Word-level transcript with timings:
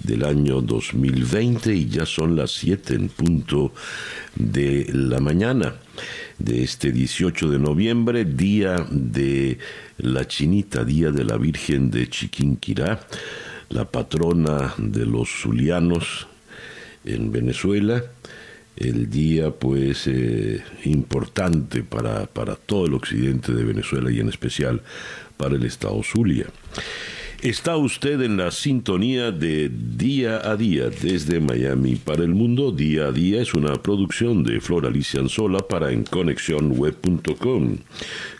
del 0.00 0.24
año 0.24 0.60
2020 0.60 1.74
y 1.74 1.88
ya 1.88 2.06
son 2.06 2.36
las 2.36 2.52
7 2.52 2.94
en 2.94 3.08
punto 3.08 3.72
de 4.34 4.90
la 4.92 5.20
mañana 5.20 5.74
de 6.38 6.62
este 6.62 6.92
18 6.92 7.50
de 7.50 7.58
noviembre, 7.58 8.24
día 8.24 8.86
de 8.90 9.58
la 9.98 10.26
Chinita, 10.26 10.84
día 10.84 11.10
de 11.10 11.24
la 11.24 11.36
Virgen 11.36 11.90
de 11.90 12.08
Chiquinquirá, 12.08 13.06
la 13.68 13.84
patrona 13.84 14.74
de 14.78 15.06
los 15.06 15.28
zulianos 15.28 16.26
en 17.04 17.30
Venezuela 17.30 18.02
el 18.80 19.10
día 19.10 19.50
pues 19.50 20.06
eh, 20.06 20.62
importante 20.84 21.82
para, 21.82 22.26
para 22.26 22.56
todo 22.56 22.86
el 22.86 22.94
occidente 22.94 23.52
de 23.52 23.62
Venezuela 23.62 24.10
y 24.10 24.20
en 24.20 24.28
especial 24.28 24.80
para 25.36 25.54
el 25.54 25.64
estado 25.64 26.02
Zulia. 26.02 26.46
Está 27.42 27.78
usted 27.78 28.20
en 28.20 28.36
la 28.36 28.50
sintonía 28.50 29.32
de 29.32 29.70
Día 29.70 30.42
a 30.44 30.56
Día 30.56 30.90
desde 30.90 31.40
Miami 31.40 31.96
para 31.96 32.22
el 32.22 32.34
mundo. 32.34 32.70
Día 32.70 33.06
a 33.06 33.12
Día 33.12 33.40
es 33.40 33.54
una 33.54 33.72
producción 33.76 34.44
de 34.44 34.60
Flor 34.60 34.84
Alicia 34.84 35.20
Anzola 35.20 35.60
para 35.60 35.90
enconexionweb.com, 35.90 37.78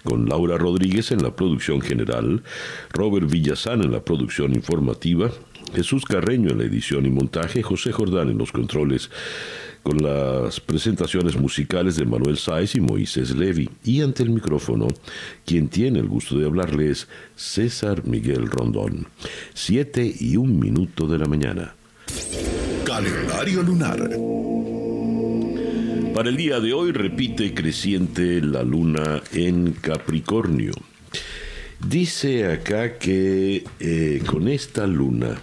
con 0.04 0.28
Laura 0.28 0.58
Rodríguez 0.58 1.12
en 1.12 1.22
la 1.22 1.34
producción 1.34 1.80
general, 1.80 2.42
Robert 2.92 3.30
Villazán 3.30 3.82
en 3.82 3.92
la 3.92 4.04
producción 4.04 4.54
informativa, 4.54 5.30
Jesús 5.74 6.04
Carreño 6.04 6.50
en 6.50 6.58
la 6.58 6.64
edición 6.64 7.06
y 7.06 7.10
montaje, 7.10 7.62
José 7.62 7.92
Jordán 7.92 8.28
en 8.28 8.36
los 8.36 8.52
controles 8.52 9.10
con 9.82 9.98
las 9.98 10.60
presentaciones 10.60 11.36
musicales 11.36 11.96
de 11.96 12.04
Manuel 12.04 12.36
Sáez 12.36 12.74
y 12.74 12.80
Moisés 12.80 13.34
Levi. 13.34 13.68
Y 13.84 14.02
ante 14.02 14.22
el 14.22 14.30
micrófono, 14.30 14.88
quien 15.44 15.68
tiene 15.68 16.00
el 16.00 16.08
gusto 16.08 16.38
de 16.38 16.46
hablarles, 16.46 17.08
César 17.36 18.06
Miguel 18.06 18.46
Rondón. 18.46 19.06
Siete 19.54 20.14
y 20.20 20.36
un 20.36 20.58
minuto 20.58 21.06
de 21.06 21.18
la 21.18 21.26
mañana. 21.26 21.74
Calendario 22.84 23.62
lunar. 23.62 24.10
Para 26.14 26.28
el 26.28 26.36
día 26.36 26.60
de 26.60 26.72
hoy 26.72 26.92
repite 26.92 27.54
creciente 27.54 28.40
la 28.42 28.62
luna 28.62 29.22
en 29.32 29.72
Capricornio. 29.72 30.72
Dice 31.88 32.52
acá 32.52 32.98
que 32.98 33.64
eh, 33.78 34.22
con 34.26 34.48
esta 34.48 34.86
luna 34.86 35.40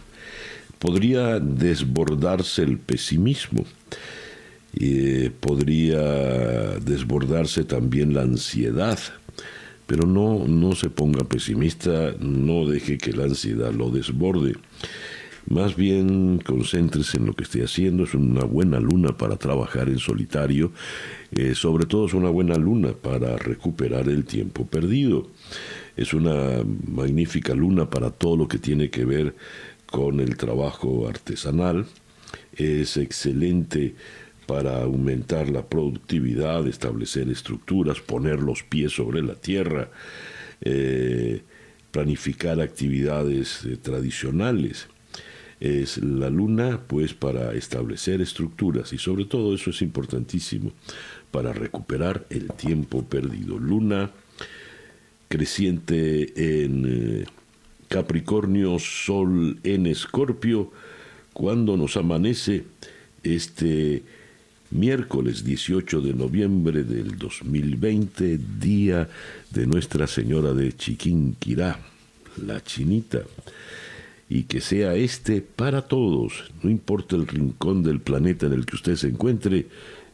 podría 0.77 1.39
desbordarse 1.39 2.61
el 2.61 2.77
pesimismo 2.77 3.65
eh, 4.79 5.31
podría 5.39 5.99
desbordarse 6.79 7.63
también 7.63 8.13
la 8.13 8.21
ansiedad. 8.21 8.99
Pero 9.85 10.05
no, 10.05 10.45
no 10.47 10.75
se 10.75 10.89
ponga 10.89 11.23
pesimista, 11.23 12.13
no 12.19 12.67
deje 12.67 12.97
que 12.97 13.13
la 13.13 13.23
ansiedad 13.23 13.71
lo 13.71 13.89
desborde. 13.89 14.55
Más 15.49 15.77
bien 15.77 16.41
concéntrese 16.45 17.17
en 17.17 17.25
lo 17.25 17.33
que 17.33 17.45
esté 17.45 17.63
haciendo. 17.63 18.03
Es 18.03 18.13
una 18.13 18.43
buena 18.43 18.81
luna 18.81 19.15
para 19.15 19.37
trabajar 19.37 19.87
en 19.87 19.97
solitario. 19.97 20.73
Eh, 21.31 21.55
sobre 21.55 21.85
todo 21.85 22.05
es 22.05 22.13
una 22.13 22.29
buena 22.29 22.55
luna 22.55 22.91
para 22.91 23.37
recuperar 23.37 24.09
el 24.09 24.25
tiempo 24.25 24.67
perdido. 24.67 25.27
Es 25.95 26.13
una 26.13 26.63
magnífica 26.85 27.53
luna 27.53 27.89
para 27.89 28.11
todo 28.11 28.35
lo 28.35 28.47
que 28.49 28.57
tiene 28.57 28.89
que 28.89 29.05
ver 29.05 29.35
con 29.85 30.19
el 30.19 30.35
trabajo 30.35 31.07
artesanal. 31.07 31.85
Es 32.53 32.97
excelente 32.97 33.95
para 34.47 34.81
aumentar 34.81 35.49
la 35.49 35.67
productividad, 35.67 36.65
establecer 36.67 37.29
estructuras, 37.29 37.99
poner 37.99 38.39
los 38.39 38.63
pies 38.63 38.93
sobre 38.93 39.21
la 39.21 39.35
tierra, 39.35 39.91
eh, 40.61 41.41
planificar 41.91 42.61
actividades 42.61 43.65
eh, 43.65 43.77
tradicionales. 43.77 44.87
Es 45.59 45.97
la 45.97 46.29
luna, 46.29 46.79
pues, 46.87 47.13
para 47.13 47.53
establecer 47.53 48.21
estructuras 48.21 48.93
y 48.93 48.97
sobre 48.97 49.25
todo 49.25 49.53
eso 49.53 49.71
es 49.71 49.81
importantísimo 49.81 50.71
para 51.29 51.51
recuperar 51.51 52.25
el 52.29 52.47
tiempo 52.53 53.03
perdido. 53.03 53.59
Luna 53.59 54.11
creciente 55.27 56.61
en 56.61 56.85
eh, 56.87 57.25
Capricornio, 57.89 58.79
Sol 58.79 59.59
en 59.63 59.87
Escorpio, 59.87 60.71
cuando 61.33 61.75
nos 61.75 61.97
amanece 61.97 62.63
este 63.23 64.03
miércoles 64.71 65.43
18 65.43 66.01
de 66.01 66.13
noviembre 66.13 66.83
del 66.83 67.17
2020, 67.17 68.39
día 68.59 69.09
de 69.51 69.67
Nuestra 69.67 70.07
Señora 70.07 70.53
de 70.53 70.73
Chiquinquirá, 70.75 71.79
la 72.45 72.63
chinita, 72.63 73.21
y 74.29 74.43
que 74.43 74.61
sea 74.61 74.95
este 74.95 75.41
para 75.41 75.83
todos, 75.83 76.51
no 76.61 76.69
importa 76.69 77.15
el 77.15 77.27
rincón 77.27 77.83
del 77.83 78.01
planeta 78.01 78.45
en 78.45 78.53
el 78.53 78.65
que 78.65 78.75
usted 78.75 78.95
se 78.95 79.07
encuentre, 79.07 79.67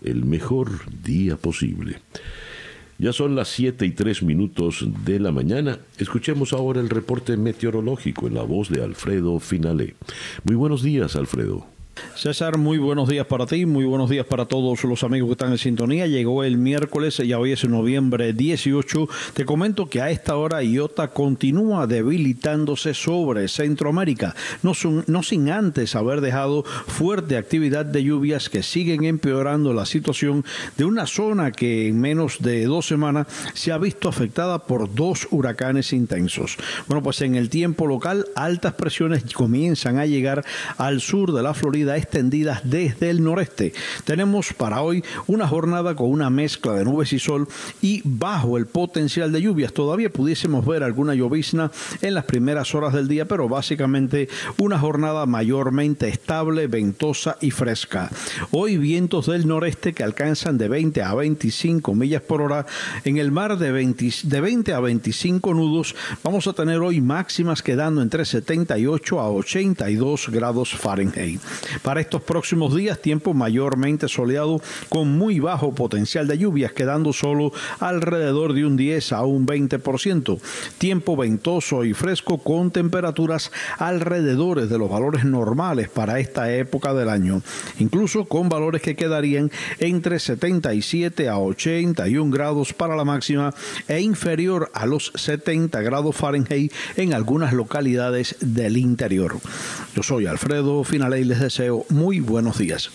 el 0.04 0.26
mejor 0.26 0.70
día 1.04 1.38
posible. 1.38 2.02
Ya 3.00 3.12
son 3.12 3.36
las 3.36 3.50
7 3.50 3.86
y 3.86 3.92
3 3.92 4.24
minutos 4.24 4.86
de 5.04 5.20
la 5.20 5.32
mañana. 5.32 5.80
Escuchemos 5.98 6.54
ahora 6.54 6.80
el 6.80 6.90
reporte 6.90 7.36
meteorológico 7.38 8.28
en 8.28 8.36
la 8.36 8.44
voz 8.44 8.70
de 8.70 8.84
Alfredo 8.84 9.40
Finale. 9.40 9.96
Muy 10.44 10.56
buenos 10.56 10.84
días, 10.84 11.16
Alfredo. 11.16 11.66
César, 12.16 12.58
muy 12.58 12.78
buenos 12.78 13.08
días 13.08 13.26
para 13.28 13.46
ti, 13.46 13.66
muy 13.66 13.86
buenos 13.86 14.10
días 14.10 14.26
para 14.26 14.46
todos 14.46 14.84
los 14.84 15.04
amigos 15.04 15.28
que 15.28 15.34
están 15.34 15.52
en 15.52 15.58
sintonía. 15.58 16.08
Llegó 16.08 16.44
el 16.44 16.58
miércoles, 16.58 17.18
ya 17.18 17.38
hoy 17.38 17.52
es 17.52 17.68
noviembre 17.68 18.34
18. 18.34 19.08
Te 19.34 19.46
comento 19.46 19.88
que 19.88 20.02
a 20.02 20.10
esta 20.10 20.36
hora 20.38 20.64
IOTA 20.64 21.10
continúa 21.10 21.86
debilitándose 21.86 22.94
sobre 22.94 23.48
Centroamérica, 23.48 24.36
no, 24.64 24.74
no 25.08 25.24
sin 25.24 25.50
antes 25.50 25.96
haber 25.96 26.22
dejado 26.22 26.64
fuerte 26.64 27.38
actividad 27.38 27.86
de 27.86 28.04
lluvias 28.04 28.50
que 28.50 28.64
siguen 28.64 29.04
empeorando 29.04 29.74
la 29.74 29.86
situación 29.86 30.46
de 30.78 30.86
una 30.86 31.06
zona 31.06 31.52
que 31.52 31.90
en 31.90 32.00
menos 32.00 32.42
de 32.42 32.66
dos 32.66 32.88
semanas 32.88 33.28
se 33.54 33.72
ha 33.72 33.78
visto 33.78 34.10
afectada 34.10 34.60
por 34.66 34.94
dos 34.96 35.28
huracanes 35.30 35.94
intensos. 35.94 36.58
Bueno, 36.88 37.04
pues 37.04 37.22
en 37.22 37.36
el 37.36 37.50
tiempo 37.50 37.86
local, 37.86 38.28
altas 38.36 38.74
presiones 38.74 39.26
comienzan 39.34 40.00
a 40.00 40.06
llegar 40.06 40.46
al 40.78 41.02
sur 41.02 41.34
de 41.34 41.44
la 41.44 41.54
Florida 41.54 41.83
extendidas 41.92 42.62
desde 42.64 43.10
el 43.10 43.24
noreste. 43.24 43.74
Tenemos 44.06 44.54
para 44.54 44.82
hoy 44.82 45.04
una 45.28 45.48
jornada 45.48 45.96
con 45.96 46.10
una 46.10 46.30
mezcla 46.30 46.74
de 46.74 46.86
nubes 46.86 47.14
y 47.14 47.20
sol 47.20 47.48
y 47.82 48.02
bajo 48.04 48.58
el 48.58 48.66
potencial 48.66 49.32
de 49.32 49.42
lluvias. 49.42 49.74
Todavía 49.74 50.12
pudiésemos 50.12 50.66
ver 50.66 50.84
alguna 50.84 51.16
llovizna 51.16 51.72
en 52.02 52.14
las 52.14 52.26
primeras 52.26 52.74
horas 52.76 52.94
del 52.94 53.08
día, 53.08 53.26
pero 53.26 53.50
básicamente 53.50 54.30
una 54.58 54.80
jornada 54.80 55.26
mayormente 55.26 56.08
estable, 56.08 56.68
ventosa 56.68 57.38
y 57.42 57.52
fresca. 57.52 58.10
Hoy 58.52 58.78
vientos 58.78 59.28
del 59.28 59.48
noreste 59.48 59.94
que 59.94 60.04
alcanzan 60.04 60.58
de 60.58 60.68
20 60.68 61.02
a 61.02 61.14
25 61.14 61.94
millas 61.94 62.22
por 62.22 62.42
hora 62.42 62.66
en 63.04 63.18
el 63.18 63.32
mar 63.32 63.58
de 63.58 63.72
20, 63.72 64.10
de 64.24 64.42
20 64.42 64.74
a 64.74 64.80
25 64.80 65.54
nudos. 65.54 65.96
Vamos 66.24 66.48
a 66.48 66.54
tener 66.54 66.80
hoy 66.80 67.02
máximas 67.02 67.62
quedando 67.62 68.02
entre 68.02 68.26
78 68.26 69.20
a 69.20 69.30
82 69.30 70.30
grados 70.30 70.74
Fahrenheit. 70.74 71.42
Para 71.82 72.02
estos 72.02 72.22
próximos 72.22 72.76
días, 72.76 73.02
tiempo 73.02 73.34
mayormente 73.34 74.08
soleado 74.08 74.62
con 74.90 75.18
muy 75.18 75.40
bajo 75.40 75.74
potencial 75.74 76.28
de 76.28 76.38
lluvias, 76.38 76.74
quedando 76.74 77.14
solo 77.14 77.52
alrededor 77.80 78.54
de 78.54 78.66
un 78.66 78.78
10 78.78 79.14
a 79.14 79.24
un 79.24 79.46
20%. 79.46 80.40
Tiempo 80.78 81.18
ventoso 81.18 81.84
y 81.84 81.94
fresco 81.94 82.38
con 82.38 82.72
temperaturas 82.72 83.52
alrededor 83.78 84.68
de 84.68 84.78
los 84.78 84.90
valores 84.90 85.26
normales 85.26 85.90
para 85.90 86.20
esta 86.20 86.54
época 86.54 86.94
del 86.94 87.10
año, 87.10 87.42
incluso 87.80 88.26
con 88.26 88.50
valores 88.50 88.82
que 88.82 88.96
quedarían 88.96 89.52
entre 89.80 90.20
77 90.20 91.30
a 91.30 91.38
81 91.38 92.32
grados 92.32 92.74
para 92.74 92.96
la 92.96 93.06
máxima 93.06 93.54
e 93.88 94.02
inferior 94.02 94.70
a 94.74 94.86
los 94.86 95.12
70 95.16 95.82
grados 95.82 96.16
Fahrenheit 96.16 96.72
en 96.96 97.14
algunas 97.14 97.54
localidades 97.54 98.36
del 98.40 98.78
interior. 98.78 99.38
Yo 99.96 100.04
soy 100.04 100.26
Alfredo 100.26 100.84
Finale 100.84 101.20
y 101.20 101.24
les 101.24 101.40
deseo 101.40 101.63
muy 101.90 102.20
buenos 102.20 102.58
días. 102.58 102.92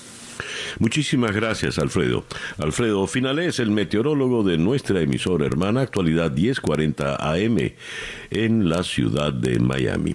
Muchísimas 0.78 1.32
gracias, 1.32 1.78
Alfredo. 1.78 2.24
Alfredo 2.58 3.06
Finales, 3.06 3.58
el 3.58 3.70
meteorólogo 3.70 4.42
de 4.42 4.58
nuestra 4.58 5.00
emisora 5.00 5.46
hermana, 5.46 5.80
actualidad 5.82 6.30
1040 6.30 7.16
AM, 7.16 7.72
en 8.30 8.68
la 8.68 8.82
ciudad 8.82 9.32
de 9.32 9.58
Miami. 9.58 10.14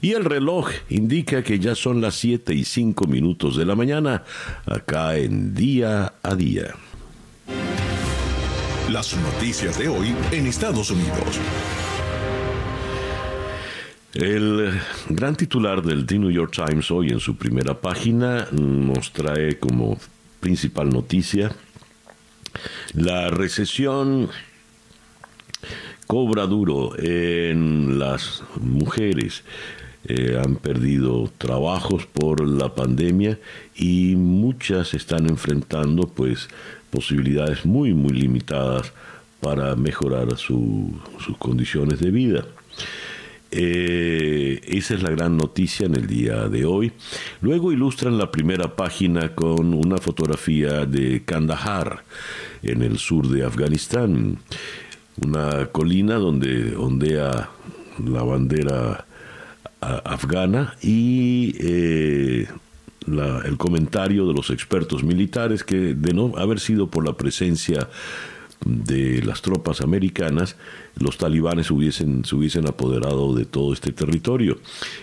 Y 0.00 0.12
el 0.12 0.24
reloj 0.24 0.70
indica 0.88 1.42
que 1.42 1.58
ya 1.58 1.74
son 1.74 2.00
las 2.00 2.14
7 2.16 2.54
y 2.54 2.64
5 2.64 3.06
minutos 3.06 3.56
de 3.56 3.64
la 3.64 3.74
mañana, 3.74 4.24
acá 4.66 5.16
en 5.16 5.54
día 5.54 6.14
a 6.22 6.34
día. 6.34 6.74
Las 8.90 9.16
noticias 9.16 9.78
de 9.78 9.88
hoy 9.88 10.14
en 10.30 10.46
Estados 10.46 10.90
Unidos. 10.90 11.40
El 14.14 14.70
gran 15.08 15.34
titular 15.34 15.82
del 15.82 16.06
The 16.06 16.20
New 16.20 16.30
York 16.30 16.52
Times 16.52 16.88
hoy 16.92 17.08
en 17.08 17.18
su 17.18 17.36
primera 17.36 17.80
página 17.80 18.46
nos 18.52 19.12
trae 19.12 19.58
como 19.58 19.98
principal 20.38 20.88
noticia 20.88 21.50
la 22.92 23.28
recesión 23.30 24.28
cobra 26.06 26.46
duro 26.46 26.96
en 26.96 27.98
las 27.98 28.44
mujeres. 28.60 29.42
Eh, 30.04 30.40
han 30.40 30.56
perdido 30.56 31.28
trabajos 31.36 32.06
por 32.06 32.46
la 32.46 32.72
pandemia 32.72 33.40
y 33.74 34.14
muchas 34.14 34.94
están 34.94 35.28
enfrentando 35.28 36.06
pues 36.06 36.48
posibilidades 36.90 37.66
muy 37.66 37.94
muy 37.94 38.12
limitadas 38.12 38.92
para 39.40 39.74
mejorar 39.74 40.36
sus 40.36 40.92
condiciones 41.40 41.98
de 41.98 42.12
vida. 42.12 42.44
Eh, 43.56 44.60
esa 44.66 44.94
es 44.94 45.02
la 45.02 45.10
gran 45.10 45.36
noticia 45.36 45.86
en 45.86 45.94
el 45.94 46.08
día 46.08 46.48
de 46.48 46.64
hoy. 46.64 46.90
Luego 47.40 47.70
ilustran 47.70 48.18
la 48.18 48.32
primera 48.32 48.74
página 48.74 49.34
con 49.36 49.72
una 49.74 49.98
fotografía 49.98 50.86
de 50.86 51.22
Kandahar, 51.24 52.02
en 52.64 52.82
el 52.82 52.98
sur 52.98 53.28
de 53.28 53.44
Afganistán, 53.44 54.38
una 55.24 55.66
colina 55.66 56.16
donde 56.16 56.74
ondea 56.74 57.50
la 58.04 58.22
bandera 58.24 59.06
afgana 59.80 60.74
y 60.82 61.54
eh, 61.60 62.48
el 63.06 63.56
comentario 63.56 64.26
de 64.26 64.34
los 64.34 64.50
expertos 64.50 65.04
militares 65.04 65.62
que 65.62 65.94
de 65.94 66.12
no 66.12 66.32
haber 66.36 66.58
sido 66.58 66.88
por 66.88 67.06
la 67.06 67.12
presencia 67.12 67.88
de 68.64 69.22
las 69.22 69.42
tropas 69.42 69.80
americanas, 69.80 70.56
los 70.98 71.18
talibanes 71.18 71.70
hubiesen, 71.70 72.24
se 72.24 72.34
hubiesen 72.34 72.66
apoderado 72.66 73.34
de 73.34 73.44
todo 73.44 73.72
este 73.72 73.92
territorio. 73.92 74.58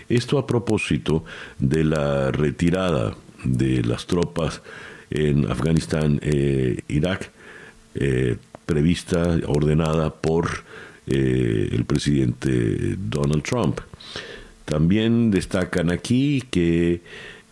Esto 0.09 0.37
a 0.37 0.47
propósito 0.47 1.23
de 1.59 1.83
la 1.83 2.31
retirada 2.31 3.15
de 3.43 3.83
las 3.83 4.05
tropas 4.07 4.61
en 5.09 5.49
Afganistán, 5.49 6.19
e 6.23 6.83
Irak, 6.87 7.31
eh, 7.95 8.37
prevista, 8.65 9.37
ordenada 9.47 10.13
por 10.13 10.63
eh, 11.07 11.69
el 11.71 11.85
presidente 11.85 12.95
Donald 12.97 13.43
Trump. 13.43 13.79
También 14.65 15.31
destacan 15.31 15.91
aquí 15.91 16.43
que 16.49 17.01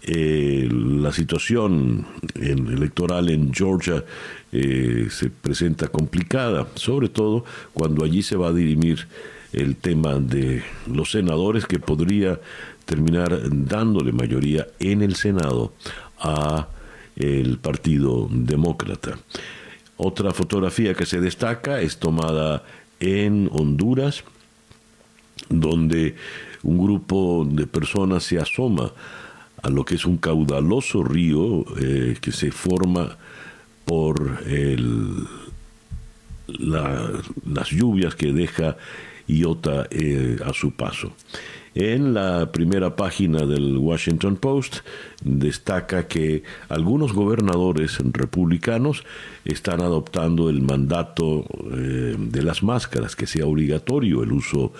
la 0.01 1.11
situación 1.11 2.07
electoral 2.33 3.29
en 3.29 3.53
Georgia 3.53 4.03
eh, 4.51 5.07
se 5.11 5.29
presenta 5.29 5.87
complicada, 5.87 6.67
sobre 6.75 7.09
todo 7.09 7.45
cuando 7.73 8.03
allí 8.03 8.23
se 8.23 8.35
va 8.35 8.47
a 8.47 8.53
dirimir 8.53 9.07
el 9.53 9.75
tema 9.75 10.15
de 10.15 10.63
los 10.87 11.11
senadores 11.11 11.65
que 11.65 11.79
podría 11.79 12.39
terminar 12.85 13.39
dándole 13.51 14.11
mayoría 14.11 14.67
en 14.79 15.01
el 15.01 15.15
Senado 15.15 15.73
a 16.19 16.67
el 17.15 17.57
Partido 17.59 18.27
Demócrata. 18.31 19.19
Otra 19.97 20.31
fotografía 20.31 20.93
que 20.93 21.05
se 21.05 21.19
destaca 21.19 21.81
es 21.81 21.97
tomada 21.97 22.63
en 22.99 23.49
Honduras, 23.51 24.23
donde 25.49 26.15
un 26.63 26.77
grupo 26.77 27.47
de 27.49 27.67
personas 27.67 28.23
se 28.23 28.39
asoma 28.39 28.91
a 29.61 29.69
lo 29.69 29.85
que 29.85 29.95
es 29.95 30.05
un 30.05 30.17
caudaloso 30.17 31.03
río 31.03 31.65
eh, 31.81 32.17
que 32.19 32.31
se 32.31 32.51
forma 32.51 33.17
por 33.89 34.43
el, 34.45 35.25
las 36.45 37.69
lluvias 37.71 38.13
que 38.13 38.31
deja 38.31 38.77
Iota 39.25 39.87
eh, 39.89 40.37
a 40.45 40.53
su 40.53 40.73
paso. 40.73 41.13
En 41.73 42.13
la 42.13 42.51
primera 42.51 42.95
página 42.95 43.47
del 43.47 43.77
Washington 43.77 44.35
Post 44.35 44.81
destaca 45.23 46.07
que 46.07 46.43
algunos 46.67 47.13
gobernadores 47.13 47.97
republicanos 48.11 49.05
están 49.43 49.81
adoptando 49.81 50.51
el 50.51 50.61
mandato 50.61 51.45
eh, 51.71 52.15
de 52.15 52.43
las 52.43 52.61
máscaras, 52.61 53.15
que 53.15 53.25
sea 53.25 53.47
obligatorio 53.47 54.21
el 54.21 54.33
uso 54.33 54.71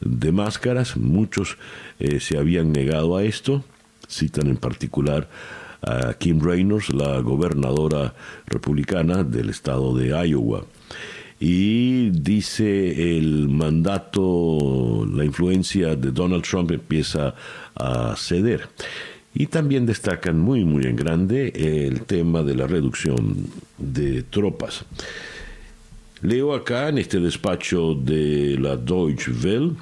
de 0.00 0.32
máscaras. 0.32 0.96
Muchos 0.96 1.56
se 2.18 2.36
habían 2.36 2.72
negado 2.72 3.16
a 3.16 3.22
esto, 3.22 3.62
citan 4.08 4.48
en 4.48 4.56
particular 4.56 5.28
a 5.86 6.14
Kim 6.14 6.40
Reynolds, 6.40 6.90
la 6.90 7.20
gobernadora 7.20 8.14
republicana 8.46 9.22
del 9.24 9.50
estado 9.50 9.96
de 9.96 10.08
Iowa. 10.28 10.64
Y 11.38 12.10
dice 12.10 13.16
el 13.18 13.48
mandato, 13.48 15.06
la 15.10 15.24
influencia 15.24 15.94
de 15.94 16.10
Donald 16.10 16.42
Trump 16.42 16.70
empieza 16.72 17.34
a 17.74 18.14
ceder. 18.16 18.68
Y 19.34 19.46
también 19.46 19.84
destacan 19.84 20.40
muy, 20.40 20.64
muy 20.64 20.84
en 20.86 20.96
grande 20.96 21.52
el 21.54 22.02
tema 22.02 22.42
de 22.42 22.54
la 22.54 22.66
reducción 22.66 23.36
de 23.76 24.22
tropas. 24.22 24.84
Leo 26.22 26.54
acá 26.54 26.88
en 26.88 26.98
este 26.98 27.20
despacho 27.20 27.94
de 27.94 28.56
la 28.58 28.76
Deutsche 28.76 29.30
Welle, 29.32 29.72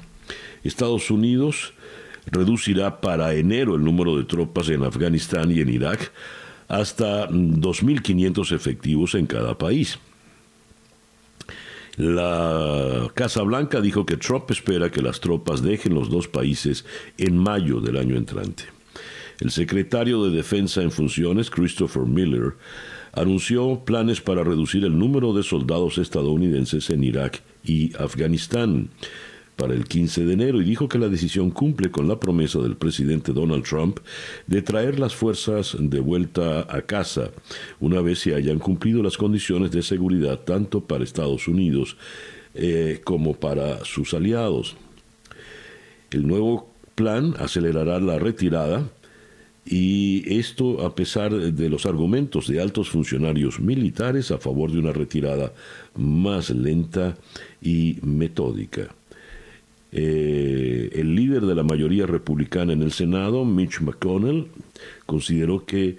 Estados 0.63 1.09
Unidos 1.09 1.73
reducirá 2.27 3.01
para 3.01 3.33
enero 3.33 3.75
el 3.75 3.83
número 3.83 4.17
de 4.17 4.23
tropas 4.23 4.69
en 4.69 4.83
Afganistán 4.83 5.51
y 5.51 5.59
en 5.59 5.69
Irak 5.69 6.11
hasta 6.67 7.29
2.500 7.29 8.51
efectivos 8.51 9.15
en 9.15 9.27
cada 9.27 9.57
país. 9.57 9.99
La 11.97 13.09
Casa 13.13 13.41
Blanca 13.43 13.79
dijo 13.79 14.05
que 14.05 14.17
Trump 14.17 14.51
espera 14.51 14.91
que 14.91 15.01
las 15.01 15.21
tropas 15.21 15.61
dejen 15.61 15.93
los 15.93 16.09
dos 16.09 16.27
países 16.27 16.85
en 17.17 17.37
mayo 17.37 17.79
del 17.79 17.97
año 17.97 18.17
entrante. 18.17 18.65
El 19.39 19.51
secretario 19.51 20.23
de 20.23 20.35
Defensa 20.35 20.81
en 20.81 20.91
funciones, 20.91 21.49
Christopher 21.49 22.03
Miller, 22.03 22.55
anunció 23.13 23.81
planes 23.85 24.19
para 24.19 24.43
reducir 24.43 24.83
el 24.83 24.97
número 24.97 25.33
de 25.33 25.43
soldados 25.43 25.97
estadounidenses 25.97 26.89
en 26.89 27.03
Irak 27.03 27.41
y 27.63 27.95
Afganistán 27.95 28.89
para 29.55 29.73
el 29.73 29.85
15 29.85 30.25
de 30.25 30.33
enero 30.33 30.61
y 30.61 30.65
dijo 30.65 30.89
que 30.89 30.99
la 30.99 31.07
decisión 31.07 31.51
cumple 31.51 31.91
con 31.91 32.07
la 32.07 32.19
promesa 32.19 32.59
del 32.59 32.75
presidente 32.75 33.33
Donald 33.33 33.63
Trump 33.63 33.99
de 34.47 34.61
traer 34.61 34.99
las 34.99 35.15
fuerzas 35.15 35.75
de 35.79 35.99
vuelta 35.99 36.67
a 36.69 36.81
casa 36.81 37.31
una 37.79 38.01
vez 38.01 38.19
se 38.19 38.35
hayan 38.35 38.59
cumplido 38.59 39.01
las 39.01 39.17
condiciones 39.17 39.71
de 39.71 39.81
seguridad 39.81 40.39
tanto 40.39 40.81
para 40.81 41.03
Estados 41.03 41.47
Unidos 41.47 41.97
eh, 42.53 43.01
como 43.03 43.33
para 43.33 43.83
sus 43.83 44.13
aliados. 44.13 44.75
El 46.11 46.27
nuevo 46.27 46.69
plan 46.95 47.33
acelerará 47.37 47.99
la 47.99 48.17
retirada 48.17 48.89
y 49.65 50.37
esto 50.37 50.85
a 50.85 50.95
pesar 50.95 51.31
de 51.33 51.69
los 51.69 51.85
argumentos 51.85 52.47
de 52.47 52.61
altos 52.61 52.89
funcionarios 52.89 53.59
militares 53.59 54.31
a 54.31 54.37
favor 54.37 54.71
de 54.71 54.79
una 54.79 54.91
retirada 54.91 55.53
más 55.95 56.51
lenta 56.51 57.17
y 57.61 57.97
metódica. 58.03 58.93
Eh, 59.97 60.89
el 60.91 61.15
líder 61.15 61.45
de 61.45 61.55
la 61.55 61.63
mayoría 61.63 62.05
republicana 62.05 62.73
en 62.73 62.81
el 62.81 62.91
Senado, 62.91 63.45
Mitch 63.45 63.79
McConnell, 63.79 64.47
consideró 65.05 65.65
que 65.65 65.95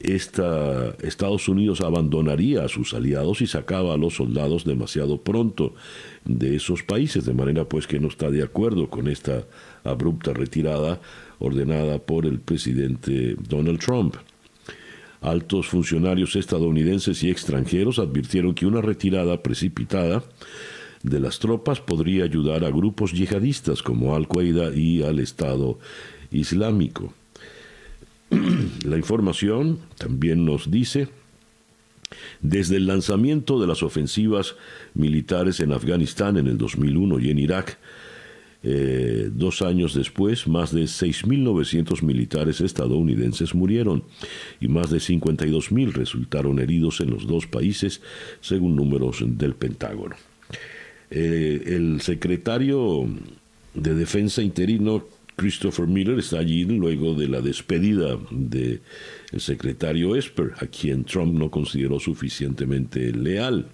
esta, 0.00 0.96
Estados 1.02 1.48
Unidos 1.48 1.80
abandonaría 1.80 2.64
a 2.64 2.68
sus 2.68 2.94
aliados 2.94 3.40
y 3.40 3.46
sacaba 3.46 3.94
a 3.94 3.96
los 3.96 4.14
soldados 4.14 4.64
demasiado 4.64 5.22
pronto 5.22 5.74
de 6.24 6.56
esos 6.56 6.82
países, 6.82 7.26
de 7.26 7.32
manera 7.32 7.64
pues 7.64 7.86
que 7.86 8.00
no 8.00 8.08
está 8.08 8.28
de 8.28 8.42
acuerdo 8.42 8.90
con 8.90 9.06
esta 9.06 9.44
abrupta 9.84 10.32
retirada 10.32 11.00
ordenada 11.38 12.00
por 12.00 12.26
el 12.26 12.40
presidente 12.40 13.36
Donald 13.48 13.78
Trump. 13.78 14.16
Altos 15.20 15.68
funcionarios 15.68 16.34
estadounidenses 16.34 17.22
y 17.22 17.30
extranjeros 17.30 18.00
advirtieron 18.00 18.52
que 18.56 18.66
una 18.66 18.80
retirada 18.80 19.44
precipitada 19.44 20.24
de 21.02 21.20
las 21.20 21.38
tropas 21.38 21.80
podría 21.80 22.24
ayudar 22.24 22.64
a 22.64 22.70
grupos 22.70 23.12
yihadistas 23.12 23.82
como 23.82 24.14
Al-Qaeda 24.14 24.74
y 24.74 25.02
al 25.02 25.18
Estado 25.20 25.78
Islámico. 26.30 27.12
La 28.84 28.96
información 28.96 29.78
también 29.96 30.44
nos 30.44 30.70
dice, 30.70 31.08
desde 32.40 32.76
el 32.76 32.86
lanzamiento 32.86 33.60
de 33.60 33.66
las 33.66 33.82
ofensivas 33.82 34.56
militares 34.94 35.60
en 35.60 35.72
Afganistán 35.72 36.36
en 36.36 36.46
el 36.46 36.58
2001 36.58 37.20
y 37.20 37.30
en 37.30 37.38
Irak, 37.38 37.78
eh, 38.64 39.30
dos 39.32 39.62
años 39.62 39.94
después, 39.94 40.48
más 40.48 40.72
de 40.72 40.82
6.900 40.82 42.02
militares 42.02 42.60
estadounidenses 42.60 43.54
murieron 43.54 44.02
y 44.60 44.66
más 44.66 44.90
de 44.90 44.98
52.000 44.98 45.92
resultaron 45.92 46.58
heridos 46.58 47.00
en 47.00 47.10
los 47.10 47.26
dos 47.26 47.46
países, 47.46 48.02
según 48.40 48.74
números 48.74 49.22
del 49.24 49.54
Pentágono. 49.54 50.16
Eh, 51.10 51.62
el 51.66 52.00
secretario 52.00 53.06
de 53.74 53.94
Defensa 53.94 54.42
interino 54.42 55.04
Christopher 55.36 55.86
Miller 55.86 56.18
está 56.18 56.40
allí 56.40 56.64
luego 56.64 57.14
de 57.14 57.28
la 57.28 57.40
despedida 57.40 58.18
del 58.30 58.80
secretario 59.36 60.16
Esper, 60.16 60.54
a 60.58 60.66
quien 60.66 61.04
Trump 61.04 61.38
no 61.38 61.48
consideró 61.48 62.00
suficientemente 62.00 63.12
leal. 63.12 63.66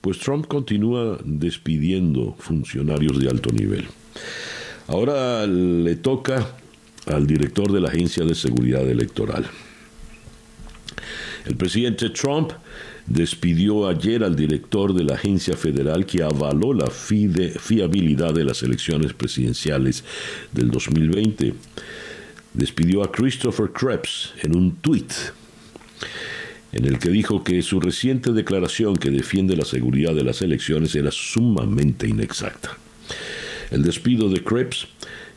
Pues 0.00 0.18
Trump 0.18 0.46
continúa 0.46 1.18
despidiendo 1.24 2.34
funcionarios 2.38 3.18
de 3.20 3.28
alto 3.28 3.50
nivel. 3.52 3.86
Ahora 4.88 5.46
le 5.46 5.94
toca 5.96 6.54
al 7.06 7.26
director 7.26 7.70
de 7.70 7.80
la 7.80 7.88
Agencia 7.88 8.24
de 8.24 8.34
Seguridad 8.34 8.88
Electoral. 8.88 9.46
El 11.46 11.56
presidente 11.56 12.10
Trump 12.10 12.52
despidió 13.08 13.88
ayer 13.88 14.22
al 14.22 14.36
director 14.36 14.92
de 14.92 15.04
la 15.04 15.14
agencia 15.14 15.56
federal 15.56 16.04
que 16.04 16.22
avaló 16.22 16.74
la 16.74 16.88
fiabilidad 16.90 18.34
de 18.34 18.44
las 18.44 18.62
elecciones 18.62 19.14
presidenciales 19.14 20.04
del 20.52 20.70
2020. 20.70 21.54
Despidió 22.54 23.02
a 23.02 23.10
Christopher 23.10 23.70
Krebs 23.70 24.34
en 24.42 24.56
un 24.56 24.76
tuit 24.76 25.12
en 26.72 26.84
el 26.84 26.98
que 26.98 27.08
dijo 27.08 27.42
que 27.42 27.62
su 27.62 27.80
reciente 27.80 28.32
declaración 28.32 28.96
que 28.96 29.10
defiende 29.10 29.56
la 29.56 29.64
seguridad 29.64 30.14
de 30.14 30.24
las 30.24 30.42
elecciones 30.42 30.94
era 30.94 31.10
sumamente 31.10 32.06
inexacta. 32.06 32.76
El 33.70 33.82
despido 33.82 34.28
de 34.28 34.42
Krebs, 34.42 34.86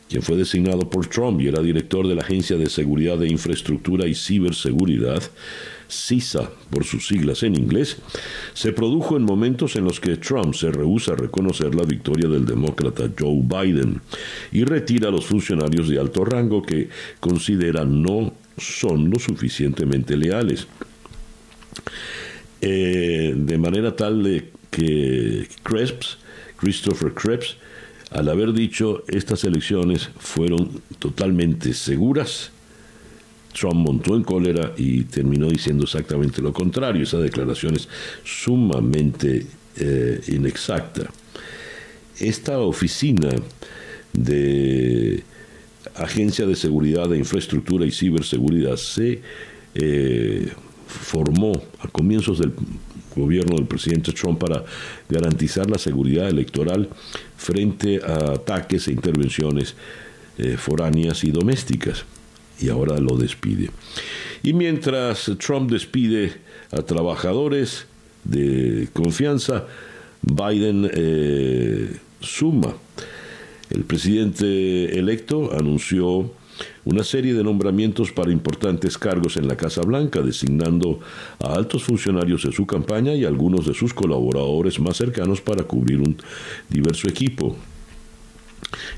quien 0.08 0.22
fue 0.22 0.36
designado 0.36 0.90
por 0.90 1.06
Trump 1.06 1.40
y 1.40 1.48
era 1.48 1.62
director 1.62 2.06
de 2.06 2.14
la 2.14 2.22
Agencia 2.22 2.58
de 2.58 2.68
Seguridad 2.68 3.16
de 3.16 3.28
Infraestructura 3.28 4.06
y 4.06 4.14
Ciberseguridad, 4.14 5.22
CISA 5.92 6.50
por 6.70 6.84
sus 6.84 7.06
siglas 7.06 7.42
en 7.42 7.54
inglés, 7.54 7.98
se 8.54 8.72
produjo 8.72 9.16
en 9.16 9.24
momentos 9.24 9.76
en 9.76 9.84
los 9.84 10.00
que 10.00 10.16
Trump 10.16 10.54
se 10.54 10.70
rehúsa 10.70 11.12
a 11.12 11.16
reconocer 11.16 11.74
la 11.74 11.84
victoria 11.84 12.28
del 12.28 12.46
demócrata 12.46 13.10
Joe 13.18 13.42
Biden 13.42 14.00
y 14.50 14.64
retira 14.64 15.08
a 15.08 15.12
los 15.12 15.26
funcionarios 15.26 15.88
de 15.88 15.98
alto 15.98 16.24
rango 16.24 16.62
que 16.62 16.88
considera 17.20 17.84
no 17.84 18.32
son 18.56 19.10
lo 19.10 19.18
suficientemente 19.18 20.16
leales. 20.16 20.66
Eh, 22.60 23.34
de 23.36 23.58
manera 23.58 23.96
tal 23.96 24.44
que 24.70 25.48
Krebs, 25.62 26.18
Christopher 26.56 27.12
Krebs, 27.12 27.56
al 28.10 28.28
haber 28.28 28.52
dicho 28.52 29.04
estas 29.08 29.44
elecciones 29.44 30.10
fueron 30.18 30.82
totalmente 30.98 31.72
seguras, 31.72 32.52
Trump 33.52 33.74
montó 33.74 34.16
en 34.16 34.22
cólera 34.22 34.72
y 34.76 35.04
terminó 35.04 35.48
diciendo 35.48 35.84
exactamente 35.84 36.42
lo 36.42 36.52
contrario. 36.52 37.02
Esa 37.02 37.18
declaración 37.18 37.74
es 37.74 37.88
sumamente 38.24 39.46
eh, 39.76 40.20
inexacta. 40.28 41.10
Esta 42.18 42.58
oficina 42.58 43.30
de 44.12 45.22
Agencia 45.94 46.46
de 46.46 46.56
Seguridad 46.56 47.08
de 47.08 47.18
Infraestructura 47.18 47.84
y 47.84 47.90
Ciberseguridad 47.90 48.76
se 48.76 49.20
eh, 49.74 50.52
formó 50.86 51.52
a 51.80 51.88
comienzos 51.88 52.38
del 52.38 52.52
gobierno 53.16 53.56
del 53.56 53.66
presidente 53.66 54.12
Trump 54.12 54.38
para 54.38 54.64
garantizar 55.08 55.68
la 55.68 55.78
seguridad 55.78 56.28
electoral 56.28 56.88
frente 57.36 58.00
a 58.02 58.32
ataques 58.32 58.88
e 58.88 58.92
intervenciones 58.92 59.74
eh, 60.38 60.56
foráneas 60.56 61.24
y 61.24 61.30
domésticas 61.30 62.04
y 62.62 62.68
ahora 62.68 62.98
lo 62.98 63.16
despide. 63.16 63.70
Y 64.42 64.52
mientras 64.52 65.30
Trump 65.38 65.70
despide 65.70 66.32
a 66.70 66.82
trabajadores 66.82 67.86
de 68.24 68.88
confianza, 68.92 69.66
Biden 70.22 70.88
eh, 70.92 71.96
suma. 72.20 72.74
El 73.70 73.84
presidente 73.84 74.98
electo 74.98 75.50
anunció 75.52 76.30
una 76.84 77.02
serie 77.04 77.34
de 77.34 77.42
nombramientos 77.42 78.12
para 78.12 78.30
importantes 78.30 78.98
cargos 78.98 79.36
en 79.36 79.48
la 79.48 79.56
Casa 79.56 79.82
Blanca, 79.82 80.20
designando 80.20 81.00
a 81.40 81.54
altos 81.54 81.84
funcionarios 81.84 82.44
de 82.44 82.52
su 82.52 82.66
campaña 82.66 83.14
y 83.14 83.24
algunos 83.24 83.66
de 83.66 83.74
sus 83.74 83.94
colaboradores 83.94 84.78
más 84.78 84.96
cercanos 84.96 85.40
para 85.40 85.64
cubrir 85.64 86.00
un 86.00 86.16
diverso 86.68 87.08
equipo. 87.08 87.56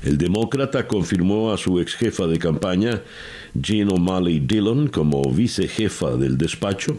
El 0.03 0.17
demócrata 0.17 0.87
confirmó 0.87 1.51
a 1.51 1.57
su 1.57 1.79
ex 1.79 1.95
jefa 1.95 2.27
de 2.27 2.37
campaña, 2.37 3.01
Jean 3.53 3.89
O'Malley 3.91 4.39
Dillon, 4.39 4.87
como 4.87 5.23
vicejefa 5.31 6.17
del 6.17 6.37
despacho, 6.37 6.97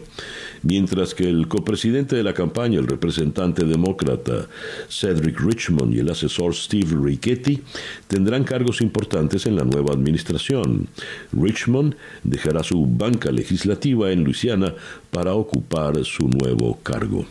mientras 0.63 1.13
que 1.13 1.29
el 1.29 1.47
copresidente 1.47 2.15
de 2.15 2.23
la 2.23 2.33
campaña, 2.33 2.79
el 2.79 2.87
representante 2.87 3.63
demócrata 3.63 4.47
Cedric 4.89 5.39
Richmond 5.39 5.93
y 5.93 5.99
el 5.99 6.09
asesor 6.09 6.55
Steve 6.55 6.95
Richetti 6.99 7.61
tendrán 8.07 8.43
cargos 8.43 8.81
importantes 8.81 9.45
en 9.45 9.55
la 9.55 9.63
nueva 9.63 9.93
administración. 9.93 10.87
Richmond 11.31 11.95
dejará 12.23 12.63
su 12.63 12.85
banca 12.85 13.31
legislativa 13.31 14.11
en 14.11 14.23
Luisiana 14.23 14.73
para 15.11 15.33
ocupar 15.33 16.03
su 16.03 16.27
nuevo 16.27 16.79
cargo. 16.83 17.25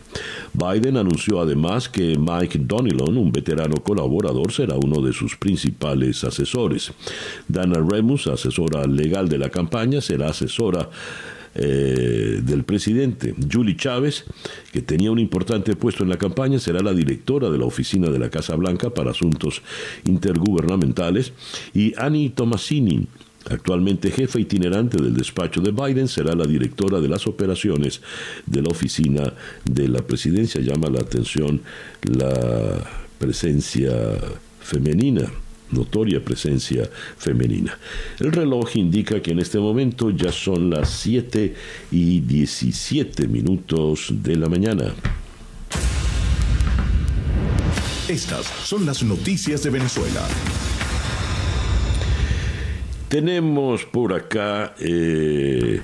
Biden 0.53 0.97
anunció 0.97 1.41
además 1.41 1.89
que 1.89 2.17
Mike 2.17 2.59
Donilon, 2.63 3.17
un 3.17 3.31
veterano 3.31 3.75
colaborador, 3.83 4.51
será 4.51 4.75
uno 4.75 5.01
de 5.01 5.13
sus 5.13 5.26
principales 5.35 6.23
asesores. 6.23 6.91
Dana 7.47 7.79
Remus, 7.79 8.27
asesora 8.27 8.85
legal 8.85 9.29
de 9.29 9.37
la 9.37 9.49
campaña, 9.49 10.01
será 10.01 10.29
asesora 10.29 10.89
eh, 11.59 12.39
del 12.43 12.63
presidente. 12.65 13.33
Julie 13.51 13.75
Chávez, 13.75 14.25
que 14.71 14.83
tenía 14.83 15.09
un 15.09 15.17
importante 15.17 15.75
puesto 15.75 16.03
en 16.03 16.09
la 16.09 16.17
campaña, 16.17 16.59
será 16.59 16.81
la 16.81 16.93
directora 16.93 17.49
de 17.49 17.57
la 17.57 17.65
oficina 17.65 18.11
de 18.11 18.19
la 18.19 18.29
Casa 18.29 18.55
Blanca 18.55 18.91
para 18.91 19.09
asuntos 19.09 19.63
intergubernamentales. 20.05 21.33
Y 21.73 21.95
Annie 21.97 22.29
Tomasini, 22.29 23.07
actualmente 23.49 24.11
jefa 24.11 24.39
itinerante 24.39 25.01
del 25.01 25.15
despacho 25.15 25.59
de 25.59 25.71
Biden, 25.71 26.07
será 26.07 26.35
la 26.35 26.45
directora 26.45 26.99
de 26.99 27.07
las 27.07 27.25
operaciones 27.25 28.01
de 28.45 28.61
la 28.61 28.69
oficina 28.69 29.33
de 29.65 29.87
la 29.87 30.03
presidencia. 30.03 30.61
Llama 30.61 30.89
la 30.89 30.99
atención 30.99 31.61
la 32.03 32.87
presencia 33.17 33.91
femenina 34.67 35.31
notoria 35.71 36.23
presencia 36.23 36.89
femenina. 37.17 37.77
El 38.19 38.31
reloj 38.31 38.75
indica 38.75 39.21
que 39.21 39.31
en 39.31 39.39
este 39.39 39.59
momento 39.59 40.11
ya 40.11 40.31
son 40.31 40.69
las 40.69 40.89
7 40.89 41.53
y 41.91 42.21
17 42.21 43.27
minutos 43.27 44.07
de 44.11 44.35
la 44.35 44.47
mañana. 44.47 44.93
Estas 48.07 48.45
son 48.45 48.85
las 48.85 49.03
noticias 49.03 49.63
de 49.63 49.69
Venezuela. 49.69 50.25
Tenemos 53.09 53.85
por 53.85 54.13
acá... 54.13 54.75
Eh, 54.79 55.81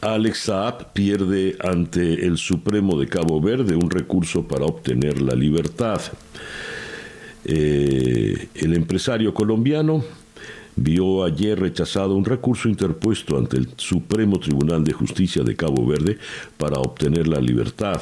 Alex 0.00 0.38
Saab 0.44 0.92
pierde 0.92 1.56
ante 1.58 2.24
el 2.24 2.38
Supremo 2.38 3.00
de 3.00 3.08
Cabo 3.08 3.40
Verde 3.40 3.74
un 3.74 3.90
recurso 3.90 4.46
para 4.46 4.64
obtener 4.64 5.20
la 5.20 5.34
libertad. 5.34 6.00
Eh, 7.44 8.48
el 8.54 8.74
empresario 8.74 9.32
colombiano 9.32 10.04
vio 10.76 11.24
ayer 11.24 11.58
rechazado 11.58 12.14
un 12.14 12.24
recurso 12.24 12.68
interpuesto 12.68 13.36
ante 13.36 13.56
el 13.56 13.68
Supremo 13.76 14.38
Tribunal 14.38 14.84
de 14.84 14.92
Justicia 14.92 15.42
de 15.42 15.56
Cabo 15.56 15.86
Verde 15.86 16.18
para 16.56 16.78
obtener 16.78 17.26
la 17.26 17.40
libertad. 17.40 18.00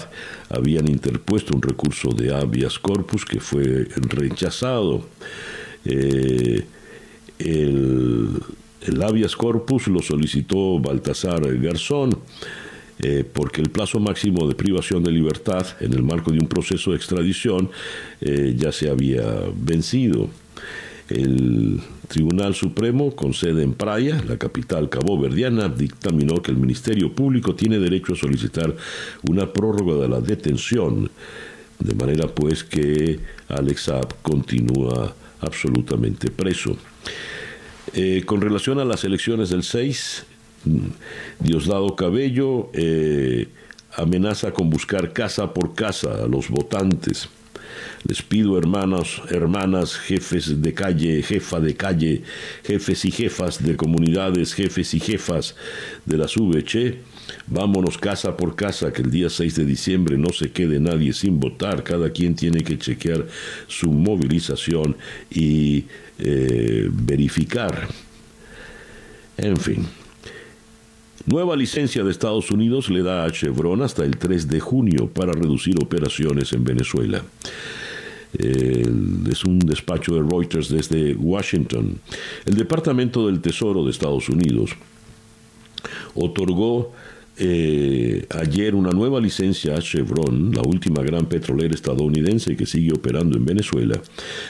Habían 0.50 0.88
interpuesto 0.88 1.54
un 1.54 1.62
recurso 1.62 2.10
de 2.10 2.34
habeas 2.34 2.78
corpus 2.78 3.24
que 3.24 3.40
fue 3.40 3.88
rechazado. 3.96 5.06
Eh, 5.84 6.64
el, 7.38 8.30
el 8.82 9.02
habeas 9.02 9.36
corpus 9.36 9.88
lo 9.88 10.02
solicitó 10.02 10.78
Baltasar 10.78 11.56
Garzón. 11.58 12.10
Eh, 12.98 13.24
porque 13.30 13.60
el 13.60 13.68
plazo 13.68 14.00
máximo 14.00 14.48
de 14.48 14.54
privación 14.54 15.02
de 15.02 15.12
libertad 15.12 15.66
en 15.80 15.92
el 15.92 16.02
marco 16.02 16.30
de 16.32 16.38
un 16.38 16.48
proceso 16.48 16.92
de 16.92 16.96
extradición 16.96 17.70
eh, 18.22 18.54
ya 18.56 18.72
se 18.72 18.88
había 18.88 19.22
vencido. 19.54 20.30
El 21.10 21.80
Tribunal 22.08 22.54
Supremo, 22.54 23.14
con 23.14 23.34
sede 23.34 23.62
en 23.62 23.74
Praia, 23.74 24.22
la 24.26 24.38
capital 24.38 24.88
caboverdiana, 24.88 25.68
dictaminó 25.68 26.40
que 26.40 26.50
el 26.50 26.56
Ministerio 26.56 27.12
Público 27.12 27.54
tiene 27.54 27.78
derecho 27.78 28.14
a 28.14 28.16
solicitar 28.16 28.74
una 29.28 29.52
prórroga 29.52 30.00
de 30.02 30.08
la 30.08 30.20
detención, 30.20 31.10
de 31.78 31.94
manera 31.94 32.28
pues 32.28 32.64
que 32.64 33.20
Alex 33.48 33.82
Saab 33.82 34.22
continúa 34.22 35.14
absolutamente 35.40 36.30
preso. 36.30 36.76
Eh, 37.92 38.22
con 38.24 38.40
relación 38.40 38.80
a 38.80 38.84
las 38.84 39.04
elecciones 39.04 39.50
del 39.50 39.62
6, 39.62 40.26
Diosdado 41.38 41.94
Cabello 41.96 42.70
eh, 42.72 43.48
amenaza 43.96 44.52
con 44.52 44.70
buscar 44.70 45.12
casa 45.12 45.52
por 45.52 45.74
casa 45.74 46.24
a 46.24 46.26
los 46.26 46.48
votantes. 46.48 47.28
Les 48.04 48.22
pido, 48.22 48.56
hermanos, 48.56 49.22
hermanas, 49.30 49.96
jefes 49.96 50.62
de 50.62 50.72
calle, 50.72 51.22
jefa 51.22 51.60
de 51.60 51.74
calle, 51.74 52.22
jefes 52.62 53.04
y 53.04 53.10
jefas 53.10 53.62
de 53.62 53.76
comunidades, 53.76 54.54
jefes 54.54 54.94
y 54.94 55.00
jefas 55.00 55.56
de 56.04 56.16
las 56.16 56.36
VC, 56.36 56.98
vámonos 57.46 57.98
casa 57.98 58.36
por 58.36 58.54
casa, 58.54 58.92
que 58.92 59.02
el 59.02 59.10
día 59.10 59.28
6 59.28 59.56
de 59.56 59.64
diciembre 59.64 60.16
no 60.16 60.28
se 60.32 60.52
quede 60.52 60.78
nadie 60.78 61.12
sin 61.12 61.40
votar, 61.40 61.82
cada 61.82 62.10
quien 62.10 62.34
tiene 62.34 62.62
que 62.62 62.78
chequear 62.78 63.26
su 63.66 63.90
movilización 63.90 64.96
y 65.30 65.86
eh, 66.18 66.88
verificar. 66.90 67.88
En 69.36 69.56
fin. 69.56 69.86
Nueva 71.26 71.56
licencia 71.56 72.04
de 72.04 72.10
Estados 72.10 72.50
Unidos 72.50 72.88
le 72.88 73.02
da 73.02 73.24
a 73.24 73.30
Chevron 73.30 73.82
hasta 73.82 74.04
el 74.04 74.16
3 74.16 74.48
de 74.48 74.60
junio 74.60 75.08
para 75.08 75.32
reducir 75.32 75.76
operaciones 75.82 76.52
en 76.52 76.64
Venezuela 76.64 77.22
es 78.38 79.44
un 79.44 79.58
despacho 79.58 80.14
de 80.14 80.22
Reuters 80.22 80.68
desde 80.68 81.14
Washington. 81.14 81.98
El 82.44 82.54
Departamento 82.54 83.26
del 83.26 83.40
Tesoro 83.40 83.84
de 83.84 83.90
Estados 83.90 84.28
Unidos 84.28 84.72
otorgó 86.14 86.92
eh, 87.38 88.26
ayer 88.30 88.74
una 88.74 88.90
nueva 88.90 89.20
licencia 89.20 89.74
a 89.76 89.80
Chevron, 89.80 90.52
la 90.52 90.62
última 90.62 91.02
gran 91.02 91.26
petrolera 91.26 91.74
estadounidense 91.74 92.56
que 92.56 92.64
sigue 92.66 92.92
operando 92.92 93.36
en 93.36 93.44
Venezuela, 93.44 94.00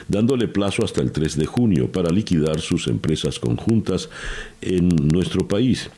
dándole 0.07 0.47
plazo 0.47 0.85
hasta 0.85 1.01
el 1.01 1.11
3 1.11 1.37
de 1.37 1.45
junio 1.45 1.91
para 1.91 2.11
liquidar 2.11 2.61
sus 2.61 2.87
empresas 2.87 3.39
conjuntas 3.39 4.09
en 4.61 4.87
nuestro 4.87 5.47
país. 5.47 5.89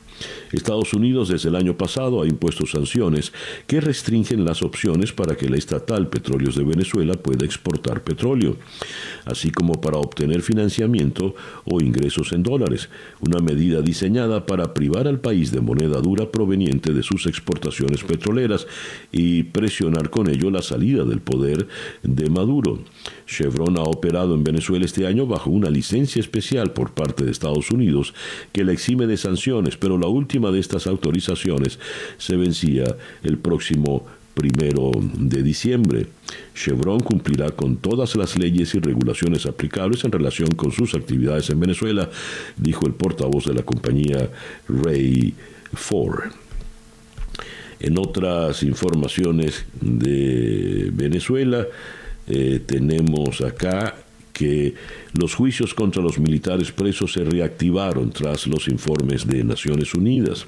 Estados 0.51 0.93
Unidos 0.93 1.29
desde 1.29 1.49
el 1.49 1.55
año 1.55 1.77
pasado 1.77 2.21
ha 2.21 2.27
impuesto 2.27 2.65
sanciones 2.65 3.31
que 3.67 3.81
restringen 3.81 4.45
las 4.45 4.63
opciones 4.63 5.11
para 5.13 5.35
que 5.35 5.49
la 5.49 5.57
estatal 5.57 6.07
Petróleos 6.09 6.55
de 6.55 6.63
Venezuela 6.63 7.13
pueda 7.13 7.45
exportar 7.45 8.03
petróleo, 8.03 8.57
así 9.25 9.51
como 9.51 9.79
para 9.81 9.97
obtener 9.97 10.41
financiamiento 10.41 11.35
o 11.65 11.81
ingresos 11.81 12.31
en 12.33 12.43
dólares, 12.43 12.89
una 13.21 13.39
medida 13.39 13.81
diseñada 13.81 14.45
para 14.45 14.73
privar 14.73 15.07
al 15.07 15.19
país 15.19 15.51
de 15.51 15.61
moneda 15.61 16.01
dura 16.01 16.31
proveniente 16.31 16.93
de 16.93 17.03
sus 17.03 17.27
exportaciones 17.27 18.03
petroleras 18.03 18.67
y 19.11 19.43
presionar 19.43 20.09
con 20.09 20.29
ello 20.29 20.49
la 20.49 20.61
salida 20.61 21.03
del 21.03 21.21
poder 21.21 21.67
de 22.03 22.29
Maduro. 22.29 22.79
Chevron 23.25 23.77
ha 23.77 23.83
operado 23.83 24.33
en 24.33 24.43
Venezuela 24.43 24.85
este 24.85 25.05
año 25.05 25.27
bajo 25.27 25.49
una 25.49 25.69
licencia 25.69 26.19
especial 26.19 26.73
por 26.73 26.93
parte 26.93 27.23
de 27.23 27.31
Estados 27.31 27.71
Unidos 27.71 28.13
que 28.51 28.63
la 28.63 28.71
exime 28.71 29.05
de 29.05 29.17
sanciones, 29.17 29.77
pero 29.77 29.97
la 29.97 30.07
última 30.07 30.38
de 30.39 30.59
estas 30.59 30.87
autorizaciones 30.87 31.79
se 32.17 32.35
vencía 32.37 32.95
el 33.23 33.37
próximo 33.37 34.05
primero 34.33 34.91
de 35.17 35.43
diciembre. 35.43 36.07
Chevron 36.55 37.01
cumplirá 37.01 37.51
con 37.51 37.75
todas 37.77 38.15
las 38.15 38.37
leyes 38.37 38.73
y 38.73 38.79
regulaciones 38.79 39.45
aplicables 39.45 40.03
en 40.05 40.11
relación 40.11 40.49
con 40.51 40.71
sus 40.71 40.95
actividades 40.95 41.49
en 41.49 41.59
Venezuela, 41.59 42.09
dijo 42.55 42.87
el 42.87 42.93
portavoz 42.93 43.45
de 43.45 43.53
la 43.53 43.63
compañía 43.63 44.29
Ray 44.67 45.33
Ford. 45.73 46.31
En 47.81 47.97
otras 47.97 48.63
informaciones 48.63 49.65
de 49.81 50.89
Venezuela, 50.93 51.65
eh, 52.27 52.61
tenemos 52.65 53.41
acá 53.41 53.95
que 54.39 54.73
los 55.11 55.35
juicios 55.35 55.73
contra 55.73 56.01
los 56.01 56.17
militares 56.17 56.71
presos 56.71 57.11
se 57.11 57.25
reactivaron 57.25 58.09
tras 58.09 58.47
los 58.47 58.69
informes 58.69 59.27
de 59.27 59.43
Naciones 59.43 59.93
Unidas. 59.93 60.47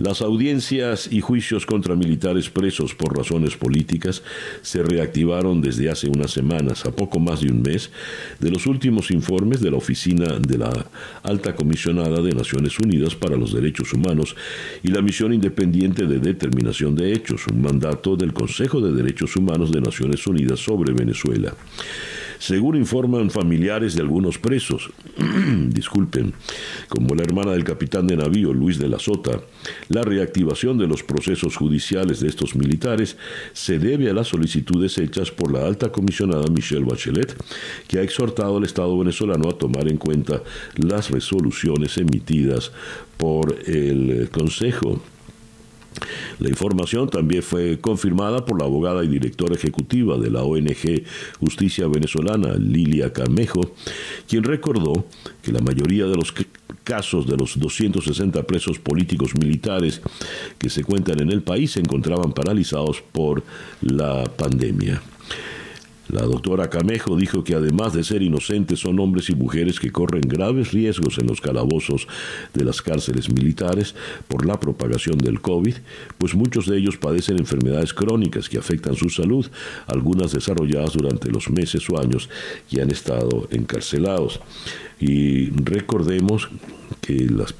Las 0.00 0.22
audiencias 0.22 1.08
y 1.12 1.20
juicios 1.20 1.66
contra 1.66 1.94
militares 1.94 2.50
presos 2.50 2.96
por 2.96 3.16
razones 3.16 3.56
políticas 3.56 4.24
se 4.60 4.82
reactivaron 4.82 5.60
desde 5.60 5.88
hace 5.88 6.08
unas 6.08 6.32
semanas, 6.32 6.84
a 6.84 6.90
poco 6.90 7.20
más 7.20 7.42
de 7.42 7.52
un 7.52 7.62
mes, 7.62 7.92
de 8.40 8.50
los 8.50 8.66
últimos 8.66 9.12
informes 9.12 9.60
de 9.60 9.70
la 9.70 9.76
Oficina 9.76 10.40
de 10.40 10.58
la 10.58 10.86
Alta 11.22 11.54
Comisionada 11.54 12.20
de 12.22 12.32
Naciones 12.32 12.76
Unidas 12.80 13.14
para 13.14 13.36
los 13.36 13.54
Derechos 13.54 13.92
Humanos 13.92 14.34
y 14.82 14.88
la 14.88 15.00
Misión 15.00 15.32
Independiente 15.32 16.08
de 16.08 16.18
Determinación 16.18 16.96
de 16.96 17.12
Hechos, 17.12 17.46
un 17.46 17.62
mandato 17.62 18.16
del 18.16 18.32
Consejo 18.32 18.80
de 18.80 18.92
Derechos 18.92 19.36
Humanos 19.36 19.70
de 19.70 19.80
Naciones 19.80 20.26
Unidas 20.26 20.58
sobre 20.58 20.92
Venezuela. 20.92 21.54
Según 22.38 22.76
informan 22.76 23.30
familiares 23.30 23.94
de 23.94 24.02
algunos 24.02 24.38
presos, 24.38 24.90
disculpen, 25.68 26.34
como 26.88 27.14
la 27.14 27.22
hermana 27.22 27.52
del 27.52 27.64
capitán 27.64 28.06
de 28.06 28.16
navío 28.16 28.52
Luis 28.52 28.78
de 28.78 28.88
la 28.88 28.98
Sota, 28.98 29.40
la 29.88 30.02
reactivación 30.02 30.78
de 30.78 30.86
los 30.86 31.02
procesos 31.02 31.56
judiciales 31.56 32.20
de 32.20 32.28
estos 32.28 32.54
militares 32.54 33.16
se 33.52 33.78
debe 33.78 34.10
a 34.10 34.14
las 34.14 34.28
solicitudes 34.28 34.98
hechas 34.98 35.30
por 35.30 35.52
la 35.52 35.66
alta 35.66 35.90
comisionada 35.90 36.46
Michelle 36.50 36.84
Bachelet, 36.84 37.34
que 37.88 37.98
ha 37.98 38.02
exhortado 38.02 38.56
al 38.56 38.64
Estado 38.64 38.98
venezolano 38.98 39.48
a 39.48 39.58
tomar 39.58 39.88
en 39.88 39.96
cuenta 39.96 40.42
las 40.76 41.10
resoluciones 41.10 41.96
emitidas 41.98 42.72
por 43.16 43.56
el 43.66 44.28
Consejo 44.30 45.02
la 46.38 46.48
información 46.48 47.08
también 47.08 47.42
fue 47.42 47.78
confirmada 47.80 48.44
por 48.44 48.58
la 48.58 48.66
abogada 48.66 49.04
y 49.04 49.08
directora 49.08 49.54
ejecutiva 49.54 50.18
de 50.18 50.30
la 50.30 50.42
ONG 50.42 51.04
Justicia 51.38 51.86
Venezolana, 51.88 52.54
Lilia 52.54 53.12
Carmejo, 53.12 53.74
quien 54.28 54.44
recordó 54.44 55.06
que 55.42 55.52
la 55.52 55.60
mayoría 55.60 56.06
de 56.06 56.16
los 56.16 56.32
casos 56.82 57.26
de 57.26 57.36
los 57.36 57.58
260 57.58 58.42
presos 58.42 58.78
políticos 58.78 59.34
militares 59.34 60.02
que 60.58 60.68
se 60.68 60.84
cuentan 60.84 61.20
en 61.20 61.30
el 61.30 61.42
país 61.42 61.72
se 61.72 61.80
encontraban 61.80 62.32
paralizados 62.32 63.02
por 63.12 63.42
la 63.80 64.24
pandemia. 64.24 65.02
La 66.08 66.22
doctora 66.22 66.68
Camejo 66.68 67.16
dijo 67.16 67.44
que 67.44 67.54
además 67.54 67.94
de 67.94 68.04
ser 68.04 68.22
inocentes 68.22 68.80
son 68.80 69.00
hombres 69.00 69.30
y 69.30 69.34
mujeres 69.34 69.80
que 69.80 69.90
corren 69.90 70.20
graves 70.20 70.72
riesgos 70.72 71.18
en 71.18 71.26
los 71.26 71.40
calabozos 71.40 72.06
de 72.52 72.62
las 72.62 72.82
cárceles 72.82 73.30
militares 73.30 73.94
por 74.28 74.44
la 74.44 74.60
propagación 74.60 75.16
del 75.16 75.40
COVID, 75.40 75.74
pues 76.18 76.34
muchos 76.34 76.66
de 76.66 76.76
ellos 76.76 76.98
padecen 76.98 77.38
enfermedades 77.38 77.94
crónicas 77.94 78.50
que 78.50 78.58
afectan 78.58 78.96
su 78.96 79.08
salud, 79.08 79.46
algunas 79.86 80.32
desarrolladas 80.32 80.92
durante 80.92 81.30
los 81.30 81.48
meses 81.48 81.88
o 81.88 81.98
años 81.98 82.28
que 82.70 82.82
han 82.82 82.90
estado 82.90 83.48
encarcelados. 83.50 84.40
Y 85.00 85.50
recordemos 85.50 86.48
que 87.00 87.26
las 87.26 87.54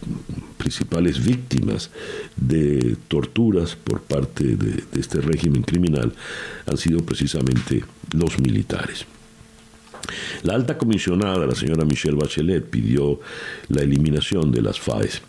principales 0.56 1.22
víctimas 1.22 1.90
de 2.36 2.96
torturas 3.08 3.76
por 3.76 4.00
parte 4.00 4.56
de, 4.56 4.84
este 4.98 5.20
régimen 5.20 5.62
criminal 5.62 6.14
han 6.66 6.76
sido 6.78 7.04
precisamente 7.04 7.84
los 8.12 8.38
militares. 8.38 9.04
La 10.42 10.54
alta 10.54 10.78
comisionada, 10.78 11.46
la 11.46 11.54
señora 11.54 11.84
Michelle 11.84 12.16
Bachelet, 12.16 12.64
pidió 12.64 13.20
la 13.68 13.82
eliminación 13.82 14.50
de 14.52 14.62
las 14.62 14.78
FAES, 14.78 15.22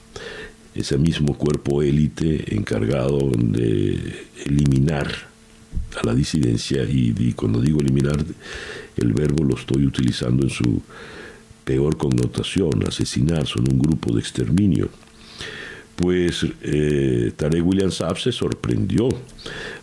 ese 0.73 0.97
mismo 0.97 1.37
cuerpo 1.37 1.81
élite 1.81 2.55
encargado 2.55 3.31
de 3.33 4.25
eliminar 4.45 5.09
a 6.01 6.05
la 6.05 6.13
disidencia, 6.13 6.83
y 6.83 7.33
cuando 7.33 7.61
digo 7.61 7.79
eliminar, 7.79 8.23
el 8.97 9.13
verbo 9.13 9.43
lo 9.43 9.55
estoy 9.55 9.85
utilizando 9.85 10.43
en 10.43 10.49
su 10.49 10.81
peor 11.65 11.97
connotación, 11.97 12.87
asesinar, 12.87 13.45
son 13.47 13.65
un 13.69 13.79
grupo 13.79 14.13
de 14.13 14.21
exterminio. 14.21 14.89
Pues 15.95 16.45
eh, 16.61 17.31
Tarek 17.35 17.65
William 17.65 17.91
Saab 17.91 18.17
se 18.17 18.31
sorprendió 18.31 19.09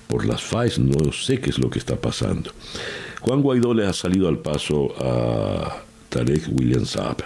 por 0.07 0.25
las 0.25 0.43
FAES, 0.43 0.79
no 0.79 1.13
sé 1.13 1.41
qué 1.41 1.51
es 1.51 1.59
lo 1.59 1.69
que 1.69 1.79
está 1.79 1.97
pasando. 1.97 2.53
Juan 3.21 3.43
Guaidó 3.43 3.75
le 3.75 3.87
ha 3.87 3.93
salido 3.93 4.29
al 4.29 4.39
paso 4.39 4.95
a 4.99 5.83
Tarek 6.09 6.49
William 6.53 6.87
Saab. 6.87 7.25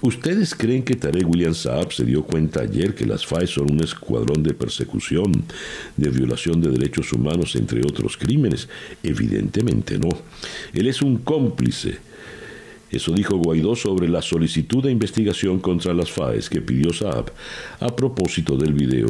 ¿Ustedes 0.00 0.54
creen 0.54 0.82
que 0.82 0.96
Tarek 0.96 1.26
William 1.28 1.54
Saab 1.54 1.92
se 1.92 2.04
dio 2.04 2.24
cuenta 2.24 2.60
ayer 2.60 2.94
que 2.94 3.06
las 3.06 3.24
FAES 3.24 3.50
son 3.50 3.72
un 3.72 3.82
escuadrón 3.82 4.42
de 4.42 4.52
persecución, 4.52 5.32
de 5.96 6.10
violación 6.10 6.60
de 6.60 6.70
derechos 6.70 7.12
humanos, 7.12 7.56
entre 7.56 7.80
otros 7.80 8.16
crímenes? 8.16 8.68
Evidentemente 9.02 9.98
no. 9.98 10.10
Él 10.74 10.88
es 10.88 11.00
un 11.00 11.18
cómplice 11.18 11.98
eso 12.96 13.12
dijo 13.12 13.36
Guaidó 13.36 13.76
sobre 13.76 14.08
la 14.08 14.22
solicitud 14.22 14.82
de 14.82 14.92
investigación 14.92 15.60
contra 15.60 15.94
las 15.94 16.10
FAES 16.10 16.48
que 16.48 16.60
pidió 16.60 16.92
Saab 16.92 17.32
a 17.80 17.94
propósito 17.94 18.56
del 18.56 18.72
video 18.72 19.08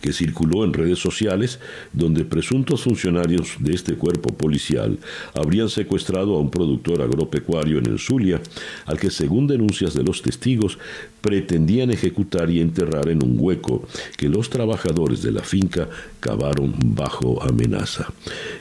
que 0.00 0.12
circuló 0.12 0.64
en 0.64 0.72
redes 0.72 0.98
sociales 0.98 1.58
donde 1.92 2.24
presuntos 2.24 2.82
funcionarios 2.82 3.56
de 3.58 3.74
este 3.74 3.94
cuerpo 3.94 4.34
policial 4.34 4.98
habrían 5.34 5.68
secuestrado 5.68 6.36
a 6.36 6.40
un 6.40 6.50
productor 6.50 7.02
agropecuario 7.02 7.78
en 7.78 7.86
el 7.86 7.98
Zulia, 7.98 8.40
al 8.86 8.98
que 8.98 9.10
según 9.10 9.46
denuncias 9.46 9.94
de 9.94 10.02
los 10.02 10.22
testigos 10.22 10.78
pretendían 11.20 11.90
ejecutar 11.90 12.50
y 12.50 12.60
enterrar 12.60 13.08
en 13.08 13.24
un 13.24 13.36
hueco 13.38 13.86
que 14.16 14.28
los 14.28 14.50
trabajadores 14.50 15.22
de 15.22 15.32
la 15.32 15.42
finca 15.42 15.88
cavaron 16.20 16.74
bajo 16.84 17.42
amenaza. 17.42 18.12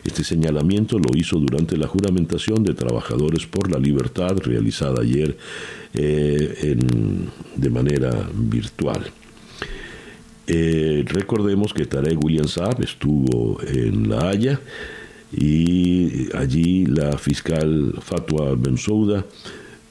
Este 0.03 0.23
señalamiento 0.23 0.97
lo 0.97 1.15
hizo 1.17 1.37
durante 1.39 1.77
la 1.77 1.87
juramentación 1.87 2.63
de 2.63 2.73
trabajadores 2.73 3.45
por 3.45 3.69
la 3.69 3.79
libertad 3.79 4.37
realizada 4.37 5.01
ayer 5.01 5.37
eh, 5.93 6.77
de 7.55 7.69
manera 7.69 8.29
virtual. 8.33 9.11
Eh, 10.47 11.05
recordemos 11.07 11.73
que 11.73 11.85
Tarek 11.85 12.21
William 12.21 12.47
Saab 12.47 12.81
estuvo 12.81 13.61
en 13.65 14.09
La 14.09 14.29
Haya 14.29 14.59
y 15.31 16.27
allí 16.35 16.85
la 16.85 17.17
fiscal 17.17 17.95
Fatwa 18.01 18.53
Bensouda 18.55 19.25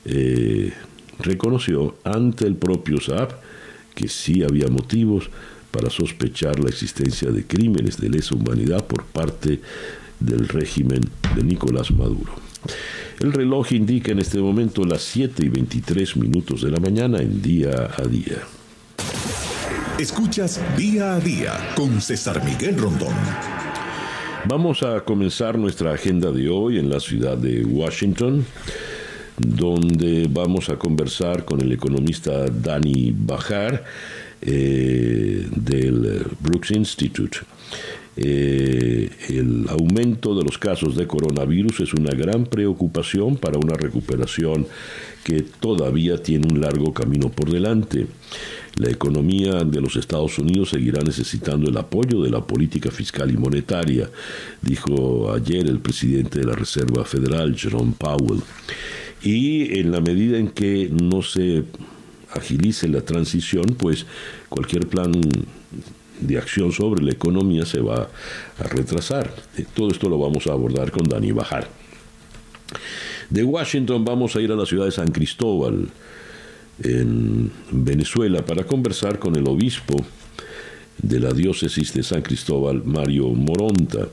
eh, 0.05 0.73
reconoció 1.21 1.97
ante 2.05 2.47
el 2.47 2.57
propio 2.57 3.01
Saab 3.01 3.41
que 3.95 4.09
sí 4.09 4.43
había 4.43 4.69
motivos 4.69 5.31
para 5.71 5.89
sospechar 5.89 6.61
la 6.61 6.69
existencia 6.69 7.31
de 7.31 7.45
crímenes 7.47 7.97
de 7.99 8.11
lesa 8.11 8.35
humanidad 8.35 8.87
por 8.87 9.05
parte 9.05 9.61
del 10.21 10.49
régimen 10.49 11.01
de 11.35 11.43
Nicolás 11.43 11.91
Maduro. 11.91 12.33
El 13.21 13.33
reloj 13.33 13.73
indica 13.73 14.13
en 14.13 14.19
este 14.19 14.39
momento 14.39 14.85
las 14.85 15.03
7 15.03 15.45
y 15.45 15.49
23 15.49 16.17
minutos 16.19 16.63
de 16.63 16.71
la 16.71 16.79
mañana 16.79 17.19
en 17.19 17.41
día 17.43 17.91
a 17.97 18.03
día. 18.03 18.43
Escuchas 20.03 20.61
día 20.77 21.15
a 21.15 21.21
día 21.21 21.53
con 21.77 22.01
César 22.01 22.45
Miguel 22.45 22.77
Rondón. 22.77 23.15
Vamos 24.47 24.83
a 24.83 25.03
comenzar 25.03 25.57
nuestra 25.57 25.93
agenda 25.93 26.33
de 26.33 26.49
hoy 26.49 26.81
en 26.81 26.91
la 26.91 26.99
ciudad 26.99 27.37
de 27.39 27.65
Washington, 27.65 28.45
donde 29.39 30.27
vamos 30.29 30.71
a 30.71 30.77
conversar 30.77 31.45
con 31.45 31.61
el 31.61 31.71
economista 31.71 32.47
Dani 32.47 33.15
Bajar 33.17 33.85
eh, 34.41 35.47
del 35.55 36.27
Brooks 36.41 36.73
Institute. 36.73 37.39
Eh, 38.17 39.09
el 39.29 39.67
aumento 39.69 40.35
de 40.35 40.45
los 40.45 40.59
casos 40.59 40.97
de 40.97 41.07
coronavirus 41.07 41.79
es 41.79 41.95
una 41.95 42.11
gran 42.11 42.47
preocupación 42.47 43.37
para 43.37 43.57
una 43.57 43.75
recuperación 43.75 44.67
que 45.23 45.43
todavía 45.43 46.21
tiene 46.21 46.49
un 46.53 46.61
largo 46.61 46.93
camino 46.93 47.29
por 47.29 47.53
delante. 47.53 48.09
La 48.83 48.91
economía 48.91 49.63
de 49.63 49.81
los 49.81 49.95
Estados 49.95 50.41
Unidos 50.41 50.71
seguirá 50.71 51.05
necesitando 51.05 51.71
el 51.71 51.77
apoyo 51.77 52.21
de 52.21 52.31
la 52.31 52.41
política 52.41 52.91
fiscal 52.91 53.31
y 53.31 53.37
monetaria, 53.37 54.11
dijo 54.61 55.33
ayer 55.33 55.69
el 55.69 55.79
presidente 55.79 56.41
de 56.41 56.47
la 56.47 56.57
Reserva 56.57 57.05
Federal, 57.05 57.55
Jerome 57.57 57.95
Powell. 57.97 58.41
Y 59.23 59.79
en 59.79 59.93
la 59.93 60.01
medida 60.01 60.37
en 60.37 60.49
que 60.49 60.91
no 60.91 61.23
se 61.23 61.63
agilice 62.35 62.89
la 62.89 63.03
transición, 63.03 63.67
pues 63.79 64.05
cualquier 64.49 64.89
plan 64.89 65.13
de 66.21 66.39
acción 66.39 66.73
sobre 66.73 67.05
la 67.05 67.13
economía 67.13 67.65
se 67.65 67.79
va 67.79 68.09
a 68.59 68.63
retrasar. 68.65 69.33
Todo 69.75 69.93
esto 69.93 70.09
lo 70.09 70.19
vamos 70.19 70.49
a 70.49 70.53
abordar 70.55 70.91
con 70.91 71.05
Dani 71.05 71.31
Bajar. 71.31 71.69
De 73.31 73.45
Washington 73.45 74.05
vamos 74.05 74.35
a 74.35 74.41
ir 74.41 74.51
a 74.51 74.57
la 74.57 74.67
ciudad 74.67 74.87
de 74.87 74.91
San 74.91 75.13
Cristóbal 75.13 75.89
en 76.85 77.51
Venezuela 77.71 78.45
para 78.45 78.65
conversar 78.65 79.19
con 79.19 79.37
el 79.37 79.47
obispo 79.49 80.05
de 80.99 81.21
la 81.21 81.33
diócesis 81.33 81.93
de 81.95 82.03
San 82.03 82.23
Cristóbal, 82.23 82.83
Mario 82.85 83.29
Moronta. 83.29 84.09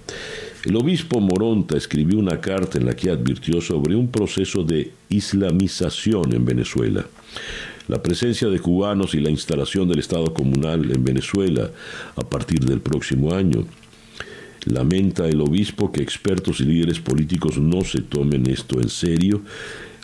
El 0.66 0.76
obispo 0.76 1.20
Moronta 1.20 1.78
escribió 1.78 2.18
una 2.20 2.42
carta 2.42 2.78
en 2.78 2.86
la 2.86 2.96
que 2.96 3.10
advirtió 3.10 3.62
sobre 3.62 3.96
un 3.96 4.10
proceso 4.10 4.64
de 4.64 4.92
islamización 5.10 6.34
en 6.34 6.46
Venezuela. 6.46 7.06
La 7.88 8.02
presencia 8.02 8.50
de 8.50 8.60
cubanos 8.60 9.16
y 9.16 9.20
la 9.20 9.30
instalación 9.30 9.88
del 9.88 10.00
Estado 10.00 10.34
comunal 10.34 10.92
en 10.92 11.04
Venezuela 11.04 11.72
a 12.16 12.22
partir 12.22 12.60
del 12.60 12.82
próximo 12.82 13.34
año. 13.34 13.66
Lamenta 14.66 15.28
el 15.28 15.42
obispo 15.42 15.92
que 15.92 16.02
expertos 16.02 16.60
y 16.60 16.66
líderes 16.66 17.00
políticos 17.00 17.58
no 17.58 17.84
se 17.84 18.02
tomen 18.02 18.48
esto 18.48 18.80
en 18.82 18.90
serio 18.90 19.42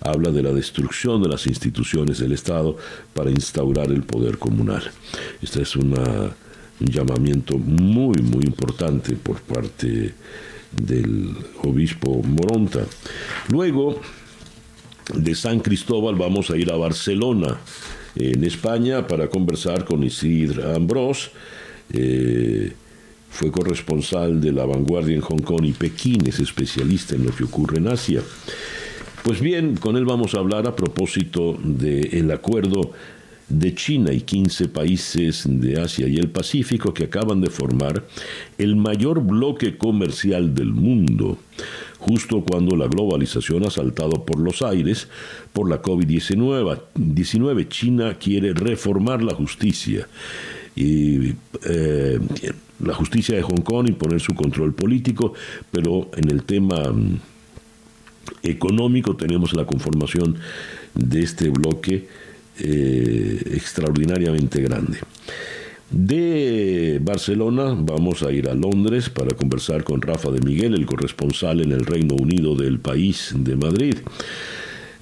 habla 0.06 0.32
de 0.32 0.44
la 0.44 0.52
destrucción 0.52 1.22
de 1.22 1.30
las 1.30 1.48
instituciones 1.48 2.20
del 2.20 2.32
Estado 2.32 2.78
para 3.14 3.32
instaurar 3.32 3.92
el 3.92 4.04
poder 4.04 4.38
comunal. 4.38 4.84
Este 5.42 5.64
es 5.64 5.76
un 5.76 5.96
llamamiento 6.80 7.58
muy, 7.58 8.22
muy 8.22 8.46
importante 8.46 9.16
por 9.16 9.42
parte 9.42 10.14
del 10.72 11.36
obispo 11.64 12.22
Moronta. 12.24 12.86
Luego 13.50 14.00
de 15.14 15.36
San 15.36 15.60
Cristóbal 15.60 16.16
vamos 16.16 16.50
a 16.50 16.58
ir 16.58 16.72
a 16.72 16.78
Barcelona, 16.78 17.58
en 18.16 18.44
España, 18.44 19.08
para 19.08 19.28
conversar 19.28 19.86
con 19.86 20.04
Isidre 20.04 20.76
Ambrós. 20.76 21.32
Eh, 21.92 22.72
fue 23.30 23.52
corresponsal 23.52 24.40
de 24.40 24.54
la 24.54 24.66
vanguardia 24.66 25.16
en 25.16 25.22
Hong 25.22 25.42
Kong 25.42 25.66
y 25.66 25.74
Pekín, 25.74 26.26
es 26.26 26.40
especialista 26.40 27.16
en 27.16 27.26
lo 27.26 27.36
que 27.36 27.44
ocurre 27.44 27.80
en 27.80 27.90
Asia. 27.90 28.22
Pues 29.26 29.42
bien, 29.42 29.76
con 29.76 29.98
él 29.98 30.06
vamos 30.06 30.36
a 30.36 30.38
hablar 30.38 30.68
a 30.68 30.76
propósito 30.76 31.58
del 31.64 32.30
acuerdo 32.30 32.92
de 33.50 33.74
China 33.74 34.14
y 34.14 34.22
15 34.22 34.68
países 34.68 35.46
de 35.48 35.82
Asia 35.82 36.08
y 36.08 36.18
el 36.18 36.30
Pacífico 36.30 36.94
que 36.94 37.06
acaban 37.06 37.42
de 37.42 37.50
formar 37.50 38.04
el 38.60 38.76
mayor 38.76 39.24
bloque 39.24 39.80
comercial 39.80 40.54
del 40.54 40.74
mundo, 40.74 41.40
justo 41.98 42.42
cuando 42.42 42.76
la 42.76 42.86
globalización 42.86 43.66
ha 43.66 43.72
saltado 43.72 44.24
por 44.26 44.40
los 44.40 44.62
aires 44.62 45.08
por 45.54 45.72
la 45.72 45.82
COVID-19. 45.82 47.68
China 47.68 48.20
quiere 48.20 48.54
reformar 48.54 49.24
la 49.24 49.34
justicia 49.34 50.08
y 50.76 51.34
eh, 51.68 52.20
la 52.80 52.94
justicia 52.94 53.36
de 53.36 53.42
Hong 53.42 53.64
Kong 53.64 53.90
y 53.90 53.94
poner 53.94 54.20
su 54.20 54.36
control 54.36 54.76
político, 54.76 55.34
pero 55.72 56.12
en 56.16 56.30
el 56.30 56.44
tema 56.44 56.92
mm, 56.92 57.18
económico 58.44 59.16
tenemos 59.16 59.54
la 59.54 59.66
conformación 59.66 60.38
de 60.94 61.22
este 61.22 61.50
bloque 61.50 62.08
eh, 62.60 63.42
extraordinariamente 63.54 64.62
grande. 64.62 65.00
De 65.92 67.00
Barcelona 67.02 67.76
vamos 67.78 68.24
a 68.24 68.32
ir 68.32 68.50
a 68.50 68.56
Londres 68.56 69.10
para 69.10 69.36
conversar 69.36 69.84
con 69.84 70.02
Rafa 70.02 70.32
de 70.32 70.42
Miguel, 70.42 70.74
el 70.74 70.86
corresponsal 70.86 71.62
en 71.62 71.72
el 71.72 71.86
Reino 71.86 72.16
Unido 72.16 72.56
del 72.56 72.80
país 72.80 73.34
de 73.36 73.56
Madrid. 73.56 73.96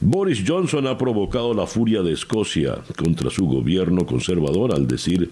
Boris 0.02 0.44
Johnson 0.46 0.88
ha 0.88 0.98
provocado 0.98 1.54
la 1.54 1.66
furia 1.66 2.02
de 2.02 2.12
Escocia 2.12 2.80
contra 2.98 3.30
su 3.30 3.46
gobierno 3.46 4.06
conservador 4.06 4.74
al 4.74 4.86
decir 4.86 5.32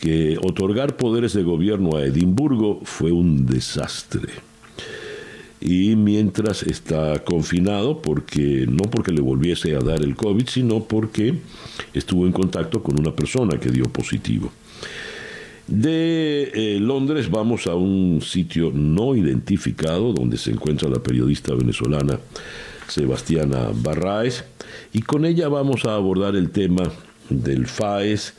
que 0.00 0.36
otorgar 0.42 0.96
poderes 0.96 1.32
de 1.34 1.44
gobierno 1.44 1.96
a 1.96 2.04
Edimburgo 2.04 2.80
fue 2.82 3.12
un 3.12 3.46
desastre 3.46 4.32
y 5.66 5.96
mientras 5.96 6.62
está 6.62 7.24
confinado, 7.24 8.00
porque 8.00 8.66
no 8.68 8.84
porque 8.88 9.10
le 9.10 9.20
volviese 9.20 9.74
a 9.74 9.80
dar 9.80 10.00
el 10.00 10.14
COVID, 10.14 10.46
sino 10.46 10.84
porque 10.84 11.34
estuvo 11.92 12.24
en 12.24 12.30
contacto 12.30 12.84
con 12.84 13.00
una 13.00 13.16
persona 13.16 13.58
que 13.58 13.70
dio 13.70 13.86
positivo. 13.86 14.52
De 15.66 16.52
eh, 16.54 16.78
Londres 16.78 17.28
vamos 17.28 17.66
a 17.66 17.74
un 17.74 18.22
sitio 18.22 18.70
no 18.72 19.16
identificado 19.16 20.12
donde 20.12 20.38
se 20.38 20.52
encuentra 20.52 20.88
la 20.88 21.02
periodista 21.02 21.52
venezolana 21.52 22.20
Sebastiana 22.86 23.70
Barraes 23.74 24.44
y 24.92 25.02
con 25.02 25.24
ella 25.24 25.48
vamos 25.48 25.84
a 25.84 25.96
abordar 25.96 26.36
el 26.36 26.50
tema 26.50 26.84
del 27.28 27.66
FAES, 27.66 28.34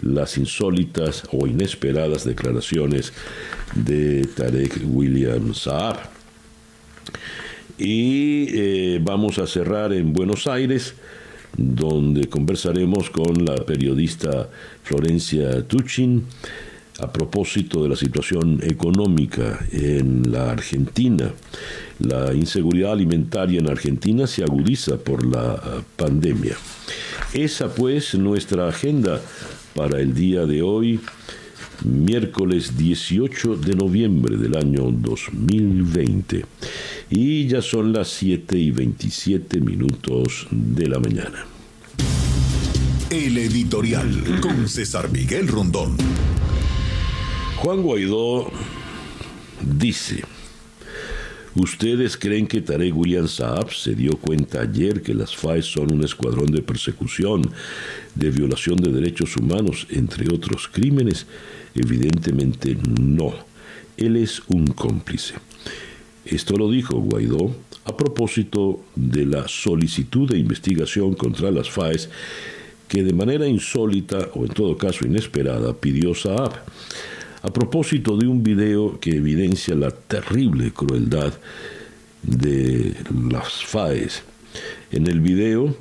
las 0.00 0.38
insólitas 0.38 1.24
o 1.32 1.48
inesperadas 1.48 2.22
declaraciones 2.22 3.12
de 3.74 4.28
Tarek 4.36 4.80
William 4.86 5.52
Saab. 5.54 6.17
Y 7.78 8.48
eh, 8.50 9.00
vamos 9.00 9.38
a 9.38 9.46
cerrar 9.46 9.92
en 9.92 10.12
Buenos 10.12 10.48
Aires, 10.48 10.94
donde 11.56 12.28
conversaremos 12.28 13.08
con 13.10 13.44
la 13.44 13.54
periodista 13.54 14.50
Florencia 14.82 15.62
Tuchin 15.62 16.24
a 16.98 17.12
propósito 17.12 17.84
de 17.84 17.90
la 17.90 17.96
situación 17.96 18.60
económica 18.64 19.64
en 19.70 20.32
la 20.32 20.50
Argentina. 20.50 21.32
La 22.00 22.34
inseguridad 22.34 22.92
alimentaria 22.92 23.60
en 23.60 23.70
Argentina 23.70 24.26
se 24.26 24.42
agudiza 24.42 24.96
por 24.96 25.24
la 25.24 25.82
pandemia. 25.96 26.56
Esa 27.32 27.72
pues 27.72 28.16
nuestra 28.16 28.68
agenda 28.68 29.20
para 29.74 30.00
el 30.00 30.14
día 30.14 30.46
de 30.46 30.62
hoy 30.62 30.98
miércoles 31.84 32.76
18 32.76 33.56
de 33.56 33.74
noviembre 33.74 34.36
del 34.36 34.56
año 34.56 34.90
2020. 34.90 36.44
Y 37.10 37.46
ya 37.46 37.62
son 37.62 37.92
las 37.92 38.08
7 38.08 38.56
y 38.58 38.70
27 38.70 39.60
minutos 39.60 40.46
de 40.50 40.88
la 40.88 40.98
mañana. 40.98 41.46
El 43.10 43.38
editorial 43.38 44.40
con 44.42 44.68
César 44.68 45.10
Miguel 45.10 45.48
Rondón. 45.48 45.96
Juan 47.56 47.82
Guaidó 47.82 48.50
dice, 49.62 50.22
¿Ustedes 51.54 52.16
creen 52.16 52.46
que 52.46 52.60
Tarek 52.60 52.96
William 52.96 53.26
Saab 53.26 53.72
se 53.72 53.94
dio 53.94 54.12
cuenta 54.12 54.60
ayer 54.60 55.02
que 55.02 55.12
las 55.12 55.34
FAES 55.34 55.66
son 55.66 55.92
un 55.92 56.04
escuadrón 56.04 56.52
de 56.52 56.62
persecución, 56.62 57.50
de 58.14 58.30
violación 58.30 58.76
de 58.76 58.92
derechos 58.92 59.36
humanos, 59.36 59.88
entre 59.90 60.32
otros 60.32 60.68
crímenes? 60.68 61.26
Evidentemente 61.74 62.76
no. 63.00 63.34
Él 63.96 64.16
es 64.16 64.40
un 64.46 64.68
cómplice. 64.68 65.34
Esto 66.30 66.56
lo 66.56 66.70
dijo 66.70 66.96
Guaidó 66.96 67.54
a 67.86 67.96
propósito 67.96 68.84
de 68.94 69.24
la 69.24 69.48
solicitud 69.48 70.28
de 70.28 70.38
investigación 70.38 71.14
contra 71.14 71.50
las 71.50 71.70
FAES 71.70 72.10
que 72.86 73.02
de 73.02 73.14
manera 73.14 73.46
insólita 73.46 74.28
o 74.34 74.44
en 74.44 74.52
todo 74.52 74.76
caso 74.76 75.06
inesperada 75.06 75.72
pidió 75.72 76.14
Saab. 76.14 76.52
a 77.40 77.52
propósito 77.52 78.16
de 78.16 78.26
un 78.26 78.42
video 78.42 78.98
que 79.00 79.16
evidencia 79.16 79.74
la 79.74 79.90
terrible 79.90 80.72
crueldad 80.72 81.32
de 82.22 82.94
las 83.30 83.64
FAES. 83.64 84.22
En 84.90 85.06
el 85.06 85.20
video 85.20 85.76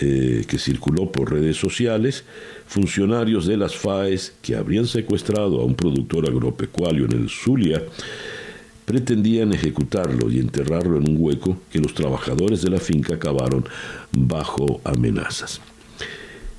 eh, 0.00 0.44
que 0.48 0.58
circuló 0.58 1.12
por 1.12 1.32
redes 1.32 1.56
sociales, 1.56 2.24
funcionarios 2.66 3.46
de 3.46 3.56
las 3.56 3.76
FAES 3.76 4.34
que 4.40 4.56
habrían 4.56 4.86
secuestrado 4.86 5.60
a 5.60 5.64
un 5.64 5.74
productor 5.74 6.26
agropecuario 6.28 7.04
en 7.04 7.12
el 7.12 7.28
Zulia 7.28 7.82
pretendían 8.84 9.52
ejecutarlo 9.52 10.30
y 10.30 10.38
enterrarlo 10.38 10.98
en 10.98 11.08
un 11.08 11.16
hueco 11.18 11.58
que 11.70 11.78
los 11.78 11.94
trabajadores 11.94 12.62
de 12.62 12.70
la 12.70 12.80
finca 12.80 13.18
cavaron 13.18 13.64
bajo 14.12 14.80
amenazas. 14.84 15.60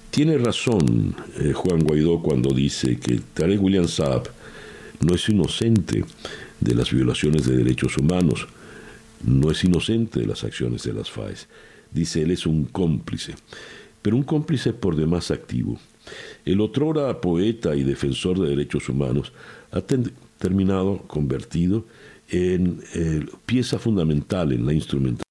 Tiene 0.09 0.37
razón 0.37 1.15
eh, 1.39 1.53
Juan 1.53 1.81
Guaidó 1.81 2.21
cuando 2.21 2.53
dice 2.53 2.97
que 2.97 3.19
Tarek 3.33 3.61
William 3.61 3.87
Saab 3.87 4.29
no 5.01 5.13
es 5.13 5.27
inocente 5.27 6.05
de 6.61 6.73
las 6.73 6.91
violaciones 6.91 7.45
de 7.45 7.57
derechos 7.57 7.97
humanos, 7.97 8.47
no 9.23 9.51
es 9.51 9.63
inocente 9.63 10.21
de 10.21 10.25
las 10.25 10.43
acciones 10.43 10.83
de 10.83 10.93
las 10.93 11.11
FAES. 11.11 11.47
Dice 11.91 12.21
él 12.23 12.31
es 12.31 12.45
un 12.45 12.65
cómplice, 12.65 13.35
pero 14.01 14.15
un 14.15 14.23
cómplice 14.23 14.73
por 14.73 14.95
demás 14.95 15.31
activo. 15.31 15.77
El 16.45 16.61
otrora 16.61 17.19
poeta 17.21 17.75
y 17.75 17.83
defensor 17.83 18.39
de 18.39 18.49
derechos 18.49 18.89
humanos 18.89 19.33
ha 19.71 19.81
terminado 20.37 20.99
convertido 21.07 21.85
en 22.29 22.81
eh, 22.93 23.25
pieza 23.45 23.79
fundamental 23.79 24.51
en 24.51 24.65
la 24.65 24.73
instrumentación 24.73 25.25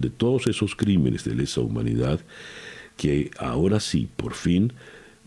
de 0.00 0.10
todos 0.10 0.48
esos 0.48 0.74
crímenes 0.74 1.24
de 1.24 1.34
lesa 1.34 1.60
humanidad 1.60 2.20
que 2.96 3.30
ahora 3.38 3.80
sí, 3.80 4.08
por 4.16 4.34
fin, 4.34 4.72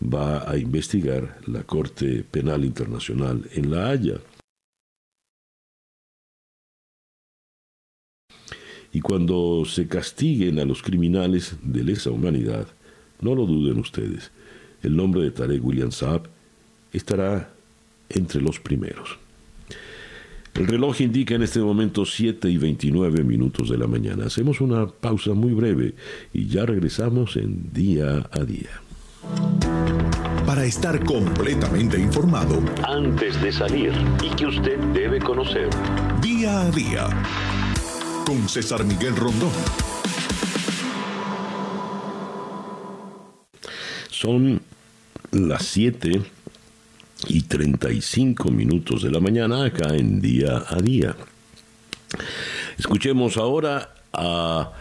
va 0.00 0.48
a 0.48 0.58
investigar 0.58 1.40
la 1.46 1.64
Corte 1.64 2.24
Penal 2.30 2.64
Internacional 2.64 3.48
en 3.52 3.70
La 3.70 3.88
Haya. 3.88 4.18
Y 8.94 9.00
cuando 9.00 9.64
se 9.66 9.88
castiguen 9.88 10.60
a 10.60 10.64
los 10.64 10.80
criminales 10.80 11.56
de 11.62 11.82
lesa 11.82 12.10
humanidad, 12.10 12.68
no 13.20 13.34
lo 13.34 13.44
duden 13.44 13.80
ustedes, 13.80 14.30
el 14.84 14.96
nombre 14.96 15.22
de 15.22 15.32
Tarek 15.32 15.64
William 15.64 15.90
Saab 15.90 16.28
estará 16.92 17.52
entre 18.08 18.40
los 18.40 18.60
primeros. 18.60 19.18
El 20.54 20.68
reloj 20.68 21.00
indica 21.00 21.34
en 21.34 21.42
este 21.42 21.58
momento 21.58 22.06
7 22.06 22.48
y 22.48 22.56
29 22.56 23.24
minutos 23.24 23.68
de 23.68 23.76
la 23.76 23.88
mañana. 23.88 24.26
Hacemos 24.26 24.60
una 24.60 24.86
pausa 24.86 25.34
muy 25.34 25.52
breve 25.52 25.94
y 26.32 26.46
ya 26.46 26.64
regresamos 26.64 27.36
en 27.36 27.72
día 27.72 28.28
a 28.30 28.44
día. 28.44 28.80
Para 30.46 30.64
estar 30.64 31.02
completamente 31.04 31.98
informado, 31.98 32.62
antes 32.86 33.42
de 33.42 33.50
salir 33.50 33.92
y 34.22 34.28
que 34.36 34.46
usted 34.46 34.78
debe 34.92 35.18
conocer, 35.18 35.68
día 36.22 36.60
a 36.60 36.70
día, 36.70 37.08
con 38.24 38.48
César 38.48 38.84
Miguel 38.84 39.16
Rondón. 39.16 39.50
Son 44.10 44.60
las 45.32 45.66
7 45.66 46.22
y 47.28 47.42
35 47.42 48.50
minutos 48.50 49.02
de 49.02 49.10
la 49.10 49.20
mañana 49.20 49.66
acá 49.66 49.94
en 49.94 50.20
día 50.20 50.64
a 50.68 50.76
día. 50.76 51.16
Escuchemos 52.78 53.36
ahora 53.36 53.94
a 54.12 54.72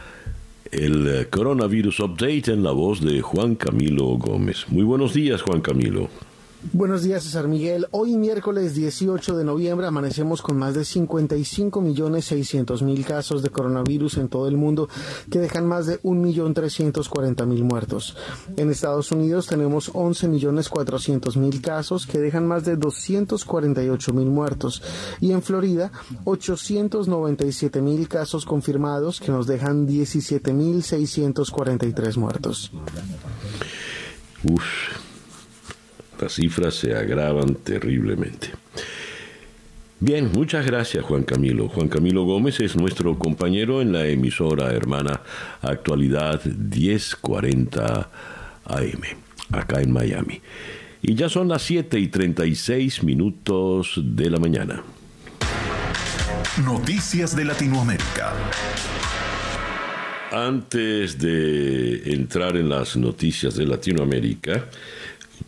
el 0.72 1.28
coronavirus 1.30 2.00
update 2.00 2.52
en 2.52 2.64
la 2.64 2.72
voz 2.72 3.02
de 3.02 3.22
Juan 3.22 3.56
Camilo 3.56 4.06
Gómez. 4.18 4.66
Muy 4.70 4.84
buenos 4.84 5.14
días, 5.14 5.42
Juan 5.42 5.62
Camilo. 5.62 6.10
Buenos 6.72 7.04
días, 7.04 7.24
César 7.24 7.50
Miguel. 7.50 7.88
Hoy 7.92 8.16
miércoles 8.16 8.74
18 8.74 9.36
de 9.36 9.44
noviembre 9.44 9.86
amanecemos 9.86 10.42
con 10.42 10.58
más 10.58 10.74
de 10.74 10.86
55 10.86 11.82
millones 11.82 12.26
600 12.26 12.82
mil 12.84 13.06
casos 13.06 13.44
de 13.44 13.50
coronavirus 13.50 14.18
en 14.18 14.30
todo 14.30 14.48
el 14.48 14.56
mundo 14.56 14.88
que 15.30 15.40
dejan 15.40 15.68
más 15.68 15.88
de 15.88 16.00
1 16.04 16.22
millón 16.22 16.54
340 16.54 17.46
mil 17.46 17.66
muertos. 17.66 18.16
En 18.56 18.72
Estados 18.72 19.12
Unidos 19.12 19.48
tenemos 19.48 19.92
11 19.94 20.30
millones 20.30 20.70
400 20.70 21.36
mil 21.36 21.62
casos 21.62 22.08
que 22.08 22.20
dejan 22.20 22.48
más 22.48 22.64
de 22.64 22.78
248 22.78 24.14
mil 24.14 24.28
muertos 24.28 24.82
y 25.20 25.32
en 25.34 25.42
Florida 25.42 25.92
897 26.24 27.82
mil 27.82 28.08
casos 28.08 28.46
confirmados 28.46 29.20
que 29.20 29.32
nos 29.32 29.48
dejan 29.48 29.86
17 29.86 30.54
mil 30.54 30.82
643 30.82 32.18
muertos. 32.18 32.72
Uf 34.46 35.13
las 36.24 36.34
cifras 36.34 36.76
se 36.76 36.96
agravan 36.96 37.56
terriblemente. 37.56 38.52
Bien, 40.00 40.32
muchas 40.34 40.66
gracias 40.66 41.04
Juan 41.04 41.24
Camilo. 41.24 41.68
Juan 41.68 41.90
Camilo 41.90 42.24
Gómez 42.24 42.60
es 42.62 42.76
nuestro 42.76 43.20
compañero 43.20 43.82
en 43.82 43.92
la 43.92 44.06
emisora 44.08 44.72
hermana 44.72 45.22
Actualidad 45.62 46.44
1040 46.46 48.10
AM, 48.66 49.02
acá 49.52 49.82
en 49.82 49.92
Miami. 49.92 50.42
Y 51.02 51.16
ya 51.16 51.28
son 51.28 51.50
las 51.50 51.62
7 51.64 52.00
y 52.00 52.08
36 52.08 53.04
minutos 53.04 54.00
de 54.02 54.30
la 54.30 54.40
mañana. 54.40 54.82
Noticias 56.64 57.36
de 57.36 57.44
Latinoamérica. 57.44 58.34
Antes 60.32 61.20
de 61.20 62.14
entrar 62.14 62.56
en 62.56 62.70
las 62.70 62.96
noticias 62.96 63.56
de 63.56 63.66
Latinoamérica, 63.66 64.66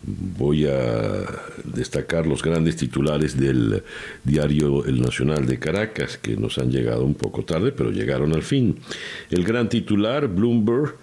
voy 0.03 0.65
a 0.65 1.25
destacar 1.63 2.27
los 2.27 2.43
grandes 2.43 2.75
titulares 2.75 3.37
del 3.39 3.83
diario 4.23 4.85
El 4.85 5.01
Nacional 5.01 5.45
de 5.45 5.59
Caracas, 5.59 6.17
que 6.17 6.35
nos 6.35 6.57
han 6.57 6.71
llegado 6.71 7.03
un 7.03 7.15
poco 7.15 7.43
tarde, 7.43 7.71
pero 7.71 7.91
llegaron 7.91 8.33
al 8.33 8.43
fin. 8.43 8.77
El 9.29 9.43
gran 9.43 9.69
titular, 9.69 10.27
Bloomberg, 10.27 10.95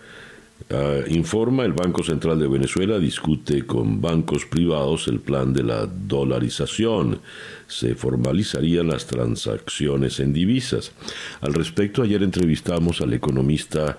ah, 0.71 1.01
informa, 1.09 1.65
el 1.65 1.73
Banco 1.73 2.03
Central 2.03 2.39
de 2.39 2.49
Venezuela 2.49 2.99
discute 2.99 3.67
con 3.67 4.01
bancos 4.01 4.45
privados 4.47 5.09
el 5.09 5.21
plan 5.21 5.53
de 5.53 5.65
la 5.65 5.87
dolarización. 5.87 7.21
Se 7.67 7.95
formalizarían 7.95 8.89
las 8.89 9.07
transacciones 9.07 10.21
en 10.21 10.33
divisas. 10.33 10.93
Al 11.41 11.55
respecto, 11.55 12.03
ayer 12.03 12.23
entrevistamos 12.23 13.01
al 13.01 13.13
economista 13.15 13.99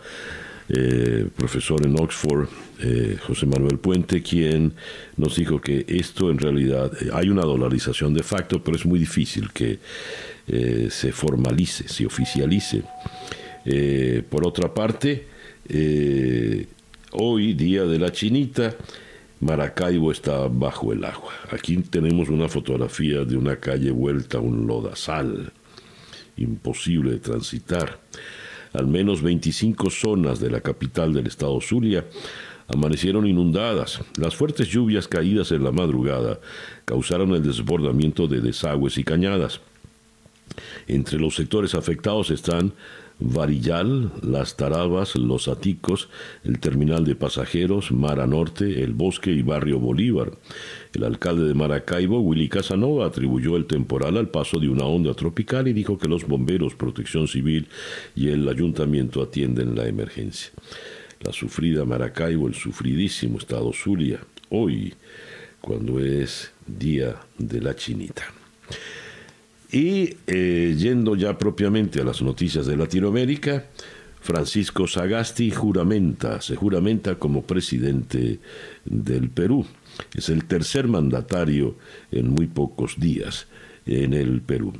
eh, 0.69 1.27
profesor 1.35 1.85
en 1.85 1.99
Oxford, 1.99 2.47
eh, 2.79 3.17
José 3.25 3.45
Manuel 3.45 3.77
Puente, 3.77 4.21
quien 4.21 4.73
nos 5.17 5.35
dijo 5.35 5.61
que 5.61 5.85
esto 5.87 6.29
en 6.29 6.37
realidad 6.37 6.91
eh, 7.01 7.09
hay 7.13 7.29
una 7.29 7.43
dolarización 7.43 8.13
de 8.13 8.23
facto, 8.23 8.63
pero 8.63 8.77
es 8.77 8.85
muy 8.85 8.99
difícil 8.99 9.51
que 9.51 9.79
se 10.45 11.13
formalice, 11.13 11.87
se 11.87 12.05
oficialice. 12.05 12.83
por 14.29 14.45
otra 14.45 14.73
parte, 14.73 15.27
hoy, 17.11 17.53
día 17.53 17.85
de 17.85 17.97
la 17.97 18.11
chinita, 18.11 18.75
Maracaibo 19.43 20.11
está 20.11 20.47
bajo 20.47 20.93
el 20.93 21.03
agua. 21.03 21.33
Aquí 21.51 21.77
tenemos 21.77 22.29
una 22.29 22.47
fotografía 22.47 23.25
de 23.25 23.35
una 23.37 23.57
calle 23.57 23.91
vuelta 23.91 24.37
a 24.37 24.41
un 24.41 24.67
lodazal, 24.67 25.51
imposible 26.37 27.11
de 27.11 27.19
transitar. 27.19 27.99
Al 28.73 28.87
menos 28.87 29.21
25 29.21 29.89
zonas 29.89 30.39
de 30.39 30.49
la 30.49 30.61
capital 30.61 31.13
del 31.13 31.27
estado 31.27 31.59
Zulia 31.61 32.05
amanecieron 32.67 33.27
inundadas. 33.27 34.01
Las 34.17 34.35
fuertes 34.35 34.67
lluvias 34.67 35.07
caídas 35.07 35.51
en 35.51 35.63
la 35.63 35.71
madrugada 35.71 36.39
causaron 36.85 37.33
el 37.33 37.43
desbordamiento 37.43 38.27
de 38.27 38.41
desagües 38.41 38.97
y 38.97 39.03
cañadas. 39.03 39.61
Entre 40.87 41.19
los 41.19 41.35
sectores 41.35 41.73
afectados 41.73 42.29
están 42.29 42.73
Varillal, 43.19 44.11
Las 44.21 44.57
Tarabas, 44.57 45.15
Los 45.15 45.47
Aticos, 45.47 46.09
el 46.43 46.59
terminal 46.59 47.05
de 47.05 47.15
pasajeros, 47.15 47.91
Mara 47.91 48.27
Norte, 48.27 48.83
El 48.83 48.93
Bosque 48.93 49.31
y 49.31 49.41
Barrio 49.41 49.79
Bolívar. 49.79 50.33
El 50.93 51.03
alcalde 51.03 51.45
de 51.45 51.53
Maracaibo, 51.53 52.19
Willy 52.19 52.49
Casanova, 52.49 53.05
atribuyó 53.05 53.55
el 53.55 53.65
temporal 53.65 54.17
al 54.17 54.29
paso 54.29 54.59
de 54.59 54.67
una 54.67 54.85
onda 54.85 55.13
tropical 55.13 55.67
y 55.67 55.73
dijo 55.73 55.97
que 55.97 56.07
los 56.07 56.27
bomberos, 56.27 56.75
protección 56.75 57.27
civil 57.27 57.67
y 58.15 58.29
el 58.29 58.47
ayuntamiento 58.49 59.21
atienden 59.21 59.75
la 59.75 59.87
emergencia. 59.87 60.51
La 61.23 61.31
sufrida 61.31 61.85
Maracaibo, 61.85 62.47
el 62.47 62.53
sufridísimo 62.53 63.37
estado 63.37 63.71
Zulia, 63.71 64.19
hoy, 64.49 64.93
cuando 65.61 65.99
es 65.99 66.51
día 66.67 67.15
de 67.37 67.61
la 67.61 67.75
chinita. 67.75 68.23
Y 69.71 70.17
eh, 70.27 70.75
yendo 70.77 71.15
ya 71.15 71.37
propiamente 71.37 72.01
a 72.01 72.03
las 72.03 72.21
noticias 72.21 72.65
de 72.65 72.75
Latinoamérica, 72.75 73.65
Francisco 74.19 74.85
Sagasti 74.85 75.49
juramenta, 75.49 76.41
se 76.41 76.55
juramenta 76.55 77.15
como 77.15 77.43
presidente 77.43 78.39
del 78.83 79.29
Perú. 79.29 79.65
Es 80.13 80.29
el 80.29 80.45
tercer 80.45 80.87
mandatario 80.87 81.75
en 82.11 82.29
muy 82.29 82.47
pocos 82.47 82.99
días 82.99 83.47
en 83.85 84.13
el 84.13 84.41
Perú. 84.41 84.73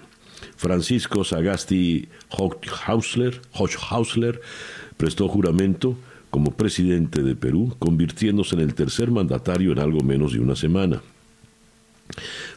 Francisco 0.58 1.24
Sagasti 1.24 2.10
Hochhausler, 2.30 3.42
Hochhausler 3.54 4.42
prestó 4.98 5.28
juramento 5.28 5.98
como 6.34 6.50
presidente 6.50 7.22
de 7.22 7.36
Perú, 7.36 7.76
convirtiéndose 7.78 8.56
en 8.56 8.62
el 8.62 8.74
tercer 8.74 9.12
mandatario 9.12 9.72
en 9.72 9.78
algo 9.78 10.00
menos 10.00 10.34
de 10.34 10.40
una 10.40 10.56
semana. 10.56 11.04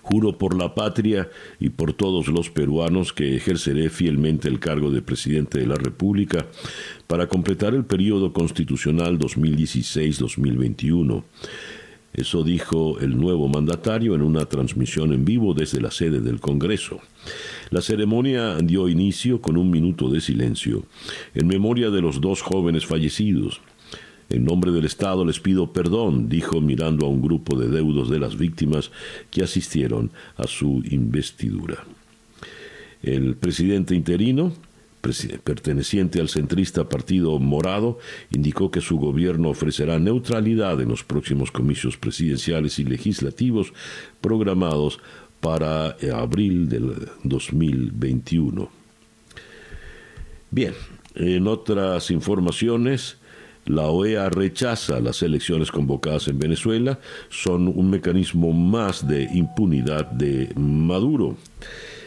Juro 0.01 0.39
por 0.39 0.57
la 0.57 0.75
patria 0.75 1.29
y 1.61 1.69
por 1.69 1.93
todos 1.93 2.29
los 2.29 2.49
peruanos 2.49 3.13
que 3.13 3.37
ejerceré 3.37 3.91
fielmente 3.91 4.49
el 4.49 4.61
cargo 4.61 4.91
de 4.91 5.03
presidente 5.03 5.59
de 5.59 5.67
la 5.67 5.75
República 5.75 6.47
para 7.07 7.27
completar 7.27 7.75
el 7.75 7.85
periodo 7.85 8.33
constitucional 8.33 9.19
2016-2021. 9.19 11.23
Eso 12.17 12.45
dijo 12.45 12.99
el 13.01 13.19
nuevo 13.19 13.47
mandatario 13.47 14.15
en 14.15 14.23
una 14.23 14.47
transmisión 14.47 15.13
en 15.13 15.27
vivo 15.27 15.53
desde 15.53 15.83
la 15.83 15.91
sede 15.91 16.21
del 16.21 16.41
Congreso. 16.41 17.01
La 17.69 17.83
ceremonia 17.83 18.57
dio 18.57 18.89
inicio 18.89 19.43
con 19.43 19.59
un 19.59 19.71
minuto 19.71 20.09
de 20.09 20.23
silencio 20.23 20.85
en 21.35 21.47
memoria 21.47 21.91
de 21.91 22.01
los 22.01 22.23
dos 22.23 22.41
jóvenes 22.41 22.87
fallecidos. 22.87 23.61
En 24.29 24.45
nombre 24.45 24.73
del 24.73 24.85
Estado 24.85 25.25
les 25.25 25.39
pido 25.39 25.73
perdón, 25.73 26.29
dijo 26.29 26.61
mirando 26.61 27.07
a 27.07 27.09
un 27.09 27.23
grupo 27.23 27.57
de 27.57 27.69
deudos 27.69 28.11
de 28.11 28.19
las 28.19 28.37
víctimas 28.37 28.91
que 29.31 29.43
asistieron 29.43 30.11
a 30.37 30.47
su 30.47 30.83
investidura. 30.91 31.85
El 33.03 33.37
presidente 33.37 33.95
interino, 33.95 34.53
perteneciente 35.45 36.21
al 36.21 36.29
centrista 36.29 36.89
Partido 36.89 37.39
Morado, 37.39 37.99
indicó 38.33 38.73
que 38.73 38.81
su 38.81 38.97
gobierno 38.97 39.51
ofrecerá 39.51 40.01
neutralidad 40.01 40.81
en 40.81 40.89
los 40.89 41.05
próximos 41.05 41.53
comicios 41.53 41.97
presidenciales 41.97 42.81
y 42.81 42.85
legislativos 42.85 43.73
programados 44.21 44.99
para 45.41 45.97
abril 46.13 46.69
del 46.69 47.09
2021. 47.23 48.69
Bien, 50.51 50.75
en 51.15 51.47
otras 51.47 52.11
informaciones, 52.11 53.19
la 53.67 53.89
OEA 53.89 54.31
rechaza 54.31 55.01
las 55.01 55.23
elecciones 55.23 55.71
convocadas 55.71 56.29
en 56.29 56.39
Venezuela, 56.39 56.99
son 57.29 57.69
un 57.69 57.91
mecanismo 57.91 58.53
más 58.53 59.07
de 59.07 59.25
impunidad 59.35 60.07
de 60.07 60.53
Maduro. 60.57 61.37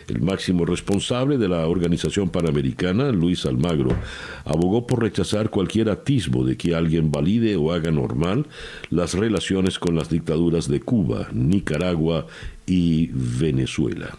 El 0.07 0.21
máximo 0.21 0.65
responsable 0.65 1.37
de 1.37 1.47
la 1.47 1.67
Organización 1.67 2.29
Panamericana, 2.29 3.11
Luis 3.11 3.45
Almagro, 3.45 3.95
abogó 4.43 4.87
por 4.87 5.03
rechazar 5.03 5.51
cualquier 5.51 5.89
atisbo 5.89 6.43
de 6.43 6.57
que 6.57 6.73
alguien 6.73 7.11
valide 7.11 7.55
o 7.57 7.71
haga 7.71 7.91
normal 7.91 8.47
las 8.89 9.13
relaciones 9.13 9.77
con 9.77 9.95
las 9.95 10.09
dictaduras 10.09 10.67
de 10.67 10.79
Cuba, 10.79 11.27
Nicaragua 11.31 12.25
y 12.65 13.11
Venezuela. 13.13 14.17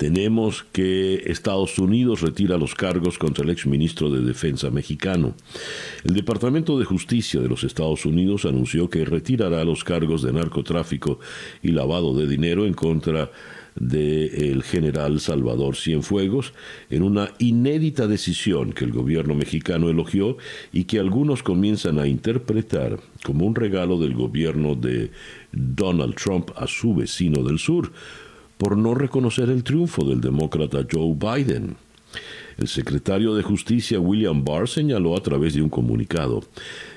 Tenemos 0.00 0.64
que 0.72 1.24
Estados 1.26 1.78
Unidos 1.78 2.22
retira 2.22 2.56
los 2.56 2.74
cargos 2.74 3.18
contra 3.18 3.44
el 3.44 3.50
exministro 3.50 4.08
de 4.08 4.22
Defensa 4.22 4.70
mexicano. 4.70 5.34
El 6.04 6.14
Departamento 6.14 6.78
de 6.78 6.86
Justicia 6.86 7.38
de 7.38 7.50
los 7.50 7.64
Estados 7.64 8.06
Unidos 8.06 8.46
anunció 8.46 8.88
que 8.88 9.04
retirará 9.04 9.62
los 9.62 9.84
cargos 9.84 10.22
de 10.22 10.32
narcotráfico 10.32 11.20
y 11.62 11.72
lavado 11.72 12.16
de 12.16 12.26
dinero 12.26 12.64
en 12.64 12.72
contra 12.72 13.30
del 13.74 14.62
general 14.62 15.20
Salvador 15.20 15.76
Cienfuegos 15.76 16.54
en 16.88 17.02
una 17.02 17.34
inédita 17.38 18.06
decisión 18.06 18.72
que 18.72 18.86
el 18.86 18.92
gobierno 18.92 19.34
mexicano 19.34 19.90
elogió 19.90 20.38
y 20.72 20.84
que 20.84 20.98
algunos 20.98 21.42
comienzan 21.42 21.98
a 21.98 22.06
interpretar 22.06 22.98
como 23.22 23.44
un 23.44 23.54
regalo 23.54 23.98
del 23.98 24.14
gobierno 24.14 24.76
de 24.76 25.10
Donald 25.52 26.14
Trump 26.14 26.52
a 26.56 26.66
su 26.66 26.94
vecino 26.94 27.42
del 27.42 27.58
sur 27.58 27.92
por 28.60 28.76
no 28.76 28.94
reconocer 28.94 29.48
el 29.48 29.64
triunfo 29.64 30.04
del 30.04 30.20
demócrata 30.20 30.86
Joe 30.92 31.16
Biden. 31.16 31.76
El 32.58 32.68
secretario 32.68 33.34
de 33.34 33.42
Justicia 33.42 33.98
William 33.98 34.44
Barr 34.44 34.68
señaló 34.68 35.16
a 35.16 35.22
través 35.22 35.54
de 35.54 35.62
un 35.62 35.70
comunicado 35.70 36.44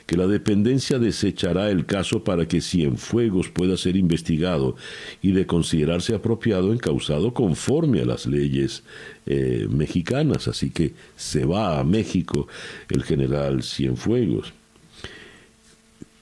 que 0.06 0.18
la 0.18 0.28
dependencia 0.28 1.00
desechará 1.00 1.70
el 1.70 1.86
caso 1.86 2.22
para 2.26 2.50
que 2.50 2.60
Cienfuegos 2.60 3.48
pueda 3.48 3.78
ser 3.78 3.96
investigado 3.96 4.76
y 5.22 5.32
de 5.32 5.48
considerarse 5.48 6.14
apropiado 6.14 6.74
encausado 6.74 7.34
conforme 7.34 8.02
a 8.02 8.06
las 8.06 8.26
leyes 8.26 8.84
eh, 9.26 9.66
mexicanas. 9.70 10.50
Así 10.50 10.70
que 10.70 10.94
se 11.16 11.46
va 11.46 11.80
a 11.80 11.86
México 11.86 12.46
el 12.90 13.04
general 13.04 13.64
Cienfuegos. 13.64 14.52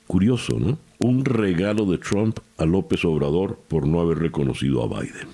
Curioso, 0.06 0.60
¿no? 0.60 0.91
Un 1.02 1.26
regalo 1.26 1.86
de 1.86 1.98
Trump 1.98 2.40
a 2.58 2.66
López 2.66 3.04
Obrador 3.06 3.60
por 3.68 3.88
no 3.88 4.00
haber 4.02 4.20
reconocido 4.20 4.84
a 4.84 4.88
Biden. 4.88 5.28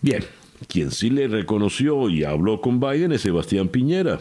Bien, 0.00 0.24
quien 0.68 0.90
sí 0.90 1.10
le 1.10 1.28
reconoció 1.28 2.08
y 2.08 2.24
habló 2.24 2.60
con 2.60 2.80
Biden 2.80 3.12
es 3.12 3.20
Sebastián 3.22 3.68
Piñera. 3.68 4.20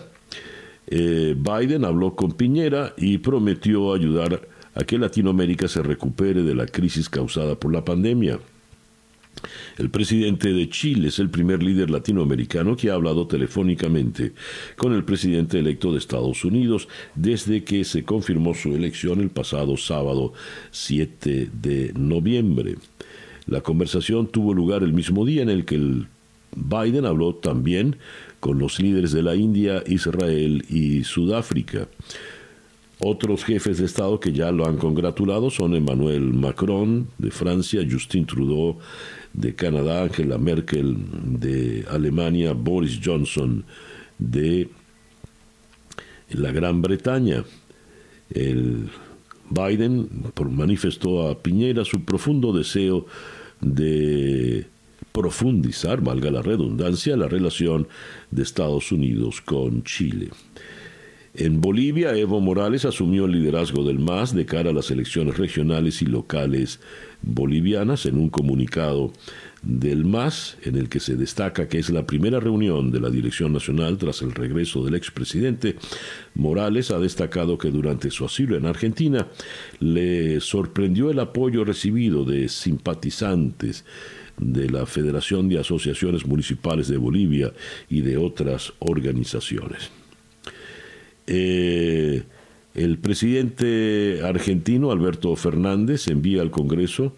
Eh, 0.88 1.36
Biden 1.38 1.86
habló 1.86 2.16
con 2.16 2.34
Piñera 2.34 2.94
y 2.98 3.20
prometió 3.20 3.94
ayudar 3.94 4.48
a 4.76 4.84
que 4.84 4.98
Latinoamérica 4.98 5.68
se 5.68 5.82
recupere 5.82 6.44
de 6.44 6.56
la 6.56 6.66
crisis 6.66 7.10
causada 7.10 7.56
por 7.56 7.74
la 7.74 7.86
pandemia. 7.86 8.40
El 9.78 9.90
presidente 9.90 10.54
de 10.54 10.70
Chile 10.70 11.10
es 11.10 11.20
el 11.20 11.30
primer 11.30 11.64
líder 11.64 11.90
latinoamericano 11.90 12.76
que 12.76 12.90
ha 12.90 12.94
hablado 12.94 13.28
telefónicamente 13.28 14.34
con 14.76 14.94
el 14.94 15.04
presidente 15.04 15.60
electo 15.60 15.92
de 15.92 15.98
Estados 15.98 16.44
Unidos 16.46 16.88
desde 17.16 17.64
que 17.64 17.84
se 17.84 18.04
confirmó 18.04 18.54
su 18.54 18.76
elección 18.76 19.22
el 19.22 19.30
pasado 19.30 19.78
sábado 19.78 20.34
7 20.72 21.50
de 21.54 21.94
noviembre. 21.96 22.76
La 23.48 23.62
conversación 23.62 24.28
tuvo 24.28 24.54
lugar 24.54 24.84
el 24.84 24.94
mismo 24.94 25.26
día 25.26 25.42
en 25.42 25.50
el 25.50 25.66
que 25.66 25.76
el 25.76 26.08
Biden 26.56 27.06
habló 27.06 27.36
también 27.36 27.98
con 28.40 28.60
los 28.60 28.80
líderes 28.80 29.12
de 29.12 29.24
la 29.24 29.36
India, 29.36 29.84
Israel 29.88 30.66
y 30.70 31.04
Sudáfrica. 31.04 31.88
Otros 33.00 33.44
jefes 33.44 33.80
de 33.80 33.86
Estado 33.86 34.20
que 34.20 34.32
ya 34.32 34.52
lo 34.52 34.68
han 34.68 34.78
congratulado 34.78 35.50
son 35.50 35.76
Emmanuel 35.76 36.34
Macron 36.34 37.08
de 37.18 37.32
Francia, 37.32 37.82
Justin 37.90 38.26
Trudeau 38.28 38.78
de 39.34 39.56
Canadá, 39.56 40.04
Angela 40.04 40.38
Merkel 40.38 40.98
de 41.40 41.86
Alemania, 41.90 42.54
Boris 42.54 43.00
Johnson 43.04 43.64
de 44.18 44.70
la 46.30 46.52
Gran 46.52 46.82
Bretaña. 46.82 47.44
El 48.34 48.90
Biden 49.50 50.10
manifestó 50.50 51.30
a 51.30 51.42
Piñera 51.42 51.84
su 51.86 52.04
profundo 52.04 52.54
deseo 52.54 53.06
de 53.60 54.66
profundizar, 55.12 56.02
valga 56.02 56.32
la 56.32 56.42
redundancia, 56.42 57.18
la 57.18 57.28
relación 57.28 57.88
de 58.32 58.44
Estados 58.44 58.92
Unidos 58.92 59.42
con 59.42 59.84
Chile. 59.84 60.30
En 61.34 61.62
Bolivia, 61.62 62.16
Evo 62.16 62.42
Morales 62.42 62.84
asumió 62.84 63.26
el 63.26 63.32
liderazgo 63.32 63.86
del 63.86 64.00
MAS 64.00 64.36
de 64.36 64.46
cara 64.46 64.72
a 64.72 64.74
las 64.74 64.92
elecciones 64.92 65.38
regionales 65.38 66.02
y 66.02 66.06
locales 66.06 66.82
bolivianas 67.22 68.06
en 68.06 68.18
un 68.18 68.30
comunicado 68.30 69.14
del 69.62 70.06
MAS 70.06 70.58
en 70.64 70.76
el 70.76 70.90
que 70.90 71.00
se 71.00 71.16
destaca 71.16 71.68
que 71.68 71.78
es 71.78 71.90
la 71.92 72.08
primera 72.08 72.40
reunión 72.40 72.92
de 72.92 73.00
la 73.00 73.10
Dirección 73.10 73.54
Nacional 73.54 73.98
tras 73.98 74.22
el 74.22 74.32
regreso 74.32 74.84
del 74.84 74.96
expresidente. 74.96 75.76
Morales 76.34 76.90
ha 76.90 77.00
destacado 77.00 77.58
que 77.58 77.70
durante 77.70 78.10
su 78.10 78.26
asilo 78.26 78.58
en 78.58 78.66
Argentina 78.66 79.28
le 79.80 80.40
sorprendió 80.40 81.12
el 81.12 81.20
apoyo 81.20 81.64
recibido 81.64 82.26
de 82.26 82.50
simpatizantes 82.50 83.86
de 84.38 84.70
la 84.70 84.88
Federación 84.88 85.48
de 85.48 85.60
Asociaciones 85.60 86.26
Municipales 86.26 86.88
de 86.88 86.98
Bolivia 86.98 87.54
y 87.88 88.02
de 88.02 88.18
otras 88.18 88.74
organizaciones. 88.80 89.92
Eh, 91.28 92.24
el 92.74 92.98
presidente 93.00 94.22
argentino 94.24 94.92
Alberto 94.92 95.36
Fernández 95.36 96.08
envía 96.08 96.42
al 96.42 96.52
Congreso 96.52 97.16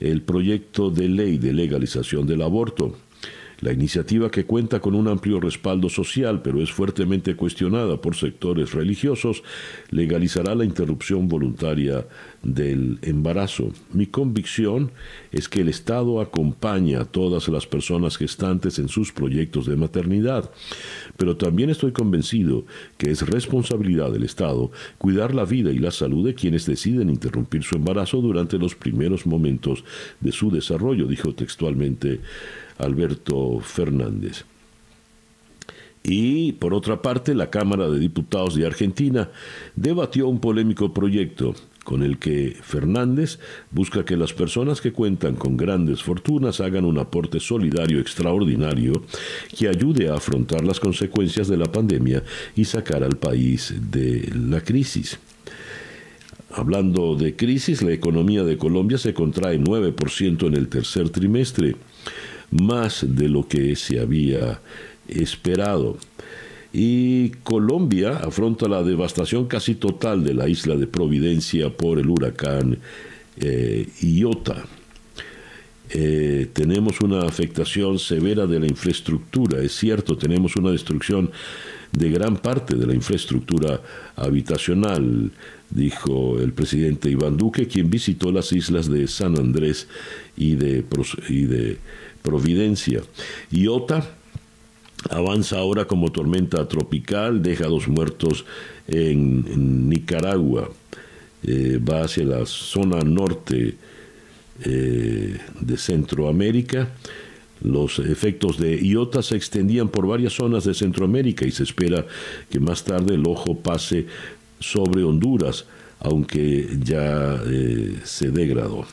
el 0.00 0.22
proyecto 0.22 0.90
de 0.90 1.08
ley 1.08 1.38
de 1.38 1.52
legalización 1.52 2.26
del 2.26 2.42
aborto. 2.42 2.96
La 3.62 3.72
iniciativa 3.72 4.28
que 4.28 4.44
cuenta 4.44 4.80
con 4.80 4.96
un 4.96 5.06
amplio 5.06 5.38
respaldo 5.38 5.88
social, 5.88 6.42
pero 6.42 6.60
es 6.60 6.72
fuertemente 6.72 7.36
cuestionada 7.36 7.96
por 8.00 8.16
sectores 8.16 8.72
religiosos, 8.72 9.44
legalizará 9.90 10.56
la 10.56 10.64
interrupción 10.64 11.28
voluntaria 11.28 12.04
del 12.42 12.98
embarazo. 13.02 13.70
Mi 13.92 14.06
convicción 14.06 14.90
es 15.30 15.48
que 15.48 15.60
el 15.60 15.68
Estado 15.68 16.20
acompaña 16.20 17.02
a 17.02 17.04
todas 17.04 17.46
las 17.46 17.68
personas 17.68 18.16
gestantes 18.16 18.80
en 18.80 18.88
sus 18.88 19.12
proyectos 19.12 19.66
de 19.66 19.76
maternidad, 19.76 20.50
pero 21.16 21.36
también 21.36 21.70
estoy 21.70 21.92
convencido 21.92 22.64
que 22.98 23.10
es 23.10 23.26
responsabilidad 23.28 24.10
del 24.10 24.24
Estado 24.24 24.70
cuidar 24.98 25.34
la 25.34 25.44
vida 25.44 25.70
y 25.70 25.78
la 25.78 25.90
salud 25.90 26.24
de 26.24 26.34
quienes 26.34 26.66
deciden 26.66 27.10
interrumpir 27.10 27.62
su 27.62 27.76
embarazo 27.76 28.20
durante 28.20 28.58
los 28.58 28.74
primeros 28.74 29.26
momentos 29.26 29.84
de 30.20 30.32
su 30.32 30.50
desarrollo, 30.50 31.06
dijo 31.06 31.34
textualmente 31.34 32.20
Alberto 32.78 33.60
Fernández. 33.60 34.44
Y, 36.04 36.52
por 36.52 36.74
otra 36.74 37.00
parte, 37.00 37.34
la 37.34 37.50
Cámara 37.50 37.88
de 37.88 38.00
Diputados 38.00 38.56
de 38.56 38.66
Argentina 38.66 39.30
debatió 39.76 40.26
un 40.26 40.40
polémico 40.40 40.92
proyecto 40.92 41.54
con 41.84 42.02
el 42.02 42.18
que 42.18 42.56
Fernández 42.62 43.38
busca 43.70 44.04
que 44.04 44.16
las 44.16 44.32
personas 44.32 44.80
que 44.80 44.92
cuentan 44.92 45.34
con 45.34 45.56
grandes 45.56 46.02
fortunas 46.02 46.60
hagan 46.60 46.84
un 46.84 46.98
aporte 46.98 47.40
solidario 47.40 48.00
extraordinario 48.00 49.04
que 49.56 49.68
ayude 49.68 50.08
a 50.08 50.14
afrontar 50.14 50.64
las 50.64 50.80
consecuencias 50.80 51.48
de 51.48 51.56
la 51.56 51.70
pandemia 51.70 52.22
y 52.54 52.64
sacar 52.64 53.02
al 53.02 53.16
país 53.16 53.74
de 53.90 54.30
la 54.34 54.60
crisis. 54.60 55.18
Hablando 56.54 57.16
de 57.16 57.34
crisis, 57.34 57.80
la 57.82 57.92
economía 57.92 58.44
de 58.44 58.58
Colombia 58.58 58.98
se 58.98 59.14
contrae 59.14 59.58
9% 59.58 60.46
en 60.46 60.54
el 60.54 60.68
tercer 60.68 61.08
trimestre, 61.08 61.76
más 62.50 63.06
de 63.08 63.28
lo 63.28 63.48
que 63.48 63.74
se 63.74 64.00
había 64.00 64.60
esperado 65.08 65.96
y 66.72 67.30
Colombia 67.42 68.16
afronta 68.16 68.66
la 68.66 68.82
devastación 68.82 69.46
casi 69.46 69.74
total 69.74 70.24
de 70.24 70.34
la 70.34 70.48
isla 70.48 70.76
de 70.76 70.86
Providencia 70.86 71.70
por 71.70 71.98
el 71.98 72.08
huracán 72.08 72.78
eh, 73.36 73.88
Iota. 74.00 74.64
Eh, 75.90 76.48
tenemos 76.54 77.02
una 77.02 77.26
afectación 77.26 77.98
severa 77.98 78.46
de 78.46 78.58
la 78.58 78.66
infraestructura, 78.66 79.60
es 79.62 79.72
cierto, 79.72 80.16
tenemos 80.16 80.56
una 80.56 80.70
destrucción 80.70 81.30
de 81.92 82.10
gran 82.10 82.38
parte 82.38 82.76
de 82.76 82.86
la 82.86 82.94
infraestructura 82.94 83.82
habitacional, 84.16 85.30
dijo 85.68 86.38
el 86.40 86.54
presidente 86.54 87.10
Iván 87.10 87.36
Duque, 87.36 87.68
quien 87.68 87.90
visitó 87.90 88.32
las 88.32 88.52
islas 88.52 88.88
de 88.88 89.06
San 89.06 89.38
Andrés 89.38 89.86
y 90.34 90.54
de, 90.54 90.82
y 91.28 91.42
de 91.42 91.76
Providencia. 92.22 93.02
Iota 93.50 94.16
avanza 95.10 95.58
ahora 95.58 95.86
como 95.86 96.12
tormenta 96.12 96.66
tropical, 96.68 97.42
deja 97.42 97.66
dos 97.66 97.88
muertos 97.88 98.44
en, 98.86 99.88
Nicaragua, 99.88 100.70
eh, 101.42 101.78
va 101.78 102.02
hacia 102.02 102.24
la 102.24 102.46
zona 102.46 103.00
norte 103.00 103.76
eh, 104.64 105.38
de 105.60 105.76
Centroamérica. 105.76 106.88
Los 107.62 107.98
efectos 108.00 108.58
de 108.58 108.76
Iota 108.76 109.22
se 109.22 109.36
extendían 109.36 109.88
por 109.88 110.06
varias 110.06 110.32
zonas 110.32 110.64
de 110.64 110.74
Centroamérica 110.74 111.46
y 111.46 111.52
se 111.52 111.62
espera 111.62 112.04
que 112.50 112.58
más 112.58 112.84
tarde 112.84 113.14
el 113.14 113.26
ojo 113.26 113.56
pase 113.56 114.06
sobre 114.58 115.04
Honduras, 115.04 115.66
aunque 116.00 116.68
ya 116.82 117.40
eh, 117.46 117.98
se 118.04 118.30
degradó. 118.30 118.86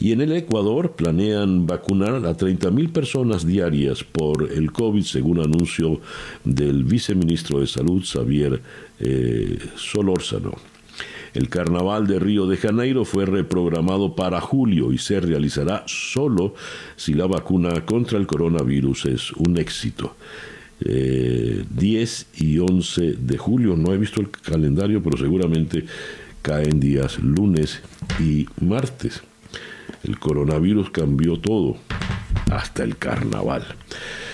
Y 0.00 0.12
en 0.12 0.22
el 0.22 0.32
Ecuador 0.32 0.92
planean 0.92 1.66
vacunar 1.66 2.14
a 2.24 2.34
30.000 2.34 2.90
personas 2.90 3.46
diarias 3.46 4.02
por 4.02 4.50
el 4.50 4.72
COVID, 4.72 5.02
según 5.02 5.40
anuncio 5.40 6.00
del 6.42 6.84
viceministro 6.84 7.60
de 7.60 7.66
Salud, 7.66 8.02
Xavier 8.02 8.62
eh, 8.98 9.58
Solórzano. 9.76 10.54
El 11.34 11.50
carnaval 11.50 12.06
de 12.06 12.18
Río 12.18 12.46
de 12.46 12.56
Janeiro 12.56 13.04
fue 13.04 13.26
reprogramado 13.26 14.16
para 14.16 14.40
julio 14.40 14.90
y 14.90 14.96
se 14.96 15.20
realizará 15.20 15.84
solo 15.86 16.54
si 16.96 17.12
la 17.12 17.26
vacuna 17.26 17.84
contra 17.84 18.18
el 18.18 18.26
coronavirus 18.26 19.04
es 19.04 19.32
un 19.32 19.58
éxito. 19.58 20.16
10 20.80 20.86
eh, 20.88 22.26
y 22.42 22.58
11 22.58 23.16
de 23.20 23.36
julio, 23.36 23.76
no 23.76 23.92
he 23.92 23.98
visto 23.98 24.22
el 24.22 24.30
calendario, 24.30 25.02
pero 25.02 25.18
seguramente 25.18 25.84
caen 26.40 26.80
días 26.80 27.18
lunes 27.18 27.82
y 28.18 28.46
martes. 28.60 29.22
El 30.04 30.18
coronavirus 30.18 30.90
cambió 30.90 31.38
todo, 31.38 31.76
hasta 32.50 32.82
el 32.82 32.96
carnaval. 32.96 33.64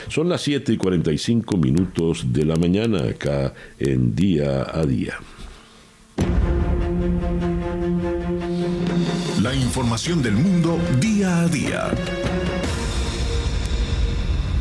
Son 0.09 0.29
las 0.29 0.43
7 0.43 0.73
y 0.73 0.77
45 0.77 1.57
minutos 1.57 2.33
de 2.33 2.45
la 2.45 2.57
mañana 2.57 2.99
acá 3.11 3.55
en 3.79 4.15
día 4.15 4.67
a 4.73 4.85
día. 4.87 5.19
La 9.43 9.55
información 9.55 10.23
del 10.23 10.35
mundo 10.35 10.79
día 11.01 11.41
a 11.41 11.49
día. 11.49 11.91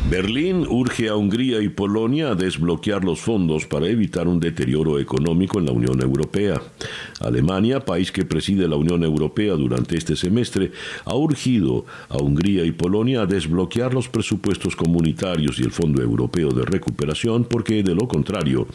Berlín 0.08 0.64
urge 0.68 1.08
a 1.08 1.16
Hungría 1.16 1.60
y 1.60 1.68
Polonia 1.68 2.30
a 2.30 2.34
desbloquear 2.36 3.02
los 3.02 3.20
fondos 3.20 3.66
para 3.66 3.88
evitar 3.88 4.28
un 4.28 4.38
deterioro 4.38 5.00
económico 5.00 5.58
en 5.58 5.66
la 5.66 5.72
Unión 5.72 6.00
Europea. 6.00 6.62
Alemania, 7.20 7.84
país 7.84 8.12
que 8.12 8.24
preside 8.24 8.68
la 8.68 8.76
Unión 8.76 9.02
Europea 9.02 9.54
durante 9.54 9.96
este 9.96 10.14
semestre, 10.14 10.70
ha 11.04 11.16
urgido 11.16 11.86
a 12.08 12.18
Hungría 12.18 12.64
y 12.64 12.70
Polonia 12.70 13.22
a 13.22 13.26
desbloquear 13.26 13.94
los 13.94 14.08
presupuestos 14.08 14.76
comunitarios 14.76 15.58
y 15.58 15.64
el 15.64 15.72
Fondo 15.72 16.00
Europeo 16.00 16.50
de 16.50 16.64
Recuperación 16.64 17.42
porque, 17.42 17.82
de 17.82 17.96
lo 17.96 18.06
contrario, 18.06 18.68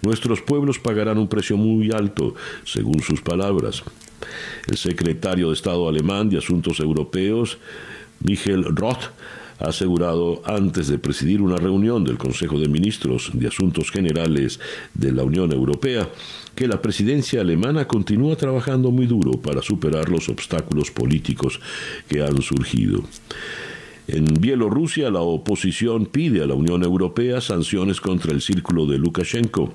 nuestros 0.00 0.40
pueblos 0.40 0.78
pagarán 0.78 1.18
un 1.18 1.28
precio 1.28 1.58
muy 1.58 1.90
alto, 1.92 2.34
según 2.64 3.02
sus 3.02 3.20
palabras. 3.20 3.82
El 4.66 4.78
secretario 4.78 5.48
de 5.48 5.54
Estado 5.54 5.86
alemán 5.86 6.30
de 6.30 6.38
Asuntos 6.38 6.80
Europeos, 6.80 7.58
Michael 8.22 8.64
Roth, 8.74 9.10
ha 9.60 9.68
asegurado 9.68 10.42
antes 10.44 10.88
de 10.88 10.98
presidir 10.98 11.42
una 11.42 11.56
reunión 11.56 12.04
del 12.04 12.18
Consejo 12.18 12.58
de 12.58 12.68
Ministros 12.68 13.30
de 13.34 13.46
Asuntos 13.46 13.90
Generales 13.90 14.58
de 14.94 15.12
la 15.12 15.22
Unión 15.22 15.52
Europea 15.52 16.08
que 16.54 16.66
la 16.66 16.82
presidencia 16.82 17.42
alemana 17.42 17.86
continúa 17.86 18.36
trabajando 18.36 18.90
muy 18.90 19.06
duro 19.06 19.32
para 19.32 19.62
superar 19.62 20.08
los 20.08 20.28
obstáculos 20.28 20.90
políticos 20.90 21.60
que 22.08 22.22
han 22.22 22.40
surgido. 22.42 23.02
En 24.12 24.24
Bielorrusia, 24.24 25.08
la 25.08 25.20
oposición 25.20 26.06
pide 26.06 26.42
a 26.42 26.46
la 26.46 26.54
Unión 26.54 26.82
Europea 26.82 27.40
sanciones 27.40 28.00
contra 28.00 28.32
el 28.32 28.40
círculo 28.40 28.86
de 28.86 28.98
Lukashenko. 28.98 29.72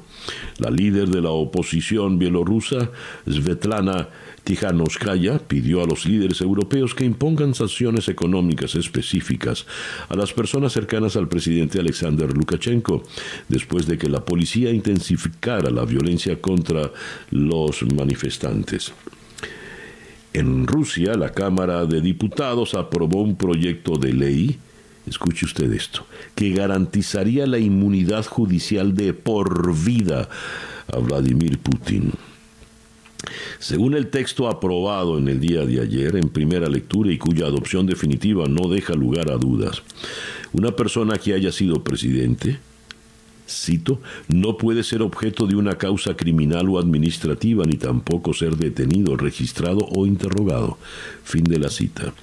La 0.57 0.69
líder 0.69 1.07
de 1.07 1.21
la 1.21 1.29
oposición 1.29 2.19
bielorrusa, 2.19 2.91
Svetlana 3.25 4.09
Tijanowskaya 4.45 5.39
pidió 5.39 5.83
a 5.83 5.87
los 5.87 6.05
líderes 6.05 6.39
europeos 6.39 6.93
que 6.93 7.03
impongan 7.03 7.55
sanciones 7.55 8.07
económicas 8.07 8.75
específicas 8.75 9.65
a 10.07 10.15
las 10.15 10.33
personas 10.33 10.71
cercanas 10.71 11.15
al 11.15 11.27
presidente 11.27 11.79
Alexander 11.79 12.31
Lukashenko, 12.31 13.03
después 13.49 13.87
de 13.87 13.97
que 13.97 14.07
la 14.07 14.23
policía 14.23 14.71
intensificara 14.71 15.71
la 15.71 15.83
violencia 15.83 16.39
contra 16.39 16.91
los 17.31 17.83
manifestantes. 17.91 18.93
En 20.33 20.67
Rusia, 20.67 21.15
la 21.15 21.31
Cámara 21.31 21.85
de 21.85 22.01
Diputados 22.01 22.75
aprobó 22.75 23.21
un 23.21 23.37
proyecto 23.37 23.97
de 23.97 24.13
ley, 24.13 24.59
escuche 25.07 25.45
usted 25.45 25.71
esto, 25.73 26.05
que 26.35 26.51
garantizaría 26.51 27.47
la 27.47 27.57
inmunidad 27.57 28.25
judicial 28.25 28.93
de 28.95 29.13
por 29.13 29.75
vida 29.75 30.29
a 30.93 30.99
Vladimir 30.99 31.57
Putin. 31.57 32.11
Según 33.59 33.93
el 33.95 34.07
texto 34.07 34.47
aprobado 34.47 35.17
en 35.17 35.27
el 35.27 35.39
día 35.39 35.65
de 35.65 35.81
ayer 35.81 36.15
en 36.15 36.29
primera 36.29 36.67
lectura 36.67 37.11
y 37.11 37.17
cuya 37.17 37.45
adopción 37.45 37.85
definitiva 37.85 38.45
no 38.47 38.67
deja 38.67 38.93
lugar 38.93 39.31
a 39.31 39.37
dudas, 39.37 39.83
una 40.53 40.75
persona 40.75 41.17
que 41.17 41.33
haya 41.33 41.51
sido 41.51 41.83
presidente, 41.83 42.59
cito, 43.47 43.99
no 44.27 44.57
puede 44.57 44.83
ser 44.83 45.01
objeto 45.01 45.47
de 45.47 45.55
una 45.55 45.77
causa 45.77 46.15
criminal 46.15 46.69
o 46.69 46.79
administrativa 46.79 47.65
ni 47.65 47.77
tampoco 47.77 48.33
ser 48.33 48.57
detenido, 48.57 49.15
registrado 49.17 49.79
o 49.91 50.05
interrogado. 50.05 50.77
Fin 51.23 51.43
de 51.43 51.59
la 51.59 51.69
cita. 51.69 52.13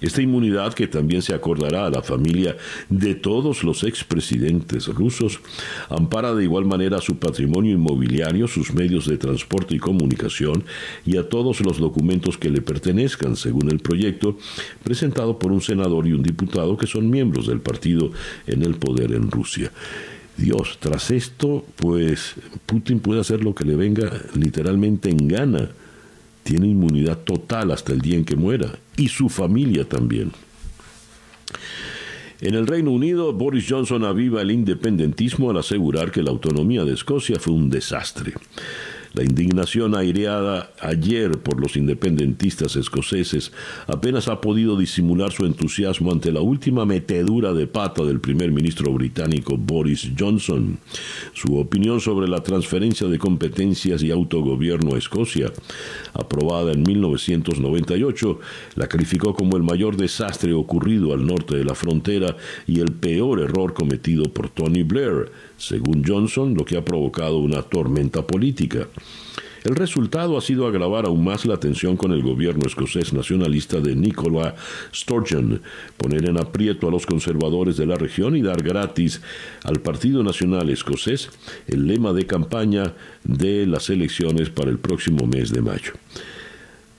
Esta 0.00 0.22
inmunidad, 0.22 0.74
que 0.74 0.86
también 0.86 1.22
se 1.22 1.34
acordará 1.34 1.86
a 1.86 1.90
la 1.90 2.02
familia 2.02 2.56
de 2.88 3.14
todos 3.14 3.64
los 3.64 3.84
expresidentes 3.84 4.86
rusos, 4.88 5.40
ampara 5.88 6.34
de 6.34 6.44
igual 6.44 6.64
manera 6.64 7.00
su 7.00 7.18
patrimonio 7.18 7.74
inmobiliario, 7.74 8.48
sus 8.48 8.72
medios 8.72 9.06
de 9.06 9.18
transporte 9.18 9.74
y 9.74 9.78
comunicación 9.78 10.64
y 11.04 11.16
a 11.16 11.28
todos 11.28 11.60
los 11.60 11.78
documentos 11.78 12.38
que 12.38 12.50
le 12.50 12.60
pertenezcan, 12.60 13.36
según 13.36 13.70
el 13.70 13.80
proyecto 13.80 14.38
presentado 14.84 15.38
por 15.38 15.52
un 15.52 15.60
senador 15.60 16.06
y 16.06 16.12
un 16.12 16.22
diputado 16.22 16.76
que 16.76 16.86
son 16.86 17.10
miembros 17.10 17.46
del 17.46 17.60
partido 17.60 18.10
en 18.46 18.62
el 18.62 18.74
poder 18.74 19.12
en 19.12 19.30
Rusia. 19.30 19.72
Dios, 20.36 20.78
tras 20.78 21.10
esto, 21.10 21.64
pues 21.76 22.34
Putin 22.66 23.00
puede 23.00 23.20
hacer 23.20 23.42
lo 23.42 23.54
que 23.54 23.64
le 23.64 23.74
venga 23.74 24.12
literalmente 24.34 25.10
en 25.10 25.26
gana 25.26 25.70
tiene 26.48 26.68
inmunidad 26.68 27.18
total 27.18 27.72
hasta 27.72 27.92
el 27.92 28.00
día 28.00 28.16
en 28.16 28.24
que 28.24 28.34
muera, 28.34 28.78
y 28.96 29.08
su 29.08 29.28
familia 29.28 29.84
también. 29.84 30.32
En 32.40 32.54
el 32.54 32.66
Reino 32.66 32.90
Unido, 32.90 33.34
Boris 33.34 33.66
Johnson 33.68 34.02
aviva 34.02 34.40
el 34.40 34.50
independentismo 34.50 35.50
al 35.50 35.58
asegurar 35.58 36.10
que 36.10 36.22
la 36.22 36.30
autonomía 36.30 36.86
de 36.86 36.94
Escocia 36.94 37.38
fue 37.38 37.52
un 37.52 37.68
desastre. 37.68 38.32
La 39.18 39.24
indignación 39.24 39.96
aireada 39.96 40.70
ayer 40.78 41.38
por 41.38 41.60
los 41.60 41.76
independentistas 41.76 42.76
escoceses 42.76 43.50
apenas 43.88 44.28
ha 44.28 44.40
podido 44.40 44.78
disimular 44.78 45.32
su 45.32 45.44
entusiasmo 45.44 46.12
ante 46.12 46.30
la 46.30 46.40
última 46.40 46.86
metedura 46.86 47.52
de 47.52 47.66
pata 47.66 48.04
del 48.04 48.20
primer 48.20 48.52
ministro 48.52 48.92
británico 48.92 49.56
Boris 49.56 50.12
Johnson. 50.16 50.78
Su 51.32 51.58
opinión 51.58 52.00
sobre 52.00 52.28
la 52.28 52.44
transferencia 52.44 53.08
de 53.08 53.18
competencias 53.18 54.04
y 54.04 54.12
autogobierno 54.12 54.94
a 54.94 54.98
Escocia, 54.98 55.52
aprobada 56.14 56.70
en 56.70 56.84
1998, 56.84 58.38
la 58.76 58.86
calificó 58.86 59.34
como 59.34 59.56
el 59.56 59.64
mayor 59.64 59.96
desastre 59.96 60.52
ocurrido 60.52 61.12
al 61.12 61.26
norte 61.26 61.56
de 61.56 61.64
la 61.64 61.74
frontera 61.74 62.36
y 62.68 62.78
el 62.78 62.92
peor 62.92 63.40
error 63.40 63.74
cometido 63.74 64.32
por 64.32 64.48
Tony 64.48 64.84
Blair 64.84 65.32
según 65.58 66.02
Johnson, 66.06 66.54
lo 66.54 66.64
que 66.64 66.78
ha 66.78 66.84
provocado 66.84 67.38
una 67.38 67.62
tormenta 67.62 68.26
política. 68.26 68.88
El 69.64 69.74
resultado 69.74 70.38
ha 70.38 70.40
sido 70.40 70.66
agravar 70.66 71.04
aún 71.04 71.24
más 71.24 71.44
la 71.44 71.58
tensión 71.58 71.96
con 71.96 72.12
el 72.12 72.22
gobierno 72.22 72.66
escocés 72.66 73.12
nacionalista 73.12 73.80
de 73.80 73.94
Nicola 73.94 74.54
Sturgeon, 74.94 75.60
poner 75.96 76.26
en 76.26 76.38
aprieto 76.38 76.88
a 76.88 76.90
los 76.90 77.04
conservadores 77.04 77.76
de 77.76 77.84
la 77.84 77.96
región 77.96 78.36
y 78.36 78.42
dar 78.42 78.62
gratis 78.62 79.20
al 79.64 79.80
Partido 79.80 80.22
Nacional 80.22 80.70
Escocés 80.70 81.30
el 81.66 81.86
lema 81.86 82.12
de 82.12 82.26
campaña 82.26 82.94
de 83.24 83.66
las 83.66 83.90
elecciones 83.90 84.48
para 84.48 84.70
el 84.70 84.78
próximo 84.78 85.26
mes 85.26 85.52
de 85.52 85.60
mayo. 85.60 85.92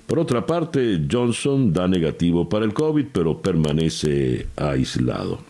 Por 0.06 0.20
otra 0.20 0.46
parte, 0.46 1.00
Johnson 1.10 1.72
da 1.72 1.88
negativo 1.88 2.50
para 2.50 2.66
el 2.66 2.74
COVID, 2.74 3.06
pero 3.14 3.42
permanece 3.42 4.48
aislado. 4.56 5.49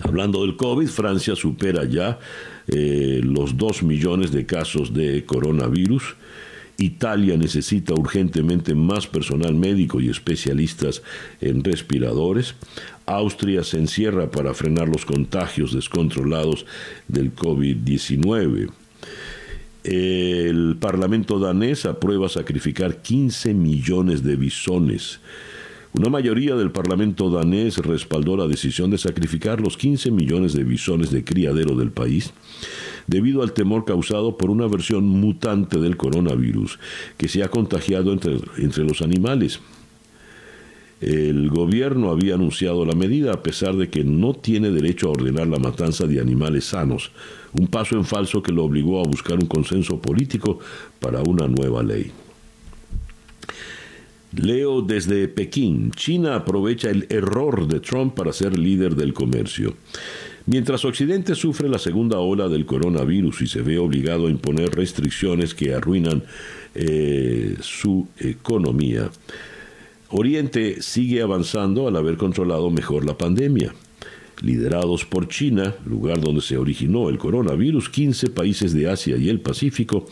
Hablando 0.00 0.42
del 0.42 0.56
COVID, 0.56 0.88
Francia 0.88 1.34
supera 1.36 1.84
ya 1.84 2.18
eh, 2.68 3.20
los 3.22 3.56
2 3.56 3.82
millones 3.82 4.32
de 4.32 4.46
casos 4.46 4.92
de 4.94 5.24
coronavirus. 5.24 6.16
Italia 6.78 7.36
necesita 7.36 7.94
urgentemente 7.94 8.74
más 8.74 9.06
personal 9.06 9.54
médico 9.54 10.00
y 10.00 10.10
especialistas 10.10 11.02
en 11.40 11.64
respiradores. 11.64 12.54
Austria 13.06 13.64
se 13.64 13.78
encierra 13.78 14.30
para 14.30 14.52
frenar 14.52 14.88
los 14.88 15.06
contagios 15.06 15.72
descontrolados 15.72 16.66
del 17.08 17.34
COVID-19. 17.34 18.70
El 19.84 20.76
Parlamento 20.80 21.38
danés 21.38 21.86
aprueba 21.86 22.28
sacrificar 22.28 23.00
15 23.00 23.54
millones 23.54 24.24
de 24.24 24.36
bisones 24.36 25.20
una 25.98 26.10
mayoría 26.10 26.54
del 26.56 26.70
Parlamento 26.70 27.30
danés 27.30 27.78
respaldó 27.78 28.36
la 28.36 28.46
decisión 28.46 28.90
de 28.90 28.98
sacrificar 28.98 29.60
los 29.60 29.78
15 29.78 30.10
millones 30.10 30.52
de 30.52 30.62
bisones 30.62 31.10
de 31.10 31.24
criadero 31.24 31.74
del 31.74 31.90
país 31.90 32.32
debido 33.06 33.42
al 33.42 33.52
temor 33.52 33.84
causado 33.84 34.36
por 34.36 34.50
una 34.50 34.66
versión 34.66 35.04
mutante 35.08 35.78
del 35.78 35.96
coronavirus 35.96 36.78
que 37.16 37.28
se 37.28 37.42
ha 37.42 37.48
contagiado 37.48 38.12
entre, 38.12 38.38
entre 38.58 38.84
los 38.84 39.00
animales. 39.00 39.60
El 41.00 41.48
gobierno 41.48 42.10
había 42.10 42.34
anunciado 42.34 42.84
la 42.84 42.94
medida 42.94 43.32
a 43.32 43.42
pesar 43.42 43.76
de 43.76 43.88
que 43.88 44.02
no 44.02 44.34
tiene 44.34 44.70
derecho 44.70 45.08
a 45.08 45.12
ordenar 45.12 45.46
la 45.46 45.58
matanza 45.58 46.06
de 46.06 46.20
animales 46.20 46.64
sanos, 46.64 47.10
un 47.52 47.68
paso 47.68 47.96
en 47.96 48.04
falso 48.04 48.42
que 48.42 48.52
lo 48.52 48.64
obligó 48.64 49.00
a 49.00 49.08
buscar 49.08 49.38
un 49.38 49.46
consenso 49.46 50.00
político 50.00 50.58
para 51.00 51.22
una 51.22 51.48
nueva 51.48 51.82
ley. 51.82 52.12
Leo 54.38 54.82
desde 54.82 55.28
Pekín. 55.28 55.90
China 55.92 56.36
aprovecha 56.36 56.90
el 56.90 57.06
error 57.10 57.66
de 57.66 57.80
Trump 57.80 58.14
para 58.14 58.32
ser 58.32 58.58
líder 58.58 58.94
del 58.94 59.12
comercio. 59.12 59.74
Mientras 60.46 60.84
Occidente 60.84 61.34
sufre 61.34 61.68
la 61.68 61.78
segunda 61.78 62.18
ola 62.18 62.48
del 62.48 62.66
coronavirus 62.66 63.42
y 63.42 63.46
se 63.46 63.62
ve 63.62 63.78
obligado 63.78 64.26
a 64.26 64.30
imponer 64.30 64.70
restricciones 64.70 65.54
que 65.54 65.74
arruinan 65.74 66.22
eh, 66.74 67.56
su 67.60 68.06
economía, 68.18 69.10
Oriente 70.10 70.82
sigue 70.82 71.20
avanzando 71.20 71.88
al 71.88 71.96
haber 71.96 72.16
controlado 72.16 72.70
mejor 72.70 73.04
la 73.04 73.18
pandemia 73.18 73.74
liderados 74.42 75.04
por 75.04 75.28
China, 75.28 75.74
lugar 75.84 76.20
donde 76.20 76.40
se 76.40 76.56
originó 76.56 77.08
el 77.08 77.18
coronavirus, 77.18 77.88
15 77.88 78.30
países 78.30 78.72
de 78.72 78.88
Asia 78.88 79.16
y 79.16 79.28
el 79.28 79.40
Pacífico 79.40 80.06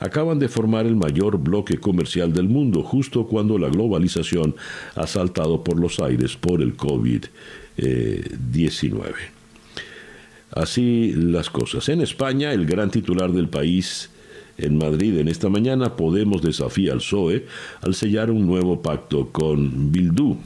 acaban 0.00 0.38
de 0.38 0.48
formar 0.48 0.86
el 0.86 0.96
mayor 0.96 1.38
bloque 1.38 1.78
comercial 1.78 2.32
del 2.32 2.48
mundo, 2.48 2.82
justo 2.82 3.26
cuando 3.26 3.58
la 3.58 3.68
globalización 3.68 4.54
ha 4.94 5.06
saltado 5.06 5.64
por 5.64 5.78
los 5.78 6.00
aires 6.00 6.36
por 6.36 6.62
el 6.62 6.76
COVID-19. 6.76 9.12
Así 10.50 11.14
las 11.16 11.48
cosas. 11.48 11.88
En 11.88 12.02
España, 12.02 12.52
el 12.52 12.66
gran 12.66 12.90
titular 12.90 13.32
del 13.32 13.48
país, 13.48 14.10
en 14.58 14.76
Madrid 14.76 15.18
en 15.18 15.28
esta 15.28 15.48
mañana, 15.48 15.96
Podemos 15.96 16.42
desafía 16.42 16.92
al 16.92 16.98
PSOE 16.98 17.46
al 17.80 17.94
sellar 17.94 18.30
un 18.30 18.46
nuevo 18.46 18.82
pacto 18.82 19.30
con 19.30 19.90
Bildu. 19.90 20.36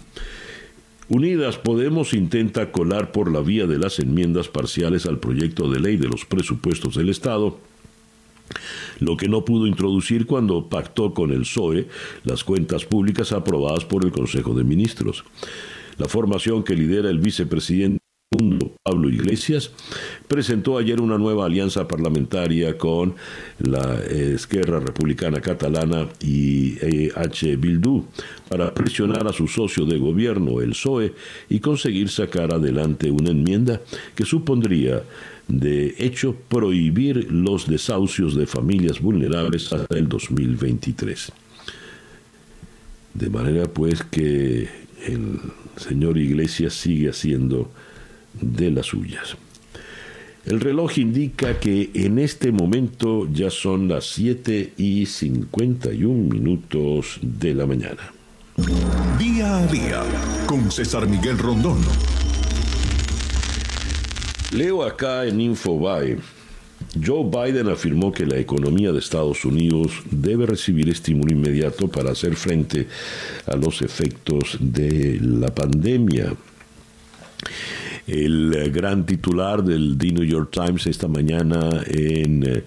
Unidas 1.08 1.56
Podemos 1.56 2.14
intenta 2.14 2.72
colar 2.72 3.12
por 3.12 3.30
la 3.30 3.40
vía 3.40 3.66
de 3.66 3.78
las 3.78 3.98
enmiendas 4.00 4.48
parciales 4.48 5.06
al 5.06 5.18
proyecto 5.18 5.70
de 5.70 5.80
ley 5.80 5.96
de 5.96 6.08
los 6.08 6.24
presupuestos 6.24 6.96
del 6.96 7.08
Estado 7.08 7.58
lo 9.00 9.16
que 9.16 9.28
no 9.28 9.44
pudo 9.44 9.66
introducir 9.66 10.26
cuando 10.26 10.68
pactó 10.68 11.12
con 11.14 11.30
el 11.32 11.40
PSOE 11.40 11.88
las 12.24 12.44
cuentas 12.44 12.84
públicas 12.84 13.32
aprobadas 13.32 13.84
por 13.84 14.04
el 14.04 14.12
Consejo 14.12 14.54
de 14.54 14.64
Ministros. 14.64 15.24
La 15.98 16.06
formación 16.06 16.62
que 16.62 16.74
lidera 16.74 17.10
el 17.10 17.18
vicepresidente 17.18 18.05
Pablo 18.82 19.08
Iglesias, 19.08 19.70
presentó 20.26 20.78
ayer 20.78 21.00
una 21.00 21.16
nueva 21.16 21.46
alianza 21.46 21.86
parlamentaria 21.86 22.76
con 22.76 23.14
la 23.58 24.02
Esquerra 24.02 24.80
Republicana 24.80 25.40
Catalana 25.40 26.08
y 26.20 26.76
H. 27.14 27.56
Bildu 27.56 28.04
para 28.48 28.74
presionar 28.74 29.28
a 29.28 29.32
su 29.32 29.46
socio 29.46 29.86
de 29.86 29.98
gobierno, 29.98 30.60
el 30.60 30.70
PSOE, 30.70 31.14
y 31.48 31.60
conseguir 31.60 32.08
sacar 32.08 32.52
adelante 32.52 33.12
una 33.12 33.30
enmienda 33.30 33.80
que 34.16 34.24
supondría 34.24 35.04
de 35.46 35.94
hecho 35.98 36.34
prohibir 36.48 37.30
los 37.30 37.68
desahucios 37.68 38.34
de 38.34 38.48
familias 38.48 39.00
vulnerables 39.00 39.72
hasta 39.72 39.96
el 39.96 40.08
2023. 40.08 41.30
De 43.14 43.30
manera 43.30 43.68
pues 43.68 44.02
que 44.02 44.68
el 45.06 45.38
señor 45.76 46.18
Iglesias 46.18 46.74
sigue 46.74 47.08
haciendo 47.10 47.70
de 48.40 48.70
las 48.70 48.86
suyas. 48.86 49.36
El 50.46 50.60
reloj 50.60 50.98
indica 50.98 51.58
que 51.58 51.90
en 51.94 52.20
este 52.20 52.52
momento 52.52 53.28
ya 53.32 53.50
son 53.50 53.88
las 53.88 54.04
7 54.10 54.74
y 54.76 55.04
51 55.06 56.34
minutos 56.34 57.18
de 57.20 57.52
la 57.52 57.66
mañana. 57.66 58.12
Día 59.18 59.58
a 59.58 59.66
día 59.66 60.02
con 60.46 60.70
César 60.70 61.08
Miguel 61.08 61.36
Rondón. 61.36 61.78
Leo 64.52 64.84
acá 64.84 65.26
en 65.26 65.40
Infobae. 65.40 66.16
Joe 67.04 67.24
Biden 67.24 67.68
afirmó 67.68 68.12
que 68.12 68.24
la 68.24 68.38
economía 68.38 68.92
de 68.92 69.00
Estados 69.00 69.44
Unidos 69.44 69.90
debe 70.10 70.46
recibir 70.46 70.88
estímulo 70.88 71.32
inmediato 71.32 71.88
para 71.88 72.12
hacer 72.12 72.36
frente 72.36 72.86
a 73.46 73.56
los 73.56 73.82
efectos 73.82 74.56
de 74.60 75.18
la 75.20 75.54
pandemia. 75.54 76.34
El 78.06 78.54
eh, 78.54 78.70
gran 78.70 79.04
titular 79.04 79.64
del 79.64 79.96
The 79.98 80.12
New 80.12 80.24
York 80.24 80.50
Times 80.52 80.86
esta 80.86 81.08
mañana 81.08 81.82
en 81.86 82.44
eh, 82.46 82.62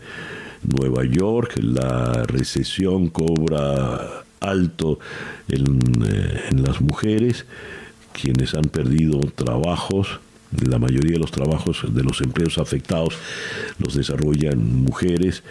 Nueva 0.63 1.05
York, 1.05 1.57
la 1.61 2.23
recesión 2.23 3.07
cobra 3.07 4.25
alto 4.41 4.99
eh, 5.47 5.55
en 5.55 6.63
las 6.63 6.81
mujeres, 6.81 7.45
quienes 8.11 8.53
han 8.53 8.65
perdido 8.65 9.19
trabajos 9.33 10.19
la 10.67 10.79
mayoría 10.79 11.13
de 11.13 11.19
los 11.19 11.31
trabajos 11.31 11.85
de 11.93 12.01
los 12.01 12.21
empleos 12.21 12.57
afectados 12.57 13.13
los 13.77 13.93
desarrollan 13.93 14.83
mujeres 14.83 15.43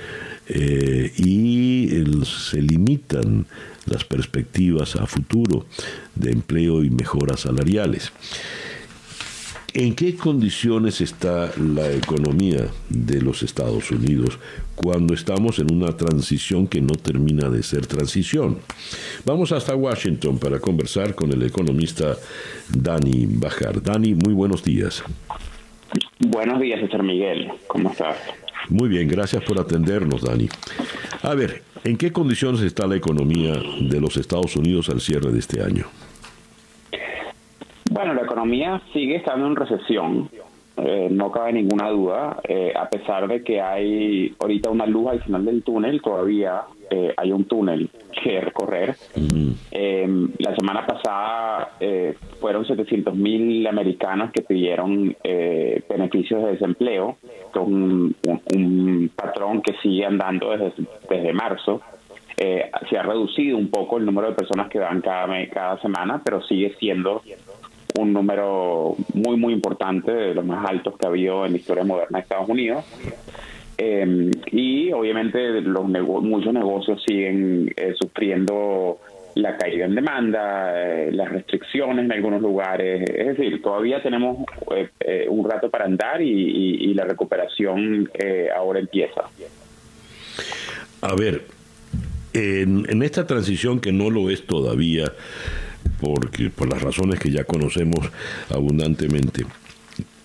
y 0.48 1.88
se 2.24 2.60
limitan 2.60 3.46
las 3.86 4.02
perspectivas 4.02 4.96
a 4.96 5.06
futuro 5.06 5.66
de 6.16 6.32
empleo 6.32 6.82
y 6.82 6.90
mejoras 6.90 7.40
salariales. 7.42 8.10
¿En 9.74 9.94
qué 9.94 10.16
condiciones 10.16 11.02
está 11.02 11.52
la 11.58 11.92
economía 11.92 12.68
de 12.88 13.20
los 13.20 13.42
Estados 13.42 13.90
Unidos 13.90 14.38
cuando 14.74 15.12
estamos 15.12 15.58
en 15.58 15.70
una 15.70 15.94
transición 15.94 16.66
que 16.66 16.80
no 16.80 16.94
termina 16.94 17.50
de 17.50 17.62
ser 17.62 17.86
transición? 17.86 18.58
Vamos 19.26 19.52
hasta 19.52 19.76
Washington 19.76 20.38
para 20.38 20.58
conversar 20.58 21.14
con 21.14 21.30
el 21.32 21.42
economista 21.42 22.16
Dani 22.74 23.26
Bajar. 23.26 23.82
Dani, 23.82 24.14
muy 24.14 24.32
buenos 24.32 24.64
días. 24.64 25.04
Buenos 26.18 26.60
días, 26.60 26.80
César 26.80 27.02
Miguel. 27.02 27.48
¿Cómo 27.66 27.90
estás? 27.90 28.16
Muy 28.70 28.88
bien, 28.88 29.06
gracias 29.06 29.44
por 29.44 29.60
atendernos, 29.60 30.22
Dani. 30.22 30.48
A 31.22 31.34
ver, 31.34 31.62
¿en 31.84 31.98
qué 31.98 32.10
condiciones 32.10 32.62
está 32.62 32.86
la 32.86 32.96
economía 32.96 33.60
de 33.82 34.00
los 34.00 34.16
Estados 34.16 34.56
Unidos 34.56 34.88
al 34.88 35.02
cierre 35.02 35.30
de 35.30 35.38
este 35.38 35.62
año? 35.62 35.84
Bueno, 37.98 38.14
la 38.14 38.22
economía 38.22 38.80
sigue 38.92 39.16
estando 39.16 39.48
en 39.48 39.56
recesión, 39.56 40.30
eh, 40.76 41.08
no 41.10 41.32
cabe 41.32 41.52
ninguna 41.52 41.90
duda, 41.90 42.36
eh, 42.44 42.72
a 42.72 42.88
pesar 42.88 43.26
de 43.26 43.42
que 43.42 43.60
hay 43.60 44.32
ahorita 44.38 44.70
una 44.70 44.86
luz 44.86 45.08
al 45.10 45.22
final 45.24 45.44
del 45.44 45.64
túnel, 45.64 46.00
todavía 46.00 46.62
eh, 46.90 47.12
hay 47.16 47.32
un 47.32 47.46
túnel 47.46 47.90
que 48.22 48.40
recorrer. 48.40 48.94
Em, 49.72 50.30
la 50.38 50.54
semana 50.54 50.86
pasada 50.86 51.72
fueron 52.38 52.64
700 52.64 53.16
mil 53.16 53.66
americanos 53.66 54.30
que 54.30 54.42
pidieron 54.42 55.16
beneficios 55.88 56.44
de 56.44 56.52
desempleo, 56.52 57.16
con 57.50 58.14
un, 58.54 59.10
patrón 59.16 59.60
que 59.60 59.72
sigue 59.82 60.06
andando 60.06 60.50
desde, 60.50 60.72
desde 61.10 61.32
marzo. 61.32 61.80
se 62.36 62.96
ha 62.96 63.02
reducido 63.02 63.58
un 63.58 63.72
poco 63.72 63.98
el 63.98 64.06
número 64.06 64.28
de 64.28 64.36
personas 64.36 64.68
que 64.68 64.78
dan 64.78 65.00
cada, 65.00 65.26
cada 65.48 65.80
semana, 65.80 66.22
pero 66.24 66.40
sigue 66.42 66.76
siendo 66.78 67.22
un 67.98 68.12
número 68.12 68.96
muy, 69.14 69.36
muy 69.36 69.52
importante, 69.52 70.12
de 70.12 70.34
los 70.34 70.44
más 70.44 70.68
altos 70.68 70.96
que 70.96 71.06
ha 71.06 71.08
habido 71.08 71.46
en 71.46 71.52
la 71.52 71.58
historia 71.58 71.84
moderna 71.84 72.18
de 72.18 72.22
Estados 72.22 72.48
Unidos. 72.48 72.84
Em, 73.76 74.32
y 74.50 74.92
obviamente 74.92 75.60
los 75.60 75.86
muchos 75.86 76.52
negocios 76.52 77.00
siguen 77.06 77.72
eh, 77.76 77.94
sufriendo 77.96 78.98
la 79.36 79.56
caída 79.56 79.84
en 79.84 79.94
demanda, 79.94 80.72
eh, 80.74 81.12
las 81.12 81.28
restricciones 81.28 82.04
en 82.04 82.10
algunos 82.10 82.42
lugares. 82.42 83.08
Es 83.08 83.36
decir, 83.36 83.62
todavía 83.62 84.02
tenemos 84.02 84.38
eh, 84.74 85.26
un 85.28 85.48
rato 85.48 85.70
para 85.70 85.84
andar 85.84 86.20
y, 86.20 86.92
la 86.94 87.04
recuperación 87.04 88.10
ahora 88.56 88.80
empieza. 88.80 89.22
A 91.00 91.14
ver, 91.14 91.42
en, 92.32 92.84
en, 92.90 93.02
esta 93.04 93.24
transición 93.28 93.78
que 93.78 93.92
no 93.92 94.10
lo 94.10 94.30
es 94.30 94.44
todavía, 94.44 95.04
porque 96.00 96.50
por 96.50 96.68
las 96.68 96.82
razones 96.82 97.18
que 97.18 97.30
ya 97.30 97.44
conocemos 97.44 98.10
abundantemente, 98.50 99.44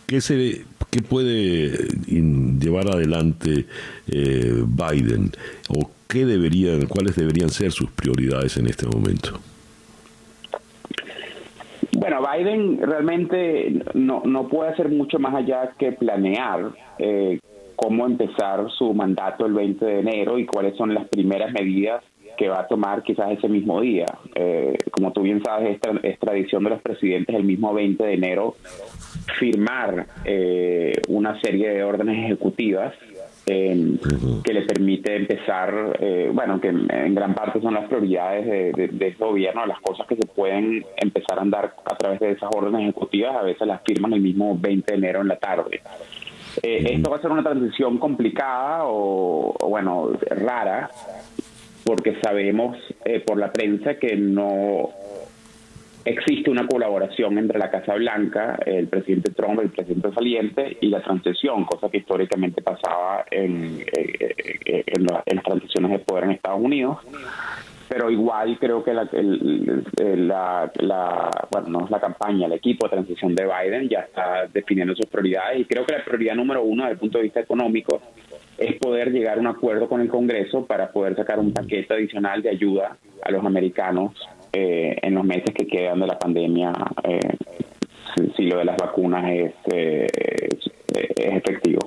¿qué 0.07 0.21
se 0.21 0.65
¿Qué 0.93 1.01
puede 1.01 1.87
llevar 2.07 2.87
adelante 2.87 3.65
eh, 4.07 4.63
Biden 4.63 5.31
o 5.69 5.89
qué 6.07 6.23
deberían, 6.23 6.85
cuáles 6.85 7.15
deberían 7.15 7.49
ser 7.49 7.71
sus 7.71 7.89
prioridades 7.89 8.57
en 8.57 8.67
este 8.67 8.85
momento? 8.85 9.39
Bueno, 11.93 12.19
Biden 12.21 12.79
realmente 12.79 13.81
no, 13.95 14.21
no 14.23 14.47
puede 14.49 14.69
hacer 14.69 14.89
mucho 14.89 15.17
más 15.17 15.33
allá 15.33 15.71
que 15.79 15.93
planear 15.93 16.69
eh, 16.99 17.39
cómo 17.75 18.05
empezar 18.05 18.69
su 18.77 18.93
mandato 18.93 19.47
el 19.47 19.53
20 19.53 19.83
de 19.83 19.99
enero 20.01 20.37
y 20.37 20.45
cuáles 20.45 20.77
son 20.77 20.93
las 20.93 21.07
primeras 21.07 21.51
medidas 21.53 22.03
que 22.37 22.49
va 22.49 22.61
a 22.61 22.67
tomar 22.67 23.03
quizás 23.03 23.31
ese 23.31 23.47
mismo 23.47 23.81
día. 23.81 24.05
Eh, 24.35 24.77
como 24.91 25.11
tú 25.11 25.21
bien 25.21 25.43
sabes, 25.43 25.79
es, 26.03 26.19
tradición 26.19 26.63
de 26.63 26.71
los 26.71 26.81
presidentes 26.81 27.35
el 27.35 27.43
mismo 27.43 27.73
20 27.73 28.03
de 28.03 28.13
enero 28.13 28.55
firmar 29.39 30.07
una 31.07 31.23
una 31.23 31.39
serie 31.39 31.69
de 31.69 31.83
órdenes 31.83 32.25
ejecutivas 32.25 32.93
eh, 33.45 33.97
que 34.43 34.53
le 34.53 34.61
permite 34.61 35.17
empezar, 35.17 35.97
eh, 35.99 36.31
bueno, 36.33 36.61
que 36.61 36.69
en 36.69 37.13
gran 37.13 37.35
parte 37.35 37.59
son 37.61 37.73
las 37.73 37.89
prioridades 37.89 38.45
de, 38.45 38.87
de, 38.87 39.07
este 39.07 39.23
gobierno, 39.23 39.65
las 39.65 39.81
cosas 39.81 40.07
que 40.07 40.15
se 40.15 40.25
pueden 40.27 40.85
empezar 40.95 41.39
a 41.39 41.41
andar 41.41 41.75
a 41.83 41.95
través 41.97 42.21
de 42.21 42.31
esas 42.31 42.49
órdenes 42.55 42.83
ejecutivas, 42.83 43.35
a 43.35 43.41
veces 43.41 43.67
las 43.67 43.81
firman 43.83 44.13
el 44.13 44.21
mismo 44.21 44.57
20 44.57 44.89
de 44.89 44.97
enero 44.97 45.21
en 45.21 45.27
la 45.27 45.35
tarde. 45.35 45.81
Eh, 46.61 46.93
esto 46.95 47.09
va 47.09 47.17
a 47.17 47.21
ser 47.21 47.31
una 47.31 47.43
transición 47.43 47.97
complicada 47.97 48.85
o, 48.85 49.55
o 49.59 49.69
bueno, 49.69 50.11
rara, 50.29 50.89
porque 51.83 52.17
sabemos 52.21 52.77
por 53.25 53.37
la 53.37 53.51
prensa 53.51 53.95
que 53.95 54.15
no 54.15 54.89
existe 56.05 56.49
una 56.49 56.67
colaboración 56.67 57.37
entre 57.37 57.59
la 57.59 57.71
Casa 57.71 57.95
Blanca, 57.95 58.59
el 58.65 58.87
presidente 58.87 59.31
Trump, 59.31 59.59
el 59.61 59.69
presidente 59.69 60.11
saliente 60.13 60.77
y 60.81 60.87
la 60.87 61.01
transición, 61.01 61.65
cosa 61.65 61.89
que 61.89 61.97
históricamente 61.97 62.61
pasaba 62.61 63.25
en, 63.31 63.81
eh, 63.81 64.35
eh, 64.65 64.83
en, 64.87 65.05
las 65.05 65.43
transiciones 65.43 65.91
de 65.91 65.99
poder 65.99 66.25
en 66.25 66.31
Estados 66.31 66.61
Unidos. 66.61 66.97
Pero 67.87 68.09
igual 68.09 68.57
creo 68.59 68.83
que 68.83 68.93
la, 68.93 69.07
la, 69.11 70.71
la, 70.79 71.47
bueno, 71.51 71.67
no 71.67 71.85
es 71.85 71.91
la 71.91 71.99
campaña, 71.99 72.47
el 72.47 72.53
equipo 72.53 72.87
de 72.87 72.91
transición 72.91 73.35
de 73.35 73.45
Biden 73.45 73.87
ya 73.87 73.99
está 73.99 74.47
definiendo 74.51 74.95
sus 74.95 75.05
prioridades 75.05 75.59
y 75.59 75.65
creo 75.65 75.85
que 75.85 75.93
la 75.93 76.03
prioridad 76.03 76.33
número 76.33 76.63
uno 76.63 76.83
desde 76.83 76.93
el 76.93 76.99
punto 76.99 77.17
de 77.19 77.25
vista 77.25 77.41
económico 77.41 78.01
es 78.57 78.75
poder 78.79 79.11
llegar 79.11 79.37
a 79.37 79.41
un 79.41 79.47
acuerdo 79.47 79.87
con 79.87 80.01
el 80.01 80.09
Congreso 80.09 80.65
para 80.65 80.91
poder 80.91 81.15
sacar 81.15 81.39
un 81.39 81.53
paquete 81.53 81.93
adicional 81.93 82.41
de 82.41 82.49
ayuda 82.49 82.97
a 83.21 83.31
los 83.31 83.45
americanos 83.45 84.13
eh, 84.51 84.97
en 85.01 85.15
los 85.15 85.25
meses 85.25 85.53
que 85.55 85.65
quedan 85.65 85.99
de 85.99 86.07
la 86.07 86.19
pandemia, 86.19 86.73
eh, 87.03 87.19
si, 88.35 88.43
lo 88.43 88.59
de 88.59 88.65
las 88.65 88.77
vacunas 88.77 89.25
es, 89.31 89.53
eh, 89.71 90.07
es, 90.13 90.71
efectivo. 91.17 91.79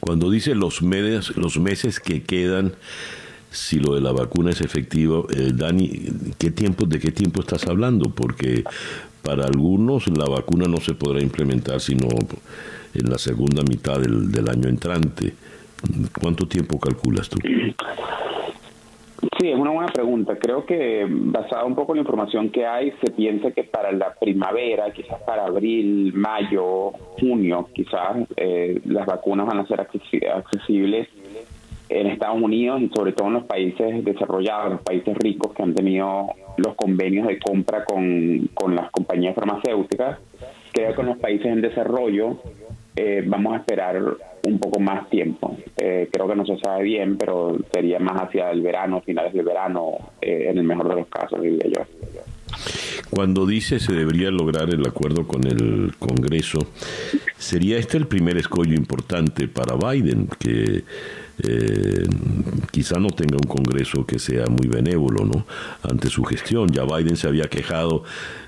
Cuando 0.00 0.30
dice 0.30 0.54
los 0.54 0.82
meses, 0.82 1.36
los 1.36 1.58
meses 1.58 2.00
que 2.00 2.22
quedan, 2.22 2.72
si 3.50 3.78
lo 3.78 3.94
de 3.94 4.00
la 4.00 4.12
vacuna 4.12 4.50
es 4.50 4.60
efectivo, 4.60 5.28
Dani, 5.54 5.90
¿qué 6.38 6.50
tiempo, 6.50 6.86
¿de 6.86 6.98
qué 6.98 7.12
tiempo 7.12 7.40
estás 7.40 7.66
hablando? 7.66 8.10
Porque 8.10 8.64
para 9.22 9.44
algunos 9.44 10.08
la 10.08 10.28
vacuna 10.28 10.66
no 10.66 10.78
se 10.78 10.94
podrá 10.94 11.22
implementar 11.22 11.80
sino 11.80 12.08
en 12.98 13.10
la 13.10 13.18
segunda 13.18 13.62
mitad 13.62 13.98
del, 14.00 14.48
año 14.48 14.68
entrante. 14.68 15.34
¿Cuánto 16.20 16.46
tiempo 16.46 16.78
calculas 16.78 17.28
tú? 17.28 17.38
Sí, 19.40 19.50
es 19.50 19.56
una 19.56 19.70
buena 19.70 19.92
pregunta. 19.92 20.36
Creo 20.36 20.64
que 20.64 21.06
basada 21.08 21.64
un 21.64 21.74
poco 21.74 21.92
en 21.92 21.98
la 21.98 22.02
información 22.02 22.50
que 22.50 22.66
hay, 22.66 22.92
se 23.04 23.12
piensa 23.12 23.50
que 23.50 23.64
para 23.64 23.92
la 23.92 24.14
primavera, 24.14 24.92
quizás 24.92 25.20
para 25.22 25.46
abril, 25.46 26.12
mayo, 26.14 26.92
junio, 27.20 27.68
quizás 27.72 28.16
eh, 28.36 28.80
las 28.84 29.06
vacunas 29.06 29.46
van 29.46 29.60
a 29.60 29.66
ser 29.66 29.80
accesibles 29.80 31.08
en 31.88 32.06
Estados 32.08 32.40
Unidos 32.40 32.80
y 32.82 32.88
sobre 32.88 33.12
todo 33.12 33.28
en 33.28 33.34
los 33.34 33.44
países 33.44 34.04
desarrollados, 34.04 34.72
los 34.72 34.82
países 34.82 35.16
ricos 35.16 35.52
que 35.54 35.62
han 35.62 35.74
tenido 35.74 36.28
los 36.56 36.74
convenios 36.74 37.26
de 37.26 37.38
compra 37.38 37.84
con, 37.84 38.50
con 38.54 38.74
las 38.74 38.90
compañías 38.90 39.34
farmacéuticas. 39.34 40.18
Creo 40.72 40.94
que 40.94 41.00
en 41.00 41.06
los 41.06 41.18
países 41.18 41.46
en 41.46 41.60
desarrollo 41.60 42.40
eh, 43.00 43.22
vamos 43.24 43.54
a 43.54 43.58
esperar 43.58 44.02
un 44.44 44.58
poco 44.58 44.80
más 44.80 45.08
tiempo. 45.08 45.56
Eh, 45.76 46.08
creo 46.12 46.26
que 46.26 46.34
no 46.34 46.44
se 46.44 46.58
sabe 46.58 46.82
bien, 46.82 47.16
pero 47.16 47.56
sería 47.72 48.00
más 48.00 48.20
hacia 48.22 48.50
el 48.50 48.60
verano, 48.60 49.00
finales 49.02 49.32
del 49.32 49.44
verano, 49.44 50.10
eh, 50.20 50.48
en 50.50 50.58
el 50.58 50.64
mejor 50.64 50.88
de 50.88 50.96
los 50.96 51.06
casos, 51.06 51.40
diría 51.40 51.64
yo. 51.66 51.84
Cuando 53.08 53.46
dice 53.46 53.78
se 53.78 53.92
debería 53.92 54.32
lograr 54.32 54.70
el 54.70 54.84
acuerdo 54.84 55.28
con 55.28 55.46
el 55.46 55.92
Congreso, 56.00 56.58
¿sería 57.36 57.78
este 57.78 57.98
el 57.98 58.08
primer 58.08 58.36
escollo 58.36 58.74
importante 58.74 59.46
para 59.46 59.76
Biden? 59.76 60.28
Que 60.40 60.82
eh, 61.40 62.06
quizá 62.70 62.98
no 62.98 63.08
tenga 63.08 63.36
un 63.36 63.48
Congreso 63.48 64.04
que 64.04 64.18
sea 64.18 64.46
muy 64.46 64.66
benévolo 64.66 65.24
¿no? 65.24 65.46
ante 65.82 66.08
su 66.08 66.24
gestión. 66.24 66.68
Ya 66.68 66.84
Biden 66.84 67.16
se 67.16 67.28
había 67.28 67.48
quejado 67.48 68.04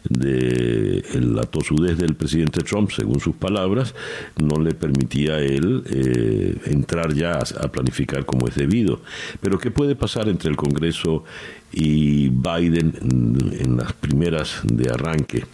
de 0.09 1.05
la 1.21 1.43
tosudez 1.43 1.99
del 1.99 2.15
presidente 2.15 2.63
Trump, 2.63 2.91
según 2.91 3.21
sus 3.21 3.37
palabras, 3.37 3.95
no 4.37 4.61
le 4.61 4.75
permitía 4.75 5.35
a 5.35 5.41
él 5.41 5.83
eh, 5.87 6.57
entrar 6.67 7.15
ya 7.15 7.39
a, 7.39 7.69
planificar 7.69 8.25
como 8.25 8.49
es 8.49 8.55
debido. 8.55 9.01
Pero 9.41 9.59
¿qué 9.59 9.71
puede 9.71 9.95
pasar 9.95 10.29
entre 10.29 10.51
el 10.51 10.57
Congreso 10.57 11.25
y 11.73 12.29
Biden 12.29 12.95
en 13.03 13.77
las 13.77 13.93
primeras 13.93 14.61
de 14.65 14.91
arranque 14.91 15.45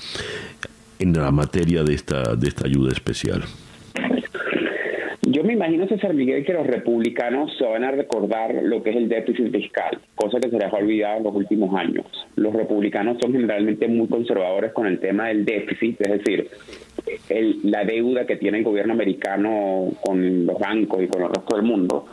en 0.99 1.13
la 1.13 1.31
materia 1.31 1.85
de 1.85 1.95
esta, 1.95 2.35
de 2.35 2.49
esta 2.49 2.67
ayuda 2.67 2.93
especial? 2.93 3.45
Yo 5.29 5.43
me 5.43 5.55
imagino, 5.55 5.89
César 5.89 6.15
Miguel, 6.15 6.45
que 6.45 6.53
los 6.53 6.65
republicanos 6.65 7.53
se 7.59 7.65
van 7.65 7.83
a 7.83 7.91
recordar 7.91 8.55
lo 8.63 8.81
que 8.85 8.91
es 8.91 8.97
el 8.97 9.09
déficit 9.09 9.51
fiscal, 9.51 9.99
cosa 10.15 10.39
que 10.39 10.49
se 10.49 10.57
les 10.57 10.73
ha 10.73 10.77
olvidado 10.77 11.17
en 11.17 11.25
los 11.25 11.35
últimos 11.35 11.75
años. 11.75 12.07
Los 12.37 12.55
republicanos 12.55 13.17
son 13.21 13.33
generalmente 13.33 13.89
muy 13.89 14.07
conservadores 14.07 14.73
con 14.73 14.87
el 14.87 15.01
tema 15.01 15.27
del 15.27 15.45
déficit, 15.45 16.01
es 16.01 16.23
decir, 16.23 16.49
la 17.65 17.85
deuda 17.85 18.25
que 18.25 18.37
tiene 18.37 18.59
el 18.59 18.65
gobierno 18.65 18.93
americano 18.93 19.89
con 20.01 20.47
los 20.47 20.61
bancos 20.61 21.03
y 21.03 21.09
con 21.09 21.23
el 21.23 21.31
resto 21.31 21.57
del 21.57 21.65
mundo, 21.65 22.07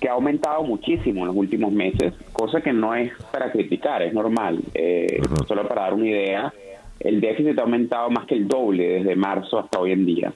que 0.00 0.08
ha 0.08 0.12
aumentado 0.12 0.62
muchísimo 0.62 1.22
en 1.22 1.26
los 1.26 1.36
últimos 1.36 1.72
meses, 1.72 2.14
cosa 2.32 2.60
que 2.60 2.72
no 2.72 2.94
es 2.94 3.10
para 3.32 3.50
criticar, 3.50 4.02
es 4.02 4.14
normal. 4.14 4.60
Eh, 4.72 5.20
solo 5.48 5.66
para 5.66 5.82
dar 5.82 5.94
una 5.94 6.06
idea, 6.06 6.54
el 7.00 7.20
déficit 7.20 7.58
ha 7.58 7.62
aumentado 7.62 8.08
más 8.10 8.24
que 8.26 8.36
el 8.36 8.46
doble 8.46 9.00
desde 9.00 9.16
marzo 9.16 9.58
hasta 9.58 9.80
hoy 9.80 9.90
en 9.90 10.06
día. 10.06 10.32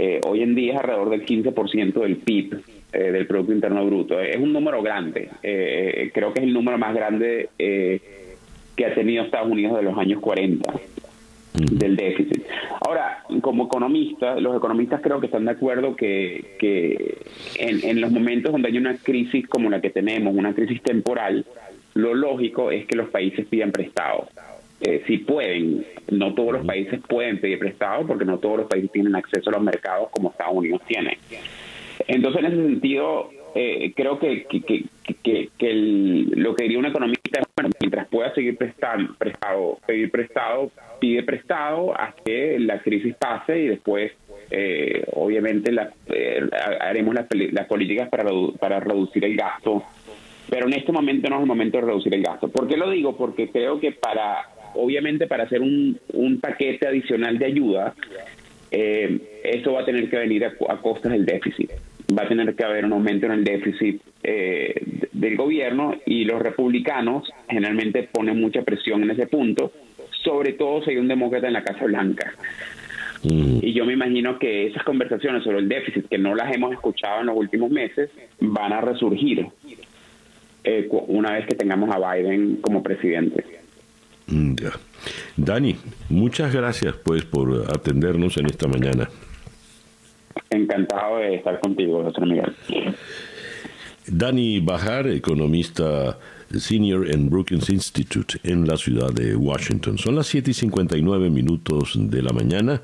Eh, 0.00 0.20
hoy 0.24 0.42
en 0.42 0.54
día 0.54 0.74
es 0.74 0.78
alrededor 0.78 1.10
del 1.10 1.26
15% 1.26 2.00
del 2.02 2.18
PIB, 2.18 2.60
eh, 2.92 3.10
del 3.10 3.26
Producto 3.26 3.52
Interno 3.52 3.84
Bruto. 3.84 4.20
Es 4.20 4.36
un 4.36 4.52
número 4.52 4.80
grande, 4.80 5.28
eh, 5.42 6.12
creo 6.14 6.32
que 6.32 6.38
es 6.38 6.46
el 6.46 6.52
número 6.52 6.78
más 6.78 6.94
grande 6.94 7.48
que 7.58 8.86
ha 8.86 8.94
tenido 8.94 9.24
Estados 9.24 9.50
Unidos 9.50 9.76
de 9.76 9.82
los 9.82 9.98
años 9.98 10.20
40 10.20 10.72
del 11.52 11.96
déficit. 11.96 12.44
Ahora, 12.80 13.24
como 13.40 13.64
economista, 13.64 14.38
los 14.38 14.56
economistas 14.56 15.00
creo 15.00 15.18
que 15.18 15.26
están 15.26 15.46
de 15.46 15.50
acuerdo 15.50 15.96
que, 15.96 16.54
que 16.60 17.18
en, 17.56 17.82
en, 17.82 18.00
los 18.00 18.12
momentos 18.12 18.52
donde 18.52 18.68
hay 18.68 18.78
una 18.78 18.96
crisis 18.98 19.48
como 19.48 19.68
la 19.68 19.80
que 19.80 19.90
tenemos, 19.90 20.32
una 20.36 20.54
crisis 20.54 20.80
temporal, 20.80 21.44
lo 21.94 22.14
lógico 22.14 22.70
es 22.70 22.86
que 22.86 22.94
los 22.94 23.08
países 23.08 23.44
pidan 23.46 23.72
prestado 23.72 24.28
eh, 24.80 25.02
si 25.06 25.18
pueden. 25.18 25.86
No 26.10 26.34
todos 26.34 26.52
los 26.52 26.66
países 26.66 27.00
pueden 27.06 27.40
pedir 27.40 27.58
prestado 27.58 28.06
porque 28.06 28.24
no 28.24 28.38
todos 28.38 28.58
los 28.58 28.66
países 28.66 28.90
tienen 28.90 29.14
acceso 29.14 29.50
a 29.50 29.54
los 29.54 29.62
mercados 29.62 30.08
como 30.10 30.30
Estados 30.30 30.54
Unidos 30.54 30.80
tiene. 30.86 31.18
Entonces, 32.06 32.40
en 32.40 32.46
ese 32.46 32.56
sentido, 32.56 33.30
eh, 33.54 33.92
creo 33.94 34.18
que, 34.18 34.44
que, 34.44 34.60
que, 35.22 35.72
lo 35.72 36.54
que 36.54 36.62
diría 36.62 36.78
un 36.78 36.86
economista 36.86 37.40
es, 37.40 37.46
bueno, 37.56 37.70
mientras 37.80 38.06
pueda 38.08 38.32
seguir 38.34 38.56
prestando, 38.56 39.14
prestado, 39.16 39.78
pedir 39.86 40.10
prestado, 40.10 40.70
pide 41.00 41.22
prestado 41.22 41.92
hasta 41.98 42.22
que 42.22 42.58
la 42.60 42.80
crisis 42.80 43.14
pase 43.16 43.58
y 43.58 43.66
después, 43.66 44.12
eh, 44.50 45.04
obviamente, 45.12 45.72
la, 45.72 45.92
eh, 46.06 46.40
haremos 46.80 47.14
las, 47.14 47.26
las 47.52 47.66
políticas 47.66 48.08
para, 48.08 48.24
para 48.58 48.80
reducir 48.80 49.24
el 49.24 49.36
gasto 49.36 49.82
pero 50.50 50.66
en 50.66 50.72
este 50.72 50.92
momento 50.92 51.28
no 51.28 51.36
es 51.36 51.42
el 51.42 51.46
momento 51.46 51.76
de 51.76 51.84
reducir 51.84 52.14
el 52.14 52.22
gasto. 52.22 52.48
¿Por 52.48 52.66
qué 52.66 52.78
lo 52.78 52.88
digo? 52.88 53.16
Porque 53.16 53.50
creo 53.50 53.78
que 53.80 53.92
para 53.92 54.48
obviamente 54.74 55.26
para 55.26 55.44
hacer 55.44 55.60
un, 55.60 55.98
un 56.12 56.40
paquete 56.40 56.86
adicional 56.86 57.38
de 57.38 57.46
ayuda, 57.46 57.94
eh, 58.70 59.40
eso 59.44 59.72
va 59.72 59.80
a 59.80 59.84
tener 59.84 60.08
que 60.10 60.18
venir 60.18 60.44
a, 60.44 60.76
costas 60.80 61.12
del 61.12 61.24
déficit. 61.24 61.70
va 62.16 62.22
a 62.22 62.28
tener 62.28 62.54
que 62.54 62.64
haber 62.64 62.84
un 62.84 62.92
aumento 62.92 63.26
en 63.26 63.32
el 63.32 63.44
déficit 63.44 64.00
eh, 64.22 64.74
del 65.12 65.36
gobierno 65.36 65.94
y 66.06 66.24
los 66.24 66.40
republicanos 66.40 67.30
generalmente 67.48 68.08
ponen 68.12 68.40
mucha 68.40 68.62
presión 68.62 69.02
en 69.02 69.10
ese 69.10 69.26
punto, 69.26 69.72
sobre 70.22 70.52
todo 70.54 70.82
si 70.82 70.90
hay 70.90 70.96
un 70.98 71.08
demócrata 71.08 71.46
en 71.46 71.52
la 71.54 71.64
Casa 71.64 71.84
Blanca. 71.84 72.32
Mm. 73.24 73.58
Y 73.62 73.72
yo 73.72 73.84
me 73.84 73.94
imagino 73.94 74.38
que 74.38 74.66
esas 74.66 74.84
conversaciones 74.84 75.42
sobre 75.42 75.58
el 75.58 75.68
déficit, 75.68 76.08
que 76.08 76.18
no 76.18 76.34
las 76.34 76.54
hemos 76.54 76.72
escuchado 76.72 77.20
en 77.20 77.26
los 77.26 77.36
últimos 77.36 77.70
meses, 77.70 78.10
van 78.40 78.72
a 78.72 78.80
resurgir 78.80 79.46
eh, 80.64 80.88
una 80.90 81.32
vez 81.32 81.46
que 81.46 81.54
tengamos 81.54 81.94
a 81.94 82.14
Biden 82.14 82.56
como 82.56 82.82
presidente. 82.82 83.57
Mm, 84.28 84.54
Dani, 85.36 85.76
muchas 86.08 86.52
gracias 86.52 86.94
pues 87.02 87.24
por 87.24 87.66
atendernos 87.70 88.36
en 88.36 88.46
esta 88.46 88.68
mañana. 88.68 89.08
Encantado 90.50 91.18
de 91.18 91.36
estar 91.36 91.60
contigo, 91.60 92.02
doctor 92.02 92.26
Miguel. 92.26 92.54
Dani 94.06 94.60
Bajar, 94.60 95.06
economista 95.08 96.18
senior 96.56 97.10
en 97.10 97.28
Brookings 97.28 97.68
Institute 97.68 98.38
en 98.42 98.66
la 98.66 98.76
ciudad 98.76 99.12
de 99.12 99.36
Washington. 99.36 99.98
Son 99.98 100.16
las 100.16 100.26
7 100.28 100.50
y 100.50 100.54
59 100.54 101.30
minutos 101.30 101.92
de 101.94 102.22
la 102.22 102.32
mañana. 102.32 102.82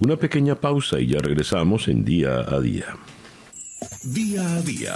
Una 0.00 0.16
pequeña 0.16 0.56
pausa 0.56 1.00
y 1.00 1.06
ya 1.08 1.18
regresamos 1.20 1.88
en 1.88 2.04
día 2.04 2.40
a 2.40 2.60
día. 2.60 2.96
Día 4.02 4.56
a 4.56 4.62
día. 4.62 4.94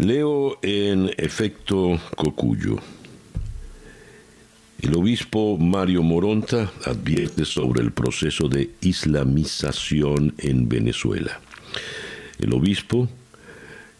Leo 0.00 0.58
en 0.62 1.10
efecto 1.18 2.00
Cocuyo. 2.16 2.78
El 4.80 4.96
obispo 4.96 5.58
Mario 5.58 6.02
Moronta 6.02 6.72
advierte 6.86 7.44
sobre 7.44 7.82
el 7.82 7.92
proceso 7.92 8.48
de 8.48 8.70
islamización 8.80 10.34
en 10.38 10.70
Venezuela. 10.70 11.38
El 12.38 12.54
obispo 12.54 13.10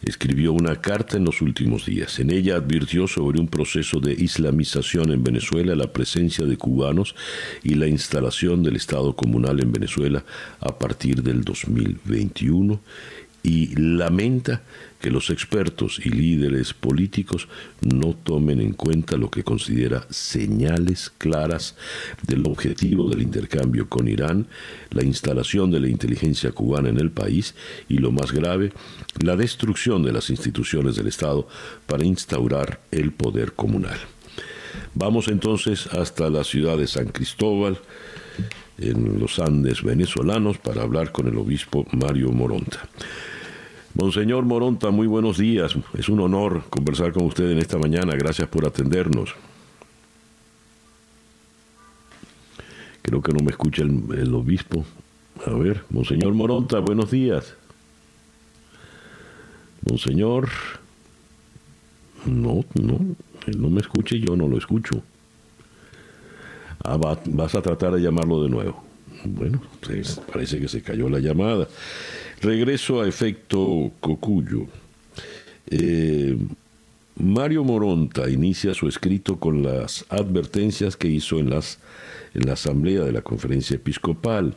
escribió 0.02 0.54
una 0.54 0.76
carta 0.76 1.18
en 1.18 1.26
los 1.26 1.42
últimos 1.42 1.84
días. 1.84 2.18
En 2.18 2.30
ella 2.30 2.56
advirtió 2.56 3.06
sobre 3.06 3.38
un 3.38 3.48
proceso 3.48 4.00
de 4.00 4.14
islamización 4.14 5.12
en 5.12 5.22
Venezuela, 5.22 5.74
la 5.74 5.92
presencia 5.92 6.46
de 6.46 6.56
cubanos 6.56 7.14
y 7.62 7.74
la 7.74 7.88
instalación 7.88 8.62
del 8.62 8.76
Estado 8.76 9.14
comunal 9.14 9.60
en 9.60 9.70
Venezuela 9.70 10.24
a 10.60 10.78
partir 10.78 11.22
del 11.22 11.44
2021 11.44 12.80
y 13.42 13.74
lamenta 13.76 14.62
que 15.00 15.10
los 15.10 15.30
expertos 15.30 16.00
y 16.04 16.10
líderes 16.10 16.74
políticos 16.74 17.48
no 17.80 18.14
tomen 18.14 18.60
en 18.60 18.72
cuenta 18.72 19.16
lo 19.16 19.30
que 19.30 19.42
considera 19.42 20.06
señales 20.10 21.10
claras 21.16 21.74
del 22.26 22.46
objetivo 22.46 23.08
del 23.08 23.22
intercambio 23.22 23.88
con 23.88 24.08
Irán, 24.08 24.46
la 24.90 25.04
instalación 25.04 25.70
de 25.70 25.80
la 25.80 25.88
inteligencia 25.88 26.52
cubana 26.52 26.90
en 26.90 26.98
el 26.98 27.10
país 27.10 27.54
y, 27.88 27.98
lo 27.98 28.12
más 28.12 28.32
grave, 28.32 28.72
la 29.20 29.36
destrucción 29.36 30.02
de 30.02 30.12
las 30.12 30.30
instituciones 30.30 30.96
del 30.96 31.06
Estado 31.08 31.48
para 31.86 32.04
instaurar 32.04 32.80
el 32.90 33.12
poder 33.12 33.52
comunal. 33.52 33.98
Vamos 34.94 35.28
entonces 35.28 35.86
hasta 35.86 36.30
la 36.30 36.44
ciudad 36.44 36.76
de 36.76 36.86
San 36.86 37.06
Cristóbal, 37.06 37.78
en 38.78 39.18
los 39.18 39.38
Andes 39.38 39.82
venezolanos, 39.82 40.58
para 40.58 40.82
hablar 40.82 41.12
con 41.12 41.28
el 41.28 41.36
obispo 41.36 41.86
Mario 41.92 42.30
Moronta. 42.32 42.88
Monseñor 43.94 44.44
Moronta, 44.44 44.90
muy 44.90 45.06
buenos 45.06 45.38
días. 45.38 45.74
Es 45.94 46.08
un 46.08 46.20
honor 46.20 46.62
conversar 46.70 47.12
con 47.12 47.24
usted 47.24 47.50
en 47.50 47.58
esta 47.58 47.76
mañana. 47.76 48.14
Gracias 48.14 48.48
por 48.48 48.64
atendernos. 48.64 49.34
Creo 53.02 53.20
que 53.20 53.32
no 53.32 53.42
me 53.42 53.50
escucha 53.50 53.82
el, 53.82 54.34
obispo. 54.34 54.84
A 55.44 55.50
ver, 55.50 55.82
Monseñor 55.90 56.34
Moronta, 56.34 56.78
buenos 56.78 57.10
días. 57.10 57.54
Monseñor. 59.88 60.48
No, 62.26 62.64
no, 62.74 62.98
él 63.46 63.60
no 63.60 63.70
me 63.70 63.80
escucha 63.80 64.14
y 64.14 64.20
yo 64.20 64.36
no 64.36 64.46
lo 64.46 64.56
escucho. 64.58 65.02
Ah, 66.84 66.96
vas 66.96 67.54
a 67.54 67.62
tratar 67.62 67.94
de 67.94 68.02
llamarlo 68.02 68.42
de 68.42 68.50
nuevo. 68.50 68.84
Bueno, 69.24 69.60
pues, 69.80 70.20
parece 70.32 70.60
que 70.60 70.68
se 70.68 70.82
cayó 70.82 71.08
la 71.08 71.18
llamada. 71.18 71.66
Regreso 72.40 73.02
a 73.02 73.08
efecto 73.08 73.92
Cocuyo. 74.00 74.66
Eh, 75.70 76.38
Mario 77.16 77.64
Moronta 77.64 78.30
inicia 78.30 78.72
su 78.72 78.88
escrito 78.88 79.38
con 79.38 79.62
las 79.62 80.06
advertencias 80.08 80.96
que 80.96 81.08
hizo 81.08 81.38
en, 81.38 81.50
las, 81.50 81.78
en 82.34 82.46
la 82.46 82.54
asamblea 82.54 83.02
de 83.02 83.12
la 83.12 83.20
conferencia 83.20 83.76
episcopal, 83.76 84.54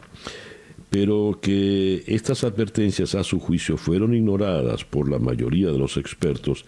pero 0.90 1.40
que 1.42 2.04
estas 2.08 2.46
advertencias 2.46 3.16
a 3.16 3.24
su 3.26 3.42
juicio 3.42 3.76
fueron 3.76 4.14
ignoradas 4.14 4.86
por 4.86 5.10
la 5.10 5.20
mayoría 5.20 5.68
de 5.68 5.78
los 5.78 5.98
expertos 5.98 6.64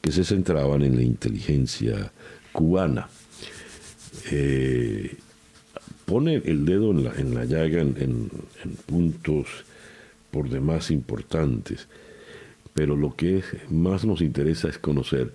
que 0.00 0.10
se 0.10 0.24
centraban 0.24 0.82
en 0.82 0.96
la 0.96 1.02
inteligencia 1.02 2.10
cubana. 2.50 3.08
Eh, 4.32 5.14
pone 6.04 6.42
el 6.44 6.64
dedo 6.64 6.90
en 6.90 7.04
la, 7.04 7.14
en 7.14 7.34
la 7.34 7.44
llaga 7.44 7.80
en, 7.80 7.94
en 7.96 8.74
puntos 8.86 9.46
por 10.30 10.48
demás 10.48 10.90
importantes, 10.90 11.88
pero 12.74 12.96
lo 12.96 13.14
que 13.14 13.42
más 13.70 14.04
nos 14.04 14.20
interesa 14.20 14.68
es 14.68 14.78
conocer 14.78 15.32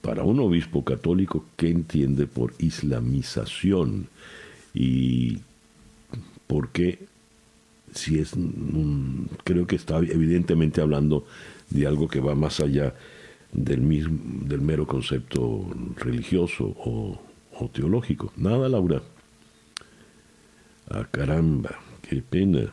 para 0.00 0.22
un 0.22 0.40
obispo 0.40 0.84
católico 0.84 1.44
qué 1.56 1.70
entiende 1.70 2.26
por 2.26 2.54
islamización 2.58 4.08
y 4.72 5.38
por 6.46 6.70
qué 6.70 7.06
si 7.94 8.18
es 8.18 8.32
creo 9.44 9.66
que 9.66 9.76
está 9.76 9.98
evidentemente 9.98 10.80
hablando 10.80 11.26
de 11.70 11.86
algo 11.86 12.08
que 12.08 12.20
va 12.20 12.34
más 12.34 12.60
allá 12.60 12.94
del 13.52 13.80
mismo 13.80 14.18
del 14.46 14.60
mero 14.60 14.86
concepto 14.86 15.66
religioso 15.96 16.74
o, 16.78 17.18
o 17.58 17.68
teológico. 17.68 18.32
Nada, 18.36 18.68
Laura. 18.68 19.02
Ah, 20.90 21.06
caramba, 21.10 21.78
qué 22.08 22.22
pena. 22.22 22.72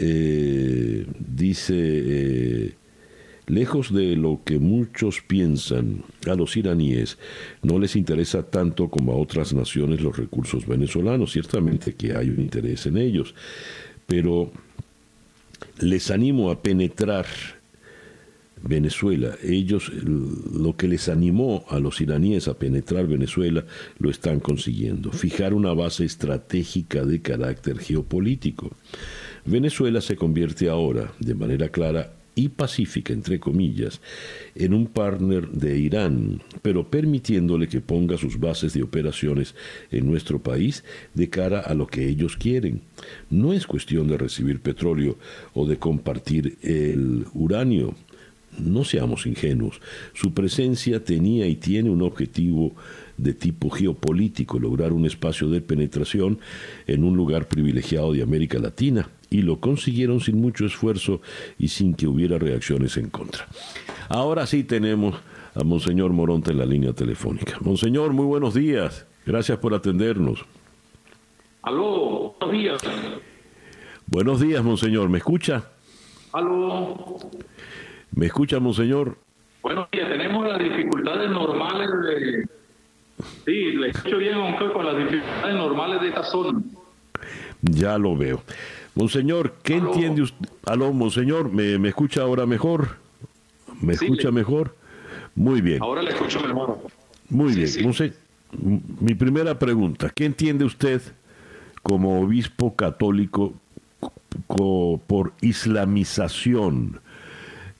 Eh, 0.00 1.06
dice, 1.18 1.74
eh, 1.76 2.74
lejos 3.48 3.92
de 3.92 4.14
lo 4.14 4.42
que 4.44 4.58
muchos 4.58 5.20
piensan, 5.26 6.04
a 6.26 6.34
los 6.34 6.56
iraníes 6.56 7.18
no 7.62 7.78
les 7.78 7.96
interesa 7.96 8.44
tanto 8.44 8.88
como 8.88 9.12
a 9.12 9.16
otras 9.16 9.52
naciones 9.52 10.00
los 10.00 10.16
recursos 10.16 10.66
venezolanos, 10.66 11.32
ciertamente 11.32 11.94
que 11.94 12.14
hay 12.14 12.30
un 12.30 12.40
interés 12.40 12.86
en 12.86 12.96
ellos, 12.96 13.34
pero 14.06 14.52
les 15.80 16.10
animo 16.12 16.50
a 16.50 16.62
penetrar 16.62 17.26
Venezuela. 18.62 19.36
Ellos, 19.42 19.90
lo 19.92 20.76
que 20.76 20.88
les 20.88 21.08
animó 21.08 21.64
a 21.68 21.78
los 21.78 22.00
iraníes 22.00 22.48
a 22.48 22.54
penetrar 22.54 23.06
Venezuela, 23.06 23.64
lo 23.98 24.10
están 24.10 24.40
consiguiendo. 24.40 25.12
Fijar 25.12 25.54
una 25.54 25.72
base 25.72 26.04
estratégica 26.04 27.04
de 27.04 27.20
carácter 27.20 27.78
geopolítico. 27.78 28.76
Venezuela 29.48 30.00
se 30.00 30.16
convierte 30.16 30.68
ahora, 30.68 31.12
de 31.18 31.34
manera 31.34 31.70
clara 31.70 32.12
y 32.34 32.50
pacífica, 32.50 33.12
entre 33.12 33.40
comillas, 33.40 34.00
en 34.54 34.72
un 34.72 34.86
partner 34.86 35.48
de 35.48 35.78
Irán, 35.78 36.40
pero 36.62 36.88
permitiéndole 36.88 37.66
que 37.66 37.80
ponga 37.80 38.16
sus 38.16 38.38
bases 38.38 38.74
de 38.74 38.82
operaciones 38.82 39.54
en 39.90 40.06
nuestro 40.06 40.38
país 40.38 40.84
de 41.14 41.28
cara 41.28 41.60
a 41.60 41.74
lo 41.74 41.86
que 41.86 42.06
ellos 42.06 42.36
quieren. 42.36 42.82
No 43.28 43.52
es 43.52 43.66
cuestión 43.66 44.06
de 44.06 44.18
recibir 44.18 44.60
petróleo 44.60 45.16
o 45.54 45.66
de 45.66 45.78
compartir 45.78 46.58
el 46.62 47.24
uranio. 47.34 47.94
No 48.56 48.84
seamos 48.84 49.26
ingenuos. 49.26 49.80
Su 50.14 50.32
presencia 50.32 51.02
tenía 51.02 51.46
y 51.48 51.56
tiene 51.56 51.90
un 51.90 52.02
objetivo 52.02 52.76
de 53.16 53.32
tipo 53.32 53.70
geopolítico, 53.70 54.60
lograr 54.60 54.92
un 54.92 55.06
espacio 55.06 55.48
de 55.48 55.60
penetración 55.60 56.38
en 56.86 57.02
un 57.02 57.16
lugar 57.16 57.48
privilegiado 57.48 58.12
de 58.12 58.22
América 58.22 58.58
Latina 58.58 59.08
y 59.30 59.42
lo 59.42 59.60
consiguieron 59.60 60.20
sin 60.20 60.40
mucho 60.40 60.64
esfuerzo 60.66 61.20
y 61.58 61.68
sin 61.68 61.94
que 61.94 62.06
hubiera 62.06 62.38
reacciones 62.38 62.96
en 62.96 63.10
contra. 63.10 63.46
Ahora 64.08 64.46
sí 64.46 64.64
tenemos 64.64 65.14
a 65.54 65.64
Monseñor 65.64 66.12
Moronta 66.12 66.50
en 66.50 66.58
la 66.58 66.66
línea 66.66 66.92
telefónica. 66.92 67.58
Monseñor, 67.60 68.12
muy 68.12 68.26
buenos 68.26 68.54
días. 68.54 69.06
Gracias 69.26 69.58
por 69.58 69.74
atendernos. 69.74 70.44
Aló, 71.62 72.34
buenos 72.40 72.52
días. 72.52 72.82
Buenos 74.06 74.40
días, 74.40 74.64
Monseñor. 74.64 75.08
¿Me 75.10 75.18
escucha? 75.18 75.64
Aló. 76.32 77.18
¿Me 78.12 78.26
escucha, 78.26 78.58
Monseñor? 78.58 79.18
Buenos 79.62 79.90
días. 79.90 80.08
Tenemos 80.08 80.46
las 80.46 80.58
dificultades 80.58 81.30
normales 81.30 81.90
de... 81.90 82.48
Sí, 83.44 83.72
le 83.72 83.90
escucho 83.90 84.16
bien, 84.18 84.34
aunque 84.34 84.72
con 84.72 84.86
las 84.86 84.96
dificultades 84.96 85.54
normales 85.56 86.00
de 86.00 86.08
esta 86.08 86.22
zona. 86.22 86.62
Ya 87.62 87.98
lo 87.98 88.16
veo. 88.16 88.42
Monseñor, 88.94 89.54
¿qué 89.62 89.76
entiende 89.76 90.22
usted? 90.22 90.48
Aló, 90.66 90.92
Monseñor, 90.92 91.52
¿me, 91.52 91.78
¿me, 91.78 91.88
escucha 91.88 92.22
ahora 92.22 92.46
mejor? 92.46 92.96
¿Me 93.80 93.92
escucha 93.94 94.30
mejor? 94.30 94.74
Muy 95.34 95.60
bien. 95.60 95.82
Ahora 95.82 96.02
le 96.02 96.10
escucho 96.10 96.40
mejor. 96.40 96.78
Muy 97.28 97.54
bien. 97.54 97.94
mi 99.00 99.14
primera 99.14 99.58
pregunta, 99.58 100.10
¿qué 100.14 100.24
entiende 100.24 100.64
usted 100.64 101.00
como 101.82 102.20
obispo 102.20 102.74
católico 102.74 103.54
por 105.06 105.32
islamización 105.40 107.00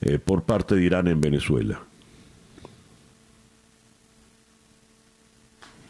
eh, 0.00 0.18
por 0.18 0.44
parte 0.44 0.74
de 0.74 0.84
Irán 0.84 1.08
en 1.08 1.20
Venezuela? 1.20 1.80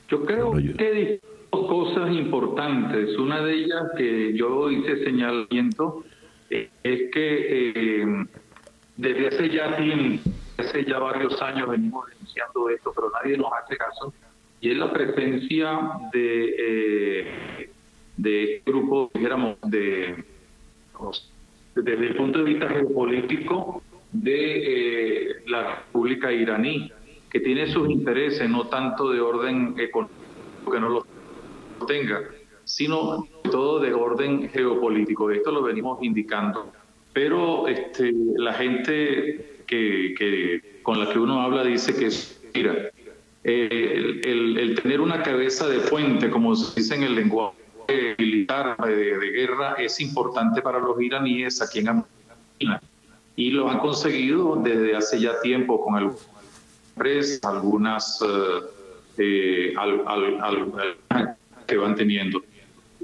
Yo 0.09 0.25
creo 0.25 0.53
que 0.53 1.21
dos 1.51 1.66
cosas 1.68 2.11
importantes. 2.12 3.16
Una 3.18 3.42
de 3.42 3.55
ellas 3.55 3.82
que 3.96 4.36
yo 4.36 4.70
hice 4.70 5.05
señalamiento 5.05 6.05
eh, 6.51 6.70
es 6.82 7.11
que 7.12 8.03
eh, 8.03 8.26
desde 8.96 9.28
hace 9.28 9.51
ya 9.51 10.99
varios 10.99 11.40
años 11.42 11.68
venimos 11.68 12.07
denunciando 12.09 12.68
esto, 12.70 12.92
pero 12.94 13.11
nadie 13.22 13.36
nos 13.36 13.53
hace 13.53 13.76
caso, 13.76 14.12
y 14.61 14.70
es 14.70 14.76
la 14.76 14.92
presencia 14.92 15.78
de, 16.12 16.55
eh, 16.59 17.70
de 18.16 18.62
grupo, 18.66 19.11
dijéramos, 19.14 19.57
de, 19.62 20.24
desde 21.76 22.07
el 22.07 22.16
punto 22.16 22.40
de 22.40 22.44
vista 22.44 22.68
geopolítico 22.68 23.82
de 24.11 25.42
la 25.46 25.76
República 25.76 26.32
iraní 26.32 26.90
que 27.30 27.40
tiene 27.40 27.70
sus 27.70 27.88
intereses, 27.90 28.49
no 28.49 28.66
tanto 28.68 29.11
de 29.11 29.20
orden 29.20 29.74
económico, 29.78 30.72
que 30.72 30.80
no 30.80 30.88
lo 30.88 31.07
tenga, 31.87 32.22
sino 32.64 33.26
todo 33.51 33.81
de 33.81 33.93
orden 33.95 34.49
geopolítico. 34.49 35.31
Esto 35.31 35.51
lo 35.51 35.62
venimos 35.62 36.03
indicando. 36.03 36.72
Pero 37.12 37.66
este, 37.68 38.12
la 38.37 38.53
gente 38.55 39.62
que, 39.66 40.14
que 40.16 40.81
con 40.83 40.99
la 41.01 41.11
que 41.11 41.18
uno 41.18 41.41
habla 41.41 41.64
dice 41.64 41.95
que, 41.95 42.11
mira, 42.55 42.91
el, 43.45 44.20
el, 44.24 44.81
tener 44.83 45.01
una 45.01 45.22
cabeza 45.22 45.66
de 45.68 45.81
puente, 45.81 46.31
como 46.31 46.55
se 46.55 46.81
dice 46.81 46.95
en 46.95 47.05
el 47.05 47.14
lenguaje 47.14 47.57
militar 48.18 48.76
de, 48.85 49.18
de 49.18 49.31
guerra, 49.31 49.74
es 49.79 50.01
importante 50.01 50.61
para 50.61 50.79
los 50.79 51.01
iraníes 51.01 51.62
aquí 51.62 51.79
en 51.81 51.89
América. 51.89 52.81
Y 53.37 53.51
lo 53.51 53.70
han 53.70 53.79
conseguido 53.79 54.57
desde 54.57 54.97
hace 54.97 55.20
ya 55.20 55.41
tiempo 55.41 55.81
con 55.81 56.03
el 56.03 56.11
algunas 57.43 58.20
eh, 58.22 58.61
eh, 59.18 59.74
que 61.69 61.77
van 61.77 61.95
teniendo. 61.95 62.43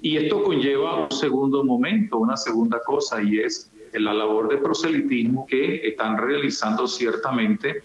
Y 0.03 0.17
esto 0.17 0.43
conlleva 0.43 1.05
un 1.05 1.13
segundo 1.13 1.63
momento, 1.65 2.19
una 2.19 2.37
segunda 2.37 2.81
cosa, 2.85 3.23
y 3.23 3.39
es 3.39 3.71
la 3.93 4.13
labor 4.13 4.49
de 4.49 4.57
proselitismo 4.57 5.47
que 5.47 5.87
están 5.87 6.19
realizando 6.19 6.89
ciertamente 6.89 7.83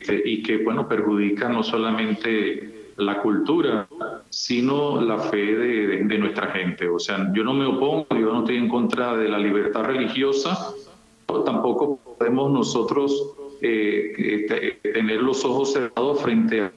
eh, 0.00 0.22
y 0.24 0.42
que, 0.42 0.58
bueno, 0.58 0.88
perjudica 0.88 1.48
no 1.48 1.62
solamente 1.62 2.92
la 2.96 3.20
cultura, 3.20 3.86
sino 4.30 5.00
la 5.00 5.18
fe 5.18 5.54
de, 5.54 6.04
de, 6.04 6.18
nuestra 6.18 6.48
gente. 6.48 6.88
O 6.88 6.98
sea, 6.98 7.30
yo 7.32 7.44
no 7.44 7.54
me 7.54 7.66
opongo, 7.66 8.06
yo 8.10 8.32
no 8.32 8.40
estoy 8.40 8.56
en 8.56 8.68
contra 8.68 9.16
de 9.16 9.28
la 9.28 9.38
libertad 9.38 9.84
religiosa, 9.84 10.72
tampoco 11.44 11.98
podemos 12.18 12.50
nosotros 12.50 13.34
eh, 13.60 14.72
tener 14.82 15.22
los 15.22 15.44
ojos 15.44 15.72
cerrados 15.72 16.22
frente 16.22 16.62
al 16.62 16.72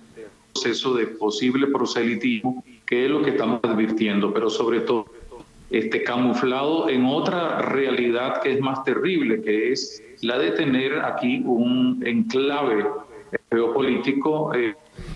proceso 0.54 0.94
de 0.94 1.08
posible 1.08 1.68
proselitismo, 1.68 2.64
que 2.92 3.06
es 3.06 3.10
lo 3.10 3.22
que 3.22 3.30
estamos 3.30 3.62
advirtiendo, 3.64 4.34
pero 4.34 4.50
sobre 4.50 4.82
todo 4.82 5.06
este, 5.70 6.04
camuflado 6.04 6.90
en 6.90 7.06
otra 7.06 7.62
realidad 7.62 8.42
que 8.42 8.52
es 8.52 8.60
más 8.60 8.84
terrible, 8.84 9.42
que 9.42 9.72
es 9.72 10.04
la 10.20 10.38
de 10.38 10.52
tener 10.52 11.00
aquí 11.00 11.42
un 11.46 12.04
enclave 12.06 12.86
geopolítico. 13.50 14.54
Eh, 14.54 14.76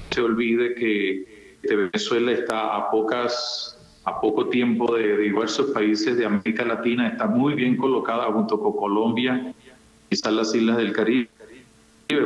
se 0.10 0.22
olvide 0.22 0.74
que 0.76 1.60
Venezuela 1.64 2.32
está 2.32 2.78
a 2.78 2.90
pocas 2.90 3.78
a 4.06 4.22
poco 4.22 4.48
tiempo 4.48 4.96
de 4.96 5.18
diversos 5.18 5.72
países 5.72 6.16
de 6.16 6.26
América 6.26 6.64
Latina, 6.64 7.10
está 7.10 7.28
muy 7.28 7.56
bien 7.56 7.76
colocada 7.76 8.32
junto 8.32 8.58
con 8.58 8.78
Colombia, 8.78 9.54
quizás 10.10 10.32
las 10.32 10.56
islas 10.56 10.78
del 10.78 10.94
Caribe 10.94 11.28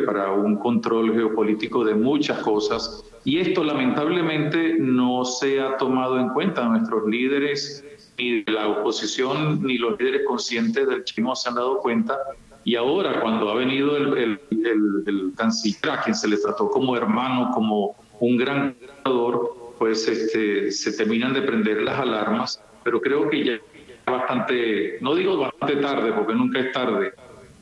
para 0.05 0.31
un 0.33 0.57
control 0.57 1.13
geopolítico 1.13 1.83
de 1.83 1.95
muchas 1.95 2.39
cosas. 2.39 3.03
Y 3.23 3.39
esto 3.39 3.63
lamentablemente 3.63 4.75
no 4.79 5.23
se 5.23 5.61
ha 5.61 5.77
tomado 5.77 6.19
en 6.19 6.29
cuenta. 6.29 6.67
Nuestros 6.67 7.07
líderes, 7.07 7.85
ni 8.17 8.43
la 8.45 8.67
oposición, 8.67 9.63
ni 9.63 9.77
los 9.77 9.97
líderes 9.99 10.23
conscientes 10.27 10.87
del 10.87 11.03
chino 11.05 11.35
se 11.35 11.49
han 11.49 11.55
dado 11.55 11.79
cuenta. 11.79 12.17
Y 12.65 12.75
ahora, 12.75 13.21
cuando 13.21 13.49
ha 13.49 13.55
venido 13.55 13.95
el, 13.95 14.39
el, 14.49 15.33
canciller, 15.35 15.91
a 15.91 16.01
quien 16.01 16.15
se 16.15 16.27
le 16.27 16.37
trató 16.37 16.69
como 16.69 16.95
hermano, 16.95 17.51
como 17.53 17.95
un 18.19 18.37
gran 18.37 18.75
ganador, 19.05 19.73
pues 19.79 20.07
este, 20.07 20.71
se 20.71 20.91
terminan 20.91 21.33
de 21.33 21.41
prender 21.41 21.81
las 21.83 21.99
alarmas. 21.99 22.61
Pero 22.83 22.99
creo 22.99 23.29
que 23.29 23.43
ya 23.45 23.59
bastante, 24.05 24.97
no 25.01 25.15
digo 25.15 25.37
bastante 25.37 25.77
tarde, 25.77 26.11
porque 26.11 26.33
nunca 26.33 26.59
es 26.59 26.71
tarde, 26.71 27.13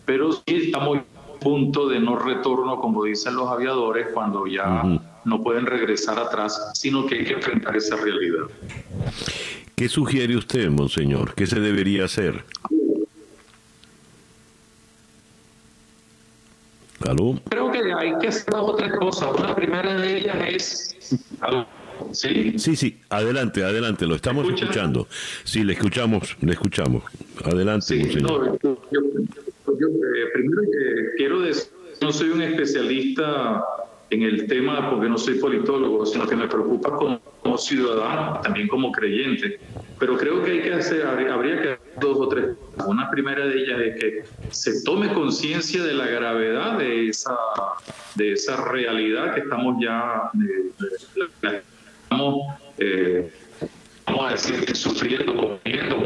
pero 0.06 0.32
sí 0.32 0.44
estamos 0.48 1.00
punto 1.40 1.88
de 1.88 2.00
no 2.00 2.18
retorno, 2.18 2.80
como 2.80 3.04
dicen 3.04 3.36
los 3.36 3.50
aviadores, 3.50 4.08
cuando 4.14 4.48
ya 4.48 4.84
no 5.26 5.44
pueden 5.44 5.66
regresar 5.66 6.20
atrás, 6.20 6.72
sino 6.74 7.06
que 7.06 7.16
hay 7.16 7.26
que 7.26 7.34
enfrentar 7.34 7.76
esa 7.76 7.96
realidad. 7.96 8.46
¿Qué 9.76 9.90
sugiere 9.90 10.36
usted, 10.36 10.70
monseñor? 10.70 11.36
¿Qué 11.36 11.46
se 11.46 11.60
debería 11.60 12.06
hacer? 12.06 12.44
¿Aló? 17.08 17.40
Creo 17.50 17.72
que 17.72 17.94
hay 17.94 18.18
que 18.20 18.28
hacer 18.28 18.56
otras 18.56 18.98
cosas. 18.98 19.30
Una 19.38 19.56
primera 19.56 19.94
de 20.00 20.18
ellas 20.18 20.38
es... 20.48 20.98
¿Sí? 22.12 22.58
sí, 22.58 22.76
sí, 22.76 23.00
adelante, 23.10 23.64
adelante, 23.64 24.06
lo 24.06 24.16
estamos 24.16 24.48
escuchando. 24.48 25.08
Sí, 25.44 25.64
le 25.64 25.74
escuchamos, 25.74 26.38
le 26.42 26.54
escuchamos. 26.54 27.04
Adelante, 27.44 28.00
monseñor. 28.00 28.60
Yo, 28.64 28.97
eh, 29.86 30.30
primero 30.34 30.64
eh, 30.64 31.12
quiero 31.18 31.42
decir, 31.42 31.72
no 32.02 32.12
soy 32.12 32.30
un 32.30 32.42
especialista 32.42 33.64
en 34.10 34.24
el 34.24 34.48
tema 34.48 34.90
porque 34.90 35.10
no 35.10 35.18
soy 35.18 35.36
politólogo, 35.36 36.06
sino 36.06 36.28
que 36.28 36.36
me 36.36 36.48
preocupa 36.48 36.96
como, 36.96 37.58
ciudadano, 37.58 38.40
también 38.42 38.68
como 38.68 38.92
creyente. 38.92 39.60
Pero 40.00 40.16
creo 40.18 40.44
que 40.44 40.52
hay 40.52 40.62
que 40.62 40.74
hacer, 40.74 41.06
habría 41.06 41.62
que 41.62 41.70
hacer 41.72 41.80
dos 42.00 42.18
o 42.20 42.28
tres. 42.28 42.56
Una 42.86 43.10
primera 43.10 43.48
de 43.48 43.58
ellas 43.58 43.80
es 43.82 44.00
que 44.00 44.24
se 44.52 44.84
tome 44.84 45.12
conciencia 45.14 45.84
de 45.84 45.94
la 45.94 46.06
gravedad 46.06 46.78
de 46.78 47.10
esa, 47.10 47.36
de 48.16 48.34
esa 48.34 48.58
realidad 48.66 49.34
que 49.34 49.42
estamos 49.42 49.78
ya, 49.82 50.30
estamos, 52.04 52.54
eh, 52.78 53.32
vamos 54.06 54.26
a 54.28 54.32
decir, 54.32 54.76
sufriendo, 54.76 55.60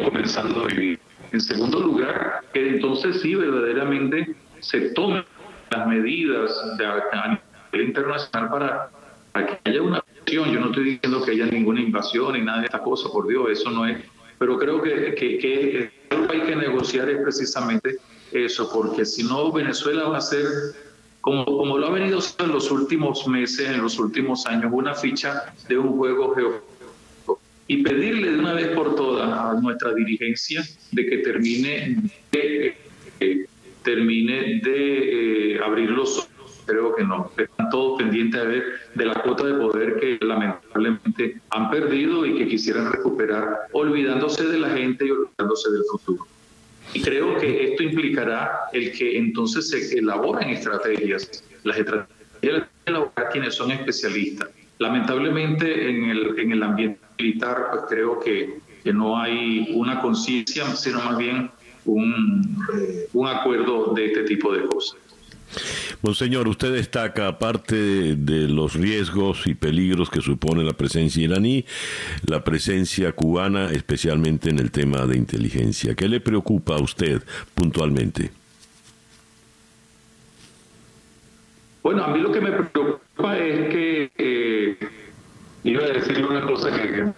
comenzando 0.03 0.63
a 0.63 0.67
vivir. 0.67 0.99
En 1.31 1.39
segundo 1.39 1.79
lugar, 1.79 2.43
que 2.53 2.69
entonces 2.69 3.21
sí 3.21 3.35
verdaderamente 3.35 4.35
se 4.59 4.89
tomen 4.89 5.23
las 5.69 5.87
medidas 5.87 6.77
de, 6.77 6.85
a 6.85 7.39
nivel 7.71 7.87
internacional 7.87 8.49
para, 9.33 9.47
que 9.47 9.69
haya 9.69 9.81
una. 9.81 10.03
Yo 10.25 10.45
no 10.45 10.67
estoy 10.67 10.83
diciendo 10.83 11.21
que 11.23 11.31
haya 11.31 11.45
ninguna 11.45 11.81
invasión 11.81 12.33
ni 12.33 12.41
nada 12.41 12.59
de 12.59 12.65
esta 12.65 12.79
cosa, 12.79 13.09
por 13.09 13.27
Dios, 13.27 13.49
eso 13.49 13.71
no 13.71 13.85
es. 13.85 13.97
Pero 14.39 14.57
creo 14.57 14.81
que, 14.81 15.15
que, 15.15 15.91
lo 16.09 16.27
que 16.27 16.35
hay 16.35 16.41
que 16.41 16.55
negociar 16.55 17.09
es 17.09 17.21
precisamente 17.21 17.97
eso, 18.31 18.69
porque 18.73 19.05
si 19.05 19.23
no, 19.23 19.51
Venezuela 19.51 20.09
va 20.09 20.17
a 20.17 20.21
ser 20.21 20.45
como, 21.21 21.45
como, 21.45 21.77
lo 21.77 21.87
ha 21.87 21.91
venido 21.91 22.19
en 22.39 22.51
los 22.51 22.71
últimos 22.71 23.27
meses, 23.27 23.69
en 23.69 23.81
los 23.81 23.99
últimos 23.99 24.45
años, 24.47 24.71
una 24.73 24.95
ficha 24.95 25.53
de 25.67 25.77
un 25.77 25.97
juego 25.97 26.33
geopolítico 26.33 26.71
y 27.71 27.83
pedirle 27.83 28.31
de 28.31 28.39
una 28.39 28.53
vez 28.53 28.67
por 28.75 28.95
todas 28.95 29.10
a 29.49 29.53
nuestra 29.59 29.93
dirigencia 29.93 30.63
de 30.91 31.05
que 31.05 31.17
termine 31.17 31.97
de, 32.31 32.77
eh, 33.19 33.45
termine 33.83 34.61
de 34.63 35.55
eh, 35.55 35.59
abrir 35.63 35.89
los 35.89 36.19
ojos. 36.19 36.63
Creo 36.65 36.95
que 36.95 37.03
no, 37.03 37.31
están 37.35 37.69
todos 37.69 37.97
pendientes 37.99 38.39
de 38.39 38.47
ver 38.47 38.63
de 38.93 39.05
la 39.05 39.15
cuota 39.15 39.45
de 39.45 39.53
poder 39.55 39.99
que 39.99 40.23
lamentablemente 40.23 41.41
han 41.49 41.69
perdido 41.69 42.25
y 42.25 42.37
que 42.37 42.47
quisieran 42.47 42.91
recuperar, 42.91 43.67
olvidándose 43.71 44.45
de 44.45 44.59
la 44.59 44.69
gente 44.69 45.05
y 45.05 45.11
olvidándose 45.11 45.71
del 45.71 45.83
futuro. 45.91 46.27
Y 46.93 47.01
creo 47.01 47.37
que 47.37 47.71
esto 47.71 47.83
implicará 47.83 48.51
el 48.73 48.91
que 48.91 49.17
entonces 49.17 49.69
se 49.69 49.97
elaboren 49.97 50.49
estrategias, 50.49 51.43
las 51.63 51.77
estrategias 51.77 52.21
de 52.41 52.63
elaborar 52.85 53.29
quienes 53.31 53.55
son 53.55 53.71
especialistas. 53.71 54.49
Lamentablemente 54.79 55.89
en 55.89 56.09
el, 56.09 56.39
en 56.39 56.51
el 56.51 56.63
ambiente 56.63 56.99
militar, 57.17 57.67
pues 57.71 57.83
creo 57.87 58.19
que, 58.19 58.59
que 58.83 58.93
no 58.93 59.19
hay 59.19 59.73
una 59.73 60.01
conciencia, 60.01 60.75
sino 60.75 60.99
más 61.03 61.17
bien 61.17 61.49
un, 61.85 62.57
un 63.13 63.27
acuerdo 63.27 63.93
de 63.93 64.05
este 64.05 64.23
tipo 64.23 64.53
de 64.53 64.65
cosas. 64.65 64.97
Monseñor, 66.01 66.47
usted 66.47 66.73
destaca, 66.73 67.27
aparte 67.27 67.75
de, 68.15 68.47
los 68.47 68.73
riesgos 68.73 69.45
y 69.47 69.53
peligros 69.53 70.09
que 70.09 70.21
supone 70.21 70.63
la 70.63 70.73
presencia 70.73 71.23
iraní, 71.23 71.65
la 72.25 72.43
presencia 72.43 73.11
cubana, 73.11 73.71
especialmente 73.71 74.49
en 74.49 74.59
el 74.59 74.71
tema 74.71 75.05
de 75.05 75.17
inteligencia. 75.17 75.93
¿Qué 75.95 76.07
le 76.07 76.19
preocupa 76.19 76.75
a 76.75 76.81
usted 76.81 77.21
puntualmente? 77.53 78.31
Bueno, 81.83 82.03
a 82.03 82.07
mí 82.09 82.19
lo 82.19 82.31
que 82.31 82.41
me 82.41 82.51
preocupa 82.51 83.37
es 83.37 83.69
que 83.69 84.11
eh, 84.17 84.77
iba 85.63 85.83
a 85.83 85.87
decirle 85.87 86.25
una 86.25 86.45
cosa 86.45 86.71
que, 86.71 87.11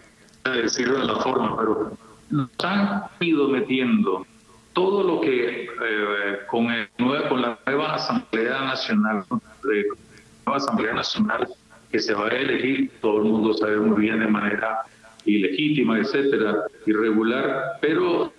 decirlo 0.52 1.00
de 1.00 1.06
la 1.06 1.16
forma, 1.16 1.58
pero 1.58 1.98
nos 2.30 2.50
han 2.64 3.04
ido 3.20 3.48
metiendo 3.48 4.26
todo 4.74 5.04
lo 5.04 5.22
que 5.22 5.64
eh, 5.66 6.40
con, 6.50 6.72
el, 6.72 6.90
con 7.30 7.42
la 7.42 7.58
nueva 7.66 7.96
Asamblea 7.96 8.62
Nacional, 8.62 9.24
eh, 9.74 9.86
nueva 10.46 10.58
Asamblea 10.58 10.94
Nacional 10.94 11.48
que 11.92 12.00
se 12.00 12.14
va 12.14 12.28
a 12.28 12.30
elegir, 12.30 12.92
todo 13.02 13.18
el 13.18 13.26
mundo 13.26 13.54
sabe 13.54 13.78
muy 13.78 14.02
bien 14.02 14.20
de 14.20 14.28
manera 14.28 14.80
ilegítima, 15.26 16.00
etcétera, 16.00 16.64
irregular, 16.88 17.78
pero 17.82 18.34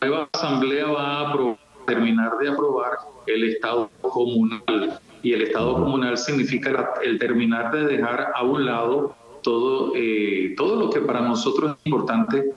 la 0.00 0.08
nueva 0.08 0.28
Asamblea 0.32 0.86
va 0.86 1.20
a 1.20 1.56
terminar 1.86 2.36
de 2.38 2.48
aprobar 2.48 2.98
el 3.26 3.44
Estado 3.44 3.88
comunal. 4.00 4.98
Y 5.22 5.32
el 5.32 5.42
Estado 5.42 5.74
comunal 5.74 6.18
significa 6.18 6.94
el 7.02 7.18
terminar 7.18 7.72
de 7.72 7.86
dejar 7.86 8.32
a 8.34 8.42
un 8.42 8.64
lado 8.64 9.14
todo, 9.46 9.92
eh, 9.94 10.54
todo 10.56 10.74
lo 10.74 10.90
que 10.90 11.00
para 11.02 11.20
nosotros 11.20 11.76
es 11.78 11.86
importante 11.86 12.52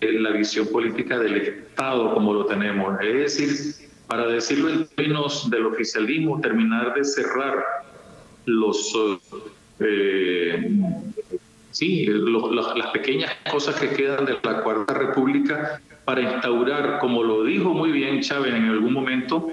la 0.00 0.30
visión 0.30 0.66
política 0.66 1.16
del 1.20 1.36
Estado 1.36 2.12
como 2.14 2.34
lo 2.34 2.46
tenemos. 2.46 3.00
Es 3.00 3.38
decir, 3.38 3.88
para 4.08 4.26
decirlo 4.26 4.68
en 4.68 4.88
términos 4.88 5.48
del 5.48 5.66
oficialismo, 5.66 6.40
terminar 6.40 6.94
de 6.94 7.04
cerrar 7.04 7.62
los, 8.46 8.92
eh, 9.78 10.68
sí, 11.70 12.06
las 12.06 12.90
pequeñas 12.90 13.30
cosas 13.48 13.76
que 13.76 13.90
quedan 13.90 14.24
de 14.24 14.36
la 14.42 14.64
Cuarta 14.64 14.94
República 14.94 15.80
para 16.04 16.22
instaurar, 16.22 16.98
como 16.98 17.22
lo 17.22 17.44
dijo 17.44 17.72
muy 17.72 17.92
bien 17.92 18.20
Chávez 18.20 18.52
en 18.52 18.64
algún 18.64 18.92
momento, 18.92 19.52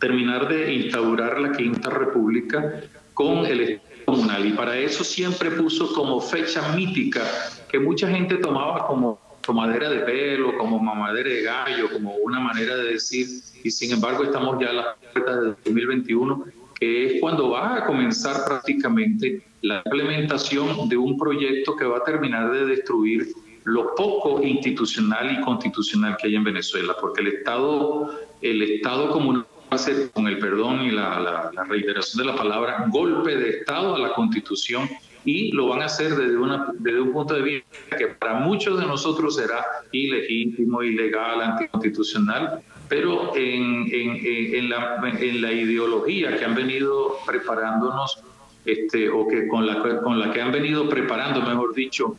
terminar 0.00 0.48
de 0.48 0.70
instaurar 0.70 1.40
la 1.40 1.52
Quinta 1.52 1.88
República 1.88 2.82
con 3.14 3.46
el 3.46 3.80
comunal. 4.04 4.46
Y 4.46 4.52
para 4.52 4.76
eso 4.78 5.04
siempre 5.04 5.50
puso 5.50 5.92
como 5.92 6.20
fecha 6.20 6.74
mítica 6.74 7.22
que 7.68 7.78
mucha 7.78 8.08
gente 8.08 8.36
tomaba 8.36 8.86
como 8.86 9.18
tomadera 9.44 9.90
de 9.90 10.00
pelo, 10.00 10.56
como 10.56 10.78
mamadera 10.78 11.28
de 11.28 11.42
gallo, 11.42 11.90
como 11.92 12.14
una 12.16 12.40
manera 12.40 12.76
de 12.76 12.92
decir, 12.92 13.26
y 13.62 13.70
sin 13.70 13.92
embargo 13.92 14.24
estamos 14.24 14.58
ya 14.60 14.70
a 14.70 14.72
la 14.72 14.96
puerta 15.12 15.40
del 15.40 15.56
2021, 15.64 16.44
que 16.78 17.06
es 17.06 17.20
cuando 17.20 17.50
va 17.50 17.76
a 17.76 17.86
comenzar 17.86 18.44
prácticamente 18.46 19.42
la 19.62 19.82
implementación 19.84 20.88
de 20.88 20.96
un 20.96 21.16
proyecto 21.16 21.76
que 21.76 21.84
va 21.84 21.98
a 21.98 22.04
terminar 22.04 22.52
de 22.52 22.66
destruir 22.66 23.28
lo 23.64 23.94
poco 23.94 24.42
institucional 24.42 25.38
y 25.38 25.40
constitucional 25.40 26.16
que 26.20 26.28
hay 26.28 26.36
en 26.36 26.44
Venezuela, 26.44 26.94
porque 27.00 27.22
el 27.22 27.28
Estado, 27.28 28.12
el 28.42 28.62
Estado 28.62 29.10
comunal 29.10 29.46
ser, 29.78 30.10
con 30.10 30.26
el 30.28 30.38
perdón 30.38 30.82
y 30.82 30.90
la, 30.90 31.50
la 31.52 31.64
reiteración 31.64 32.26
de 32.26 32.32
la 32.32 32.36
palabra, 32.36 32.86
golpe 32.88 33.36
de 33.36 33.50
Estado 33.50 33.96
a 33.96 33.98
la 33.98 34.12
Constitución 34.12 34.88
y 35.24 35.52
lo 35.52 35.68
van 35.68 35.82
a 35.82 35.86
hacer 35.86 36.14
desde, 36.14 36.36
una, 36.36 36.72
desde 36.74 37.00
un 37.00 37.12
punto 37.12 37.34
de 37.34 37.42
vista 37.42 37.96
que 37.96 38.08
para 38.08 38.34
muchos 38.34 38.78
de 38.78 38.86
nosotros 38.86 39.36
será 39.36 39.64
ilegítimo, 39.90 40.82
ilegal, 40.82 41.40
anticonstitucional, 41.40 42.60
pero 42.88 43.34
en, 43.34 43.88
en, 43.90 44.20
en, 44.54 44.68
la, 44.68 45.00
en 45.18 45.40
la 45.40 45.52
ideología 45.52 46.36
que 46.36 46.44
han 46.44 46.54
venido 46.54 47.16
preparándonos, 47.26 48.18
este, 48.66 49.08
o 49.08 49.26
que 49.26 49.48
con 49.48 49.66
la, 49.66 49.82
con 50.02 50.18
la 50.18 50.32
que 50.32 50.40
han 50.40 50.52
venido 50.52 50.88
preparando, 50.88 51.40
mejor 51.40 51.74
dicho, 51.74 52.16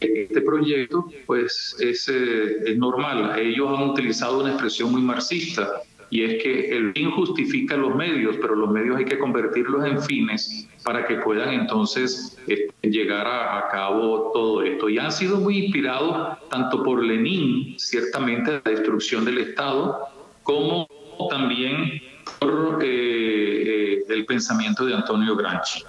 este 0.00 0.40
proyecto, 0.40 1.06
pues 1.26 1.76
es, 1.78 2.08
eh, 2.08 2.56
es 2.66 2.76
normal. 2.76 3.38
Ellos 3.38 3.68
han 3.68 3.90
utilizado 3.90 4.40
una 4.40 4.50
expresión 4.50 4.90
muy 4.90 5.00
marxista, 5.00 5.82
y 6.12 6.24
es 6.24 6.42
que 6.42 6.76
el 6.76 6.92
fin 6.92 7.10
justifica 7.10 7.74
los 7.74 7.94
medios, 7.94 8.36
pero 8.38 8.54
los 8.54 8.70
medios 8.70 8.98
hay 8.98 9.06
que 9.06 9.18
convertirlos 9.18 9.86
en 9.86 10.02
fines 10.02 10.68
para 10.84 11.06
que 11.06 11.14
puedan 11.16 11.54
entonces 11.54 12.38
este, 12.46 12.90
llegar 12.90 13.26
a, 13.26 13.66
cabo 13.70 14.30
todo 14.34 14.62
esto. 14.62 14.90
Y 14.90 14.98
han 14.98 15.10
sido 15.10 15.38
muy 15.38 15.64
inspirados 15.64 16.36
tanto 16.50 16.82
por 16.82 17.02
Lenin, 17.02 17.78
ciertamente, 17.78 18.60
la 18.62 18.70
destrucción 18.72 19.24
del 19.24 19.38
Estado, 19.38 20.06
como 20.42 20.86
también 21.30 22.02
por 22.38 22.80
eh, 22.82 23.94
eh, 23.94 24.04
el 24.10 24.26
pensamiento 24.26 24.84
de 24.84 24.92
Antonio 24.92 25.34
Gramsci. 25.34 25.82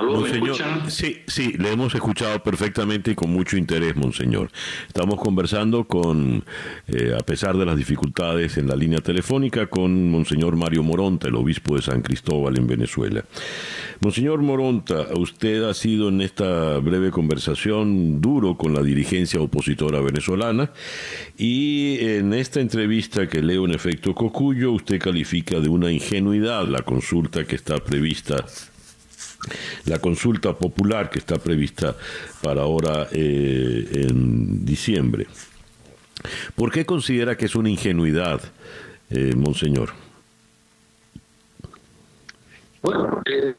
Monseñor, 0.00 0.56
sí, 0.88 1.22
sí, 1.26 1.54
le 1.58 1.72
hemos 1.72 1.94
escuchado 1.94 2.42
perfectamente 2.42 3.12
y 3.12 3.14
con 3.14 3.30
mucho 3.30 3.56
interés, 3.56 3.96
Monseñor. 3.96 4.50
Estamos 4.86 5.20
conversando 5.20 5.84
con, 5.84 6.44
eh, 6.88 7.14
a 7.18 7.22
pesar 7.22 7.56
de 7.56 7.66
las 7.66 7.76
dificultades 7.76 8.56
en 8.56 8.68
la 8.68 8.76
línea 8.76 9.00
telefónica, 9.00 9.66
con 9.66 10.10
Monseñor 10.10 10.56
Mario 10.56 10.82
Moronta, 10.82 11.28
el 11.28 11.34
obispo 11.34 11.76
de 11.76 11.82
San 11.82 12.02
Cristóbal 12.02 12.58
en 12.58 12.66
Venezuela. 12.66 13.24
Monseñor 14.00 14.42
Moronta, 14.42 15.06
usted 15.16 15.62
ha 15.64 15.74
sido 15.74 16.08
en 16.08 16.20
esta 16.20 16.78
breve 16.78 17.10
conversación 17.10 18.20
duro 18.20 18.56
con 18.56 18.74
la 18.74 18.82
dirigencia 18.82 19.40
opositora 19.40 20.00
venezolana 20.00 20.72
y 21.38 21.98
en 22.00 22.34
esta 22.34 22.60
entrevista 22.60 23.28
que 23.28 23.42
leo 23.42 23.64
en 23.64 23.74
efecto 23.74 24.14
Cocuyo, 24.14 24.72
usted 24.72 24.98
califica 24.98 25.60
de 25.60 25.68
una 25.68 25.90
ingenuidad 25.90 26.66
la 26.66 26.82
consulta 26.82 27.44
que 27.44 27.56
está 27.56 27.76
prevista 27.78 28.44
la 29.86 29.98
consulta 29.98 30.52
popular 30.56 31.10
que 31.10 31.18
está 31.18 31.38
prevista 31.38 31.96
para 32.42 32.62
ahora 32.62 33.08
eh, 33.12 34.06
en 34.08 34.64
diciembre. 34.64 35.26
¿Por 36.54 36.70
qué 36.70 36.86
considera 36.86 37.36
que 37.36 37.46
es 37.46 37.54
una 37.54 37.68
ingenuidad, 37.68 38.40
eh, 39.10 39.34
Monseñor? 39.36 39.90
Bueno, 42.82 43.22
eh, 43.26 43.54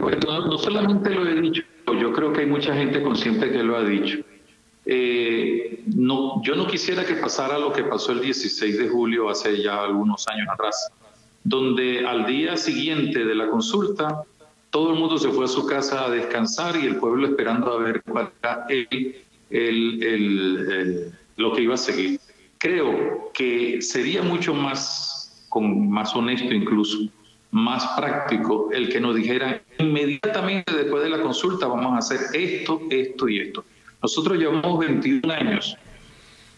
pues 0.00 0.16
no, 0.24 0.58
solamente 0.58 1.10
lo 1.10 1.28
he 1.28 1.40
dicho, 1.40 1.62
yo 2.00 2.12
creo 2.12 2.32
que 2.32 2.40
hay 2.40 2.46
mucha 2.46 2.74
gente 2.74 3.02
consciente 3.02 3.50
que 3.50 3.62
lo 3.62 3.76
ha 3.76 3.84
dicho. 3.84 4.18
no, 5.86 6.42
yo 6.42 6.54
no 6.54 6.66
quisiera 6.66 7.04
que 7.04 7.14
pasara 7.14 7.58
lo 7.58 7.72
que 7.72 7.84
pasó 7.84 8.12
el 8.12 8.20
16 8.20 8.78
de 8.78 8.88
julio 8.88 9.28
hace 9.28 9.62
ya 9.62 9.82
algunos 9.82 10.26
años 10.28 10.48
atrás, 10.50 10.90
donde 11.44 12.06
al 12.06 12.26
día 12.26 12.56
siguiente 12.56 13.24
de 13.24 13.34
la 13.34 13.48
consulta 13.48 14.24
todo 14.76 14.90
el 14.90 14.98
mundo 14.98 15.16
se 15.16 15.30
fue 15.30 15.46
a 15.46 15.48
su 15.48 15.64
casa 15.64 16.04
a 16.04 16.10
descansar 16.10 16.76
y 16.76 16.84
el 16.84 16.96
pueblo 16.96 17.28
esperando 17.28 17.72
a 17.72 17.78
ver 17.78 18.02
cuál 18.02 18.30
el, 19.48 21.14
lo 21.38 21.54
que 21.54 21.62
iba 21.62 21.72
a 21.72 21.78
seguir. 21.78 22.20
Creo 22.58 23.30
que 23.32 23.80
sería 23.80 24.22
mucho 24.22 24.52
más, 24.52 25.46
con, 25.48 25.88
más 25.88 26.14
honesto 26.14 26.52
incluso, 26.52 26.98
más 27.52 27.86
práctico 27.96 28.68
el 28.70 28.90
que 28.90 29.00
nos 29.00 29.16
dijera 29.16 29.62
inmediatamente 29.78 30.74
después 30.74 31.02
de 31.04 31.08
la 31.08 31.22
consulta 31.22 31.66
vamos 31.68 31.94
a 31.94 31.96
hacer 31.96 32.20
esto, 32.34 32.82
esto 32.90 33.30
y 33.30 33.38
esto. 33.38 33.64
Nosotros 34.02 34.36
llevamos 34.36 34.78
21 34.78 35.32
años 35.32 35.74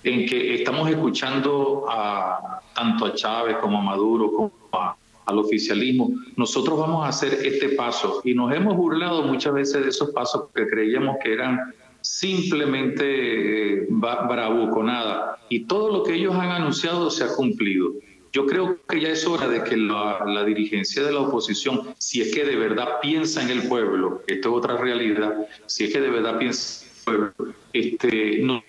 en 0.03 0.27
que 0.27 0.57
estamos 0.57 0.91
escuchando 0.91 1.87
a, 1.89 2.63
tanto 2.75 3.07
a 3.07 3.15
Chávez 3.15 3.59
como 3.59 3.79
a 3.79 3.83
Maduro 3.83 4.33
como 4.33 4.53
a 4.73 4.97
al 5.29 5.39
oficialismo, 5.39 6.11
nosotros 6.37 6.79
vamos 6.79 7.05
a 7.05 7.09
hacer 7.09 7.35
este 7.45 7.71
paso. 7.71 8.23
Y 8.25 8.35
nos 8.35 8.53
hemos 8.55 8.77
burlado 8.77 9.23
muchas 9.23 9.53
veces 9.53 9.83
de 9.83 9.91
esos 9.91 10.11
pasos 10.11 10.45
porque 10.53 10.71
creíamos 10.71 11.17
que 11.23 11.35
eran 11.35 11.75
simplemente 12.01 13.83
eh, 13.83 13.87
bravuconada. 13.91 15.39
Y 15.51 15.65
todo 15.65 15.93
lo 15.93 16.03
que 16.03 16.15
ellos 16.15 16.35
han 16.35 16.51
anunciado 16.51 17.11
se 17.11 17.25
ha 17.25 17.35
cumplido. 17.35 17.93
Yo 18.33 18.47
creo 18.47 18.79
que 18.89 19.01
ya 19.01 19.09
es 19.09 19.27
hora 19.27 19.49
de 19.49 19.63
que 19.65 19.77
la, 19.77 20.45
dirigencia 20.45 21.03
de 21.03 21.13
la 21.13 21.21
oposición, 21.21 21.95
si 21.99 22.23
es 22.23 22.35
que 22.35 22.45
de 22.45 22.57
verdad 22.57 23.01
piensa 23.01 23.43
en 23.43 23.51
el 23.51 23.69
pueblo, 23.69 24.23
esto 24.27 24.49
es 24.49 24.55
otra 24.55 24.77
realidad, 24.77 25.35
si 25.67 25.85
es 25.85 25.93
que 25.93 26.01
de 26.01 26.11
verdad 26.11 26.39
piensa 26.39 26.85
en 26.85 26.91
el 26.91 27.05
pueblo, 27.05 27.55
este, 27.73 28.39
no, 28.43 28.63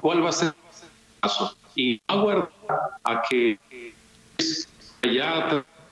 cuál 0.00 0.24
va 0.24 0.28
a 0.28 0.32
ser 0.32 0.48
el 0.48 1.20
paso. 1.20 1.56
Y 1.76 2.00
aguardar 2.06 2.50
a 3.04 3.22
que 3.28 3.58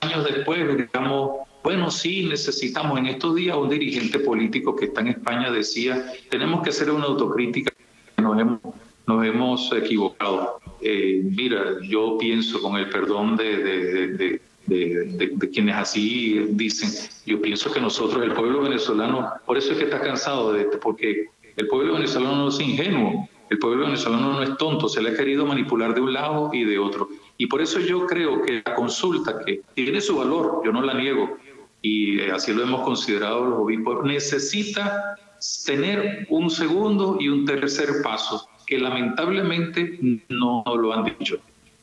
años 0.03 0.25
después, 0.25 0.77
digamos, 0.77 1.47
bueno, 1.63 1.89
sí, 1.89 2.25
necesitamos 2.25 2.99
en 2.99 3.07
estos 3.07 3.35
días 3.35 3.55
un 3.55 3.69
dirigente 3.69 4.19
político 4.19 4.75
que 4.75 4.85
está 4.85 5.01
en 5.01 5.07
España 5.07 5.49
decía, 5.49 6.11
tenemos 6.29 6.61
que 6.61 6.69
hacer 6.69 6.91
una 6.91 7.05
autocrítica, 7.05 7.71
nos 8.17 8.39
hemos, 8.39 8.59
nos 9.07 9.25
hemos 9.25 9.71
equivocado. 9.71 10.59
Eh, 10.81 11.21
mira, 11.23 11.77
yo 11.81 12.17
pienso 12.17 12.61
con 12.61 12.75
el 12.75 12.89
perdón 12.89 13.37
de, 13.37 14.39
de, 14.67 15.49
quienes 15.53 15.75
así 15.75 16.47
dicen, 16.49 16.89
yo 17.25 17.41
pienso 17.41 17.71
que 17.71 17.79
nosotros, 17.79 18.23
el 18.23 18.33
pueblo 18.33 18.61
venezolano, 18.61 19.31
por 19.45 19.57
eso 19.57 19.71
es 19.71 19.77
que 19.77 19.85
está 19.85 20.01
cansado 20.01 20.51
de 20.53 20.63
esto, 20.63 20.79
porque 20.81 21.27
el 21.55 21.67
pueblo 21.67 21.93
venezolano 21.93 22.35
no 22.35 22.49
es 22.49 22.59
ingenuo, 22.59 23.29
el 23.49 23.59
pueblo 23.59 23.85
venezolano 23.85 24.33
no 24.33 24.43
es 24.43 24.57
tonto, 24.57 24.89
se 24.89 25.01
le 25.01 25.11
ha 25.11 25.15
querido 25.15 25.45
manipular 25.45 25.93
de 25.93 26.01
un 26.01 26.11
lado 26.11 26.49
y 26.53 26.63
de 26.63 26.79
otro. 26.79 27.07
Y 27.43 27.47
por 27.47 27.61
eso 27.61 27.81
yo 27.81 28.07
creo 28.07 28.41
que 28.41 28.63
la 28.65 28.73
consulta, 28.73 29.43
que 29.43 29.63
tiene 29.73 29.99
su 29.99 30.15
valor, 30.15 30.61
yo 30.63 30.71
no 30.71 30.81
la 30.81 30.93
niego, 30.93 31.37
y 31.81 32.21
eh, 32.21 32.31
así 32.31 32.53
lo 32.53 32.63
hemos 32.63 32.83
considerado 32.83 33.43
los 33.43 33.59
obispos, 33.59 34.05
necesita 34.05 35.17
tener 35.65 36.25
un 36.29 36.49
segundo 36.49 37.17
y 37.19 37.27
un 37.27 37.43
tercer 37.43 38.01
paso, 38.01 38.47
que 38.65 38.77
lamentablemente 38.77 39.99
no, 40.29 40.63
lo 40.65 40.93
han 40.93 41.03
dicho. 41.03 41.37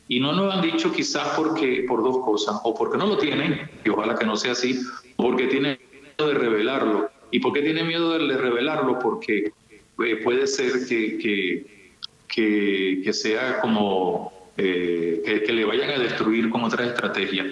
Y 0.09 0.19
no 0.19 0.33
nos 0.33 0.55
han 0.55 0.63
dicho 0.63 0.91
quizás 0.93 1.29
porque, 1.37 1.85
por 1.87 2.03
dos 2.03 2.25
cosas, 2.25 2.59
o 2.65 2.75
porque 2.75 2.97
no 2.97 3.07
lo 3.07 3.19
tienen, 3.19 3.69
y 3.85 3.91
ojalá 3.91 4.15
que 4.15 4.25
no 4.25 4.37
sea 4.37 4.53
así, 4.53 4.81
o 5.17 5.23
porque 5.25 5.47
tienen 5.47 5.79
miedo 5.93 6.33
de 6.33 6.39
revelarlo. 6.39 7.11
¿Y 7.33 7.41
por 7.41 7.53
qué 7.53 7.61
tienen 7.61 7.87
miedo 7.87 8.17
de 8.19 8.35
revelarlo? 8.39 8.99
Porque 8.99 9.53
eh, 10.07 10.17
puede 10.25 10.47
ser 10.47 10.87
que 10.89 11.79
que, 12.29 13.03
que 13.05 13.13
sea 13.13 13.61
como 13.61 14.40
que, 14.57 15.43
que, 15.47 15.53
le 15.53 15.65
vayan 15.65 15.91
a 15.91 15.99
destruir 15.99 16.51
con 16.51 16.65
otras 16.65 16.89
estrategias. 16.89 17.47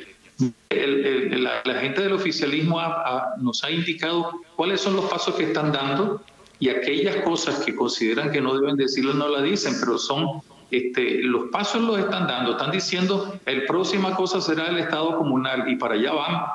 la, 0.70 1.74
gente 1.80 2.02
del 2.02 2.12
oficialismo 2.12 2.80
nos 3.38 3.64
ha 3.64 3.70
indicado 3.70 4.40
cuáles 4.56 4.80
son 4.80 4.96
los 4.96 5.06
pasos 5.06 5.34
que 5.34 5.44
están 5.44 5.72
dando 5.72 6.22
y 6.60 6.68
aquellas 6.68 7.16
cosas 7.24 7.64
que 7.64 7.74
consideran 7.74 8.32
que 8.32 8.40
no 8.40 8.54
deben 8.54 8.76
decirlo 8.76 9.14
no 9.14 9.28
la 9.28 9.42
dicen, 9.42 9.74
pero 9.80 9.98
son 9.98 10.42
este, 10.70 11.22
los 11.22 11.48
pasos 11.50 11.82
los 11.82 11.98
están 11.98 12.26
dando, 12.26 12.52
están 12.52 12.70
diciendo 12.70 13.38
el 13.46 13.64
próxima 13.64 14.14
cosa 14.14 14.40
será 14.40 14.68
el 14.68 14.78
Estado 14.78 15.16
comunal 15.16 15.70
y 15.70 15.76
para 15.76 15.94
allá 15.94 16.12
van, 16.12 16.46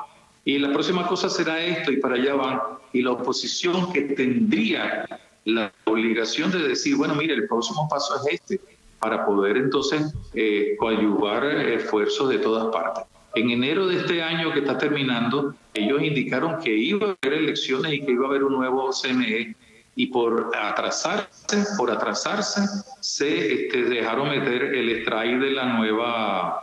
y 0.44 0.58
la 0.58 0.72
próxima 0.72 1.06
cosa 1.06 1.28
será 1.28 1.60
esto 1.60 1.90
y 1.90 1.96
para 1.96 2.14
allá 2.16 2.34
van, 2.34 2.60
y 2.92 3.02
la 3.02 3.12
oposición 3.12 3.92
que 3.92 4.02
tendría 4.02 5.06
la 5.44 5.72
obligación 5.84 6.50
de 6.50 6.58
decir, 6.68 6.96
bueno, 6.96 7.14
mire, 7.14 7.34
el 7.34 7.48
próximo 7.48 7.88
paso 7.88 8.14
es 8.16 8.34
este, 8.34 8.60
para 9.04 9.26
poder 9.26 9.58
entonces 9.58 10.14
eh, 10.32 10.76
coadyuvar 10.78 11.44
esfuerzos 11.44 12.30
de 12.30 12.38
todas 12.38 12.72
partes. 12.72 13.04
En 13.34 13.50
enero 13.50 13.86
de 13.86 13.96
este 13.98 14.22
año 14.22 14.50
que 14.50 14.60
está 14.60 14.78
terminando, 14.78 15.54
ellos 15.74 16.02
indicaron 16.02 16.58
que 16.62 16.74
iba 16.74 17.08
a 17.08 17.16
haber 17.20 17.38
elecciones 17.40 17.92
y 17.92 18.00
que 18.00 18.12
iba 18.12 18.24
a 18.24 18.28
haber 18.30 18.44
un 18.44 18.54
nuevo 18.54 18.90
CNE 18.94 19.54
y 19.94 20.06
por 20.06 20.52
atrasarse, 20.56 21.66
por 21.76 21.90
atrasarse, 21.90 22.62
se 23.00 23.66
este, 23.66 23.82
dejaron 23.84 24.30
meter 24.30 24.74
el 24.74 24.88
strike 25.02 25.38
de 25.38 25.50
la 25.50 25.66
nueva 25.66 26.62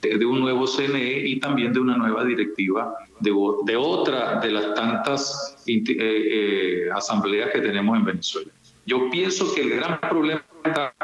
de 0.00 0.24
un 0.24 0.40
nuevo 0.40 0.66
CNE 0.66 1.26
y 1.26 1.38
también 1.38 1.74
de 1.74 1.80
una 1.80 1.98
nueva 1.98 2.24
directiva 2.24 2.94
de, 3.20 3.30
de 3.64 3.76
otra 3.76 4.40
de 4.40 4.50
las 4.50 4.74
tantas 4.74 5.56
eh, 5.66 5.82
eh, 5.86 6.88
asambleas 6.94 7.50
que 7.50 7.60
tenemos 7.60 7.98
en 7.98 8.04
Venezuela. 8.06 8.50
Yo 8.86 9.10
pienso 9.10 9.54
que 9.54 9.62
el 9.62 9.76
gran 9.76 10.00
problema 10.00 10.42
está 10.64 10.94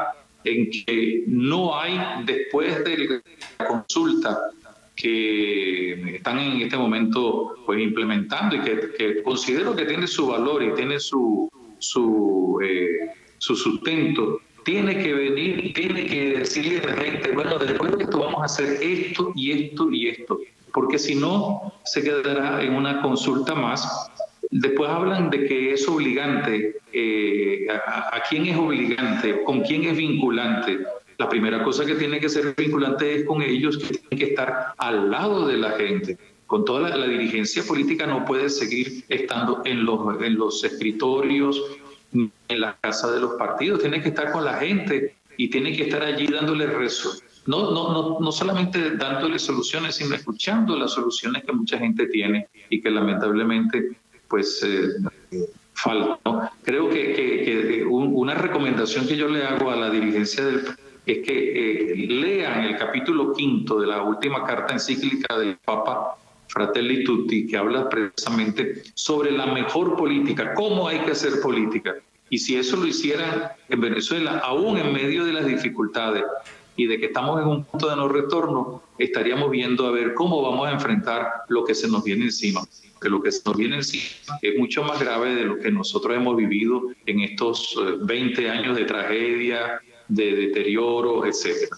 en 0.43 0.69
que 0.69 1.23
no 1.27 1.77
hay, 1.79 1.99
después 2.25 2.83
de 2.83 3.21
la 3.59 3.67
consulta 3.67 4.51
que 4.95 6.15
están 6.15 6.39
en 6.39 6.61
este 6.61 6.77
momento 6.77 7.55
pues 7.65 7.81
implementando 7.81 8.55
y 8.55 8.59
que 8.61 9.23
considero 9.23 9.75
que 9.75 9.85
tiene 9.85 10.07
su 10.07 10.27
valor 10.27 10.63
y 10.63 10.73
tiene 10.73 10.99
su, 10.99 11.49
su, 11.79 12.59
eh, 12.63 13.09
su 13.37 13.55
sustento, 13.55 14.39
tiene 14.63 15.01
que 15.01 15.13
venir, 15.13 15.73
tiene 15.73 16.05
que 16.05 16.37
decirle 16.37 16.79
a 16.79 16.95
la 16.95 17.01
gente, 17.01 17.31
bueno, 17.31 17.57
después 17.57 17.97
de 17.97 18.03
esto 18.03 18.19
vamos 18.19 18.41
a 18.41 18.45
hacer 18.45 18.77
esto 18.81 19.31
y 19.35 19.51
esto 19.51 19.91
y 19.91 20.09
esto, 20.09 20.39
porque 20.73 20.99
si 20.99 21.15
no, 21.15 21.73
se 21.83 22.03
quedará 22.03 22.61
en 22.61 22.73
una 22.73 23.01
consulta 23.01 23.55
más. 23.55 24.11
Después 24.51 24.89
hablan 24.89 25.29
de 25.29 25.45
que 25.47 25.73
es 25.73 25.87
obligante, 25.87 26.75
eh, 26.91 27.67
a, 27.69 28.21
quién 28.29 28.45
es 28.45 28.57
obligante, 28.57 29.43
con 29.43 29.61
quién 29.61 29.83
es 29.85 29.97
vinculante. 29.97 30.79
La 31.17 31.29
primera 31.29 31.63
cosa 31.63 31.85
que 31.85 31.95
tiene 31.95 32.19
que 32.19 32.27
ser 32.27 32.53
vinculante 32.55 33.15
es 33.15 33.25
con 33.25 33.41
ellos, 33.41 33.77
que 33.77 33.97
tienen 33.97 34.19
que 34.19 34.33
estar 34.33 34.73
al 34.77 35.09
lado 35.09 35.47
de 35.47 35.57
la 35.57 35.71
gente 35.71 36.17
con 36.51 36.65
toda 36.65 36.89
la, 36.97 37.07
dirigencia 37.07 37.63
política 37.63 38.05
no 38.05 38.25
puede 38.25 38.49
seguir 38.49 39.05
estando 39.07 39.61
en 39.63 39.85
los, 39.85 40.21
en 40.21 40.35
los 40.37 40.61
escritorios, 40.65 41.61
en 42.13 42.59
la 42.59 42.75
casa 42.81 43.09
de 43.09 43.21
los 43.21 43.35
partidos, 43.35 43.79
tiene 43.79 44.01
que 44.01 44.09
estar 44.09 44.33
con 44.33 44.43
la 44.43 44.55
gente 44.55 45.15
y 45.37 45.49
tiene 45.49 45.73
que 45.73 45.83
estar 45.83 46.03
allí 46.03 46.27
dándole 46.27 46.67
rezo. 46.67 47.13
No, 47.45 47.71
no, 47.71 47.93
no, 47.93 48.19
no 48.19 48.31
solamente 48.33 48.97
dándole 48.97 49.39
soluciones, 49.39 49.95
sino 49.95 50.13
escuchando 50.13 50.77
las 50.77 50.91
soluciones 50.91 51.45
que 51.45 51.53
mucha 51.53 51.77
gente 51.77 52.07
tiene 52.07 52.49
y 52.69 52.81
que 52.81 52.91
lamentablemente 52.91 54.00
pues 54.31 54.63
eh, 54.63 55.45
faltan. 55.73 56.49
Creo 56.63 56.89
que, 56.89 57.13
que, 57.13 57.85
una 57.85 58.33
recomendación 58.33 59.05
que 59.07 59.17
yo 59.17 59.27
le 59.27 59.43
hago 59.43 59.69
a 59.69 59.75
la 59.75 59.89
dirigencia 59.91 60.43
del 60.45 60.63
es 61.05 61.25
que 61.25 61.93
eh, 61.93 62.07
lean 62.07 62.63
el 62.63 62.77
capítulo 62.77 63.33
quinto 63.33 63.79
de 63.79 63.87
la 63.87 64.03
última 64.03 64.45
carta 64.45 64.73
encíclica 64.73 65.37
del 65.37 65.57
Papa 65.57 66.15
Fratelli 66.47 67.03
Tutti, 67.03 67.47
que 67.47 67.57
habla 67.57 67.89
precisamente 67.89 68.83
sobre 68.93 69.31
la 69.31 69.47
mejor 69.47 69.95
política, 69.95 70.53
cómo 70.53 70.87
hay 70.87 70.99
que 70.99 71.11
hacer 71.11 71.41
política. 71.41 71.95
Y 72.29 72.37
si 72.37 72.55
eso 72.55 72.77
lo 72.77 72.87
hicieran 72.87 73.49
en 73.67 73.81
Venezuela, 73.81 74.39
aún 74.39 74.77
en 74.77 74.93
medio 74.93 75.25
de 75.25 75.33
las 75.33 75.45
dificultades 75.45 76.23
y 76.75 76.87
de 76.87 76.99
que 76.99 77.07
estamos 77.07 77.41
en 77.41 77.47
un 77.47 77.63
punto 77.65 77.89
de 77.89 77.95
no 77.95 78.07
retorno, 78.07 78.83
estaríamos 78.97 79.49
viendo 79.49 79.87
a 79.87 79.91
ver 79.91 80.13
cómo 80.13 80.41
vamos 80.41 80.67
a 80.67 80.71
enfrentar 80.71 81.27
lo 81.49 81.65
que 81.65 81.75
se 81.75 81.87
nos 81.87 82.03
viene 82.03 82.25
encima. 82.25 82.61
Que 83.01 83.09
lo 83.09 83.21
que 83.21 83.31
se 83.31 83.41
nos 83.45 83.57
viene 83.57 83.77
encima 83.77 84.37
es 84.41 84.59
mucho 84.59 84.83
más 84.83 84.99
grave 84.99 85.33
de 85.33 85.43
lo 85.45 85.57
que 85.57 85.71
nosotros 85.71 86.15
hemos 86.15 86.37
vivido 86.37 86.83
en 87.07 87.21
estos 87.21 87.75
20 88.01 88.41
eh, 88.41 88.49
años 88.49 88.77
de 88.77 88.85
tragedia, 88.85 89.81
de 90.07 90.35
deterioro, 90.35 91.25
etcétera. 91.25 91.77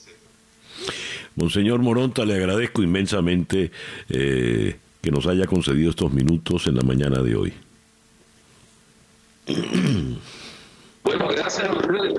Monseñor 1.35 1.79
Moronta, 1.79 2.25
le 2.25 2.35
agradezco 2.35 2.83
inmensamente 2.83 3.71
eh, 4.09 4.75
que 5.01 5.11
nos 5.11 5.25
haya 5.27 5.45
concedido 5.45 5.89
estos 5.89 6.11
minutos 6.11 6.67
en 6.67 6.75
la 6.75 6.83
mañana 6.83 7.21
de 7.21 7.35
hoy. 7.35 7.53
Bueno, 11.03 11.27
gracias 11.27 11.67
a 11.67 11.73
ustedes. 11.73 12.13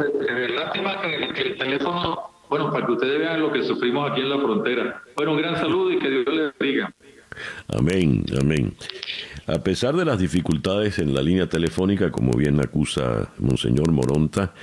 Lástima 0.54 1.00
que, 1.00 1.32
que 1.32 1.40
el 1.40 1.56
teléfono, 1.56 2.18
bueno, 2.50 2.70
para 2.70 2.84
que 2.84 2.92
ustedes 2.92 3.18
vean 3.18 3.40
lo 3.40 3.50
que 3.50 3.62
sufrimos 3.62 4.10
aquí 4.10 4.20
en 4.20 4.28
la 4.28 4.38
frontera. 4.38 5.02
Bueno, 5.16 5.32
un 5.32 5.38
gran 5.38 5.56
saludo 5.56 5.90
y 5.90 5.98
que 5.98 6.10
Dios 6.10 6.26
les 6.26 6.58
bendiga. 6.58 6.92
Amén, 7.68 8.24
amén. 8.40 8.74
A 9.46 9.58
pesar 9.58 9.96
de 9.96 10.04
las 10.04 10.18
dificultades 10.18 10.98
en 10.98 11.14
la 11.14 11.22
línea 11.22 11.48
telefónica, 11.48 12.10
como 12.10 12.32
bien 12.32 12.60
acusa 12.60 13.30
Monseñor 13.38 13.92
Moronta, 13.92 14.54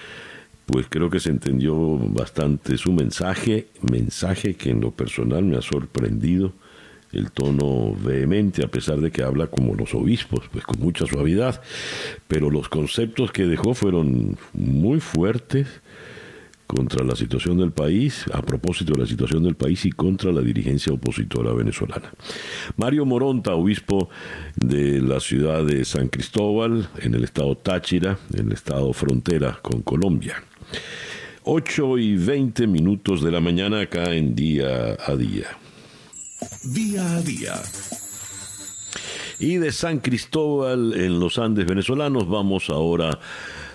pues 0.66 0.88
creo 0.90 1.10
que 1.10 1.20
se 1.20 1.30
entendió 1.30 1.76
bastante 1.98 2.78
su 2.78 2.94
mensaje, 2.94 3.68
mensaje 3.82 4.56
que 4.56 4.70
en 4.70 4.82
lo 4.82 4.92
personal 4.92 5.44
me 5.44 5.58
ha 5.58 5.62
sorprendido, 5.62 6.54
el 7.12 7.32
tono 7.32 7.94
vehemente, 7.94 8.64
a 8.64 8.70
pesar 8.70 9.02
de 9.02 9.12
que 9.12 9.22
habla 9.22 9.48
como 9.48 9.76
los 9.76 9.94
obispos, 9.94 10.48
pues 10.52 10.64
con 10.64 10.80
mucha 10.80 11.06
suavidad, 11.06 11.62
pero 12.28 12.50
los 12.50 12.70
conceptos 12.70 13.32
que 13.32 13.46
dejó 13.46 13.74
fueron 13.74 14.38
muy 14.54 15.00
fuertes 15.00 15.68
contra 16.72 17.04
la 17.04 17.18
situación 17.18 17.58
del 17.58 17.74
país, 17.74 18.24
a 18.32 18.42
propósito 18.42 18.94
de 18.94 19.02
la 19.02 19.06
situación 19.06 19.44
del 19.44 19.56
país 19.56 19.84
y 19.84 19.92
contra 19.92 20.32
la 20.32 20.40
dirigencia 20.40 20.94
opositora 20.94 21.52
venezolana. 21.52 22.14
Mario 22.78 23.06
Moronta, 23.06 23.56
obispo 23.56 24.10
de 24.56 25.02
la 25.02 25.20
ciudad 25.20 25.66
de 25.66 25.84
San 25.84 26.08
Cristóbal, 26.08 26.90
en 27.00 27.14
el 27.14 27.26
estado 27.26 27.58
Táchira, 27.58 28.18
en 28.34 28.48
el 28.48 28.54
estado 28.54 28.94
frontera 28.94 29.60
con 29.62 29.82
Colombia. 29.82 30.42
8 31.44 31.98
y 31.98 32.16
20 32.16 32.68
minutos 32.68 33.22
de 33.22 33.32
la 33.32 33.42
mañana 33.42 33.82
acá 33.82 34.14
en 34.14 34.34
día 34.34 34.96
a 35.06 35.16
día. 35.18 35.48
Día 36.64 37.18
a 37.18 37.22
día. 37.22 37.56
Y 39.40 39.56
de 39.58 39.74
San 39.74 40.00
Cristóbal 40.00 40.94
en 40.94 41.20
los 41.20 41.38
Andes 41.38 41.66
venezolanos 41.66 42.30
vamos 42.30 42.70
ahora 42.70 43.10
a 43.10 43.20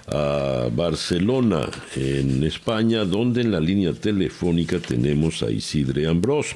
Barcelona, 0.06 1.62
en 1.96 2.44
España, 2.44 3.04
donde 3.04 3.40
en 3.40 3.50
la 3.50 3.60
línea 3.60 3.92
telefónica 3.92 4.78
tenemos 4.78 5.42
a 5.42 5.50
Isidre 5.50 6.06
Ambrós. 6.06 6.54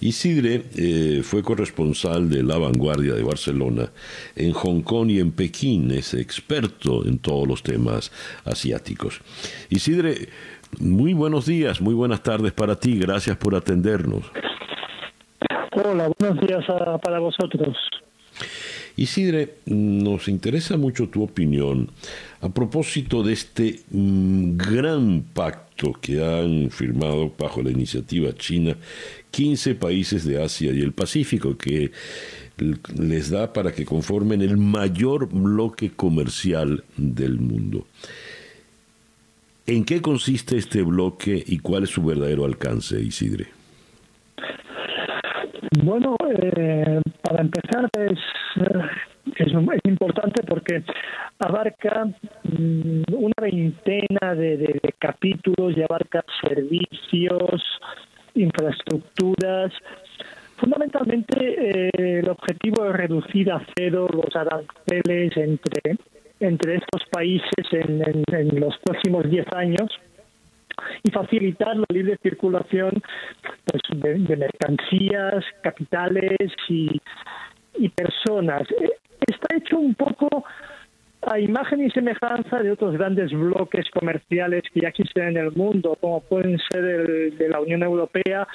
Isidre 0.00 0.64
eh, 0.76 1.20
fue 1.22 1.42
corresponsal 1.42 2.30
de 2.30 2.42
La 2.42 2.56
Vanguardia 2.56 3.14
de 3.14 3.22
Barcelona 3.22 3.90
en 4.36 4.52
Hong 4.52 4.82
Kong 4.82 5.10
y 5.10 5.20
en 5.20 5.32
Pekín, 5.32 5.90
es 5.90 6.14
experto 6.14 7.04
en 7.04 7.18
todos 7.18 7.46
los 7.46 7.62
temas 7.62 8.10
asiáticos. 8.44 9.20
Isidre, 9.68 10.28
muy 10.78 11.12
buenos 11.12 11.46
días, 11.46 11.80
muy 11.80 11.94
buenas 11.94 12.22
tardes 12.22 12.52
para 12.52 12.76
ti, 12.76 12.98
gracias 12.98 13.36
por 13.36 13.54
atendernos. 13.54 14.24
Hola, 15.72 16.10
buenos 16.18 16.46
días 16.46 16.64
para 17.02 17.18
vosotros. 17.18 17.76
Isidre, 18.98 19.54
nos 19.66 20.26
interesa 20.26 20.76
mucho 20.76 21.08
tu 21.08 21.22
opinión 21.22 21.88
a 22.40 22.48
propósito 22.48 23.22
de 23.22 23.32
este 23.32 23.80
mm, 23.92 24.56
gran 24.56 25.22
pacto 25.22 25.92
que 26.00 26.20
han 26.20 26.68
firmado 26.72 27.32
bajo 27.38 27.62
la 27.62 27.70
iniciativa 27.70 28.34
china 28.36 28.76
15 29.30 29.76
países 29.76 30.24
de 30.24 30.42
Asia 30.42 30.72
y 30.72 30.80
el 30.80 30.90
Pacífico 30.90 31.56
que 31.56 31.92
les 32.96 33.30
da 33.30 33.52
para 33.52 33.72
que 33.72 33.84
conformen 33.84 34.42
el 34.42 34.56
mayor 34.56 35.28
bloque 35.28 35.90
comercial 35.90 36.82
del 36.96 37.38
mundo. 37.38 37.86
¿En 39.68 39.84
qué 39.84 40.02
consiste 40.02 40.56
este 40.56 40.82
bloque 40.82 41.40
y 41.46 41.58
cuál 41.58 41.84
es 41.84 41.90
su 41.90 42.02
verdadero 42.02 42.44
alcance, 42.44 43.00
Isidre? 43.00 43.57
Bueno, 45.82 46.16
eh, 46.30 47.00
para 47.22 47.42
empezar 47.42 47.88
es, 47.98 48.18
es, 49.36 49.52
importante 49.84 50.42
porque 50.44 50.82
abarca 51.38 52.04
mm, 52.04 53.02
una 53.12 53.34
veintena 53.40 54.34
de, 54.34 54.80
capítulos 54.98 55.76
y 55.76 55.82
abarca 55.82 56.24
servicios, 56.42 57.62
infraestructuras. 58.34 59.72
Fundamentalmente 60.56 61.36
eh, 61.38 61.90
el 61.94 62.28
objetivo 62.28 62.86
es 62.86 62.92
reducir 62.92 63.50
a 63.50 63.64
cero 63.76 64.08
los 64.12 64.34
aranceles 64.34 65.36
entre, 65.36 65.96
entre 66.40 66.76
estos 66.76 67.02
países 67.10 67.64
en, 67.72 68.02
en 68.32 68.60
los 68.60 68.76
próximos 68.78 69.28
diez 69.30 69.46
años 69.52 69.90
y 71.02 71.10
facilitar 71.10 71.76
la 71.76 71.86
libre 71.90 72.18
circulación 72.22 73.02
pues, 73.64 73.82
de, 73.92 74.36
mercancías, 74.36 75.44
capitales 75.62 76.52
y, 76.68 77.00
y 77.78 77.88
personas. 77.88 78.62
Eh, 78.70 78.90
está 79.26 79.56
hecho 79.56 79.78
un 79.78 79.94
poco 79.94 80.44
a 81.22 81.38
imagen 81.38 81.84
y 81.84 81.90
semejanza 81.90 82.58
de 82.58 82.70
otros 82.70 82.96
grandes 82.96 83.32
bloques 83.32 83.90
comerciales 83.90 84.62
que 84.72 84.80
ya 84.80 84.88
existen 84.88 85.28
en 85.28 85.36
el 85.36 85.52
mundo, 85.52 85.96
como 86.00 86.20
pueden 86.20 86.58
ser 86.70 86.84
el 86.84 87.36
de 87.36 87.48
la 87.48 87.60
Unión 87.60 87.82
Europea 87.82 88.46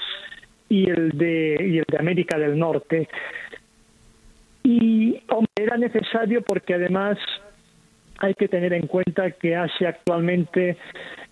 y 0.70 0.90
el 0.90 1.10
de, 1.18 1.58
y 1.60 1.78
el 1.80 1.86
de 1.88 1.98
América 1.98 2.38
del 2.38 2.58
Norte. 2.58 3.10
Y 4.64 5.22
era 5.56 5.78
necesario 5.78 6.42
porque 6.42 6.74
además 6.74 7.18
hay 8.24 8.34
que 8.36 8.48
tener 8.48 8.72
en 8.74 8.88
cuenta 8.88 9.32
que 9.32 9.56
Asia 9.56 9.90
actualmente 9.90 10.78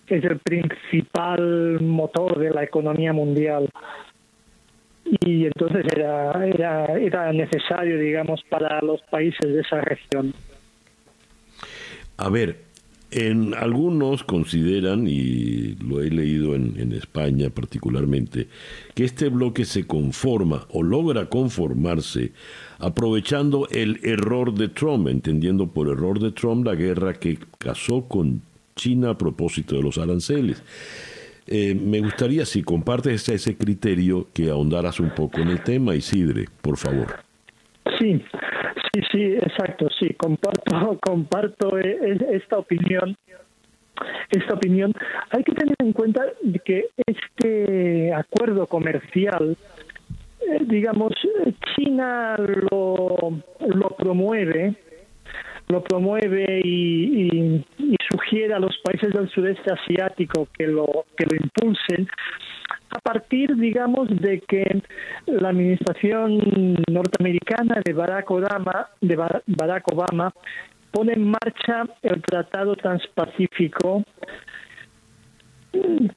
es 0.06 0.24
el 0.24 0.38
principal 0.40 1.80
motor 1.80 2.38
de 2.38 2.50
la 2.50 2.64
economía 2.64 3.14
mundial 3.14 3.70
y 5.04 5.46
entonces 5.46 5.86
era, 5.90 6.46
era, 6.46 6.84
era 6.98 7.32
necesario, 7.32 7.98
digamos, 7.98 8.42
para 8.48 8.80
los 8.82 9.00
países 9.10 9.40
de 9.40 9.60
esa 9.60 9.80
región. 9.80 10.34
A 12.18 12.28
ver, 12.28 12.56
en 13.12 13.54
algunos 13.54 14.24
consideran, 14.24 15.06
y 15.06 15.74
lo 15.76 16.02
he 16.02 16.10
leído 16.10 16.54
en, 16.54 16.74
en, 16.78 16.92
España 16.92 17.50
particularmente, 17.50 18.48
que 18.94 19.04
este 19.04 19.28
bloque 19.28 19.64
se 19.64 19.86
conforma 19.86 20.66
o 20.70 20.82
logra 20.82 21.28
conformarse 21.28 22.32
aprovechando 22.78 23.68
el 23.70 24.00
error 24.02 24.54
de 24.54 24.68
Trump, 24.68 25.08
entendiendo 25.08 25.68
por 25.68 25.88
error 25.88 26.18
de 26.18 26.32
Trump 26.32 26.66
la 26.66 26.74
guerra 26.74 27.14
que 27.14 27.38
casó 27.58 28.08
con 28.08 28.42
China 28.74 29.10
a 29.10 29.18
propósito 29.18 29.76
de 29.76 29.82
los 29.82 29.98
aranceles. 29.98 30.62
Eh, 31.46 31.74
me 31.74 32.00
gustaría, 32.00 32.46
si 32.46 32.62
compartes 32.62 33.28
ese 33.28 33.56
criterio, 33.56 34.28
que 34.32 34.50
ahondaras 34.50 35.00
un 35.00 35.10
poco 35.10 35.40
en 35.40 35.48
el 35.48 35.62
tema, 35.62 35.94
Isidre, 35.94 36.46
por 36.60 36.76
favor. 36.76 37.16
Sí, 37.98 38.22
sí, 38.92 39.00
sí, 39.10 39.22
exacto, 39.34 39.88
sí, 39.98 40.14
comparto, 40.14 40.98
comparto 41.00 41.78
e, 41.78 41.90
e, 41.90 42.36
esta 42.36 42.58
opinión. 42.58 43.16
Esta 44.30 44.54
opinión. 44.54 44.92
Hay 45.30 45.44
que 45.44 45.52
tener 45.52 45.76
en 45.78 45.92
cuenta 45.92 46.22
que 46.64 46.86
este 47.06 48.12
acuerdo 48.12 48.66
comercial, 48.66 49.56
eh, 50.40 50.58
digamos, 50.62 51.12
China 51.74 52.36
lo, 52.38 53.42
lo 53.60 53.88
promueve 53.90 54.74
lo 55.68 55.82
promueve 55.82 56.60
y, 56.64 57.64
sugiere 58.10 58.52
a 58.52 58.58
los 58.58 58.76
países 58.84 59.10
del 59.14 59.28
sudeste 59.30 59.72
asiático 59.72 60.46
que 60.56 60.66
lo, 60.66 61.06
que 61.16 61.24
lo 61.24 61.36
impulsen 61.36 62.06
a 62.94 63.00
partir, 63.00 63.56
digamos, 63.56 64.08
de 64.08 64.40
que 64.40 64.82
la 65.26 65.48
administración 65.48 66.76
norteamericana 66.90 67.80
de 67.84 67.92
Barack 67.92 68.30
Obama, 68.30 68.88
de 69.00 69.16
Barack 69.16 69.84
Obama 69.92 70.32
pone 70.90 71.14
en 71.14 71.30
marcha 71.30 71.84
el 72.02 72.20
Tratado 72.22 72.76
Transpacífico 72.76 74.04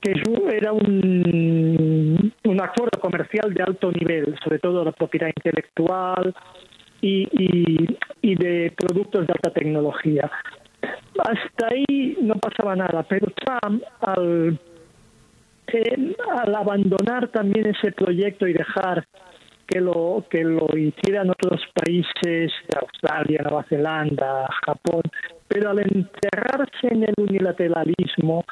que 0.01 0.21
era 0.51 0.73
un, 0.73 2.33
un 2.43 2.61
acuerdo 2.61 2.99
comercial 2.99 3.53
de 3.53 3.63
alto 3.63 3.89
nivel, 3.89 4.35
sobre 4.43 4.59
todo 4.59 4.83
la 4.83 4.91
propiedad 4.91 5.29
intelectual, 5.33 6.35
y, 7.01 7.97
y, 8.21 8.35
de 8.35 8.73
productos 8.75 9.27
de 9.27 9.33
alta 9.33 9.51
tecnología. 9.51 10.29
Hasta 11.19 11.67
ahí 11.67 12.17
no 12.21 12.35
pasaba 12.35 12.75
nada, 12.75 13.03
pero 13.03 13.27
Trump 13.35 13.83
al, 14.01 14.59
eh, 15.67 16.15
al 16.43 16.55
abandonar 16.55 17.29
también 17.29 17.67
ese 17.67 17.91
proyecto 17.91 18.47
y 18.47 18.53
dejar 18.53 19.05
que 19.67 19.81
lo 19.81 20.23
que 20.29 20.43
lo 20.43 20.67
hicieran 20.77 21.29
otros 21.29 21.61
países 21.73 22.51
Australia, 22.79 23.41
Nueva 23.43 23.63
Zelanda, 23.63 24.47
Japón, 24.65 25.01
pero 25.47 25.71
al 25.71 25.79
enterrarse 25.79 26.87
en 26.91 27.03
el 27.03 27.13
unilateralismo, 27.17 28.45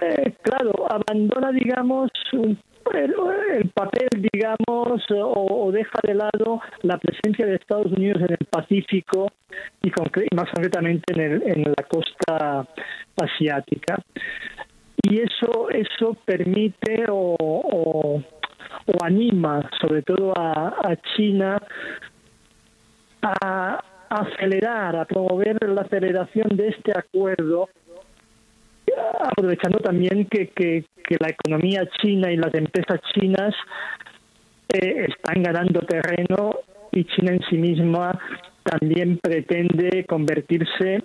eh, 0.00 0.34
claro, 0.42 0.86
abandona, 0.88 1.50
digamos, 1.50 2.10
un 2.32 2.58
el 2.92 3.70
papel, 3.70 4.08
digamos, 4.32 5.02
o, 5.10 5.70
deja 5.72 5.98
de 6.02 6.14
lado 6.14 6.60
la 6.82 6.98
presencia 6.98 7.46
de 7.46 7.54
Estados 7.54 7.90
Unidos 7.92 8.20
en 8.22 8.36
el 8.38 8.46
Pacífico 8.50 9.32
y, 9.82 9.90
más 10.34 10.50
concretamente 10.52 11.14
en, 11.14 11.20
el, 11.20 11.42
en 11.44 11.62
la 11.62 11.84
costa 11.88 12.66
asiática. 13.16 14.02
Y 15.04 15.20
eso, 15.20 15.68
eso 15.70 16.16
permite 16.24 17.06
o, 17.10 18.22
anima 19.02 19.68
sobre 19.80 20.02
todo 20.02 20.32
a, 20.36 20.96
China 21.16 21.60
a 23.22 23.82
acelerar, 24.08 24.96
a 24.96 25.04
promover 25.04 25.58
la 25.68 25.82
aceleración 25.82 26.56
de 26.56 26.68
este 26.68 26.92
acuerdo 26.96 27.68
aprovechando 29.20 29.78
también 29.78 30.26
que, 30.26 30.48
que, 30.48 30.84
la 31.20 31.28
economía 31.28 31.86
china 32.00 32.30
y 32.32 32.36
las 32.36 32.52
empresas 32.54 33.00
chinas 33.14 33.54
eh, 34.72 35.06
están 35.08 35.42
ganando 35.42 35.80
terreno 35.80 36.56
y 36.92 37.04
China 37.04 37.32
en 37.32 37.40
sí 37.48 37.56
misma 37.56 38.18
también 38.62 39.18
pretende 39.18 40.04
convertirse 40.06 41.02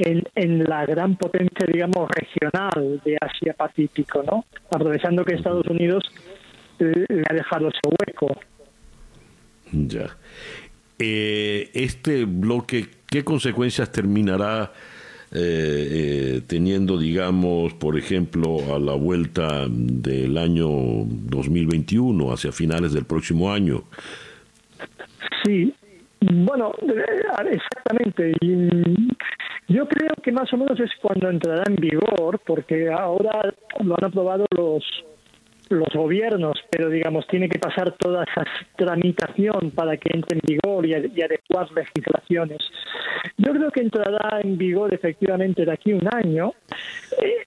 en, 0.00 0.24
en 0.34 0.64
la 0.64 0.86
gran 0.86 1.16
potencia, 1.16 1.66
digamos, 1.66 2.08
regional 2.10 3.00
de 3.04 3.16
Asia-Pacífico, 3.20 4.22
¿no? 4.22 4.44
Aprovechando 4.70 5.24
que 5.24 5.34
Estados 5.34 5.66
Unidos 5.66 6.04
eh, 6.78 7.04
le 7.08 7.22
ha 7.28 7.34
dejado 7.34 7.68
ese 7.68 7.80
hueco. 7.84 8.36
Ya. 9.72 10.16
Eh, 10.98 11.70
este 11.74 12.24
bloque, 12.24 12.86
¿qué 13.06 13.24
consecuencias 13.24 13.90
terminará 13.92 14.72
eh, 15.32 15.38
eh, 15.38 16.40
teniendo, 16.46 16.98
digamos, 16.98 17.72
por 17.74 17.96
ejemplo, 17.96 18.74
a 18.74 18.78
la 18.78 18.94
vuelta 18.94 19.66
del 19.68 20.36
año 20.36 20.68
2021, 20.68 22.32
hacia 22.32 22.52
finales 22.52 22.92
del 22.92 23.04
próximo 23.04 23.52
año? 23.52 23.84
Sí, 25.44 25.72
bueno, 26.20 26.72
eh, 26.82 27.52
exactamente. 27.52 28.32
Yo 29.68 29.88
creo 29.88 30.14
que 30.22 30.32
más 30.32 30.52
o 30.52 30.56
menos 30.56 30.78
es 30.80 30.90
cuando 31.00 31.28
entrará 31.30 31.64
en 31.66 31.76
vigor, 31.76 32.40
porque 32.44 32.90
ahora 32.90 33.54
lo 33.80 33.94
han 33.96 34.04
aprobado 34.04 34.46
los 34.56 34.84
los 35.70 35.88
gobiernos, 35.94 36.58
pero 36.68 36.90
digamos, 36.90 37.26
tiene 37.28 37.48
que 37.48 37.58
pasar 37.58 37.92
toda 37.92 38.24
esa 38.24 38.44
tramitación 38.76 39.70
para 39.70 39.96
que 39.96 40.10
entre 40.12 40.38
en 40.38 40.42
vigor 40.44 40.84
y, 40.84 40.94
adecuar 40.94 41.70
legislaciones. 41.70 42.58
Yo 43.38 43.52
creo 43.52 43.70
que 43.70 43.80
entrará 43.80 44.40
en 44.40 44.58
vigor 44.58 44.92
efectivamente 44.92 45.64
de 45.64 45.72
aquí 45.72 45.92
a 45.92 45.96
un 45.96 46.08
año. 46.12 46.52
Eh, 47.22 47.44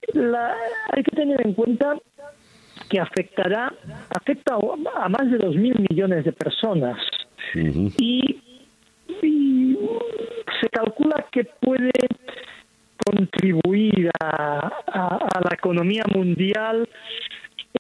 hay 0.92 1.04
que 1.04 1.16
tener 1.16 1.46
en 1.46 1.54
cuenta 1.54 1.98
que 2.90 3.00
afectará, 3.00 3.74
afecta 4.10 4.56
a 4.56 5.10
más 5.10 5.30
de 5.30 5.38
dos 5.38 5.56
mil 5.56 5.76
millones 5.90 6.24
de 6.24 6.32
personas. 6.32 6.98
y, 7.54 8.42
se 9.24 10.70
calcula 10.70 11.26
que 11.32 11.46
puede 11.46 11.92
contribuir 13.06 14.12
a, 14.22 14.68
a 14.88 15.42
la 15.42 15.50
economía 15.54 16.04
mundial 16.14 16.88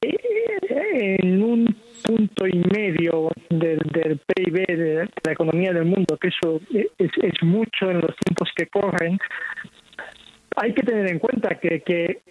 en 0.02 1.44
un 1.44 1.76
punto 2.04 2.48
y 2.48 2.62
medio 2.76 3.30
del, 3.50 3.80
PIB 4.28 4.68
de 4.68 5.10
la 5.24 5.32
economía 5.32 5.72
del 5.74 5.86
mundo, 5.86 6.18
que 6.18 6.28
eso 6.28 6.60
es, 6.98 7.44
mucho 7.44 7.90
en 7.90 8.02
los 8.02 8.16
tiempos 8.18 8.50
que 8.56 8.68
corren, 8.68 9.18
hay 10.56 10.74
que 10.74 10.84
tener 10.84 11.10
en 11.10 11.20
cuenta 11.20 11.56
que, 11.56 11.82
que, 11.82 12.22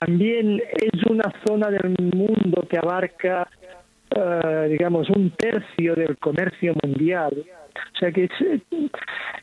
también 0.00 0.62
es 0.80 1.02
una 1.04 1.32
zona 1.46 1.70
del 1.70 1.94
mundo 1.98 2.66
que 2.68 2.78
abarca, 2.78 3.48
eh, 4.10 4.68
digamos, 4.70 5.08
un 5.10 5.30
tercio 5.30 5.94
del 5.94 6.16
comercio 6.18 6.74
mundial. 6.82 7.34
O 7.94 7.98
sea 7.98 8.10
que 8.10 8.28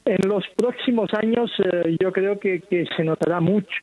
en 0.05 0.27
los 0.27 0.43
próximos 0.55 1.09
años 1.13 1.51
eh, 1.59 1.97
yo 2.01 2.11
creo 2.11 2.39
que, 2.39 2.61
que 2.61 2.85
se 2.95 3.03
notará 3.03 3.39
mucho. 3.39 3.81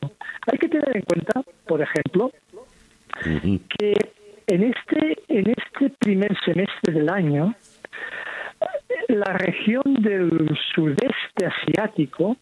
Hay 0.51 0.59
que 0.59 0.69
tener 0.69 0.97
en 0.97 1.03
cuenta, 1.03 1.43
por 1.67 1.83
ejemplo, 1.83 2.33
que 3.79 3.95
en 4.47 4.65
este, 4.65 5.17
en 5.29 5.51
este 5.51 5.91
primer 5.99 6.37
semestre 6.45 6.93
del 6.93 7.09
año, 7.09 7.55
la 9.09 9.33
región 9.35 9.83
del 10.01 10.31
sudeste 10.75 11.47
asiático, 11.47 12.37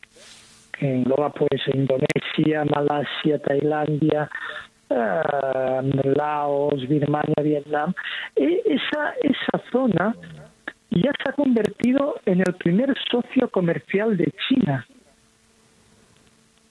que 0.72 0.94
engloba 0.94 1.30
pues 1.30 1.60
Indonesia, 1.72 2.64
Malasia, 2.64 3.38
Tailandia, 3.40 4.30
uh, 4.90 6.14
Laos, 6.16 6.86
Birmania, 6.88 7.42
Vietnam, 7.42 7.94
e, 8.34 8.62
esa, 8.66 9.14
esa 9.22 9.70
zona 9.70 10.14
ya 10.90 11.12
se 11.22 11.30
ha 11.30 11.32
convertido 11.32 12.16
en 12.24 12.40
el 12.40 12.54
primer 12.54 12.94
socio 13.10 13.48
comercial 13.50 14.16
de 14.16 14.32
China. 14.48 14.86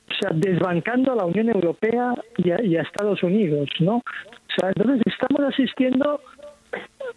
O 0.10 0.14
sea, 0.20 0.32
desbancando 0.34 1.12
a 1.12 1.16
la 1.16 1.26
Unión 1.26 1.50
Europea 1.50 2.14
y 2.38 2.76
a, 2.76 2.82
Estados 2.82 3.22
Unidos, 3.24 3.70
¿no? 3.80 3.98
O 3.98 4.52
sea, 4.58 4.70
entonces 4.70 5.02
estamos 5.06 5.54
asistiendo 5.54 6.22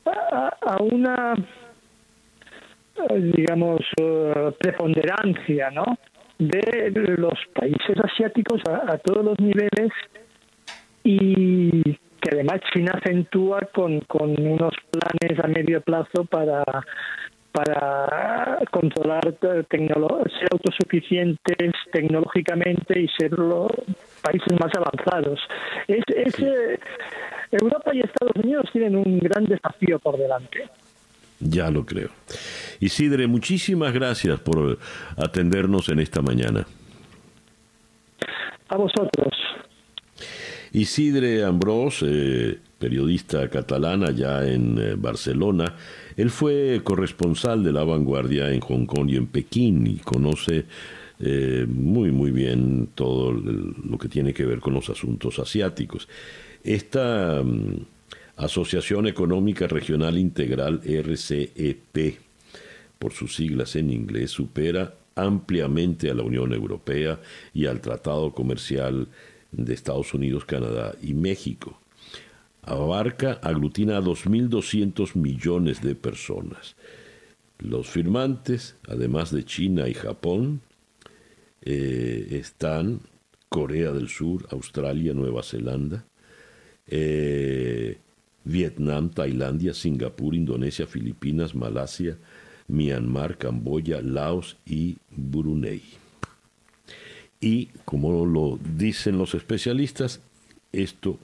a, 0.04 0.82
una, 0.82 1.34
digamos, 3.36 3.80
eh, 4.00 4.52
preponderancia, 4.58 5.70
¿no? 5.70 5.84
De 6.38 6.90
los 7.16 7.38
países 7.54 7.96
asiáticos 8.02 8.60
a, 8.68 8.98
todos 8.98 9.24
los 9.24 9.40
niveles 9.40 9.90
y 11.04 11.82
que 12.20 12.30
además 12.32 12.60
China 12.72 12.92
acentúa 13.02 13.60
con, 13.72 14.00
con 14.00 14.30
unos 14.40 14.74
planes 14.90 15.42
a 15.42 15.48
medio 15.48 15.80
plazo 15.80 16.24
para 16.24 16.62
para 17.52 18.58
controlar, 18.70 19.36
ser 19.40 20.48
autosuficientes 20.52 21.74
tecnológicamente 21.92 23.00
y 23.00 23.08
ser 23.08 23.32
los 23.32 23.72
países 24.22 24.52
más 24.60 24.70
avanzados. 24.76 25.40
Es, 25.88 26.04
eh, 26.38 26.78
Europa 27.50 27.90
y 27.92 28.00
Estados 28.00 28.36
Unidos 28.36 28.66
tienen 28.72 28.96
un 28.96 29.18
gran 29.18 29.44
desafío 29.46 29.98
por 29.98 30.16
delante. 30.16 30.68
Ya 31.40 31.70
lo 31.70 31.84
creo. 31.84 32.10
Isidre, 32.78 33.26
muchísimas 33.26 33.92
gracias 33.92 34.38
por 34.40 34.78
atendernos 35.16 35.88
en 35.88 36.00
esta 36.00 36.22
mañana. 36.22 36.66
A 38.68 38.76
vosotros. 38.76 39.49
Isidre 40.72 41.44
Ambrós, 41.44 42.04
eh, 42.06 42.58
periodista 42.78 43.48
catalana 43.48 44.12
ya 44.12 44.46
en 44.46 44.78
eh, 44.78 44.94
Barcelona, 44.96 45.74
él 46.16 46.30
fue 46.30 46.80
corresponsal 46.84 47.64
de 47.64 47.72
la 47.72 47.82
vanguardia 47.82 48.52
en 48.52 48.60
Hong 48.60 48.86
Kong 48.86 49.10
y 49.10 49.16
en 49.16 49.26
Pekín 49.26 49.86
y 49.86 49.96
conoce 49.96 50.66
eh, 51.18 51.66
muy 51.68 52.12
muy 52.12 52.30
bien 52.30 52.88
todo 52.94 53.32
lo 53.32 53.98
que 53.98 54.08
tiene 54.08 54.32
que 54.32 54.46
ver 54.46 54.60
con 54.60 54.72
los 54.72 54.88
asuntos 54.90 55.38
asiáticos. 55.38 56.08
Esta 56.62 57.42
mm, 57.44 57.84
Asociación 58.36 59.06
Económica 59.06 59.66
Regional 59.66 60.16
Integral 60.16 60.80
RCEP, 60.82 62.18
por 62.98 63.12
sus 63.12 63.34
siglas 63.34 63.76
en 63.76 63.90
inglés, 63.90 64.30
supera 64.30 64.94
ampliamente 65.14 66.10
a 66.10 66.14
la 66.14 66.22
Unión 66.22 66.52
Europea 66.54 67.20
y 67.52 67.66
al 67.66 67.80
Tratado 67.80 68.32
Comercial 68.32 69.08
de 69.52 69.74
Estados 69.74 70.14
Unidos, 70.14 70.44
Canadá 70.44 70.94
y 71.02 71.14
México 71.14 71.78
abarca, 72.62 73.38
aglutina 73.42 73.96
a 73.96 74.00
2.200 74.00 75.14
millones 75.16 75.82
de 75.82 75.94
personas. 75.94 76.76
Los 77.58 77.88
firmantes, 77.88 78.76
además 78.88 79.30
de 79.30 79.44
China 79.44 79.88
y 79.88 79.94
Japón, 79.94 80.60
eh, 81.62 82.28
están 82.30 83.00
Corea 83.48 83.92
del 83.92 84.08
Sur, 84.08 84.46
Australia, 84.50 85.12
Nueva 85.12 85.42
Zelanda, 85.42 86.04
eh, 86.86 87.98
Vietnam, 88.44 89.10
Tailandia, 89.10 89.74
Singapur, 89.74 90.34
Indonesia, 90.34 90.86
Filipinas, 90.86 91.54
Malasia, 91.54 92.16
Myanmar, 92.68 93.36
Camboya, 93.36 94.00
Laos 94.00 94.56
y 94.64 94.96
Brunei. 95.10 95.82
Y, 97.40 97.66
como 97.84 98.26
lo 98.26 98.58
dicen 98.76 99.16
los 99.16 99.34
especialistas, 99.34 100.20
esto 100.72 101.18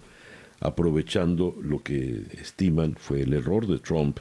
aprovechando 0.61 1.55
lo 1.63 1.83
que 1.83 2.23
estiman 2.41 2.97
fue 2.99 3.23
el 3.23 3.35
error 3.35 3.67
de 3.67 3.79
Trump 3.79 4.19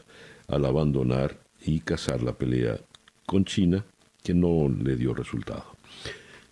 al 0.47 0.65
abandonar 0.65 1.39
y 1.65 1.79
cazar 1.79 2.21
la 2.21 2.33
pelea 2.33 2.77
con 3.25 3.45
China, 3.45 3.85
que 4.23 4.33
no 4.33 4.69
le 4.69 4.95
dio 4.95 5.13
resultado, 5.13 5.65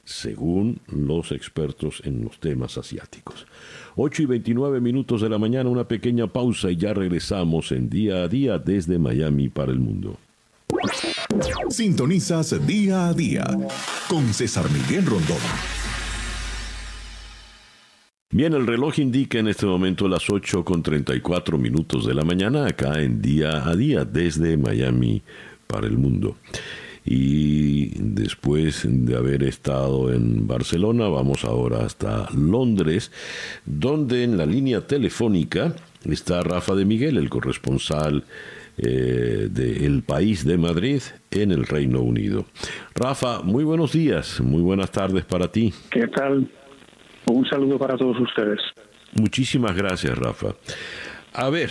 según 0.06 0.80
los 0.88 1.32
expertos 1.32 2.02
en 2.06 2.24
los 2.24 2.40
temas 2.40 2.78
asiáticos. 2.78 3.46
8 3.96 4.24
y 4.24 4.26
29 4.26 4.80
minutos 4.80 5.22
de 5.22 5.30
la 5.30 5.38
mañana, 5.38 5.70
una 5.70 5.88
pequeña 5.88 6.28
pausa 6.28 6.72
y 6.72 6.78
ya 6.78 6.94
regresamos 6.94 7.72
en 7.72 7.90
día 7.90 8.24
a 8.24 8.28
día 8.28 8.58
desde 8.58 8.98
Miami 8.98 9.50
para 9.50 9.72
el 9.72 9.80
mundo. 9.80 10.18
Sintonizas 11.70 12.66
día 12.68 13.08
a 13.08 13.14
día 13.14 13.44
con 14.08 14.34
César 14.34 14.66
Miguel 14.70 15.06
Rondón. 15.06 15.38
Bien, 18.30 18.54
el 18.54 18.68
reloj 18.68 19.00
indica 19.00 19.40
en 19.40 19.48
este 19.48 19.66
momento 19.66 20.08
las 20.08 20.30
8 20.30 20.64
con 20.64 20.84
34 20.84 21.58
minutos 21.58 22.06
de 22.06 22.14
la 22.14 22.24
mañana 22.24 22.68
acá 22.68 23.02
en 23.02 23.22
día 23.22 23.68
a 23.68 23.76
día 23.76 24.06
desde 24.06 24.58
Miami 24.58 25.22
para 25.68 25.88
el 25.88 25.98
mundo. 25.98 26.38
Y 27.06 27.90
después 28.00 28.86
de 28.88 29.16
haber 29.16 29.44
estado 29.44 30.12
en 30.14 30.48
Barcelona, 30.48 31.10
vamos 31.10 31.44
ahora 31.44 31.86
hasta 31.86 32.30
Londres, 32.32 33.12
donde 33.66 34.24
en 34.24 34.38
la 34.38 34.46
línea 34.46 34.88
telefónica 34.88 35.76
está 36.06 36.42
Rafa 36.42 36.76
de 36.76 36.86
Miguel, 36.86 37.18
el 37.18 37.30
corresponsal 37.30 38.24
eh, 38.78 39.50
del 39.52 40.04
país 40.04 40.46
de 40.46 40.58
Madrid 40.58 41.02
en 41.32 41.52
el 41.52 41.66
Reino 41.66 42.02
Unido. 42.02 42.46
Rafa, 42.96 43.42
muy 43.42 43.64
buenos 43.64 43.94
días, 43.94 44.42
muy 44.42 44.62
buenas 44.62 44.92
tardes 44.92 45.26
para 45.26 45.52
ti. 45.52 45.74
¿Qué 45.92 46.08
tal? 46.08 46.50
Un 47.28 47.46
saludo 47.48 47.78
para 47.78 47.98
todos 47.98 48.20
ustedes. 48.20 48.60
Muchísimas 49.14 49.76
gracias, 49.76 50.18
Rafa. 50.18 50.56
A 51.34 51.50
ver, 51.50 51.70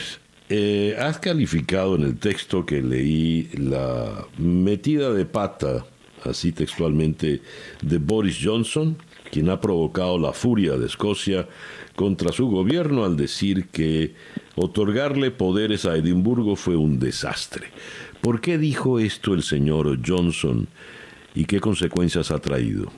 eh, 0.48 0.96
has 0.98 1.18
calificado 1.18 1.96
en 1.96 2.02
el 2.02 2.18
texto 2.18 2.64
que 2.64 2.82
leí 2.82 3.48
la 3.54 4.26
metida 4.38 5.12
de 5.12 5.24
pata, 5.24 5.84
así 6.24 6.52
textualmente, 6.52 7.40
de 7.80 7.98
Boris 7.98 8.38
Johnson, 8.42 8.96
quien 9.30 9.50
ha 9.50 9.60
provocado 9.60 10.18
la 10.18 10.32
furia 10.32 10.76
de 10.76 10.86
Escocia 10.86 11.48
contra 11.96 12.32
su 12.32 12.48
gobierno 12.48 13.04
al 13.04 13.16
decir 13.16 13.68
que 13.68 14.14
otorgarle 14.56 15.30
poderes 15.30 15.86
a 15.86 15.96
Edimburgo 15.96 16.56
fue 16.56 16.76
un 16.76 16.98
desastre. 16.98 17.68
¿Por 18.20 18.40
qué 18.40 18.58
dijo 18.58 18.98
esto 18.98 19.34
el 19.34 19.42
señor 19.42 19.98
Johnson 20.06 20.68
y 21.34 21.44
qué 21.46 21.60
consecuencias 21.60 22.30
ha 22.30 22.38
traído? 22.38 22.90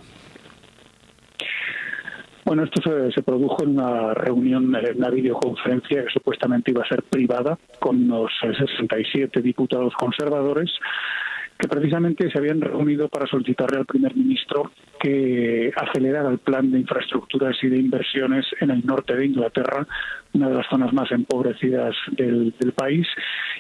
Bueno, 2.45 2.65
esto 2.65 2.83
se, 3.15 3.23
produjo 3.23 3.65
en 3.65 3.71
una 3.71 4.13
reunión, 4.13 4.75
en 4.77 4.99
una 4.99 5.09
videoconferencia 5.09 6.05
que 6.05 6.11
supuestamente 6.13 6.73
iba 6.73 6.83
a 6.83 6.89
ser 6.89 7.03
privada 7.03 7.59
con 7.81 8.07
los 8.07 8.31
67 8.43 9.41
diputados 9.41 9.95
conservadores 9.95 10.71
que 11.59 11.69
precisamente 11.69 12.31
se 12.31 12.39
habían 12.39 12.61
reunido 12.61 13.09
para 13.09 13.27
solicitarle 13.27 13.79
al 13.79 13.87
primer 13.87 14.15
ministro 14.15 14.71
que 15.05 15.71
acelerara 15.77 16.31
el 16.31 16.39
plan 16.39 16.71
de 16.71 16.79
infraestructuras 16.79 17.55
y 17.63 17.69
de 17.69 17.77
inversiones 17.77 18.47
en 18.61 18.71
el 18.71 18.87
norte 18.87 19.15
de 19.15 19.27
Inglaterra, 19.27 19.87
una 20.33 20.49
de 20.49 20.55
las 20.55 20.67
zonas 20.67 20.95
más 20.95 21.13
empobrecidas 21.13 21.95
del, 22.13 22.55
país 22.75 23.07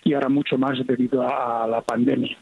y 0.05 0.15
ahora 0.15 0.31
mucho 0.31 0.57
más 0.57 0.79
debido 0.87 1.23
a 1.23 1.66
la 1.69 1.83
pandemia. 1.83 2.35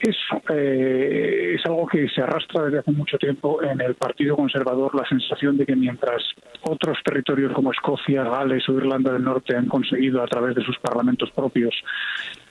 Es, 0.00 0.16
eh, 0.50 1.54
es 1.56 1.66
algo 1.66 1.86
que 1.86 2.08
se 2.08 2.20
arrastra 2.20 2.64
desde 2.64 2.80
hace 2.80 2.90
mucho 2.90 3.16
tiempo 3.16 3.62
en 3.62 3.80
el 3.80 3.94
Partido 3.94 4.36
Conservador, 4.36 4.94
la 4.94 5.08
sensación 5.08 5.56
de 5.56 5.64
que 5.64 5.76
mientras 5.76 6.22
otros 6.62 6.98
territorios 7.04 7.52
como 7.52 7.72
Escocia, 7.72 8.24
Gales 8.24 8.68
o 8.68 8.72
Irlanda 8.72 9.12
del 9.12 9.24
Norte 9.24 9.56
han 9.56 9.66
conseguido 9.66 10.22
a 10.22 10.26
través 10.26 10.56
de 10.56 10.64
sus 10.64 10.78
parlamentos 10.78 11.30
propios 11.30 11.74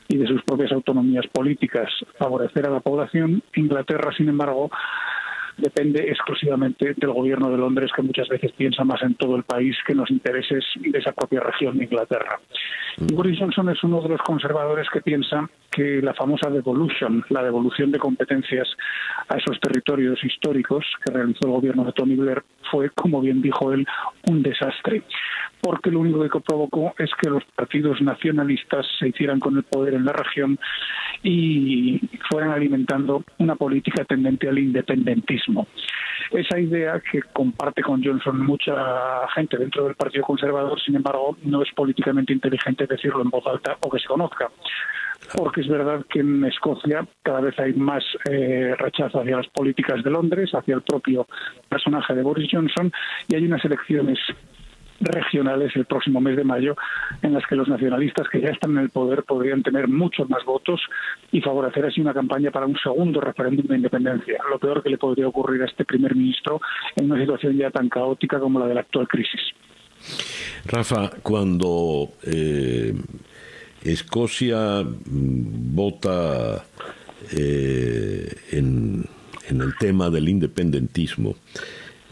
y 0.08 0.18
de 0.18 0.28
sus 0.28 0.42
propias 0.44 0.72
autonomías 0.72 1.28
políticas 1.28 1.90
favorecer 2.18 2.66
a 2.66 2.70
la 2.70 2.80
población, 2.80 3.44
Inglaterra, 3.56 4.12
sin 4.16 4.30
embargo, 4.30 4.70
depende 5.58 6.10
exclusivamente 6.10 6.94
del 6.96 7.12
gobierno 7.12 7.50
de 7.50 7.58
Londres, 7.58 7.92
que 7.96 8.02
muchas 8.02 8.28
veces 8.30 8.52
piensa 8.54 8.84
más 8.84 9.02
en 9.02 9.16
todo 9.16 9.36
el 9.36 9.44
país 9.44 9.76
que 9.86 9.94
en 9.94 10.00
los 10.00 10.12
intereses 10.12 10.64
de 10.80 10.98
esa 10.98 11.12
propia 11.12 11.42
región 11.42 11.78
de 11.78 11.86
Inglaterra. 11.86 12.40
Y 12.98 13.14
Boris 13.14 13.40
Johnson 13.40 13.70
es 13.70 13.84
uno 13.84 14.02
de 14.02 14.10
los 14.10 14.22
conservadores 14.22 14.88
que 14.92 15.02
piensa 15.02 15.50
que 15.72 16.02
la 16.02 16.16
famosa 16.16 16.50
devolution, 16.50 17.24
la 17.30 17.44
devolución 17.44 17.92
de 17.92 18.00
competencias 18.00 18.68
a 19.30 19.38
esos 19.38 19.60
territorios 19.60 20.24
históricos 20.24 20.84
que 21.06 21.14
realizó 21.14 21.46
el 21.46 21.52
gobierno 21.52 21.84
de 21.84 21.92
Tony 21.92 22.16
Blair, 22.16 22.44
fue, 22.72 22.90
como 22.90 23.22
bien 23.22 23.42
dijo 23.42 23.72
él, 23.72 23.86
un 24.28 24.42
desastre, 24.42 25.04
porque 25.62 25.92
lo 25.92 26.00
único 26.00 26.28
que 26.28 26.40
provocó 26.40 26.94
es 26.98 27.10
que 27.22 27.30
los 27.30 27.44
partidos 27.56 28.02
nacionalistas 28.02 28.86
se 29.00 29.10
hicieran 29.10 29.40
con 29.40 29.58
el 29.58 29.64
poder 29.64 29.94
en 29.94 30.06
la 30.06 30.14
región 30.14 30.58
y 31.24 32.00
fueran 32.30 32.52
alimentando 32.52 33.24
una 33.38 33.56
política 33.56 34.04
tendente 34.06 34.50
al 34.50 34.60
independentismo. 34.60 35.47
Esa 36.32 36.60
idea 36.60 37.00
que 37.00 37.22
comparte 37.34 37.82
con 37.82 38.04
Johnson 38.04 38.46
mucha 38.46 39.28
gente 39.34 39.58
dentro 39.58 39.86
del 39.86 39.96
Partido 39.96 40.26
Conservador, 40.26 40.80
sin 40.82 40.96
embargo, 40.96 41.38
no 41.44 41.62
es 41.62 41.72
políticamente 41.74 42.34
inteligente 42.34 42.86
decirlo 42.86 43.22
en 43.22 43.30
voz 43.30 43.46
alta 43.48 43.78
o 43.82 43.90
que 43.90 44.00
se 44.00 44.08
conozca. 44.08 44.50
Porque 45.36 45.62
es 45.62 45.68
verdad 45.68 46.06
que 46.10 46.20
en 46.20 46.44
Escocia 46.46 47.06
cada 47.24 47.42
vez 47.42 47.58
hay 47.60 47.74
más 47.74 48.04
eh, 48.30 48.76
rechazo 48.78 49.20
hacia 49.20 49.38
las 49.38 49.48
políticas 49.48 50.04
de 50.04 50.12
Londres, 50.12 50.52
hacia 50.52 50.76
el 50.76 50.82
propio 50.82 51.28
personaje 51.68 52.14
de 52.14 52.24
Boris 52.24 52.50
Johnson, 52.52 52.92
y 53.28 53.36
hay 53.36 53.46
unas 53.46 53.64
elecciones 53.66 54.20
regionales 55.00 55.76
el 55.76 55.86
próximo 55.86 56.20
mes 56.22 56.36
de 56.38 56.44
mayo, 56.44 56.76
en 57.22 57.34
las 57.34 57.46
que 57.48 57.56
los 57.56 57.68
nacionalistas 57.68 58.28
que 58.30 58.42
ya 58.42 58.50
están 58.50 58.72
en 58.72 58.80
el 58.80 58.90
poder 58.90 59.24
podrían 59.24 59.64
tener 59.64 59.88
muchos 59.88 60.30
más 60.30 60.44
votos 60.46 60.82
y 61.32 61.42
favorecer 61.42 61.86
así 61.86 62.02
una 62.02 62.14
campaña 62.14 62.52
para 62.52 62.66
un 62.66 62.78
segundo 62.78 63.22
referéndum 63.22 63.68
de 63.68 63.76
independencia. 63.76 64.40
Lo 64.50 64.60
peor 64.60 64.84
que 64.84 64.90
le 64.90 64.98
podría 64.98 65.28
ocurrir 65.28 65.62
a 65.62 65.66
este 65.66 65.86
primer 65.86 66.16
ministro 66.16 66.62
en 66.96 67.12
una 67.12 67.20
situación 67.20 67.58
ya 67.58 67.72
tan 67.72 67.90
caótica 67.90 68.40
como 68.40 68.60
la 68.60 68.68
de 68.68 68.76
la 68.76 68.82
actual 68.82 69.08
crisis. 69.08 69.42
Rafa, 70.66 71.10
cuando 71.24 72.12
eh, 72.24 72.94
Escocia 73.84 74.84
mm, 74.84 75.76
vota 75.76 76.66
eh, 77.32 78.36
en, 78.52 79.06
el 79.50 79.78
tema 79.80 80.10
del 80.10 80.30
independentismo, 80.30 81.36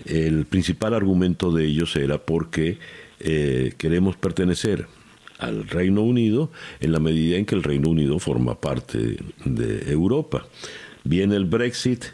el 0.06 0.46
principal 0.46 0.94
argumento 0.94 1.52
de 1.52 1.66
ellos 1.66 1.96
era 1.96 2.18
porque 2.18 2.78
eh, 3.20 3.74
queremos 3.78 4.18
pertenecer 4.18 4.88
al 5.40 5.68
Reino 5.68 6.02
Unido 6.02 6.52
en 6.80 6.92
la 6.92 7.00
medida 7.00 7.38
en 7.38 7.46
que 7.46 7.56
el 7.56 7.64
Reino 7.64 7.90
Unido 7.90 8.20
forma 8.20 8.60
parte 8.60 9.18
de 9.46 9.92
Europa. 9.92 10.46
Viene 11.04 11.36
el 11.36 11.46
Brexit, 11.46 12.06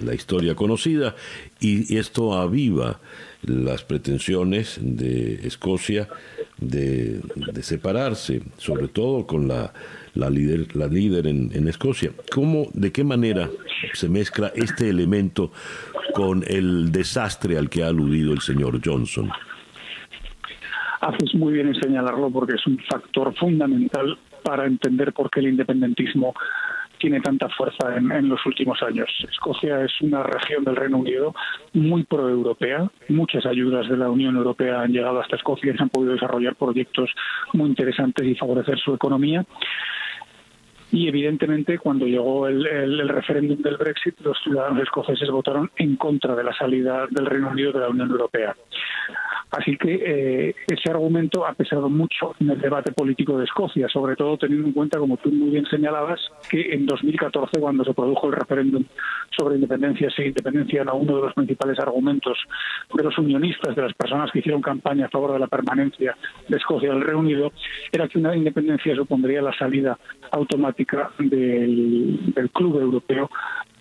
la 0.00 0.14
historia 0.14 0.54
conocida, 0.54 1.14
y 1.60 1.96
esto 1.96 2.34
aviva 2.34 3.00
las 3.42 3.84
pretensiones 3.84 4.78
de 4.80 5.46
Escocia 5.46 6.08
de, 6.58 7.20
separarse, 7.62 8.42
sobre 8.58 8.88
todo 8.88 9.26
con 9.26 9.48
la, 9.48 9.72
la 10.14 10.30
líder, 10.30 11.26
en, 11.26 11.50
en, 11.54 11.68
Escocia. 11.68 12.12
¿Cómo, 12.32 12.68
¿De 12.72 12.92
qué 12.92 13.04
manera 13.04 13.50
se 13.92 14.08
mezcla 14.08 14.52
este 14.54 14.88
elemento 14.88 15.52
con 16.12 16.44
el 16.46 16.92
desastre 16.92 17.58
al 17.58 17.70
que 17.70 17.82
ha 17.82 17.88
aludido 17.88 18.32
el 18.32 18.40
señor 18.40 18.80
Johnson? 18.84 19.30
Haces 21.00 21.34
muy 21.34 21.52
bien 21.54 21.68
en 21.68 21.74
señalarlo 21.74 22.30
porque 22.30 22.54
es 22.54 22.66
un 22.66 22.78
factor 22.90 23.34
fundamental 23.36 24.18
para 24.42 24.66
entender 24.66 25.12
por 25.12 25.30
qué 25.30 25.40
el 25.40 25.48
independentismo 25.48 26.34
tiene 26.98 27.20
tanta 27.20 27.48
fuerza 27.50 27.96
en, 27.96 28.28
los 28.28 28.44
últimos 28.46 28.82
años. 28.82 29.10
Escocia 29.30 29.84
es 29.84 29.92
una 30.00 30.22
región 30.22 30.64
del 30.64 30.76
Reino 30.76 30.98
Unido 30.98 31.34
muy 31.74 32.04
proeuropea. 32.04 32.90
Muchas 33.08 33.44
ayudas 33.44 33.88
de 33.88 33.96
la 33.96 34.08
Unión 34.08 34.36
Europea 34.36 34.80
han 34.80 34.92
llegado 34.92 35.20
hasta 35.20 35.36
Escocia 35.36 35.72
y 35.72 35.76
se 35.76 35.82
han 35.82 35.90
podido 35.90 36.12
desarrollar 36.14 36.54
proyectos 36.54 37.10
muy 37.52 37.68
interesantes 37.68 38.26
y 38.26 38.34
favorecer 38.34 38.78
su 38.78 38.94
economía. 38.94 39.44
Y 40.92 41.08
evidentemente, 41.08 41.78
cuando 41.78 42.06
llegó 42.06 42.46
el, 42.46 43.08
referéndum 43.08 43.60
del 43.62 43.76
Brexit, 43.76 44.20
los 44.20 44.38
ciudadanos 44.42 44.82
escoceses 44.82 45.28
votaron 45.30 45.70
en 45.76 45.96
contra 45.96 46.34
de 46.34 46.44
la 46.44 46.54
salida 46.54 47.06
del 47.10 47.26
Reino 47.26 47.50
Unido 47.50 47.72
de 47.72 47.80
la 47.80 47.88
Unión 47.88 48.10
Europea. 48.10 48.54
Así 49.56 49.76
que 49.76 49.94
eh, 49.94 50.54
ese 50.66 50.90
argumento 50.90 51.46
ha 51.46 51.52
pesado 51.52 51.88
mucho 51.88 52.34
en 52.40 52.50
el 52.50 52.60
debate 52.60 52.90
político 52.90 53.38
de 53.38 53.44
Escocia, 53.44 53.88
sobre 53.88 54.16
todo 54.16 54.36
teniendo 54.36 54.66
en 54.66 54.72
cuenta, 54.72 54.98
como 54.98 55.16
tú 55.16 55.30
muy 55.30 55.50
bien 55.50 55.64
señalabas, 55.66 56.20
que 56.50 56.72
en 56.72 56.86
2014, 56.86 57.60
cuando 57.60 57.84
se 57.84 57.94
produjo 57.94 58.26
el 58.26 58.32
referéndum 58.32 58.84
sobre 59.36 59.54
independencia, 59.54 60.10
se 60.10 60.26
independencia 60.26 60.82
era 60.82 60.92
uno 60.92 61.16
de 61.16 61.22
los 61.22 61.34
principales 61.34 61.78
argumentos 61.78 62.36
de 62.94 63.04
los 63.04 63.16
unionistas, 63.16 63.76
de 63.76 63.82
las 63.82 63.94
personas 63.94 64.32
que 64.32 64.40
hicieron 64.40 64.60
campaña 64.60 65.06
a 65.06 65.10
favor 65.10 65.32
de 65.32 65.38
la 65.38 65.46
permanencia 65.46 66.16
de 66.48 66.56
Escocia 66.56 66.90
del 66.90 67.02
Reino 67.02 67.20
Unido, 67.20 67.52
era 67.92 68.08
que 68.08 68.18
una 68.18 68.34
independencia 68.34 68.96
supondría 68.96 69.40
la 69.40 69.56
salida 69.56 69.96
automática 70.32 71.12
del 71.18 72.50
club 72.52 72.80
europeo 72.80 73.30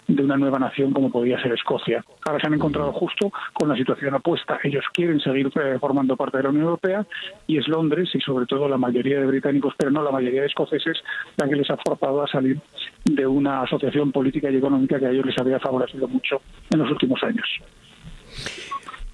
de 0.07 0.23
una 0.23 0.37
nueva 0.37 0.59
nación 0.59 0.91
como 0.91 1.11
podía 1.11 1.41
ser 1.41 1.53
Escocia. 1.53 2.03
Ahora 2.25 2.39
se 2.39 2.47
han 2.47 2.53
encontrado 2.53 2.91
justo 2.93 3.31
con 3.53 3.69
la 3.69 3.75
situación 3.75 4.13
opuesta. 4.15 4.59
Ellos 4.63 4.83
quieren 4.93 5.19
seguir 5.19 5.51
eh, 5.55 5.77
formando 5.79 6.15
parte 6.15 6.37
de 6.37 6.43
la 6.43 6.49
Unión 6.49 6.65
Europea 6.65 7.05
y 7.47 7.57
es 7.57 7.67
Londres 7.67 8.09
y 8.13 8.19
sobre 8.19 8.45
todo 8.45 8.67
la 8.67 8.77
mayoría 8.77 9.19
de 9.19 9.25
británicos, 9.25 9.73
pero 9.77 9.91
no 9.91 10.03
la 10.03 10.11
mayoría 10.11 10.41
de 10.41 10.47
escoceses, 10.47 10.97
la 11.37 11.47
que 11.47 11.55
les 11.55 11.69
ha 11.69 11.77
forzado 11.77 12.23
a 12.23 12.27
salir 12.27 12.59
de 13.05 13.27
una 13.27 13.61
asociación 13.61 14.11
política 14.11 14.49
y 14.49 14.57
económica 14.57 14.99
que 14.99 15.05
a 15.05 15.11
ellos 15.11 15.25
les 15.25 15.37
había 15.37 15.59
favorecido 15.59 16.07
mucho 16.07 16.41
en 16.69 16.79
los 16.79 16.89
últimos 16.89 17.21
años. 17.23 17.47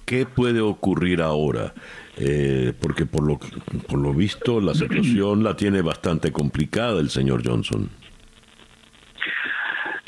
¿Qué 0.04 0.26
puede 0.26 0.60
ocurrir 0.60 1.22
ahora? 1.22 1.72
Eh, 2.16 2.72
porque 2.80 3.06
por 3.06 3.26
lo, 3.26 3.38
por 3.38 3.98
lo 3.98 4.12
visto 4.12 4.60
la 4.60 4.74
situación 4.74 5.44
la 5.44 5.56
tiene 5.56 5.82
bastante 5.82 6.32
complicada 6.32 7.00
el 7.00 7.10
señor 7.10 7.46
Johnson. 7.46 7.88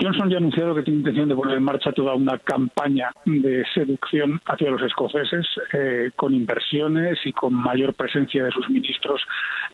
Johnson 0.02 0.28
ya 0.28 0.34
ha 0.34 0.38
anunciado 0.38 0.74
que 0.74 0.82
tiene 0.82 0.98
intención 0.98 1.28
de 1.28 1.36
poner 1.36 1.58
en 1.58 1.62
marcha 1.62 1.92
toda 1.92 2.14
una 2.14 2.36
campaña 2.38 3.12
de 3.24 3.64
seducción 3.72 4.40
hacia 4.46 4.68
los 4.68 4.82
escoceses, 4.82 5.46
eh, 5.72 6.10
con 6.16 6.34
inversiones 6.34 7.20
y 7.24 7.32
con 7.32 7.54
mayor 7.54 7.94
presencia 7.94 8.42
de 8.42 8.50
sus 8.50 8.68
ministros 8.68 9.22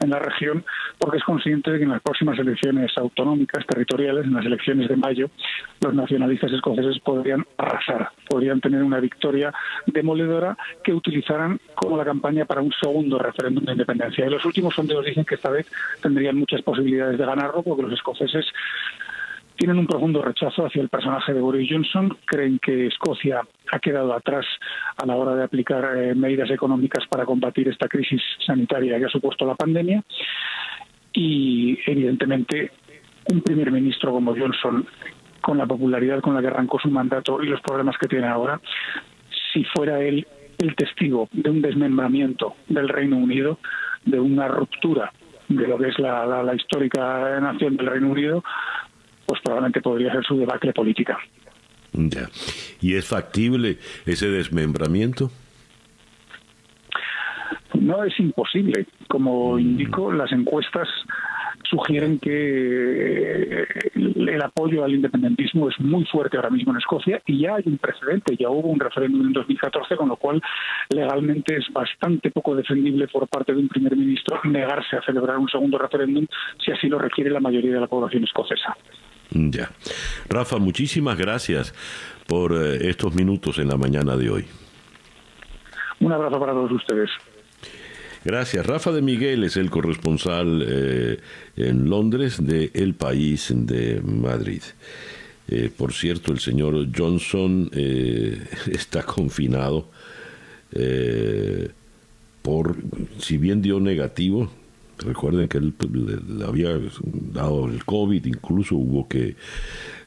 en 0.00 0.10
la 0.10 0.18
región, 0.18 0.66
porque 0.98 1.16
es 1.16 1.24
consciente 1.24 1.70
de 1.70 1.78
que 1.78 1.84
en 1.84 1.92
las 1.92 2.02
próximas 2.02 2.38
elecciones 2.38 2.92
autonómicas, 2.98 3.64
territoriales, 3.66 4.26
en 4.26 4.34
las 4.34 4.44
elecciones 4.44 4.88
de 4.88 4.96
mayo, 4.96 5.30
los 5.80 5.94
nacionalistas 5.94 6.52
escoceses 6.52 6.98
podrían 6.98 7.46
arrasar, 7.56 8.10
podrían 8.28 8.60
tener 8.60 8.82
una 8.82 9.00
victoria 9.00 9.50
demoledora 9.86 10.58
que 10.84 10.92
utilizaran 10.92 11.58
como 11.74 11.96
la 11.96 12.04
campaña 12.04 12.44
para 12.44 12.60
un 12.60 12.72
segundo 12.72 13.18
referéndum 13.18 13.64
de 13.64 13.72
independencia. 13.72 14.26
Y 14.26 14.30
los 14.30 14.44
últimos 14.44 14.74
sondeos 14.74 15.06
dicen 15.06 15.24
que 15.24 15.36
esta 15.36 15.48
vez 15.48 15.66
tendrían 16.02 16.36
muchas 16.36 16.60
posibilidades 16.60 17.16
de 17.16 17.24
ganarlo, 17.24 17.62
porque 17.62 17.84
los 17.84 17.92
escoceses 17.94 18.44
tienen 19.58 19.78
un 19.78 19.88
profundo 19.88 20.22
rechazo 20.22 20.64
hacia 20.64 20.80
el 20.80 20.88
personaje 20.88 21.34
de 21.34 21.40
Boris 21.40 21.68
Johnson, 21.68 22.16
creen 22.24 22.60
que 22.60 22.86
Escocia 22.86 23.42
ha 23.72 23.78
quedado 23.80 24.14
atrás 24.14 24.46
a 24.96 25.04
la 25.04 25.16
hora 25.16 25.34
de 25.34 25.42
aplicar 25.42 25.98
eh, 25.98 26.14
medidas 26.14 26.48
económicas 26.50 27.04
para 27.10 27.24
combatir 27.24 27.68
esta 27.68 27.88
crisis 27.88 28.22
sanitaria 28.46 28.98
que 28.98 29.06
ha 29.06 29.10
supuesto 29.10 29.44
la 29.44 29.56
pandemia. 29.56 30.02
Y 31.12 31.76
evidentemente 31.86 32.70
un 33.32 33.42
primer 33.42 33.72
ministro 33.72 34.12
como 34.12 34.36
Johnson 34.36 34.86
con 35.40 35.58
la 35.58 35.66
popularidad 35.66 36.20
con 36.20 36.34
la 36.34 36.40
que 36.40 36.46
arrancó 36.46 36.78
su 36.78 36.88
mandato 36.88 37.42
y 37.42 37.48
los 37.48 37.60
problemas 37.60 37.98
que 37.98 38.06
tiene 38.06 38.28
ahora, 38.28 38.60
si 39.52 39.64
fuera 39.64 40.00
él 40.00 40.24
el 40.58 40.76
testigo 40.76 41.28
de 41.32 41.50
un 41.50 41.62
desmembramiento 41.62 42.54
del 42.68 42.88
Reino 42.88 43.16
Unido, 43.16 43.58
de 44.04 44.20
una 44.20 44.46
ruptura 44.46 45.12
de 45.48 45.66
lo 45.66 45.78
que 45.78 45.88
es 45.88 45.98
la, 45.98 46.42
la 46.42 46.54
histórica 46.54 47.40
nación 47.40 47.76
del 47.76 47.86
Reino 47.86 48.08
Unido, 48.08 48.44
pues 49.28 49.42
probablemente 49.42 49.82
podría 49.82 50.10
ser 50.10 50.24
su 50.24 50.38
debacle 50.38 50.72
política. 50.72 51.18
Ya. 51.92 52.30
¿Y 52.80 52.94
es 52.94 53.06
factible 53.06 53.76
ese 54.06 54.28
desmembramiento? 54.30 55.30
No 57.74 58.04
es 58.04 58.18
imposible. 58.18 58.86
Como 59.06 59.56
mm. 59.56 59.60
indico, 59.60 60.10
las 60.12 60.32
encuestas 60.32 60.88
sugieren 61.68 62.18
que 62.18 63.66
el 63.94 64.42
apoyo 64.42 64.84
al 64.84 64.94
independentismo 64.94 65.68
es 65.68 65.78
muy 65.78 66.06
fuerte 66.06 66.38
ahora 66.38 66.48
mismo 66.48 66.72
en 66.72 66.78
Escocia 66.78 67.20
y 67.26 67.40
ya 67.40 67.56
hay 67.56 67.64
un 67.66 67.76
precedente, 67.76 68.36
ya 68.36 68.48
hubo 68.48 68.68
un 68.68 68.80
referéndum 68.80 69.26
en 69.26 69.32
2014, 69.34 69.96
con 69.96 70.08
lo 70.08 70.16
cual 70.16 70.40
legalmente 70.88 71.56
es 71.56 71.70
bastante 71.70 72.30
poco 72.30 72.56
defendible 72.56 73.06
por 73.08 73.28
parte 73.28 73.52
de 73.52 73.58
un 73.58 73.68
primer 73.68 73.94
ministro 73.94 74.40
negarse 74.44 74.96
a 74.96 75.02
celebrar 75.02 75.36
un 75.36 75.48
segundo 75.48 75.76
referéndum 75.76 76.26
si 76.64 76.72
así 76.72 76.88
lo 76.88 76.98
requiere 76.98 77.30
la 77.30 77.40
mayoría 77.40 77.74
de 77.74 77.80
la 77.80 77.86
población 77.86 78.24
escocesa. 78.24 78.74
Ya. 79.30 79.70
Rafa, 80.28 80.58
muchísimas 80.58 81.18
gracias 81.18 81.74
por 82.26 82.52
eh, 82.52 82.88
estos 82.88 83.14
minutos 83.14 83.58
en 83.58 83.68
la 83.68 83.76
mañana 83.76 84.16
de 84.16 84.30
hoy. 84.30 84.44
Un 86.00 86.12
abrazo 86.12 86.38
para 86.38 86.52
todos 86.52 86.72
ustedes. 86.72 87.10
Gracias. 88.24 88.66
Rafa 88.66 88.92
de 88.92 89.02
Miguel 89.02 89.44
es 89.44 89.56
el 89.56 89.70
corresponsal 89.70 90.64
eh, 90.66 91.18
en 91.56 91.88
Londres 91.88 92.44
de 92.44 92.70
El 92.74 92.94
País 92.94 93.52
de 93.54 94.00
Madrid. 94.02 94.62
Eh, 95.48 95.70
por 95.74 95.92
cierto, 95.92 96.32
el 96.32 96.40
señor 96.40 96.88
Johnson 96.96 97.70
está 97.72 99.02
confinado 99.02 99.88
por, 102.42 102.76
si 103.18 103.38
bien 103.38 103.62
dio 103.62 103.80
negativo, 103.80 104.50
Recuerden 105.04 105.48
que 105.48 105.58
él 105.58 105.72
pues, 105.76 105.90
le, 105.90 106.44
había 106.44 106.78
dado 107.32 107.68
el 107.68 107.84
COVID, 107.84 108.24
incluso 108.26 108.76
hubo 108.76 109.08
que 109.08 109.36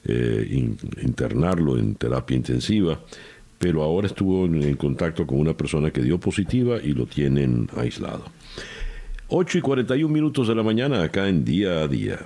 eh, 0.06 0.76
internarlo 1.02 1.78
en 1.78 1.96
terapia 1.96 2.36
intensiva, 2.36 3.00
pero 3.60 3.84
ahora 3.84 4.08
estuvo 4.08 4.46
en, 4.46 4.76
contacto 4.76 5.28
con 5.28 5.40
una 5.40 5.54
persona 5.54 5.92
que 5.92 6.02
dio 6.02 6.20
positiva 6.20 6.82
y 6.82 6.94
lo 6.94 7.06
tienen 7.06 7.70
aislado. 7.78 8.26
8 9.30 9.60
y 9.60 9.62
41 9.62 10.12
minutos 10.12 10.48
de 10.48 10.56
la 10.56 10.64
mañana 10.64 11.04
acá 11.04 11.30
en 11.30 11.46
día 11.46 11.82
a 11.82 11.88
día. 11.88 12.20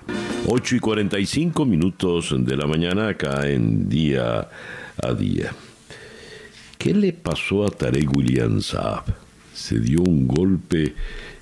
8 0.48 0.76
y 0.78 0.80
45 0.80 1.66
minutos 1.66 2.34
de 2.38 2.58
la 2.58 2.66
mañana 2.66 3.10
acá 3.10 3.48
en 3.50 3.90
día 3.90 4.50
a 5.04 5.14
día. 5.14 5.52
¿Qué 6.78 6.94
le 6.94 7.14
pasó 7.14 7.66
a 7.66 7.70
Tarek 7.70 8.16
William 8.16 8.62
Saab? 8.62 9.04
Se 9.54 9.80
dio 9.80 10.02
un 10.02 10.28
golpe 10.28 10.94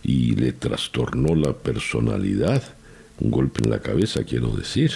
y 0.03 0.35
le 0.35 0.51
trastornó 0.51 1.33
la 1.35 1.53
personalidad, 1.53 2.61
un 3.19 3.31
golpe 3.31 3.61
en 3.63 3.71
la 3.71 3.79
cabeza 3.79 4.23
quiero 4.23 4.49
decir. 4.49 4.91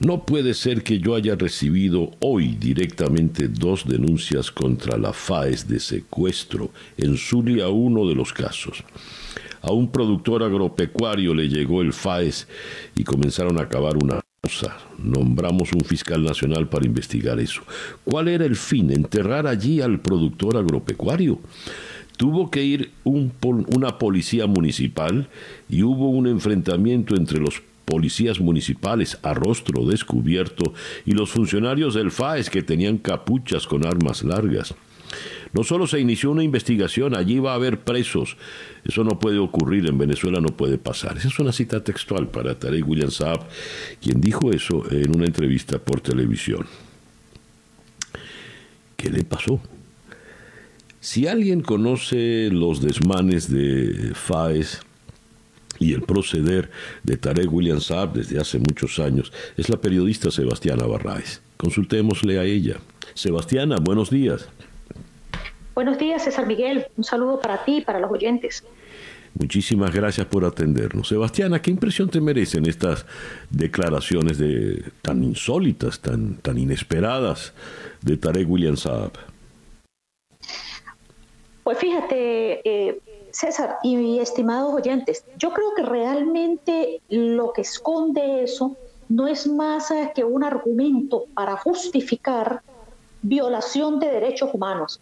No 0.00 0.24
puede 0.24 0.54
ser 0.54 0.82
que 0.82 0.98
yo 0.98 1.14
haya 1.14 1.36
recibido 1.36 2.10
hoy 2.18 2.56
directamente 2.58 3.46
dos 3.46 3.86
denuncias 3.86 4.50
contra 4.50 4.96
la 4.96 5.12
FAES 5.12 5.68
de 5.68 5.78
secuestro 5.78 6.70
en 6.96 7.16
Zulia, 7.16 7.68
uno 7.68 8.08
de 8.08 8.14
los 8.14 8.32
casos. 8.32 8.82
A 9.60 9.70
un 9.70 9.92
productor 9.92 10.42
agropecuario 10.42 11.34
le 11.34 11.48
llegó 11.48 11.82
el 11.82 11.92
FAES 11.92 12.48
y 12.96 13.04
comenzaron 13.04 13.60
a 13.60 13.68
cavar 13.68 13.96
una 13.96 14.20
cosa. 14.40 14.76
Nombramos 14.98 15.72
un 15.72 15.84
fiscal 15.84 16.24
nacional 16.24 16.68
para 16.68 16.84
investigar 16.84 17.38
eso. 17.38 17.62
¿Cuál 18.02 18.26
era 18.26 18.44
el 18.44 18.56
fin? 18.56 18.90
¿Enterrar 18.90 19.46
allí 19.46 19.80
al 19.80 20.00
productor 20.00 20.56
agropecuario? 20.56 21.38
Tuvo 22.22 22.52
que 22.52 22.62
ir 22.62 22.92
una 23.02 23.98
policía 23.98 24.46
municipal 24.46 25.28
y 25.68 25.82
hubo 25.82 26.08
un 26.08 26.28
enfrentamiento 26.28 27.16
entre 27.16 27.40
los 27.40 27.62
policías 27.84 28.38
municipales 28.38 29.18
a 29.24 29.34
rostro 29.34 29.84
descubierto 29.84 30.72
y 31.04 31.14
los 31.14 31.30
funcionarios 31.32 31.94
del 31.94 32.12
FAES 32.12 32.48
que 32.48 32.62
tenían 32.62 32.98
capuchas 32.98 33.66
con 33.66 33.84
armas 33.84 34.22
largas. 34.22 34.72
No 35.52 35.64
solo 35.64 35.88
se 35.88 35.98
inició 35.98 36.30
una 36.30 36.44
investigación, 36.44 37.16
allí 37.16 37.40
va 37.40 37.54
a 37.54 37.56
haber 37.56 37.80
presos. 37.80 38.36
Eso 38.84 39.02
no 39.02 39.18
puede 39.18 39.38
ocurrir, 39.38 39.88
en 39.88 39.98
Venezuela 39.98 40.40
no 40.40 40.50
puede 40.56 40.78
pasar. 40.78 41.16
Esa 41.16 41.26
es 41.26 41.40
una 41.40 41.50
cita 41.50 41.82
textual 41.82 42.28
para 42.28 42.56
Tarek 42.56 42.86
William 42.86 43.10
Saab, 43.10 43.48
quien 44.00 44.20
dijo 44.20 44.52
eso 44.52 44.84
en 44.92 45.12
una 45.12 45.24
entrevista 45.24 45.80
por 45.80 46.00
televisión. 46.00 46.68
¿Qué 48.96 49.10
le 49.10 49.24
pasó? 49.24 49.60
Si 51.02 51.26
alguien 51.26 51.62
conoce 51.62 52.48
los 52.52 52.80
desmanes 52.80 53.50
de 53.50 54.12
FAES, 54.14 54.82
y 55.80 55.94
el 55.94 56.02
proceder 56.02 56.70
de 57.02 57.16
Tarek 57.16 57.52
William 57.52 57.80
Saab 57.80 58.12
desde 58.12 58.38
hace 58.38 58.60
muchos 58.60 59.00
años 59.00 59.32
es 59.56 59.68
la 59.68 59.78
periodista 59.78 60.30
Sebastiana 60.30 60.86
Barraez. 60.86 61.42
Consultémosle 61.56 62.38
a 62.38 62.44
ella. 62.44 62.76
Sebastiana, 63.14 63.78
buenos 63.80 64.10
días. 64.10 64.48
Buenos 65.74 65.98
días, 65.98 66.22
César 66.22 66.46
Miguel. 66.46 66.86
Un 66.96 67.02
saludo 67.02 67.40
para 67.40 67.64
ti 67.64 67.78
y 67.78 67.80
para 67.80 67.98
los 67.98 68.12
oyentes. 68.12 68.62
Muchísimas 69.34 69.92
gracias 69.92 70.28
por 70.28 70.44
atendernos. 70.44 71.08
Sebastiana, 71.08 71.60
¿qué 71.60 71.72
impresión 71.72 72.10
te 72.10 72.20
merecen 72.20 72.64
estas 72.66 73.06
declaraciones 73.50 74.38
de, 74.38 74.84
tan 75.02 75.24
insólitas, 75.24 75.98
tan, 75.98 76.36
tan 76.36 76.58
inesperadas 76.58 77.54
de 78.02 78.16
Tarek 78.16 78.48
William 78.48 78.76
Saab? 78.76 79.31
Pues 81.64 81.78
fíjate, 81.78 82.60
eh, 82.68 83.00
César 83.30 83.78
y 83.82 84.18
estimados 84.18 84.74
oyentes, 84.74 85.24
yo 85.38 85.52
creo 85.52 85.74
que 85.74 85.82
realmente 85.82 87.00
lo 87.08 87.52
que 87.52 87.62
esconde 87.62 88.42
eso 88.42 88.76
no 89.08 89.26
es 89.26 89.46
más 89.46 89.90
eh, 89.90 90.12
que 90.14 90.24
un 90.24 90.44
argumento 90.44 91.26
para 91.34 91.56
justificar 91.56 92.62
violación 93.22 94.00
de 94.00 94.10
derechos 94.10 94.50
humanos. 94.52 95.00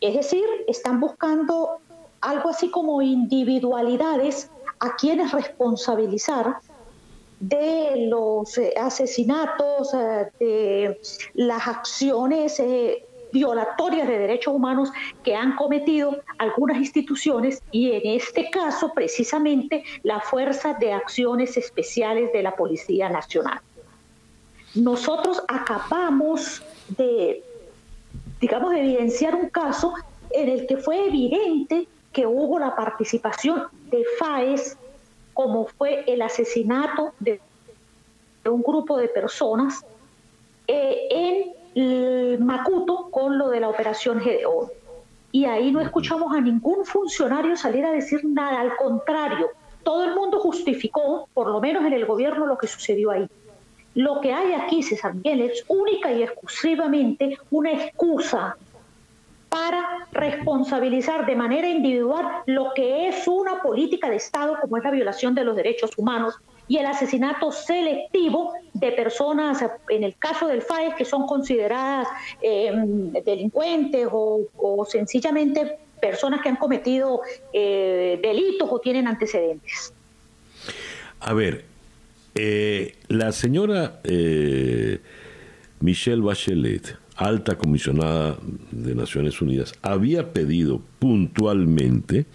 Es 0.00 0.14
decir, 0.14 0.44
están 0.68 1.00
buscando 1.00 1.78
algo 2.20 2.50
así 2.50 2.70
como 2.70 3.02
individualidades 3.02 4.50
a 4.80 4.96
quienes 4.96 5.32
responsabilizar 5.32 6.56
de 7.40 8.06
los 8.08 8.56
eh, 8.58 8.74
asesinatos, 8.80 9.94
eh, 9.94 10.30
de 10.38 11.00
las 11.34 11.66
acciones 11.66 12.60
violatorias 13.32 14.06
de 14.06 14.18
derechos 14.18 14.54
humanos 14.54 14.90
que 15.24 15.34
han 15.34 15.56
cometido 15.56 16.18
algunas 16.38 16.76
instituciones 16.76 17.62
y 17.70 17.92
en 17.92 18.02
este 18.16 18.50
caso 18.50 18.92
precisamente 18.92 19.84
la 20.02 20.20
Fuerza 20.20 20.74
de 20.74 20.92
Acciones 20.92 21.56
Especiales 21.56 22.32
de 22.32 22.42
la 22.42 22.54
Policía 22.54 23.08
Nacional. 23.08 23.60
Nosotros 24.74 25.42
acabamos 25.48 26.62
de, 26.96 27.42
digamos, 28.40 28.70
de 28.70 28.80
evidenciar 28.80 29.34
un 29.34 29.48
caso 29.48 29.94
en 30.30 30.48
el 30.48 30.66
que 30.66 30.76
fue 30.76 31.06
evidente 31.06 31.88
que 32.12 32.26
hubo 32.26 32.58
la 32.58 32.74
participación 32.76 33.64
de 33.90 34.04
FAES, 34.18 34.76
como 35.34 35.66
fue 35.66 36.04
el 36.06 36.22
asesinato 36.22 37.12
de, 37.20 37.40
un 38.44 38.62
grupo 38.62 38.96
de 38.96 39.08
personas 39.08 39.84
eh, 40.66 41.06
en 41.10 41.61
Macuto 41.74 43.08
con 43.10 43.38
lo 43.38 43.48
de 43.48 43.60
la 43.60 43.68
operación 43.68 44.18
GDO. 44.18 44.70
Y 45.30 45.46
ahí 45.46 45.72
no 45.72 45.80
escuchamos 45.80 46.34
a 46.34 46.40
ningún 46.40 46.84
funcionario 46.84 47.56
salir 47.56 47.84
a 47.86 47.90
decir 47.90 48.20
nada, 48.24 48.60
al 48.60 48.76
contrario, 48.76 49.48
todo 49.82 50.04
el 50.04 50.14
mundo 50.14 50.38
justificó, 50.40 51.28
por 51.32 51.48
lo 51.48 51.60
menos 51.60 51.84
en 51.84 51.94
el 51.94 52.04
gobierno, 52.04 52.46
lo 52.46 52.58
que 52.58 52.66
sucedió 52.66 53.10
ahí. 53.10 53.26
Lo 53.94 54.20
que 54.20 54.32
hay 54.32 54.52
aquí, 54.52 54.82
César 54.82 55.14
Miguel, 55.14 55.42
es 55.42 55.64
única 55.68 56.12
y 56.12 56.22
exclusivamente 56.22 57.38
una 57.50 57.72
excusa 57.72 58.56
para 59.48 60.08
responsabilizar 60.12 61.26
de 61.26 61.36
manera 61.36 61.68
individual 61.68 62.26
lo 62.46 62.72
que 62.74 63.08
es 63.08 63.28
una 63.28 63.60
política 63.62 64.08
de 64.08 64.16
Estado 64.16 64.56
como 64.58 64.78
es 64.78 64.84
la 64.84 64.90
violación 64.90 65.34
de 65.34 65.44
los 65.44 65.54
derechos 65.54 65.90
humanos 65.98 66.38
y 66.68 66.78
el 66.78 66.86
asesinato 66.86 67.52
selectivo 67.52 68.52
de 68.72 68.92
personas, 68.92 69.64
en 69.88 70.04
el 70.04 70.16
caso 70.16 70.46
del 70.46 70.62
FAES, 70.62 70.94
que 70.94 71.04
son 71.04 71.26
consideradas 71.26 72.08
em, 72.40 73.12
delincuentes 73.12 74.08
o, 74.10 74.86
sencillamente 74.88 75.78
personas 76.00 76.40
que 76.40 76.48
han 76.48 76.56
cometido 76.56 77.20
eh, 77.52 78.18
delitos 78.22 78.68
o 78.70 78.80
tienen 78.80 79.06
antecedentes. 79.06 79.92
A 81.20 81.32
ver, 81.32 81.64
eh, 82.34 82.96
la 83.08 83.30
señora 83.30 84.00
eh, 84.02 84.98
Michelle 85.80 86.22
Bachelet, 86.22 86.96
alta 87.16 87.56
comisionada 87.56 88.36
de 88.72 88.94
Naciones 88.94 89.40
Unidas, 89.40 89.74
había 89.82 90.32
pedido 90.32 90.80
puntualmente 90.98 92.26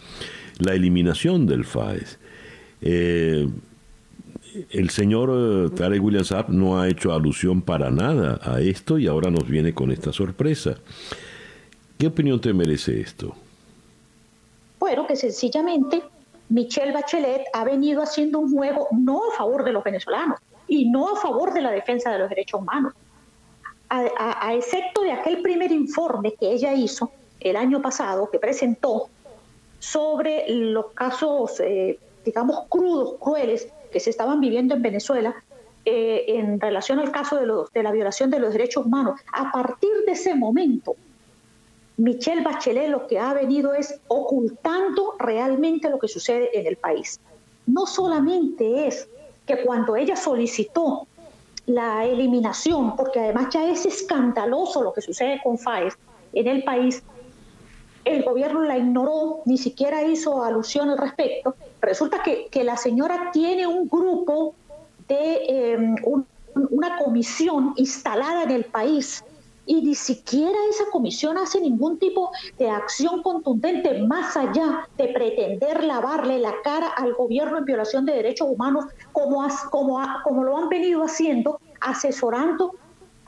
la 0.59 0.73
eliminación 0.73 1.45
del 1.45 1.65
FAES 1.65 2.19
el 4.69 4.89
señor 4.89 5.29
eh, 5.33 5.75
Tarek 5.75 6.03
William 6.03 6.23
Saab 6.23 6.49
no 6.49 6.79
ha 6.79 6.87
hecho 6.87 7.13
alusión 7.13 7.61
para 7.61 7.89
nada 7.91 8.39
a 8.41 8.59
esto 8.61 8.97
y 8.97 9.07
ahora 9.07 9.29
nos 9.29 9.47
viene 9.47 9.73
con 9.73 9.91
esta 9.91 10.13
sorpresa. 10.13 10.77
¿Qué 11.97 12.07
opinión 12.07 12.39
te 12.39 12.53
merece 12.53 12.99
esto? 12.99 13.35
Bueno, 14.79 15.07
que 15.07 15.15
sencillamente 15.15 16.03
Michelle 16.49 16.91
Bachelet 16.91 17.45
ha 17.53 17.63
venido 17.63 18.01
haciendo 18.01 18.39
un 18.39 18.53
juego 18.53 18.87
no 18.91 19.31
a 19.31 19.35
favor 19.35 19.63
de 19.63 19.73
los 19.73 19.83
venezolanos 19.83 20.39
y 20.67 20.89
no 20.89 21.09
a 21.09 21.15
favor 21.15 21.53
de 21.53 21.61
la 21.61 21.71
defensa 21.71 22.11
de 22.11 22.19
los 22.19 22.29
derechos 22.29 22.61
humanos. 22.61 22.93
A, 23.89 24.53
excepto 24.53 25.01
de 25.01 25.13
aquel 25.13 25.41
primer 25.41 25.71
informe 25.71 26.33
que 26.33 26.51
ella 26.51 26.73
hizo 26.73 27.09
el 27.39 27.55
año 27.55 27.81
pasado, 27.81 28.29
que 28.29 28.37
presentó 28.37 29.07
sobre 29.79 30.43
los 30.49 30.87
casos, 30.87 31.61
eh, 31.61 31.97
digamos, 32.25 32.65
crudos, 32.67 33.15
crueles 33.19 33.69
se 33.99 34.09
estaban 34.09 34.39
viviendo 34.39 34.75
en 34.75 34.81
Venezuela 34.81 35.35
eh, 35.85 36.25
en 36.27 36.59
relación 36.59 36.99
al 36.99 37.11
caso 37.11 37.37
de, 37.37 37.45
los, 37.45 37.71
de 37.71 37.83
la 37.83 37.91
violación 37.91 38.29
de 38.29 38.39
los 38.39 38.51
derechos 38.53 38.85
humanos. 38.85 39.19
A 39.31 39.51
partir 39.51 39.91
de 40.05 40.11
ese 40.11 40.35
momento, 40.35 40.95
Michelle 41.97 42.43
Bachelet 42.43 42.89
lo 42.89 43.07
que 43.07 43.19
ha 43.19 43.33
venido 43.33 43.73
es 43.73 43.99
ocultando 44.07 45.15
realmente 45.17 45.89
lo 45.89 45.97
que 45.97 46.07
sucede 46.07 46.49
en 46.59 46.67
el 46.67 46.77
país. 46.77 47.19
No 47.65 47.85
solamente 47.85 48.87
es 48.87 49.07
que 49.45 49.63
cuando 49.63 49.95
ella 49.95 50.15
solicitó 50.15 51.07
la 51.65 52.05
eliminación, 52.05 52.95
porque 52.95 53.19
además 53.19 53.47
ya 53.53 53.69
es 53.69 53.85
escandaloso 53.85 54.83
lo 54.83 54.93
que 54.93 55.01
sucede 55.01 55.41
con 55.43 55.57
FAES 55.57 55.97
en 56.33 56.47
el 56.47 56.63
país, 56.63 57.03
el 58.05 58.23
gobierno 58.23 58.61
la 58.61 58.77
ignoró, 58.77 59.41
ni 59.45 59.57
siquiera 59.57 60.03
hizo 60.03 60.43
alusión 60.43 60.89
al 60.89 60.97
respecto. 60.97 61.55
Resulta 61.81 62.23
que, 62.23 62.63
la 62.63 62.77
señora 62.77 63.29
tiene 63.31 63.67
un 63.67 63.87
grupo 63.87 64.55
de 65.07 65.45
em, 65.47 65.95
una 66.71 66.97
comisión 66.97 67.73
instalada 67.77 68.43
en 68.43 68.51
el 68.51 68.65
país 68.65 69.23
y 69.67 69.81
ni 69.81 69.95
siquiera 69.95 70.57
esa 70.69 70.85
comisión 70.91 71.37
hace 71.37 71.59
ningún 71.59 71.99
tipo 71.99 72.31
de 72.57 72.69
acción 72.69 73.21
contundente 73.21 74.01
más 74.01 74.35
allá 74.37 74.87
de 74.97 75.09
pretender 75.09 75.83
lavarle 75.83 76.39
la 76.39 76.53
cara 76.63 76.87
al 76.87 77.13
gobierno 77.13 77.57
en 77.57 77.65
violación 77.65 78.05
de 78.05 78.13
derechos 78.13 78.47
humanos 78.49 78.85
como, 79.11 79.45
como, 79.69 80.01
como 80.23 80.43
lo 80.45 80.57
han 80.57 80.69
venido 80.69 81.03
haciendo, 81.03 81.59
asesorando, 81.81 82.75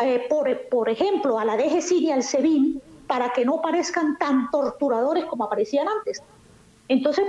eh, 0.01 0.25
por, 0.29 0.49
por 0.69 0.89
ejemplo, 0.89 1.37
a 1.37 1.45
la 1.45 1.57
DGC 1.57 1.91
y 1.91 2.11
al 2.11 2.23
SEBIN 2.23 2.81
para 3.05 3.33
que 3.33 3.43
no 3.43 3.61
parezcan 3.61 4.17
tan 4.17 4.49
torturadores 4.49 5.25
como 5.25 5.43
aparecían 5.43 5.87
antes. 5.89 6.23
Entonces, 6.87 7.25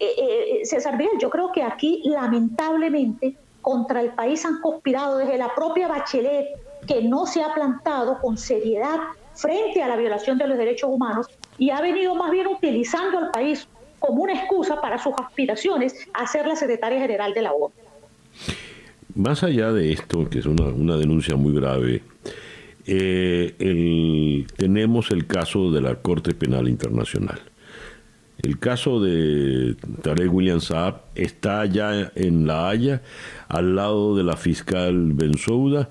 eh, 0.00 0.60
eh, 0.60 0.60
César 0.64 0.96
Miguel, 0.96 1.18
yo 1.20 1.30
creo 1.30 1.52
que 1.52 1.62
aquí 1.62 2.02
lamentablemente 2.04 3.36
contra 3.60 4.00
el 4.00 4.10
país 4.10 4.44
han 4.46 4.60
conspirado 4.60 5.18
desde 5.18 5.36
la 5.36 5.54
propia 5.54 5.88
Bachelet, 5.88 6.46
que 6.86 7.02
no 7.02 7.26
se 7.26 7.42
ha 7.42 7.52
plantado 7.54 8.18
con 8.20 8.38
seriedad 8.38 8.98
frente 9.34 9.82
a 9.82 9.88
la 9.88 9.96
violación 9.96 10.38
de 10.38 10.46
los 10.46 10.56
derechos 10.56 10.88
humanos 10.90 11.26
y 11.58 11.70
ha 11.70 11.80
venido 11.80 12.14
más 12.14 12.30
bien 12.30 12.46
utilizando 12.46 13.18
al 13.18 13.30
país 13.30 13.68
como 13.98 14.22
una 14.22 14.32
excusa 14.32 14.80
para 14.80 14.98
sus 14.98 15.12
aspiraciones 15.22 15.94
a 16.14 16.26
ser 16.26 16.46
la 16.46 16.56
secretaria 16.56 16.98
general 16.98 17.34
de 17.34 17.42
la 17.42 17.52
ONU. 17.52 17.70
más 19.14 19.42
allá 19.42 19.72
de 19.72 19.92
esto, 19.92 20.30
que 20.30 20.38
es 20.38 20.46
una, 20.46 20.64
una 20.64 20.96
denuncia 20.96 21.36
muy 21.36 21.52
grave, 21.54 22.02
eh, 22.86 24.46
tenemos 24.56 25.10
el 25.10 25.26
caso 25.26 25.70
de 25.70 25.82
la 25.82 25.96
Corte 25.96 26.34
Penal 26.34 26.68
Internacional. 26.68 27.40
El 28.42 28.58
caso 28.58 29.00
de 29.00 29.76
Tarek 30.02 30.32
William 30.32 30.60
Saab 30.60 31.02
está 31.14 31.66
ya 31.66 32.10
en 32.14 32.46
La 32.46 32.68
Haya, 32.68 33.02
al 33.48 33.76
lado 33.76 34.16
de 34.16 34.24
la 34.24 34.36
fiscal 34.36 35.12
Bensouda, 35.12 35.90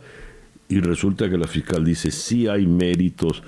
y 0.68 0.80
resulta 0.80 1.30
que 1.30 1.38
la 1.38 1.48
fiscal 1.48 1.86
dice 1.86 2.12
sí 2.12 2.48
hay 2.48 2.66
méritos 2.66 3.44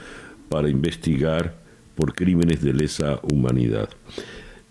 para 0.50 0.70
investigar 0.70 1.56
por 1.96 2.14
crímenes 2.14 2.62
de 2.62 2.74
lesa 2.74 3.20
humanidad. 3.32 3.90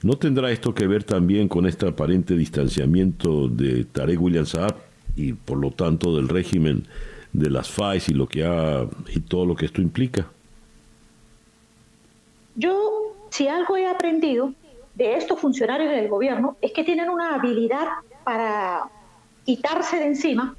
¿No 0.03 0.17
tendrá 0.17 0.51
esto 0.51 0.75
que 0.75 0.87
ver 0.87 1.05
también 1.05 1.49
con 1.49 1.67
este 1.67 1.87
aparente 1.87 2.37
distanciamiento 2.37 3.49
de 3.49 3.85
Tarek 3.85 4.21
William 4.21 4.47
Saab 4.47 4.77
y 5.17 5.33
por 5.33 5.59
lo 5.59 5.73
tanto 5.73 6.17
del 6.17 6.29
régimen 6.29 6.87
de 7.33 7.51
las 7.51 7.69
FAIS 7.71 8.09
y 8.09 8.15
lo 8.15 8.27
que 8.27 8.45
ha 8.45 8.87
y 9.15 9.21
todo 9.21 9.45
lo 9.45 9.55
que 9.55 9.67
esto 9.67 9.83
implica? 9.83 10.31
Yo, 12.57 13.17
si 13.31 13.49
algo 13.49 13.77
he 13.77 13.87
aprendido 13.87 14.53
de 14.95 15.17
estos 15.17 15.41
funcionarios 15.41 15.91
del 15.91 16.09
gobierno 16.09 16.57
es 16.61 16.73
que 16.73 16.85
tienen 16.85 17.09
una 17.09 17.35
habilidad 17.35 17.87
para 18.25 18.89
quitarse 19.45 19.99
de 19.99 20.07
encima 20.07 20.57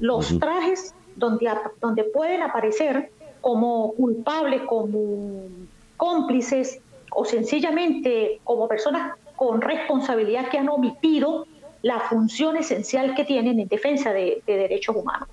los 0.00 0.38
trajes 0.38 0.94
donde, 1.16 1.48
donde 1.80 2.04
pueden 2.04 2.42
aparecer 2.42 3.10
como 3.40 3.92
culpables, 3.92 4.62
como 4.62 5.48
cómplices 5.96 6.80
o 7.10 7.24
sencillamente 7.24 8.40
como 8.42 8.66
personas 8.66 9.16
con 9.36 9.60
responsabilidad 9.60 10.48
que 10.48 10.58
han 10.58 10.68
omitido 10.68 11.46
la 11.82 12.00
función 12.00 12.56
esencial 12.56 13.14
que 13.14 13.24
tienen 13.24 13.60
en 13.60 13.68
defensa 13.68 14.12
de, 14.12 14.42
derechos 14.46 14.96
humanos. 14.96 15.28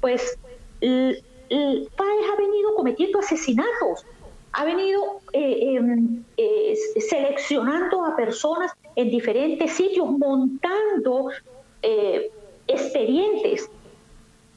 Pues 0.00 0.36
el, 0.80 1.22
país 1.48 2.26
ha 2.32 2.36
venido 2.36 2.74
cometiendo 2.74 3.20
asesinatos, 3.20 4.04
ha 4.52 4.64
venido 4.64 5.20
eh, 5.32 5.76
em, 5.76 6.22
eh, 6.36 6.74
seleccionando 7.08 8.04
a 8.04 8.14
personas 8.14 8.72
en 8.96 9.08
diferentes 9.08 9.72
sitios, 9.72 10.10
montando 10.10 11.30
eh, 11.82 12.30
expedientes. 12.66 13.70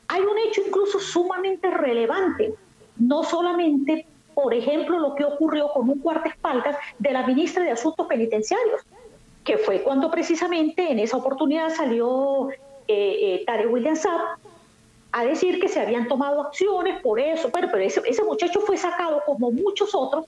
Hay 0.07 0.21
un 0.21 0.37
hecho 0.47 0.61
incluso 0.67 0.99
sumamente 0.99 1.69
relevante, 1.71 2.53
no 2.97 3.23
solamente, 3.23 4.05
por 4.33 4.53
ejemplo, 4.53 4.99
lo 4.99 5.15
que 5.15 5.23
ocurrió 5.23 5.69
con 5.69 5.89
un 5.89 5.99
guardaespaldas 6.01 6.77
de 6.99 7.11
la 7.11 7.25
ministra 7.25 7.63
de 7.63 7.71
Asuntos 7.71 8.05
Penitenciarios, 8.07 8.81
que 9.43 9.57
fue 9.57 9.81
cuando 9.81 10.11
precisamente 10.11 10.91
en 10.91 10.99
esa 10.99 11.17
oportunidad 11.17 11.69
salió 11.73 12.49
eh, 12.49 12.57
eh 12.87 13.43
Tare 13.45 13.67
William 13.67 13.95
Saab 13.95 14.37
a 15.15 15.23
decir 15.23 15.59
que 15.59 15.67
se 15.67 15.79
habían 15.79 16.07
tomado 16.07 16.41
acciones 16.41 17.01
por 17.01 17.19
eso, 17.19 17.49
pero, 17.51 17.69
pero 17.71 17.83
ese, 17.83 18.01
ese 18.05 18.23
muchacho 18.23 18.59
fue 18.61 18.77
sacado 18.77 19.21
como 19.25 19.51
muchos 19.51 19.95
otros 19.95 20.25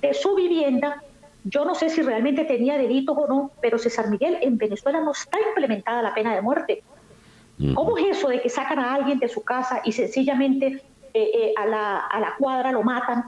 de 0.00 0.14
su 0.14 0.34
vivienda. 0.34 1.02
Yo 1.44 1.64
no 1.64 1.74
sé 1.74 1.88
si 1.90 2.02
realmente 2.02 2.44
tenía 2.44 2.78
delitos 2.78 3.16
o 3.18 3.26
no, 3.26 3.50
pero 3.60 3.78
César 3.78 4.08
Miguel, 4.08 4.38
en 4.40 4.56
Venezuela 4.56 5.00
no 5.00 5.12
está 5.12 5.38
implementada 5.48 6.02
la 6.02 6.14
pena 6.14 6.34
de 6.34 6.42
muerte. 6.42 6.82
¿Cómo 7.74 7.98
es 7.98 8.18
eso 8.18 8.28
de 8.28 8.40
que 8.40 8.48
sacan 8.48 8.78
a 8.78 8.94
alguien 8.94 9.18
de 9.18 9.28
su 9.28 9.42
casa 9.42 9.80
y 9.84 9.90
sencillamente 9.90 10.80
eh, 11.12 11.30
eh, 11.34 11.54
a, 11.56 11.66
la, 11.66 11.98
a, 11.98 12.20
la, 12.20 12.36
cuadra 12.38 12.70
lo 12.70 12.84
matan 12.84 13.24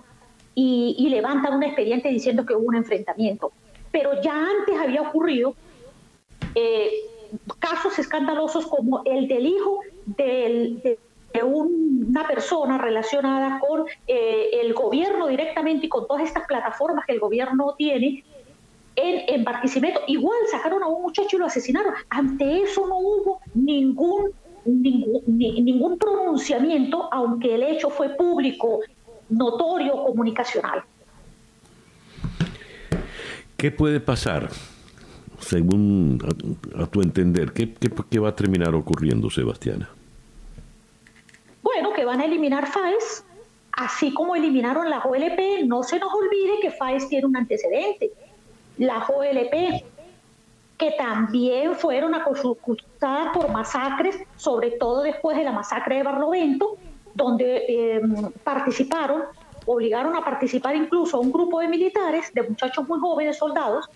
y, 0.54 0.94
y, 0.98 1.08
levantan 1.08 1.54
un 1.54 1.64
expediente 1.64 2.08
diciendo 2.10 2.46
que 2.46 2.54
hubo 2.54 2.68
un 2.68 2.76
enfrentamiento? 2.76 3.50
pero 3.90 4.20
ya 4.22 4.34
antes 4.34 4.78
había 4.78 5.02
ocurrido 5.02 5.54
eh, 6.54 6.90
casos 7.58 7.98
escandalosos 7.98 8.66
como 8.66 9.02
el 9.04 9.28
del 9.28 9.46
hijo 9.46 9.80
de, 10.06 10.98
una 11.44 12.26
persona 12.26 12.76
relacionada 12.76 13.60
con 13.60 13.84
eh, 14.06 14.50
el 14.62 14.74
gobierno 14.74 15.28
directamente 15.28 15.86
y 15.86 15.88
con 15.88 16.06
todas 16.06 16.24
estas 16.24 16.46
plataformas 16.46 17.06
que 17.06 17.12
el 17.12 17.20
gobierno 17.20 17.74
tiene 17.78 18.24
en, 18.96 19.34
en 19.34 19.44
Barquisimeto. 19.44 20.00
Igual 20.08 20.38
sacaron 20.50 20.82
a 20.82 20.88
un 20.88 21.02
muchacho 21.02 21.36
y 21.36 21.38
lo 21.38 21.46
asesinaron. 21.46 21.94
Ante 22.08 22.62
eso 22.62 22.86
no 22.86 22.98
hubo 22.98 23.40
ningún, 23.54 24.32
ningún, 24.64 25.22
ningún 25.26 25.98
pronunciamiento, 25.98 27.08
aunque 27.12 27.54
el 27.54 27.62
hecho 27.62 27.90
fue 27.90 28.10
público, 28.16 28.80
notorio, 29.28 30.04
comunicacional. 30.04 30.82
¿Qué 33.56 33.70
puede 33.70 34.00
pasar, 34.00 34.48
según 35.40 36.18
a, 36.76 36.86
tu 36.86 37.00
entender? 37.00 37.52
¿qué, 37.52 37.72
¿Qué, 37.72 38.18
va 38.18 38.30
a 38.30 38.36
terminar 38.36 38.74
ocurriendo, 38.74 39.30
Sebastiana? 39.30 39.88
Bueno, 41.62 41.92
que 41.92 42.04
van 42.04 42.20
a 42.20 42.24
eliminar 42.24 42.66
FAES, 42.66 43.24
así 43.72 44.12
como 44.12 44.36
eliminaron 44.36 44.88
la 44.88 45.00
OLP. 45.00 45.64
No 45.66 45.82
se 45.82 45.98
nos 45.98 46.12
olvide 46.12 46.60
que 46.60 46.70
FAES 46.70 47.08
tiene 47.08 47.26
un 47.26 47.36
antecedente. 47.36 48.10
La 48.78 49.06
OLP, 49.06 49.84
que 50.78 50.90
también 50.92 51.74
fueron 51.74 52.14
acusadas 52.14 53.34
por 53.34 53.50
masacres, 53.50 54.16
sobre 54.36 54.72
todo 54.72 55.02
después 55.02 55.36
de 55.36 55.44
la 55.44 55.52
masacre 55.52 55.96
de 55.96 56.02
Barlovento, 56.02 56.76
donde 57.14 57.96
em, 57.96 58.30
participaron 58.44 59.22
obligaron 59.66 60.16
a 60.16 60.24
participar 60.24 60.74
incluso 60.74 61.16
a 61.16 61.20
un 61.20 61.32
grupo 61.32 61.60
de 61.60 61.68
militares, 61.68 62.32
de 62.34 62.42
muchachos 62.42 62.88
muy 62.88 62.98
jóvenes, 62.98 63.38
soldados, 63.38 63.88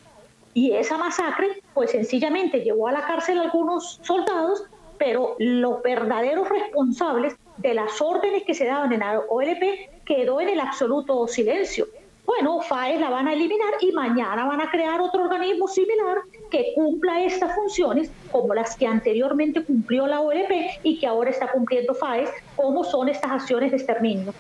y 0.55 0.73
esa 0.73 0.97
masacre, 0.97 1.63
pues 1.75 1.91
sencillamente 1.91 2.61
llevó 2.61 2.89
a 2.89 2.93
la 2.93 3.07
cárcel 3.07 3.39
a 3.39 3.43
algunos 3.43 4.01
soldados, 4.03 4.65
pero 4.99 5.35
los 5.39 5.83
verdaderos 5.83 6.49
responsables 6.49 7.35
de 7.57 7.75
las 7.75 8.01
órdenes 8.01 8.45
que 8.45 8.55
se 8.55 8.65
daban 8.65 8.93
en 8.93 9.01
la 9.01 9.21
OLP 9.29 10.05
quedó 10.05 10.41
en 10.41 10.49
el 10.49 10.61
absoluto 10.61 11.27
silencio. 11.27 11.87
Bueno, 12.25 12.61
FAES 12.63 13.01
la 13.01 13.11
van 13.11 13.29
a 13.29 13.35
eliminar 13.35 13.75
y 13.81 13.93
mañana 13.93 14.47
van 14.47 14.61
a 14.61 14.71
crear 14.71 15.01
otro 15.01 15.25
organismo 15.25 15.69
similar 15.69 16.19
que 16.51 16.73
cumpla 16.75 17.23
estas 17.23 17.55
funciones 17.55 18.11
como 18.33 18.55
las 18.55 18.77
que 18.77 18.87
anteriormente 18.87 19.63
cumplió 19.63 20.07
la 20.07 20.21
OLP 20.21 20.53
y 20.85 20.99
que 20.99 21.07
ahora 21.07 21.31
está 21.31 21.49
cumpliendo 21.49 21.95
FAES, 21.95 22.31
como 22.57 22.83
son 22.83 23.09
estas 23.09 23.31
acciones 23.31 23.73
de 23.73 23.77
exterminio. 23.77 24.33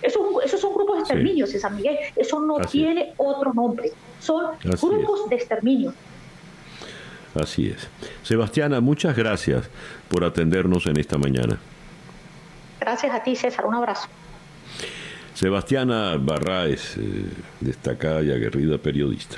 Esos, 0.00 0.60
son 0.60 0.74
grupos 0.74 0.96
de 0.96 1.00
exterminio, 1.00 1.46
San 1.46 1.76
Miguel. 1.76 1.96
Eso 2.14 2.40
no 2.40 2.58
tiene 2.60 3.14
otro 3.16 3.52
nombre. 3.52 3.92
Son 4.20 4.56
grupos 4.62 5.28
de 5.28 5.36
exterminio. 5.36 5.92
Así 7.34 7.68
es. 7.68 7.88
Sebastiana, 8.22 8.80
muchas 8.80 9.16
gracias 9.16 9.68
por 10.08 10.24
atendernos 10.24 10.86
en 10.86 10.98
esta 10.98 11.18
mañana. 11.18 11.58
Gracias 12.80 13.14
a 13.14 13.22
ti, 13.22 13.36
César. 13.36 13.66
Un 13.66 13.74
abrazo. 13.74 14.08
Sebastiana 15.34 16.16
Barraes, 16.16 16.96
eh, 16.96 17.26
destacada 17.60 18.22
y 18.22 18.32
aguerrida 18.32 18.78
periodista. 18.78 19.36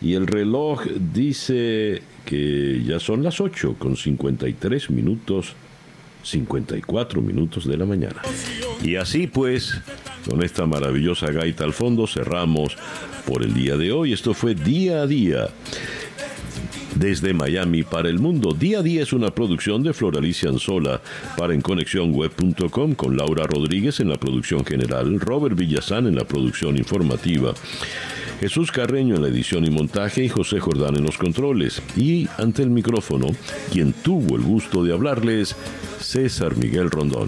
Y 0.00 0.14
el 0.14 0.26
reloj 0.26 0.84
dice 0.84 2.02
que 2.26 2.82
ya 2.84 3.00
son 3.00 3.22
las 3.22 3.40
8 3.40 3.76
con 3.78 3.96
53 3.96 4.90
minutos 4.90 5.54
54 6.26 7.20
minutos 7.20 7.66
de 7.66 7.76
la 7.76 7.86
mañana. 7.86 8.20
Y 8.82 8.96
así 8.96 9.26
pues, 9.26 9.80
con 10.28 10.42
esta 10.42 10.66
maravillosa 10.66 11.30
gaita 11.30 11.64
al 11.64 11.72
fondo, 11.72 12.06
cerramos 12.06 12.76
por 13.26 13.42
el 13.42 13.54
día 13.54 13.76
de 13.76 13.92
hoy. 13.92 14.12
Esto 14.12 14.34
fue 14.34 14.54
Día 14.54 15.02
a 15.02 15.06
Día. 15.06 15.48
Desde 16.96 17.34
Miami 17.34 17.82
para 17.82 18.08
el 18.08 18.18
mundo, 18.18 18.54
Día 18.54 18.78
a 18.78 18.82
Día 18.82 19.02
es 19.02 19.12
una 19.12 19.30
producción 19.30 19.82
de 19.82 19.92
Floralicia 19.92 20.48
Anzola 20.48 21.02
para 21.36 21.52
enconexiónweb.com 21.52 22.94
con 22.94 23.16
Laura 23.16 23.44
Rodríguez 23.44 24.00
en 24.00 24.08
la 24.08 24.16
producción 24.16 24.64
general, 24.64 25.20
Robert 25.20 25.56
Villazán 25.56 26.06
en 26.06 26.14
la 26.14 26.24
producción 26.24 26.78
informativa. 26.78 27.52
Jesús 28.40 28.70
Carreño 28.70 29.16
en 29.16 29.22
la 29.22 29.28
edición 29.28 29.64
y 29.64 29.70
montaje 29.70 30.22
y 30.22 30.28
José 30.28 30.60
Jordán 30.60 30.96
en 30.96 31.04
los 31.04 31.16
controles. 31.16 31.82
Y 31.96 32.28
ante 32.36 32.62
el 32.62 32.70
micrófono, 32.70 33.28
quien 33.72 33.92
tuvo 33.94 34.36
el 34.36 34.42
gusto 34.42 34.84
de 34.84 34.92
hablarles, 34.92 35.56
César 36.00 36.56
Miguel 36.56 36.90
Rondón. 36.90 37.24